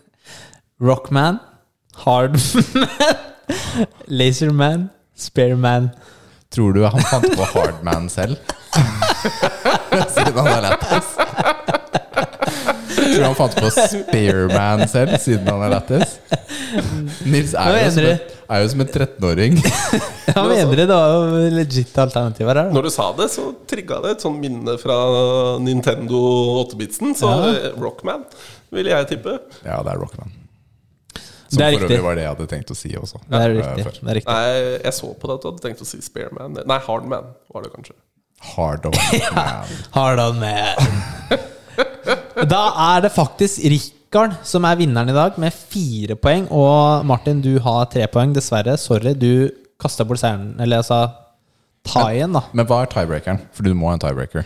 Rockman, 0.85 1.39
Hardman, 2.03 2.87
Laserman, 4.19 4.89
Spareman. 5.15 5.89
Tror 6.55 6.73
du 6.75 6.83
han 6.85 7.01
fant 7.09 7.29
på 7.35 7.47
Hardman 7.53 8.09
selv? 8.11 8.35
siden 10.15 10.37
han 10.37 10.47
er 10.51 10.61
lættis? 10.69 11.07
Tror 12.95 13.15
du 13.15 13.23
han 13.25 13.35
fant 13.37 13.55
på 13.59 13.69
Spearman 13.75 14.85
selv, 14.91 15.15
siden 15.23 15.47
han 15.49 15.63
er 15.67 15.73
lættis? 15.75 16.17
Nils 17.25 17.53
er 17.55 17.71
jo, 17.79 17.91
som 17.95 18.07
et, 18.11 18.31
er 18.51 18.61
jo 18.63 18.69
som 18.73 18.83
en 18.83 18.89
13-åring. 18.91 19.57
Han 20.35 20.49
mener 20.49 20.71
du 20.75 20.81
det 20.81 20.87
var 20.91 21.13
jo 21.13 21.43
legit 21.55 21.93
alternativer 22.01 22.49
her? 22.51 22.65
da? 22.67 22.73
Når 22.75 22.87
du 22.87 22.91
sa 22.91 23.05
det, 23.15 23.29
så 23.31 23.45
trigga 23.69 24.01
det 24.03 24.15
et 24.17 24.25
sånt 24.25 24.41
minne 24.43 24.75
fra 24.81 24.97
Nintendo 25.63 26.19
8-bitsen. 26.65 27.13
Så 27.15 27.29
Ja. 27.31 27.53
eh, 27.53 27.77
Rockman 27.79 28.25
vil 28.75 28.89
jeg 28.91 29.07
tippe. 29.13 29.37
Ja, 29.63 29.79
det 29.85 29.93
er 29.93 30.01
Rockman. 30.01 30.33
Som 31.49 31.57
Det 31.59 31.65
er 31.65 31.71
for 31.75 31.79
riktig. 31.79 31.95
øvrig 31.95 32.03
var 32.07 32.15
det 32.17 32.23
jeg 32.25 32.31
hadde 32.33 32.47
tenkt 32.51 32.71
å 32.73 32.77
si 32.79 32.91
også. 32.97 33.19
Det 33.29 33.39
er 33.41 33.49
eh, 33.49 33.55
riktig. 33.59 33.83
før. 33.87 33.97
Det 34.01 34.09
er 34.13 34.17
riktig. 34.19 34.33
Nei, 34.33 34.79
jeg 34.85 34.93
så 34.97 35.09
på 35.21 35.27
det 35.29 35.35
at 35.37 35.41
du 35.43 35.47
hadde 35.51 35.63
tenkt 35.67 35.83
å 35.85 35.89
si 35.89 35.99
Spareman. 36.05 36.57
Nei, 36.65 36.79
Hardman 36.87 37.27
var 37.53 37.65
det 37.67 37.71
kanskje. 37.75 37.95
Hard 38.55 38.85
on 38.89 38.95
man. 39.35 39.75
Hard 39.95 40.19
on 40.25 40.39
man. 40.41 41.43
Da 42.55 42.61
er 42.95 43.01
det 43.05 43.11
faktisk 43.15 43.63
Rikard 43.71 44.35
som 44.47 44.65
er 44.67 44.77
vinneren 44.79 45.09
i 45.11 45.15
dag, 45.15 45.37
med 45.41 45.53
fire 45.55 46.15
poeng. 46.19 46.45
Og 46.53 47.05
Martin, 47.07 47.41
du 47.43 47.57
har 47.63 47.85
tre 47.91 48.05
poeng. 48.11 48.33
Dessverre. 48.35 48.77
Sorry, 48.79 49.13
du 49.17 49.49
kasta 49.81 50.05
bort 50.07 50.21
seieren. 50.21 50.53
Eller 50.61 50.79
altså 50.83 50.99
ta 51.85 52.05
igjen, 52.13 52.35
da. 52.35 52.43
Men 52.55 52.67
hva 52.69 52.83
er 52.85 52.91
tiebreakeren? 52.93 53.41
For 53.55 53.65
du 53.67 53.73
må 53.77 53.89
ha 53.91 53.97
en 53.97 54.03
tiebreaker. 54.03 54.45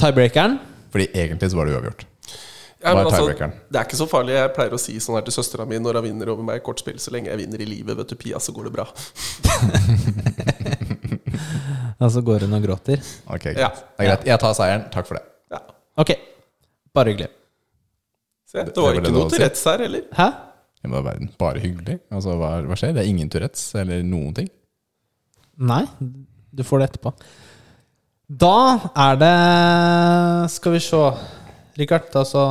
Tiebreakeren. 0.00 0.56
Fordi 0.94 1.08
egentlig 1.12 1.50
så 1.52 1.58
var 1.58 1.68
det 1.68 1.74
uavgjort. 1.76 2.06
Ja, 2.84 2.92
men 2.94 3.06
altså, 3.08 3.24
det 3.72 3.78
er 3.80 3.86
ikke 3.86 3.96
så 3.96 4.06
farlig. 4.10 4.34
Jeg 4.36 4.50
pleier 4.56 4.74
å 4.76 4.78
si 4.80 4.94
sånn 5.00 5.16
her 5.16 5.24
til 5.24 5.32
søstera 5.32 5.64
mi 5.66 5.78
når 5.80 5.96
hun 5.98 6.04
vinner 6.04 6.28
over 6.34 6.44
meg 6.44 6.58
i 6.60 6.64
kortspill. 6.66 6.98
Så 7.00 7.10
lenge 7.14 7.30
jeg 7.32 7.40
vinner 7.40 7.62
i 7.64 7.68
livet, 7.70 7.96
vet 7.96 8.10
du, 8.12 8.16
Pia, 8.20 8.36
så 8.44 8.52
går 8.52 8.68
det 8.68 8.72
bra. 8.74 8.84
Og 12.00 12.10
så 12.14 12.22
går 12.26 12.44
hun 12.46 12.56
og 12.58 12.66
gråter. 12.66 13.00
Ok, 13.32 13.46
Ja. 13.56 13.70
Det 13.72 14.04
er 14.04 14.10
greit. 14.10 14.26
Jeg 14.28 14.40
tar 14.42 14.56
seieren. 14.58 14.84
Takk 14.92 15.08
for 15.08 15.18
det. 15.18 15.24
Ja. 15.54 15.60
Ok. 16.04 16.12
Bare 16.94 17.12
hyggelig. 17.14 17.30
Se, 18.50 18.58
Det- 18.64 18.74
det 18.74 18.82
var 18.84 18.94
ikke 19.00 19.12
noe 19.12 19.38
retts 19.44 19.64
her 19.64 19.78
heller. 19.78 20.02
Hæ? 20.14 20.28
I 20.84 20.88
hva 20.92 21.00
verden? 21.02 21.30
Bare 21.40 21.58
hyggelig? 21.64 21.98
Altså, 22.12 22.36
hva, 22.36 22.50
hva 22.68 22.76
skjer? 22.76 22.92
Det 22.94 23.02
er 23.04 23.08
ingen 23.08 23.30
Tourettes 23.32 23.74
eller 23.80 24.02
noen 24.04 24.34
ting? 24.36 24.48
Nei, 25.58 25.86
du 26.52 26.62
får 26.62 26.78
det 26.82 26.90
etterpå. 26.90 27.14
Da 28.28 28.90
er 28.96 29.16
det 29.16 30.50
Skal 30.50 30.72
vi 30.72 30.80
se. 30.80 31.00
Rikard, 31.76 32.02
så 32.26 32.44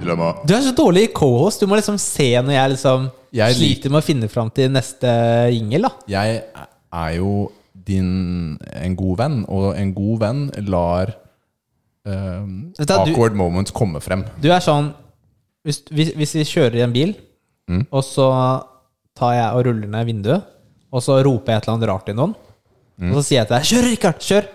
Dilemma. 0.00 0.30
Du 0.48 0.54
er 0.56 0.62
så 0.64 0.72
dårlig 0.76 1.06
i 1.08 1.12
co-host. 1.14 1.60
Du 1.62 1.68
må 1.70 1.76
liksom 1.78 1.98
se 2.00 2.30
når 2.42 2.54
jeg 2.56 2.72
liksom 2.74 3.08
Jeg 3.36 3.54
sliter 3.58 3.92
med 3.92 4.00
å 4.02 4.06
finne 4.06 4.28
fram 4.32 4.48
til 4.54 4.70
neste 4.74 5.10
jingle, 5.54 5.86
da. 5.86 5.90
Jeg 6.10 6.40
er 6.90 7.10
jo 7.20 7.34
din 7.90 8.56
en 8.80 8.96
god 8.98 9.16
venn, 9.20 9.36
og 9.48 9.70
en 9.78 9.92
god 9.96 10.18
venn 10.24 10.40
lar 10.68 11.12
um, 12.06 12.72
da, 12.78 12.98
awkward 13.02 13.36
du- 13.36 13.38
moments 13.40 13.74
komme 13.74 14.00
frem. 14.02 14.24
Du 14.42 14.50
er 14.52 14.60
sånn 14.64 14.92
Hvis, 15.64 15.82
hvis, 15.92 16.14
hvis 16.16 16.32
vi 16.38 16.44
kjører 16.48 16.78
i 16.80 16.86
en 16.86 16.92
bil, 16.94 17.16
Mm. 17.70 17.84
og 17.94 18.02
så 18.02 18.24
tar 19.14 19.34
jeg 19.36 19.50
og 19.54 19.60
ruller 19.66 19.86
ned 19.86 20.06
vinduet, 20.08 20.42
og 20.90 21.02
så 21.04 21.20
roper 21.22 21.52
jeg 21.52 21.60
et 21.60 21.66
eller 21.68 21.76
annet 21.76 21.88
rart 21.88 22.06
til 22.08 22.16
noen. 22.18 22.32
Og 23.00 23.14
så 23.18 23.22
sier 23.26 23.38
jeg 23.40 23.46
til 23.48 23.56
deg 23.56 23.64
'Kjør, 23.70 23.84
Rikard! 23.90 24.18
Kjør!' 24.20 24.48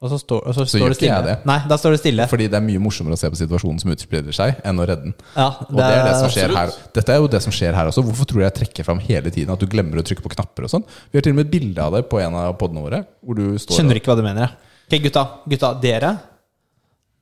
Og 0.00 0.10
så 0.12 0.18
står, 0.22 0.44
og 0.46 0.54
så 0.54 0.62
Så 0.62 0.70
står 0.70 0.78
gjør 0.78 0.88
det 0.92 0.96
ikke 0.98 1.06
jeg 1.10 1.14
stille. 1.18 1.34
det. 1.34 1.46
Nei, 1.50 1.58
da 1.68 1.74
står 1.76 1.90
det 1.90 1.98
stille. 1.98 2.26
Fordi 2.30 2.46
det 2.46 2.54
er 2.54 2.62
mye 2.62 2.78
morsommere 2.78 3.16
å 3.16 3.18
se 3.18 3.30
på 3.30 3.38
situasjonen 3.40 3.80
som 3.82 3.90
utspiller 3.90 4.32
seg, 4.36 4.60
enn 4.62 4.78
å 4.78 4.84
redde 4.86 5.02
den. 5.08 5.14
Ja, 5.34 5.48
Og 5.58 5.74
det 5.74 5.84
er 5.90 6.04
det 6.06 6.12
som 6.20 6.30
skjer 6.30 6.54
her. 6.54 6.70
Dette 6.94 7.08
er 7.10 7.16
jo 7.18 7.26
det 7.26 7.40
som 7.42 7.50
skjer 7.52 7.74
her 7.74 7.86
også. 7.90 8.04
Hvorfor 8.06 8.24
tror 8.30 8.38
du 8.38 8.44
jeg 8.46 8.54
trekker 8.54 8.84
fram 8.86 9.00
hele 9.02 9.28
tiden 9.34 9.50
at 9.50 9.58
du 9.58 9.66
glemmer 9.66 9.98
å 9.98 10.04
trykke 10.06 10.22
på 10.22 10.30
knapper 10.36 10.62
og 10.68 10.70
sånn? 10.70 10.84
Vi 11.10 11.18
har 11.18 11.22
til 11.26 11.32
og 11.34 11.36
med 11.40 11.46
et 11.46 11.50
bilde 11.50 11.82
av 11.82 11.92
det 11.98 12.04
på 12.08 12.20
en 12.22 12.32
av 12.38 12.54
podene 12.56 12.80
våre. 12.86 13.00
Hvor 13.26 13.34
du 13.34 13.58
står 13.58 13.74
Skjønner 13.74 13.98
ikke 13.98 14.12
hva 14.12 14.16
du 14.16 14.22
mener. 14.22 14.46
jeg. 14.46 14.54
Ok, 14.86 15.02
gutta. 15.02 15.24
Gutta, 15.48 15.74
dere 15.82 16.12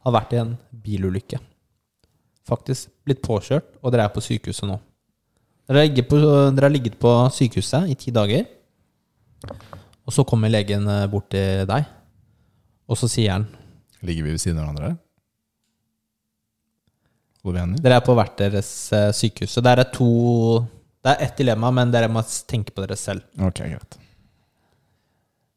har 0.05 0.13
vært 0.13 0.33
i 0.35 0.37
en 0.37 0.59
bilulykke. 0.85 1.41
Faktisk 2.47 2.89
blitt 3.07 3.23
påkjørt, 3.23 3.65
og 3.83 3.91
dere 3.91 4.05
er 4.05 4.13
på 4.13 4.21
sykehuset 4.21 4.69
nå. 4.69 4.77
Dere 5.67 5.79
har 5.81 5.89
ligget 5.89 6.09
på, 6.13 6.21
dere 6.55 6.69
har 6.69 6.71
ligget 6.77 7.01
på 7.01 7.17
sykehuset 7.33 7.89
i 7.89 7.95
ti 7.95 8.11
dager. 8.13 8.45
Og 10.07 10.15
så 10.15 10.25
kommer 10.29 10.53
legen 10.53 10.87
eh, 10.91 11.07
bort 11.11 11.29
til 11.35 11.67
deg, 11.69 11.89
og 12.87 12.99
så 13.01 13.09
sier 13.11 13.35
han 13.35 13.49
Ligger 14.07 14.27
vi 14.27 14.35
ved 14.37 14.43
siden 14.43 14.61
av 14.61 14.69
hverandre? 14.69 14.93
Hvor 17.43 17.55
vi 17.55 17.63
hender? 17.63 17.83
Dere 17.83 17.99
er 17.99 18.05
på 18.07 18.15
hvert 18.19 18.37
deres 18.39 18.71
eh, 18.95 19.13
sykehus. 19.15 19.55
Så 19.57 19.63
det 19.65 19.73
er 19.73 19.89
to 19.95 20.09
Det 21.03 21.13
er 21.13 21.23
ett 21.27 21.39
dilemma, 21.39 21.71
men 21.75 21.93
dere 21.95 22.11
må 22.11 22.23
tenke 22.51 22.75
på 22.75 22.83
dere 22.85 22.99
selv. 22.99 23.23
Ok, 23.39 23.63
greit. 23.63 23.99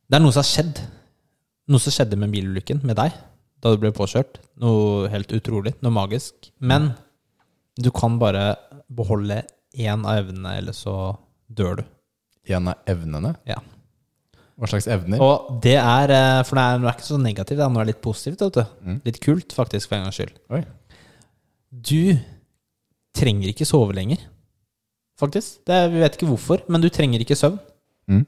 Det 0.09 0.17
er 0.17 0.21
noe 0.23 0.33
som 0.33 0.43
har 0.43 0.49
skjedd. 0.49 0.81
Noe 1.69 1.81
som 1.81 1.93
skjedde 1.93 2.17
med 2.17 2.33
bilulykken 2.33 2.81
med 2.85 2.97
deg 2.97 3.13
da 3.59 3.73
du 3.73 3.81
ble 3.81 3.91
påkjørt. 3.93 4.39
Noe 4.61 5.09
helt 5.11 5.33
utrolig. 5.35 5.73
Noe 5.83 5.93
magisk. 5.93 6.51
Men 6.61 6.93
du 7.79 7.89
kan 7.95 8.15
bare 8.21 8.53
beholde 8.87 9.41
én 9.75 10.05
av 10.07 10.21
evnene, 10.23 10.55
eller 10.61 10.77
så 10.77 10.93
dør 11.49 11.81
du. 11.81 11.83
En 12.55 12.71
av 12.71 12.87
evnene. 12.89 13.33
Ja. 13.49 13.59
Hva 14.59 14.67
slags 14.67 14.87
evner? 14.91 15.21
Og 15.23 15.61
det 15.63 15.77
er 15.79 16.11
eh, 16.11 16.41
For 16.43 16.59
det 16.59 16.63
er, 16.65 16.81
det 16.81 16.89
er 16.89 16.97
ikke 16.97 17.07
så 17.07 17.19
negativt, 17.21 17.59
det 17.61 17.67
er 17.83 17.87
litt 17.89 18.01
positivt. 18.03 18.41
Vet 18.43 18.57
du. 18.59 18.63
Mm. 18.89 18.97
Litt 19.05 19.19
kult, 19.23 19.55
faktisk, 19.55 19.87
for 19.89 19.95
en 19.99 20.03
gangs 20.09 20.19
skyld. 20.19 20.33
Oi. 20.57 20.63
Du 21.71 22.17
trenger 23.15 23.51
ikke 23.53 23.67
sove 23.69 23.95
lenger. 23.95 24.19
Faktisk. 25.19 25.61
Det, 25.67 25.75
er- 25.75 25.89
vi 25.93 26.01
vet 26.03 26.17
ikke 26.17 26.29
hvorfor, 26.31 26.65
men 26.71 26.81
du 26.83 26.89
trenger 26.91 27.23
ikke 27.23 27.37
søvn. 27.39 27.57
Mm. 28.09 28.25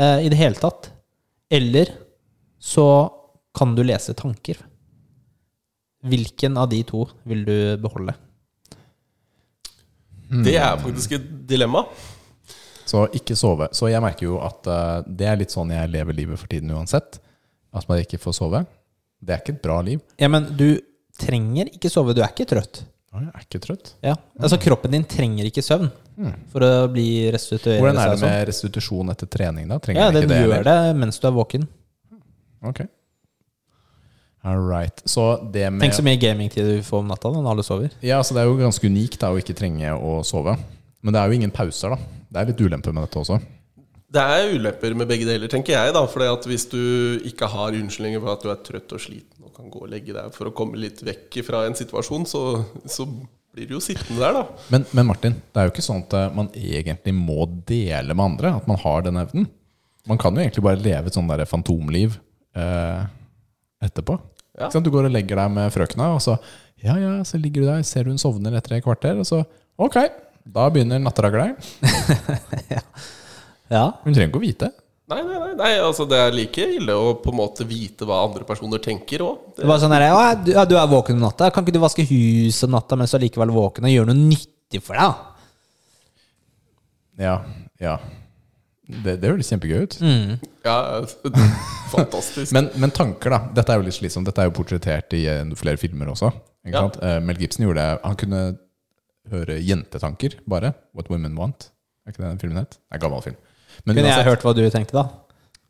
eh, 0.00 0.24
I 0.26 0.32
det 0.32 0.38
hele 0.40 0.54
tatt. 0.60 0.90
Eller 1.50 1.92
så 2.60 2.86
kan 3.56 3.74
du 3.76 3.82
lese 3.84 4.14
tanker. 4.16 4.56
Hvilken 6.06 6.56
av 6.56 6.70
de 6.72 6.80
to 6.88 7.04
vil 7.28 7.44
du 7.44 7.56
beholde? 7.82 8.14
Det 10.44 10.54
er 10.56 10.78
faktisk 10.78 11.12
et 11.18 11.24
dilemma. 11.50 11.82
Så 12.90 13.04
ikke 13.14 13.36
sove. 13.38 13.68
Så 13.76 13.90
jeg 13.92 14.02
merker 14.02 14.26
jo 14.26 14.38
at 14.42 14.66
uh, 14.70 15.00
det 15.06 15.28
er 15.30 15.38
litt 15.38 15.52
sånn 15.54 15.70
jeg 15.74 15.90
lever 15.92 16.16
livet 16.16 16.40
for 16.40 16.50
tiden 16.50 16.72
uansett. 16.74 17.20
At 17.76 17.86
man 17.90 18.00
ikke 18.02 18.18
får 18.18 18.34
sove. 18.40 18.64
Det 19.22 19.34
er 19.36 19.42
ikke 19.44 19.54
et 19.58 19.62
bra 19.62 19.76
liv. 19.86 20.00
Ja, 20.18 20.30
men 20.32 20.48
du 20.58 20.80
trenger 21.20 21.68
ikke 21.70 21.90
sove. 21.92 22.16
Du 22.16 22.22
er 22.24 22.32
ikke 22.32 22.48
trøtt. 22.50 22.82
Ja, 23.10 23.20
Jeg 23.26 23.30
er 23.34 23.44
ikke 23.46 23.60
trøtt. 23.62 23.88
Ja. 24.06 24.14
Altså, 24.38 24.56
kroppen 24.62 24.92
din 24.94 25.04
trenger 25.10 25.46
ikke 25.48 25.62
søvn 25.66 25.88
for 26.52 26.62
å 26.66 26.70
bli 26.92 27.06
restituert. 27.34 27.80
Hvordan 27.80 27.98
er 27.98 28.10
det 28.12 28.18
sånn. 28.20 28.28
med 28.30 28.42
restitusjon 28.50 29.12
etter 29.14 29.30
trening, 29.30 29.66
da? 29.70 29.78
Trenger 29.82 30.02
Ja, 30.02 30.10
den 30.14 30.24
ikke 30.26 30.32
det? 30.34 30.40
gjør 30.44 30.56
eller? 30.60 30.68
det 30.90 30.96
mens 31.00 31.18
du 31.18 31.26
er 31.30 31.34
våken. 31.34 31.66
Ok. 32.70 32.82
All 34.42 34.60
right. 34.64 35.02
Så 35.04 35.24
det 35.52 35.66
med 35.72 35.82
Tenk 35.84 35.96
så 35.98 36.04
mye 36.06 36.20
gamingtid 36.20 36.64
du 36.64 36.82
får 36.86 37.02
om 37.02 37.10
natta 37.10 37.32
når 37.34 37.48
alle 37.50 37.64
sover. 37.66 37.90
Ja, 38.00 38.18
altså 38.22 38.36
Det 38.36 38.42
er 38.44 38.48
jo 38.48 38.56
ganske 38.60 38.88
unikt 38.88 39.18
da 39.20 39.32
å 39.34 39.40
ikke 39.40 39.56
trenge 39.58 39.90
å 39.96 40.20
sove. 40.24 40.54
Men 41.04 41.16
det 41.16 41.20
er 41.20 41.28
jo 41.32 41.40
ingen 41.40 41.52
pauser, 41.52 41.92
da. 41.96 42.19
Det 42.30 42.40
er 42.40 42.52
litt 42.52 42.62
ulemper 42.62 42.94
med 42.94 43.06
dette 43.06 43.18
også. 43.20 43.40
Det 44.10 44.22
er 44.22 44.54
ulemper 44.56 44.94
med 44.98 45.10
begge 45.10 45.26
deler, 45.28 45.50
tenker 45.50 45.76
jeg. 45.76 45.94
da 45.94 46.02
For 46.10 46.48
hvis 46.50 46.66
du 46.70 46.80
ikke 47.26 47.50
har 47.50 47.76
unnskyldninger 47.78 48.22
for 48.22 48.34
at 48.34 48.46
du 48.46 48.50
er 48.50 48.62
trøtt 48.66 48.94
og 48.96 49.02
sliten 49.02 49.46
og 49.46 49.52
kan 49.54 49.70
gå 49.70 49.84
og 49.84 49.90
legge 49.90 50.14
deg 50.14 50.32
for 50.34 50.50
å 50.50 50.54
komme 50.56 50.80
litt 50.80 51.02
vekk 51.06 51.42
fra 51.46 51.64
en 51.68 51.78
situasjon, 51.78 52.26
så, 52.26 52.42
så 52.90 53.06
blir 53.54 53.68
du 53.70 53.76
jo 53.76 53.82
sittende 53.82 54.22
der, 54.22 54.40
da. 54.40 54.66
Men, 54.72 54.86
men 54.94 55.08
Martin, 55.10 55.36
det 55.38 55.62
er 55.62 55.68
jo 55.68 55.74
ikke 55.74 55.86
sånn 55.86 56.02
at 56.06 56.16
eh, 56.18 56.32
man 56.34 56.50
egentlig 56.54 57.14
må 57.14 57.46
dele 57.66 58.14
med 58.14 58.32
andre. 58.32 58.54
At 58.62 58.66
man 58.70 58.80
har 58.82 59.06
den 59.06 59.20
evnen. 59.22 59.46
Man 60.10 60.18
kan 60.18 60.34
jo 60.34 60.42
egentlig 60.42 60.64
bare 60.64 60.82
leve 60.82 61.10
et 61.10 61.18
sånn 61.18 61.30
der 61.30 61.44
fantomliv 61.50 62.18
eh, 62.58 63.02
etterpå. 63.84 64.18
Ja. 64.58 64.70
Du 64.74 64.90
går 64.92 65.06
og 65.08 65.14
legger 65.14 65.38
deg 65.38 65.54
med 65.54 65.70
frøkna, 65.74 66.14
og 66.16 66.24
så 66.24 66.38
Ja, 66.80 66.94
ja, 66.96 67.18
så 67.28 67.36
ligger 67.36 67.62
du 67.62 67.68
der, 67.68 67.82
ser 67.84 68.06
du 68.06 68.10
hun 68.10 68.20
sovner 68.20 68.54
etter 68.56 68.78
et 68.78 68.84
kvarter, 68.84 69.18
og 69.20 69.26
så 69.28 69.42
Ok, 69.80 69.96
da 70.44 70.68
begynner 70.72 71.02
natteragleren. 71.02 71.56
Ja. 73.70 73.84
Hun 74.02 74.10
trenger 74.16 74.32
ikke 74.32 74.40
å 74.40 74.42
vite. 74.42 74.68
Nei, 75.10 75.20
nei, 75.22 75.36
nei, 75.38 75.52
nei 75.58 75.68
altså 75.78 76.02
det 76.10 76.18
er 76.18 76.32
like 76.34 76.64
ille 76.78 76.94
å 76.98 77.12
på 77.22 77.30
en 77.32 77.36
måte 77.38 77.62
vite 77.66 78.06
hva 78.06 78.16
andre 78.24 78.42
personer 78.46 78.82
tenker 78.82 79.22
òg. 79.22 79.52
Det 79.58 79.66
var 79.66 79.78
sånn 79.82 79.94
du, 80.42 80.50
ja, 80.56 80.64
du 80.66 80.74
er 80.78 80.88
våken 80.90 81.18
om 81.18 81.24
natta. 81.28 81.52
Kan 81.54 81.62
ikke 81.62 81.76
du 81.76 81.82
vaske 81.82 82.02
huset 82.06 82.66
om 82.66 82.74
natta 82.74 82.98
mens 82.98 83.14
du 83.14 83.18
er 83.20 83.24
likevel 83.28 83.52
våken, 83.54 83.86
og 83.86 83.94
gjøre 83.94 84.10
noe 84.10 84.18
nyttig 84.24 84.82
for 84.82 84.98
deg? 84.98 85.26
Ja, 87.22 87.36
ja. 87.82 87.94
Det, 88.90 89.16
det 89.22 89.30
høres 89.30 89.50
kjempegøy 89.52 89.84
ut. 89.86 89.96
Ja, 90.66 90.76
fantastisk. 91.94 92.50
Men, 92.56 92.72
men 92.82 92.90
tanker, 92.94 93.30
da. 93.36 93.40
Dette 93.54 93.74
er 93.74 93.78
jo 93.82 93.86
litt 93.86 93.98
slitsomt. 94.00 94.26
Dette 94.26 94.42
er 94.42 94.50
jo 94.50 94.56
portrettert 94.56 95.14
i 95.14 95.24
eh, 95.30 95.44
flere 95.58 95.78
filmer 95.78 96.10
også. 96.10 96.32
Ikke 96.66 96.74
Ja. 96.74 96.82
sant? 96.88 96.98
Eh, 97.06 97.20
Mel 97.22 97.38
Gibson 97.38 97.66
gjorde 97.68 97.84
det. 97.86 98.00
Han 98.02 98.18
kunne 98.18 98.42
høre 99.30 99.58
jentetanker, 99.62 100.38
bare. 100.48 100.72
What 100.96 101.10
Women 101.10 101.36
Want. 101.38 101.70
Er 102.06 102.10
ikke 102.14 102.22
det 102.24 102.30
den 102.32 102.40
filmen 102.42 102.62
het? 102.64 102.72
Det 102.78 102.96
er 102.96 103.00
en 103.00 103.04
gammel 103.06 103.22
film. 103.22 103.36
Men, 103.84 103.94
Kunne 103.96 104.08
jeg 104.16 104.24
hørt 104.26 104.42
hva 104.46 104.54
du 104.56 104.64
tenkte, 104.70 104.94
da? 104.96 105.04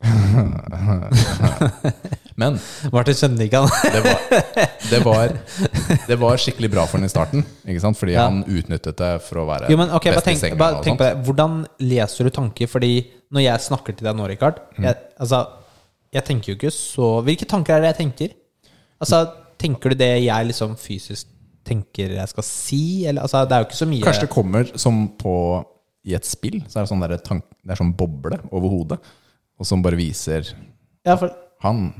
men 2.41 2.55
Martin 2.93 3.13
skjønner 3.17 3.43
ikke 3.45 3.59
han. 3.61 3.69
det, 3.93 4.01
var, 4.01 4.17
det, 4.89 4.99
var, 5.05 5.27
det 6.09 6.17
var 6.23 6.37
skikkelig 6.41 6.69
bra 6.73 6.83
for 6.89 6.97
han 6.97 7.05
i 7.05 7.11
starten. 7.11 7.41
Ikke 7.69 7.81
sant? 7.83 7.97
Fordi 7.99 8.13
Ja. 8.15 8.23
han 8.29 8.39
utnyttet 8.47 8.97
det 8.97 9.11
for 9.27 9.35
å 9.43 9.45
være 9.49 9.69
Jo, 9.69 9.77
men 9.77 9.91
okay, 9.93 10.11
best 10.15 10.25
best 10.25 10.27
i 10.27 10.29
tenk, 10.31 10.41
senga. 10.45 10.57
bare 10.61 10.81
tenk 10.85 10.97
på 11.01 11.05
det. 11.05 11.13
Hvordan 11.27 11.51
leser 11.91 12.21
du 12.25 12.29
tanker? 12.33 12.67
Fordi 12.71 12.91
når 13.31 13.41
jeg 13.45 13.57
snakker 13.67 13.91
til 13.99 14.05
deg 14.09 14.15
nå, 14.17 14.23
Rikard 14.31 14.57
Mm. 14.77 14.83
jeg, 14.87 14.95
Altså, 15.19 15.39
jeg 16.13 16.23
tenker 16.25 16.51
jo 16.51 16.55
ikke 16.57 16.71
så 16.73 17.21
Hvilke 17.23 17.45
tanker 17.47 17.73
er 17.75 17.79
det 17.85 17.91
jeg 17.93 17.99
tenker? 18.01 18.29
Altså, 19.01 19.17
tenker 19.61 19.89
du 19.93 19.97
det 20.01 20.11
jeg 20.25 20.45
liksom 20.49 20.73
fysisk 20.79 21.27
tenker 21.67 22.15
jeg 22.17 22.31
skal 22.31 22.45
si? 22.45 22.83
Eller, 23.07 23.25
altså, 23.25 23.43
det 23.47 23.55
er 23.55 23.63
jo 23.63 23.69
ikke 23.69 23.79
så 23.81 23.87
mye 23.89 24.05
Kanskje 24.07 24.25
det 24.27 24.33
kommer 24.33 24.71
som 24.81 25.03
på 25.19 25.35
i 26.07 26.15
et 26.17 26.25
spill. 26.25 26.61
Så 26.67 26.79
er 26.79 26.85
det 26.87 26.91
sånn, 26.91 27.03
tank, 27.27 27.45
det 27.61 27.75
er 27.75 27.81
sånn 27.81 27.93
boble 27.97 28.39
over 28.49 28.73
hodet. 28.73 28.97
Og 29.61 29.67
som 29.69 29.83
bare 29.85 29.99
viser 29.99 30.47
ja, 31.05 31.13
for, 31.15 31.29
Han, 31.61 31.91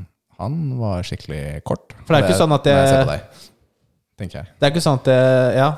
han 0.42 0.58
var 0.80 1.06
skikkelig 1.06 1.62
kort. 1.68 1.94
For 2.08 2.16
det 2.16 2.24
er 2.24 2.30
ikke 2.32 2.42
sånn 2.42 2.56
at 2.58 2.70
jeg, 2.72 2.82
jeg 2.82 2.98
det- 2.98 3.14
deg, 3.14 3.48
tenker 4.18 4.40
jeg. 4.42 4.52
Det 4.58 4.68
er 4.68 4.74
ikke 4.74 4.86
sånn 4.88 5.02
at 5.02 5.12
jeg, 5.14 5.56
Ja. 5.62 5.72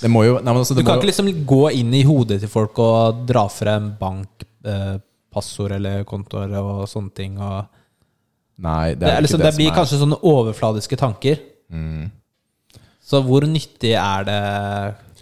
Det 0.00 0.08
jo 0.08 0.38
nei, 0.40 0.52
altså, 0.56 0.74
Du 0.74 0.82
kan 0.82 0.96
ikke 0.96 1.10
liksom 1.10 1.26
gå 1.44 1.64
inn 1.76 1.92
i 1.92 2.02
hodet 2.08 2.38
til 2.40 2.48
folk 2.48 2.78
og 2.80 3.26
dra 3.28 3.42
frem 3.52 3.90
bank, 3.98 4.46
eh, 4.64 4.96
eller 5.76 6.04
kontoer 6.04 6.54
og 6.56 6.88
sånne 6.88 7.12
ting. 7.14 7.36
Og 7.38 7.66
Nei, 8.60 8.94
det 8.94 9.00
det, 9.00 9.08
er 9.08 9.10
er 9.10 9.18
ikke 9.18 9.26
liksom, 9.26 9.40
det, 9.40 9.50
det 9.50 9.56
blir 9.58 9.70
er 9.70 9.76
kanskje 9.76 9.98
sånne 10.00 10.18
overfladiske 10.22 10.96
tanker. 10.96 11.38
mm. 11.70 12.10
Så 13.10 13.18
hvor 13.26 13.42
nyttig 13.48 13.96
er 13.98 14.26
det 14.28 14.40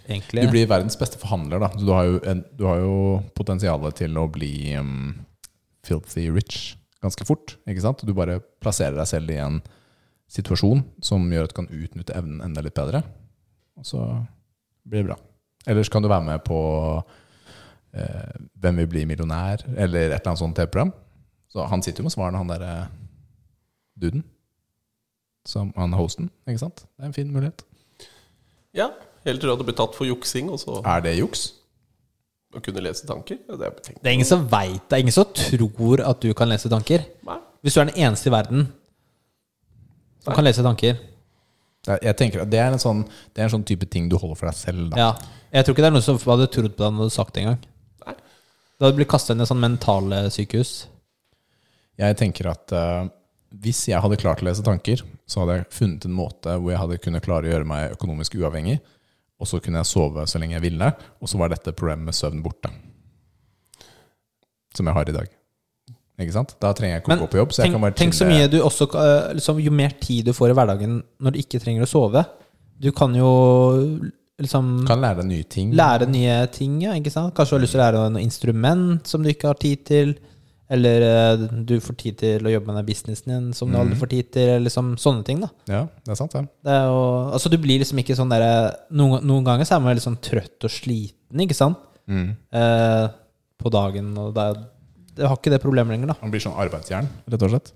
egentlig? 0.05 0.43
Du 0.45 0.53
blir 0.53 0.69
verdens 0.69 0.97
beste 0.99 1.17
forhandler, 1.21 1.63
da. 1.63 1.69
Du 1.73 1.89
har 1.95 2.05
jo, 2.05 2.19
en, 2.29 2.43
du 2.57 2.67
har 2.69 2.83
jo 2.83 2.93
potensialet 3.37 3.97
til 3.97 4.19
å 4.19 4.27
bli 4.29 4.51
um, 4.77 5.15
filthy 5.87 6.27
rich 6.35 6.75
ganske 7.01 7.25
fort. 7.25 7.55
Ikke 7.69 7.83
sant? 7.85 8.03
Du 8.05 8.13
bare 8.13 8.39
plasserer 8.61 8.99
deg 8.99 9.09
selv 9.09 9.33
i 9.33 9.39
en 9.41 9.61
situasjon 10.29 10.83
som 11.01 11.25
gjør 11.33 11.47
at 11.47 11.53
du 11.53 11.57
kan 11.61 11.71
utnytte 11.73 12.13
evnen 12.17 12.43
enda 12.45 12.61
litt 12.61 12.77
bedre. 12.77 13.01
Og 13.79 13.87
så 13.87 14.03
blir 14.85 15.01
det 15.01 15.09
bra. 15.09 15.17
Ellers 15.69 15.89
kan 15.89 16.05
du 16.05 16.09
være 16.11 16.27
med 16.27 16.43
på 16.45 16.59
eh, 17.93 18.35
Hvem 18.61 18.83
vil 18.83 18.91
bli 18.91 19.05
millionær? 19.09 19.63
Eller 19.75 20.11
et 20.11 20.19
eller 20.19 20.33
annet 20.33 20.43
sånt 20.43 20.59
TV-program. 20.59 20.93
Så 21.49 21.65
han 21.71 21.81
sitter 21.81 22.03
jo 22.03 22.09
med 22.09 22.13
svarene, 22.13 22.37
han 22.37 22.51
derre 22.51 22.75
duden. 23.97 24.21
Som 25.47 25.73
han 25.79 25.95
hosten, 25.97 26.29
ikke 26.45 26.61
sant? 26.61 26.85
Det 26.85 27.07
er 27.07 27.09
en 27.09 27.17
fin 27.17 27.33
mulighet. 27.33 27.65
Ja, 28.77 28.91
Helt 29.25 29.41
til 29.41 29.49
du 29.49 29.51
hadde 29.51 29.65
blitt 29.67 29.75
tatt 29.79 29.95
for 29.97 30.07
juksing, 30.07 30.47
og 30.53 30.61
så 30.61 30.77
Er 30.87 31.01
det 31.03 31.17
juks? 31.17 31.49
å 32.55 32.61
kunne 32.65 32.81
lese 32.81 33.05
tanker. 33.05 33.37
Ja, 33.45 33.57
det 33.59 33.65
er 33.67 33.73
betenkt. 33.75 33.99
Det 34.01 34.09
er 34.09 34.15
ingen 34.17 34.25
som 34.25 34.47
veit 34.49 34.81
det. 34.89 34.95
er 34.97 35.03
ingen 35.03 35.13
som 35.13 35.27
tror 35.37 36.01
at 36.01 36.21
du 36.23 36.31
kan 36.33 36.49
lese 36.49 36.69
tanker. 36.71 37.03
Nei. 37.27 37.35
Hvis 37.61 37.75
du 37.75 37.81
er 37.81 37.89
den 37.91 37.99
eneste 38.07 38.31
i 38.31 38.33
verden 38.33 38.63
som 40.23 40.33
kan 40.33 40.47
lese 40.47 40.63
tanker. 40.65 40.97
Jeg, 41.85 41.99
jeg 42.07 42.15
tenker 42.17 42.41
at 42.43 42.49
det 42.49 42.59
er, 42.59 42.73
en 42.73 42.81
sånn, 42.81 43.03
det 43.35 43.43
er 43.43 43.47
en 43.47 43.53
sånn 43.53 43.67
type 43.69 43.85
ting 43.91 44.09
du 44.09 44.17
holder 44.17 44.39
for 44.39 44.49
deg 44.49 44.57
selv. 44.57 44.87
Da. 44.91 44.97
Ja. 44.97 45.11
Jeg 45.53 45.65
tror 45.67 45.75
ikke 45.75 45.85
det 45.85 45.91
er 45.91 45.95
noen 45.95 46.07
som 46.07 46.17
hadde 46.25 46.49
trodd 46.55 46.73
på 46.73 46.81
deg 46.83 46.89
når 46.95 46.97
du 46.97 47.03
hadde 47.05 47.15
sagt 47.19 47.35
det 47.35 47.43
engang. 47.43 47.61
Nei. 48.07 48.15
Da 48.79 48.87
hadde 48.87 48.97
blitt 48.97 49.11
kasta 49.13 49.35
inn 49.35 49.43
i 49.43 49.45
et 49.45 49.51
sånn 49.51 49.61
mentale 49.63 50.23
sykehus. 50.33 50.73
Jeg 51.99 52.17
tenker 52.19 52.49
at 52.49 52.73
eh, 52.73 53.13
hvis 53.49 53.87
jeg 53.89 54.01
hadde 54.01 54.19
klart 54.21 54.43
å 54.43 54.45
lese 54.45 54.63
tanker, 54.65 55.01
så 55.25 55.41
hadde 55.41 55.59
jeg 55.59 55.69
funnet 55.73 56.05
en 56.05 56.13
måte 56.13 56.53
hvor 56.59 56.73
jeg 56.73 56.81
hadde 56.83 56.99
kunnet 57.01 57.25
klare 57.25 57.49
å 57.49 57.53
gjøre 57.53 57.67
meg 57.69 57.95
økonomisk 57.95 58.37
uavhengig, 58.37 58.77
og 59.39 59.47
så 59.49 59.59
kunne 59.63 59.81
jeg 59.81 59.89
sove 59.89 60.25
så 60.27 60.41
lenge 60.41 60.57
jeg 60.57 60.65
ville, 60.67 60.91
og 61.19 61.31
så 61.31 61.39
var 61.39 61.51
dette 61.53 61.73
problemet 61.73 62.11
med 62.11 62.17
søvn 62.17 62.43
borte. 62.45 62.71
Som 64.75 64.89
jeg 64.89 64.97
har 64.99 65.09
i 65.09 65.15
dag. 65.15 65.29
Ikke 66.19 66.35
sant? 66.35 66.53
Da 66.59 66.73
trenger 66.75 66.97
jeg 66.97 67.03
ikke 67.03 67.15
å 67.15 67.21
gå 67.23 67.29
på 67.31 67.39
jobb. 67.39 67.53
Så 67.55 67.61
jeg 67.63 67.69
tenk, 67.69 67.77
kan 67.77 67.85
bare 67.85 67.95
tenk 67.97 68.17
så 68.17 68.27
mye 68.27 68.47
du 68.51 68.57
også 68.59 68.89
eh, 68.99 69.29
liksom, 69.37 69.61
Jo 69.63 69.71
mer 69.71 69.93
tid 70.03 70.27
du 70.27 70.33
får 70.35 70.51
i 70.51 70.55
hverdagen 70.57 70.97
når 71.23 71.35
du 71.35 71.39
ikke 71.39 71.61
trenger 71.63 71.85
å 71.85 71.87
sove 71.87 72.25
Du 72.75 72.89
kan 72.95 73.15
jo 73.15 73.29
liksom 74.39 74.83
Kan 74.87 74.99
lære 75.03 75.21
deg 75.21 75.29
nye 75.31 75.47
ting. 75.55 75.71
lære 75.75 76.09
nye 76.11 76.35
ting, 76.51 76.75
ja, 76.83 76.97
ikke 76.99 77.13
sant? 77.13 77.31
Kanskje 77.37 77.55
du 77.55 77.57
har 77.57 77.63
lyst 77.63 77.75
til 77.75 77.81
å 77.81 77.85
lære 77.85 78.03
noe 78.11 78.23
instrument 78.23 79.07
som 79.07 79.23
du 79.23 79.31
ikke 79.31 79.47
har 79.51 79.59
tid 79.59 79.85
til. 79.87 80.13
Eller 80.69 81.01
eh, 81.01 81.43
du 81.65 81.79
får 81.81 81.95
tid 81.97 82.17
til 82.19 82.45
å 82.45 82.51
jobbe 82.53 82.69
med 82.69 82.77
den 82.77 82.87
businessen 82.91 83.31
din 83.31 83.45
som 83.57 83.71
du 83.71 83.77
aldri 83.79 83.97
får 83.97 84.11
tid 84.11 84.27
til. 84.35 84.49
Eller 84.53 84.67
liksom 84.67 84.91
sånne 85.01 85.25
ting, 85.25 85.41
da. 85.41 85.49
Ja, 85.71 85.81
det 86.05 86.13
er 86.13 86.19
sant, 86.19 86.35
ja. 86.37 86.43
Det 86.45 86.75
er 86.75 86.83
jo, 86.91 86.99
altså 87.33 87.49
Du 87.49 87.57
blir 87.61 87.81
liksom 87.81 88.01
ikke 88.03 88.17
sånn 88.17 88.29
derre 88.29 88.51
noen, 88.93 89.25
noen 89.25 89.47
ganger 89.47 89.65
så 89.65 89.75
er 89.75 89.81
man 89.81 89.95
veldig 89.95 90.05
sånn 90.05 90.19
trøtt 90.21 90.69
og 90.69 90.73
sliten, 90.73 91.45
ikke 91.45 91.57
sant? 91.57 91.81
Mm. 92.09 92.29
Eh, 92.61 93.07
på 93.59 93.73
dagen. 93.73 94.13
Og 94.21 94.37
det, 94.37 94.45
er, 94.45 95.09
det 95.17 95.27
har 95.31 95.41
ikke 95.41 95.55
det 95.55 95.63
problemet 95.65 95.97
lenger, 95.97 96.13
da. 96.13 96.19
Man 96.21 96.37
blir 96.37 96.45
sånn 96.45 96.57
arbeidsjern, 96.61 97.09
rett 97.33 97.49
og 97.49 97.55
slett. 97.55 97.73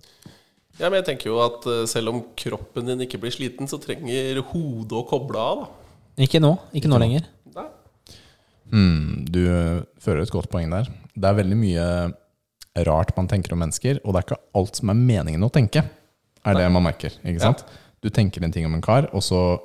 Ja, 0.77 0.87
men 0.87 0.99
jeg 1.01 1.09
tenker 1.09 1.33
jo 1.33 1.41
at 1.41 1.65
eh, 1.69 1.83
selv 1.89 2.13
om 2.13 2.23
kroppen 2.37 2.93
din 2.93 3.05
ikke 3.07 3.21
blir 3.25 3.33
sliten, 3.33 3.69
så 3.69 3.81
trenger 3.81 4.43
hodet 4.53 5.01
å 5.01 5.07
koble 5.09 5.41
av. 5.41 5.65
da 5.65 6.27
Ikke 6.29 6.41
nå. 6.41 6.59
Ikke 6.77 6.93
nå 6.93 7.01
lenger. 7.01 7.25
Nei. 7.57 7.69
Mm, 8.69 9.23
du 9.33 9.41
fører 10.01 10.21
et 10.21 10.33
godt 10.33 10.53
poeng 10.53 10.69
der. 10.69 10.93
Det 11.13 11.29
er 11.29 11.41
veldig 11.41 11.57
mye 11.57 11.87
rart 12.87 13.11
man 13.17 13.27
tenker 13.29 13.53
om 13.53 13.59
mennesker, 13.61 13.99
og 14.03 14.13
det 14.13 14.21
er 14.23 14.27
ikke 14.27 14.41
alt 14.55 14.75
som 14.79 14.89
er 14.89 14.97
meningen 14.97 15.43
å 15.45 15.51
tenke, 15.53 15.83
er 16.45 16.53
det 16.57 16.71
man 16.73 16.83
merker. 16.83 17.13
ikke 17.23 17.39
sant? 17.43 17.63
Du 18.01 18.09
tenker 18.09 18.43
en 18.43 18.51
ting 18.51 18.65
om 18.65 18.73
en 18.73 18.81
kar, 18.83 19.07
og 19.13 19.21
så 19.23 19.59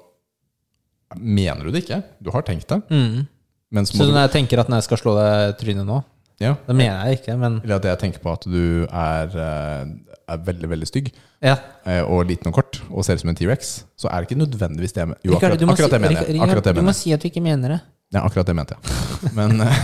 mener 1.17 1.65
du 1.65 1.73
det 1.73 1.85
ikke. 1.87 2.03
Du 2.23 2.31
har 2.35 2.43
tenkt 2.45 2.69
det, 2.69 2.83
Mm. 2.91 3.27
men 3.73 3.85
så 3.87 3.97
når 4.05 4.13
du 4.13 4.19
jeg 4.21 4.31
tenker 4.37 4.61
at 4.61 4.69
når 4.69 4.77
jeg 4.83 4.85
skal 4.85 4.99
slå 4.99 5.15
deg 5.17 5.55
i 5.55 5.57
trynet 5.65 5.87
nå, 5.87 6.03
ja, 6.39 6.53
det 6.69 6.77
mener 6.77 7.07
jeg 7.09 7.19
ikke, 7.19 7.35
men 7.39 7.61
Eller 7.65 7.77
at 7.81 7.85
jeg 7.85 7.99
tenker 7.99 8.21
på 8.23 8.31
at 8.33 8.45
du 8.47 8.87
er, 8.87 9.27
øh, 9.27 9.87
er 10.29 10.37
veldig, 10.45 10.69
veldig 10.71 10.87
stygg. 10.87 11.13
ja. 11.43 11.57
eh, 11.87 12.03
Og 12.05 12.27
liten 12.27 12.47
og 12.47 12.55
kort, 12.55 12.81
og 12.91 13.05
ser 13.05 13.15
ut 13.15 13.21
som 13.25 13.31
en 13.31 13.35
T-rex, 13.35 13.85
så 13.97 14.07
er 14.13 14.21
det 14.23 14.31
ikke 14.31 14.39
nødvendigvis 14.47 14.93
det 14.93 15.01
jeg 15.03 15.09
mener. 15.09 15.21
Jo, 15.25 15.35
akkurat, 15.35 15.63
akkurat 15.63 15.91
det 15.91 16.01
mener 16.01 16.15
jeg. 16.27 16.41
Akkurat 16.41 16.65
det 16.65 16.75
Du 16.75 16.81
må 16.81 16.85
mener 16.85 16.93
si 17.01 17.13
at 17.13 17.21
du 17.21 17.27
ikke 17.29 17.43
mener 17.43 17.69
det. 17.69 17.81
Ja, 18.13 18.21
akkurat 18.23 18.47
det 18.47 18.55
mente 18.55 18.77
jeg. 18.77 19.33
Men 19.35 19.61
eh, 19.63 19.75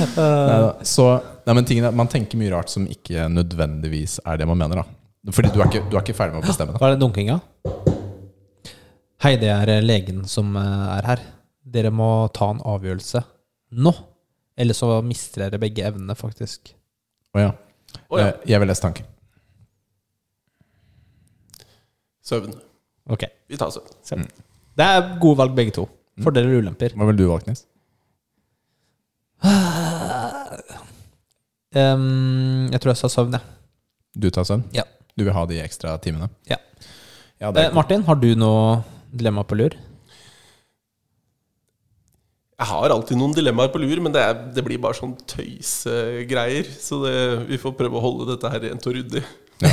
Neida. 0.00 0.84
Så 0.86 1.06
nei, 1.46 1.54
men 1.58 1.66
tingen 1.68 1.86
er, 1.88 1.94
Man 1.96 2.08
tenker 2.10 2.38
mye 2.40 2.50
rart 2.54 2.72
som 2.72 2.86
ikke 2.90 3.26
nødvendigvis 3.32 4.18
er 4.24 4.40
det 4.40 4.46
man 4.50 4.58
mener. 4.60 4.82
da 4.82 5.32
Fordi 5.36 5.50
du 5.54 5.60
er 5.60 5.68
ikke, 5.70 5.82
du 5.90 5.96
er 5.98 6.04
ikke 6.04 6.16
ferdig 6.16 6.36
med 6.38 6.44
å 6.44 6.48
bestemme 6.50 6.72
det. 6.74 6.80
Hva 6.82 6.90
er 6.90 6.96
det 6.96 7.02
dunkinga? 7.04 7.38
Hei, 9.20 9.34
det 9.36 9.50
er 9.52 9.68
eh, 9.76 9.82
legen 9.84 10.22
som 10.30 10.54
eh, 10.56 10.96
er 10.98 11.08
her. 11.10 11.24
Dere 11.70 11.90
må 11.92 12.10
ta 12.34 12.48
en 12.54 12.62
avgjørelse 12.64 13.20
nå. 13.84 13.92
Eller 14.60 14.76
så 14.76 14.88
mister 15.04 15.44
dere 15.46 15.60
begge 15.62 15.84
evnene, 15.88 16.16
faktisk. 16.18 16.72
Å 17.36 17.42
ja. 17.44 17.50
Oh, 18.08 18.18
ja. 18.18 18.30
Eh, 18.30 18.48
Jeg 18.54 18.60
vil 18.62 18.70
lese 18.72 18.82
tanken. 18.84 19.06
Søvn. 22.24 22.54
Ok. 23.10 23.24
Vi 23.50 23.58
tar 23.60 23.72
søvn. 23.74 24.26
Det 24.78 24.86
er 24.86 25.16
gode 25.20 25.38
valg, 25.40 25.54
begge 25.56 25.74
to. 25.74 25.86
Fordeler 26.20 26.52
og 26.56 26.64
ulemper. 26.64 26.92
Hva 26.96 27.06
ville 27.08 27.18
du 27.20 27.28
valgt, 27.30 27.48
Nils? 27.48 27.64
Ehm, 31.70 32.66
jeg 32.72 32.82
tror 32.82 32.90
jeg 32.90 32.98
sa 32.98 33.08
søvn, 33.12 33.36
jeg. 33.36 33.44
Du 34.18 34.26
tar 34.34 34.46
søvn? 34.48 34.64
Ja. 34.74 34.82
Du 35.14 35.22
vil 35.22 35.34
ha 35.34 35.44
de 35.46 35.60
ekstra 35.62 35.94
timene? 36.02 36.26
Ja. 36.50 36.58
ja 37.38 37.52
det 37.54 37.68
Eh, 37.68 37.74
Martin, 37.74 38.02
har 38.02 38.18
du 38.18 38.34
noe 38.34 38.80
dilemma 39.14 39.44
på 39.46 39.58
lur? 39.58 39.76
Jeg 42.60 42.68
har 42.68 42.92
alltid 42.92 43.16
noen 43.16 43.32
dilemmaer 43.32 43.70
på 43.72 43.80
lur, 43.80 44.02
men 44.02 44.12
det, 44.12 44.20
er, 44.20 44.40
det 44.52 44.64
blir 44.66 44.82
bare 44.82 44.98
sånn 44.98 45.14
tøysegreier. 45.30 46.66
Så 46.76 46.98
det, 47.06 47.14
vi 47.48 47.60
får 47.60 47.78
prøve 47.78 47.96
å 47.96 48.02
holde 48.04 48.32
dette 48.34 48.50
her 48.52 48.66
rent 48.66 48.90
og 48.90 48.98
ryddig. 48.98 49.22
Ja. 49.62 49.70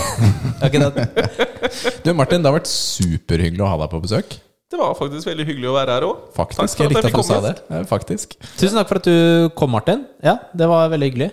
du, 2.05 2.13
Martin, 2.13 2.43
det 2.43 2.47
har 2.47 2.55
vært 2.59 2.69
superhyggelig 2.71 3.65
å 3.65 3.71
ha 3.73 3.81
deg 3.81 3.91
på 3.91 4.03
besøk. 4.05 4.37
Det 4.67 4.79
var 4.79 4.95
faktisk 4.99 5.29
veldig 5.29 5.45
hyggelig 5.47 5.69
å 5.71 5.75
være 5.77 5.93
her 5.95 6.05
òg. 6.09 6.23
Faktisk. 6.35 6.81
Jeg 6.81 6.91
likte 6.91 7.07
at 7.07 7.15
du 7.15 7.23
sa 7.23 7.37
det. 7.45 7.53
Eh, 7.71 7.83
Faktisk. 7.87 8.35
Tusen 8.59 8.75
takk 8.75 8.89
for 8.89 8.99
at 8.99 9.07
du 9.07 9.51
kom, 9.55 9.71
Martin. 9.71 10.03
Ja, 10.23 10.37
det 10.57 10.67
var 10.67 10.89
veldig 10.91 11.11
hyggelig. 11.11 11.29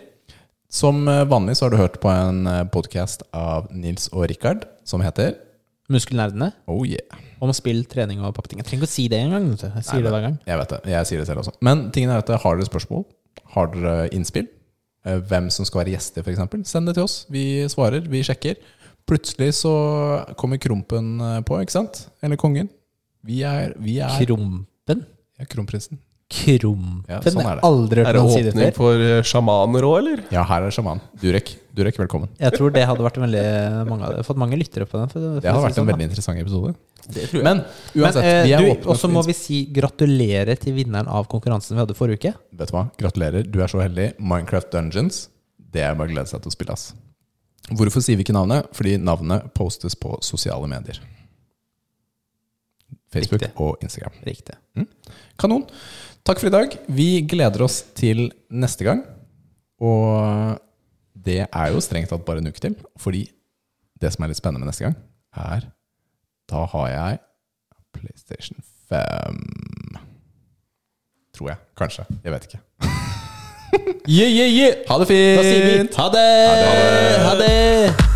Som 0.71 1.09
eh, 1.11 1.25
vanlig 1.31 1.57
så 1.59 1.67
har 1.67 1.75
du 1.75 1.81
hørt 1.81 1.99
på 2.03 2.13
en 2.13 2.47
podkast 2.75 3.27
av 3.35 3.67
Nils 3.75 4.07
og 4.13 4.29
Rikard 4.31 4.69
som 4.87 5.03
heter 5.03 5.35
Muskelnerdene. 5.93 6.53
Oh 6.71 6.85
yeah. 6.89 7.19
Om 7.45 7.53
spill, 7.53 7.83
trening 7.91 8.23
og 8.25 8.33
pappeting. 8.37 8.63
Jeg 8.63 8.69
trenger 8.71 8.85
ikke 8.87 8.91
å 8.91 8.95
si 8.95 9.09
det 9.13 9.19
engang. 9.21 9.51
Jeg 9.61 9.85
sier 9.85 10.05
det 10.05 10.13
hver 10.15 10.25
gang. 10.25 10.39
Jeg 10.49 10.61
vet 10.61 10.73
det. 10.73 10.79
Jeg 10.95 11.09
sier 11.11 11.21
det 11.21 11.27
selv 11.29 11.43
også. 11.43 11.53
Men 11.65 11.89
tingen 11.93 12.15
er 12.15 12.23
at 12.23 12.31
har 12.41 12.57
dere 12.57 12.69
spørsmål, 12.71 13.05
har 13.57 13.69
dere 13.75 13.97
innspill, 14.17 14.47
eh, 15.05 15.19
hvem 15.29 15.51
som 15.53 15.69
skal 15.69 15.83
være 15.83 15.97
gjester 15.97 16.25
f.eks., 16.25 16.71
send 16.71 16.89
det 16.89 16.97
til 16.97 17.05
oss. 17.05 17.19
Vi 17.33 17.45
svarer, 17.69 18.07
vi 18.09 18.23
sjekker. 18.25 18.57
Plutselig 19.05 19.51
så 19.59 19.75
kommer 20.41 20.63
Krompen 20.63 21.19
eh, 21.21 21.41
på, 21.45 21.61
ikke 21.61 21.77
sant? 21.77 22.07
Eller 22.25 22.41
kongen. 22.41 22.71
Vi 23.25 23.43
er, 23.47 23.73
vi 23.81 23.99
er 24.05 24.19
Krompen? 24.27 25.05
ja, 25.39 25.47
kronprinsen. 25.49 25.99
Krompen? 26.35 27.05
Ja, 27.09 27.19
sånn 27.23 27.39
er 27.39 27.45
Jeg 27.45 27.47
har 27.49 27.59
det. 27.61 27.65
aldri 27.69 28.03
hørt 28.03 28.09
Er 28.09 28.17
det 28.17 28.21
før. 28.23 28.39
Er 28.39 28.43
det 28.45 28.53
åpning 28.55 28.75
for 28.77 29.03
eh, 29.05 29.21
sjamaner 29.29 29.87
òg, 29.87 29.95
eller? 30.01 30.23
Ja, 30.35 30.43
her 30.49 30.67
er 30.67 30.75
sjaman. 30.75 31.01
Durek. 31.21 31.53
Durek, 31.75 31.99
velkommen. 32.01 32.29
Jeg 32.41 32.53
tror 32.57 32.73
det 32.75 32.85
hadde 32.89 33.05
vært 33.05 33.21
veldig 33.23 33.45
mange, 33.89 34.09
hadde 34.09 34.25
fått 34.27 34.41
mange 34.41 34.59
lyttere 34.61 34.87
på 34.89 34.99
den. 34.99 35.13
For, 35.13 35.21
for 35.21 35.45
Det 35.45 35.51
hadde 35.53 35.63
vært 35.67 35.75
en 35.75 35.79
sånn, 35.81 35.91
veldig 35.93 36.09
interessant 36.09 36.43
episode. 36.43 36.75
Det 37.05 37.27
tror 37.31 37.41
jeg. 37.41 37.45
Men 37.45 37.63
uansett, 38.01 38.21
Men, 38.25 38.29
eh, 38.31 38.43
vi 38.49 38.53
er 38.57 38.69
åpne 38.73 38.91
Og 38.93 39.01
så 39.01 39.11
må 39.13 39.23
vi 39.27 39.37
si 39.37 39.61
gratulerer 39.77 40.61
til 40.61 40.77
vinneren 40.79 41.09
av 41.09 41.29
konkurransen 41.31 41.77
vi 41.77 41.83
hadde 41.85 41.97
forrige 41.99 42.21
uke. 42.21 42.35
Vet 42.61 42.73
du 42.73 42.77
hva? 42.77 42.85
Gratulerer. 43.01 43.45
Du 43.49 43.61
er 43.65 43.69
så 43.73 43.81
heldig. 43.85 44.11
Minecraft 44.19 44.73
Dungeons. 44.73 45.27
Det 45.59 45.85
er 45.85 45.97
bare 45.99 46.09
å 46.09 46.15
glede 46.15 46.31
seg 46.31 46.41
til 46.45 46.53
å 46.53 46.57
spille, 46.57 46.73
ass. 46.77 46.93
Hvorfor 47.73 48.05
sier 48.05 48.17
vi 48.21 48.25
ikke 48.27 48.37
navnet? 48.37 48.69
Fordi 48.77 48.97
navnet 49.01 49.53
postes 49.57 49.97
på 49.97 50.17
sosiale 50.25 50.69
medier. 50.71 51.01
Facebook 53.15 53.41
Riktig. 53.43 53.53
og 53.63 53.79
Instagram. 53.85 54.17
Riktig. 54.27 54.57
Kanon. 55.41 55.65
Takk 56.25 56.41
for 56.41 56.49
i 56.49 56.55
dag. 56.55 56.75
Vi 56.89 57.09
gleder 57.29 57.65
oss 57.67 57.83
til 57.97 58.27
neste 58.51 58.87
gang. 58.87 59.03
Og 59.85 60.59
det 61.25 61.43
er 61.47 61.73
jo 61.73 61.83
strengt 61.85 62.11
tatt 62.13 62.25
bare 62.27 62.43
en 62.43 62.49
uke 62.51 62.63
til. 62.63 62.77
Fordi 63.01 63.25
det 64.01 64.13
som 64.15 64.25
er 64.25 64.33
litt 64.33 64.41
spennende 64.41 64.65
med 64.65 64.73
neste 64.73 64.87
gang, 64.89 64.97
er 65.37 65.71
Da 66.51 66.67
har 66.75 66.89
jeg 66.93 67.19
PlayStation 67.95 68.59
5. 68.91 69.39
Tror 71.35 71.49
jeg. 71.55 71.57
Kanskje. 71.79 72.05
Jeg 72.25 72.33
vet 72.35 72.49
ikke. 72.51 72.61
Yeah, 74.07 74.31
yeah, 74.31 74.51
yeah. 74.55 74.75
Ha 74.89 74.99
det 75.01 75.09
fint! 75.09 75.39
Da 75.39 75.43
sier 75.43 75.65
vi 75.65 75.79
ha 75.97 76.09
det! 76.15 76.27
Ha 76.47 76.59
det! 76.61 77.25
Ha 77.25 77.35
det! 77.41 78.14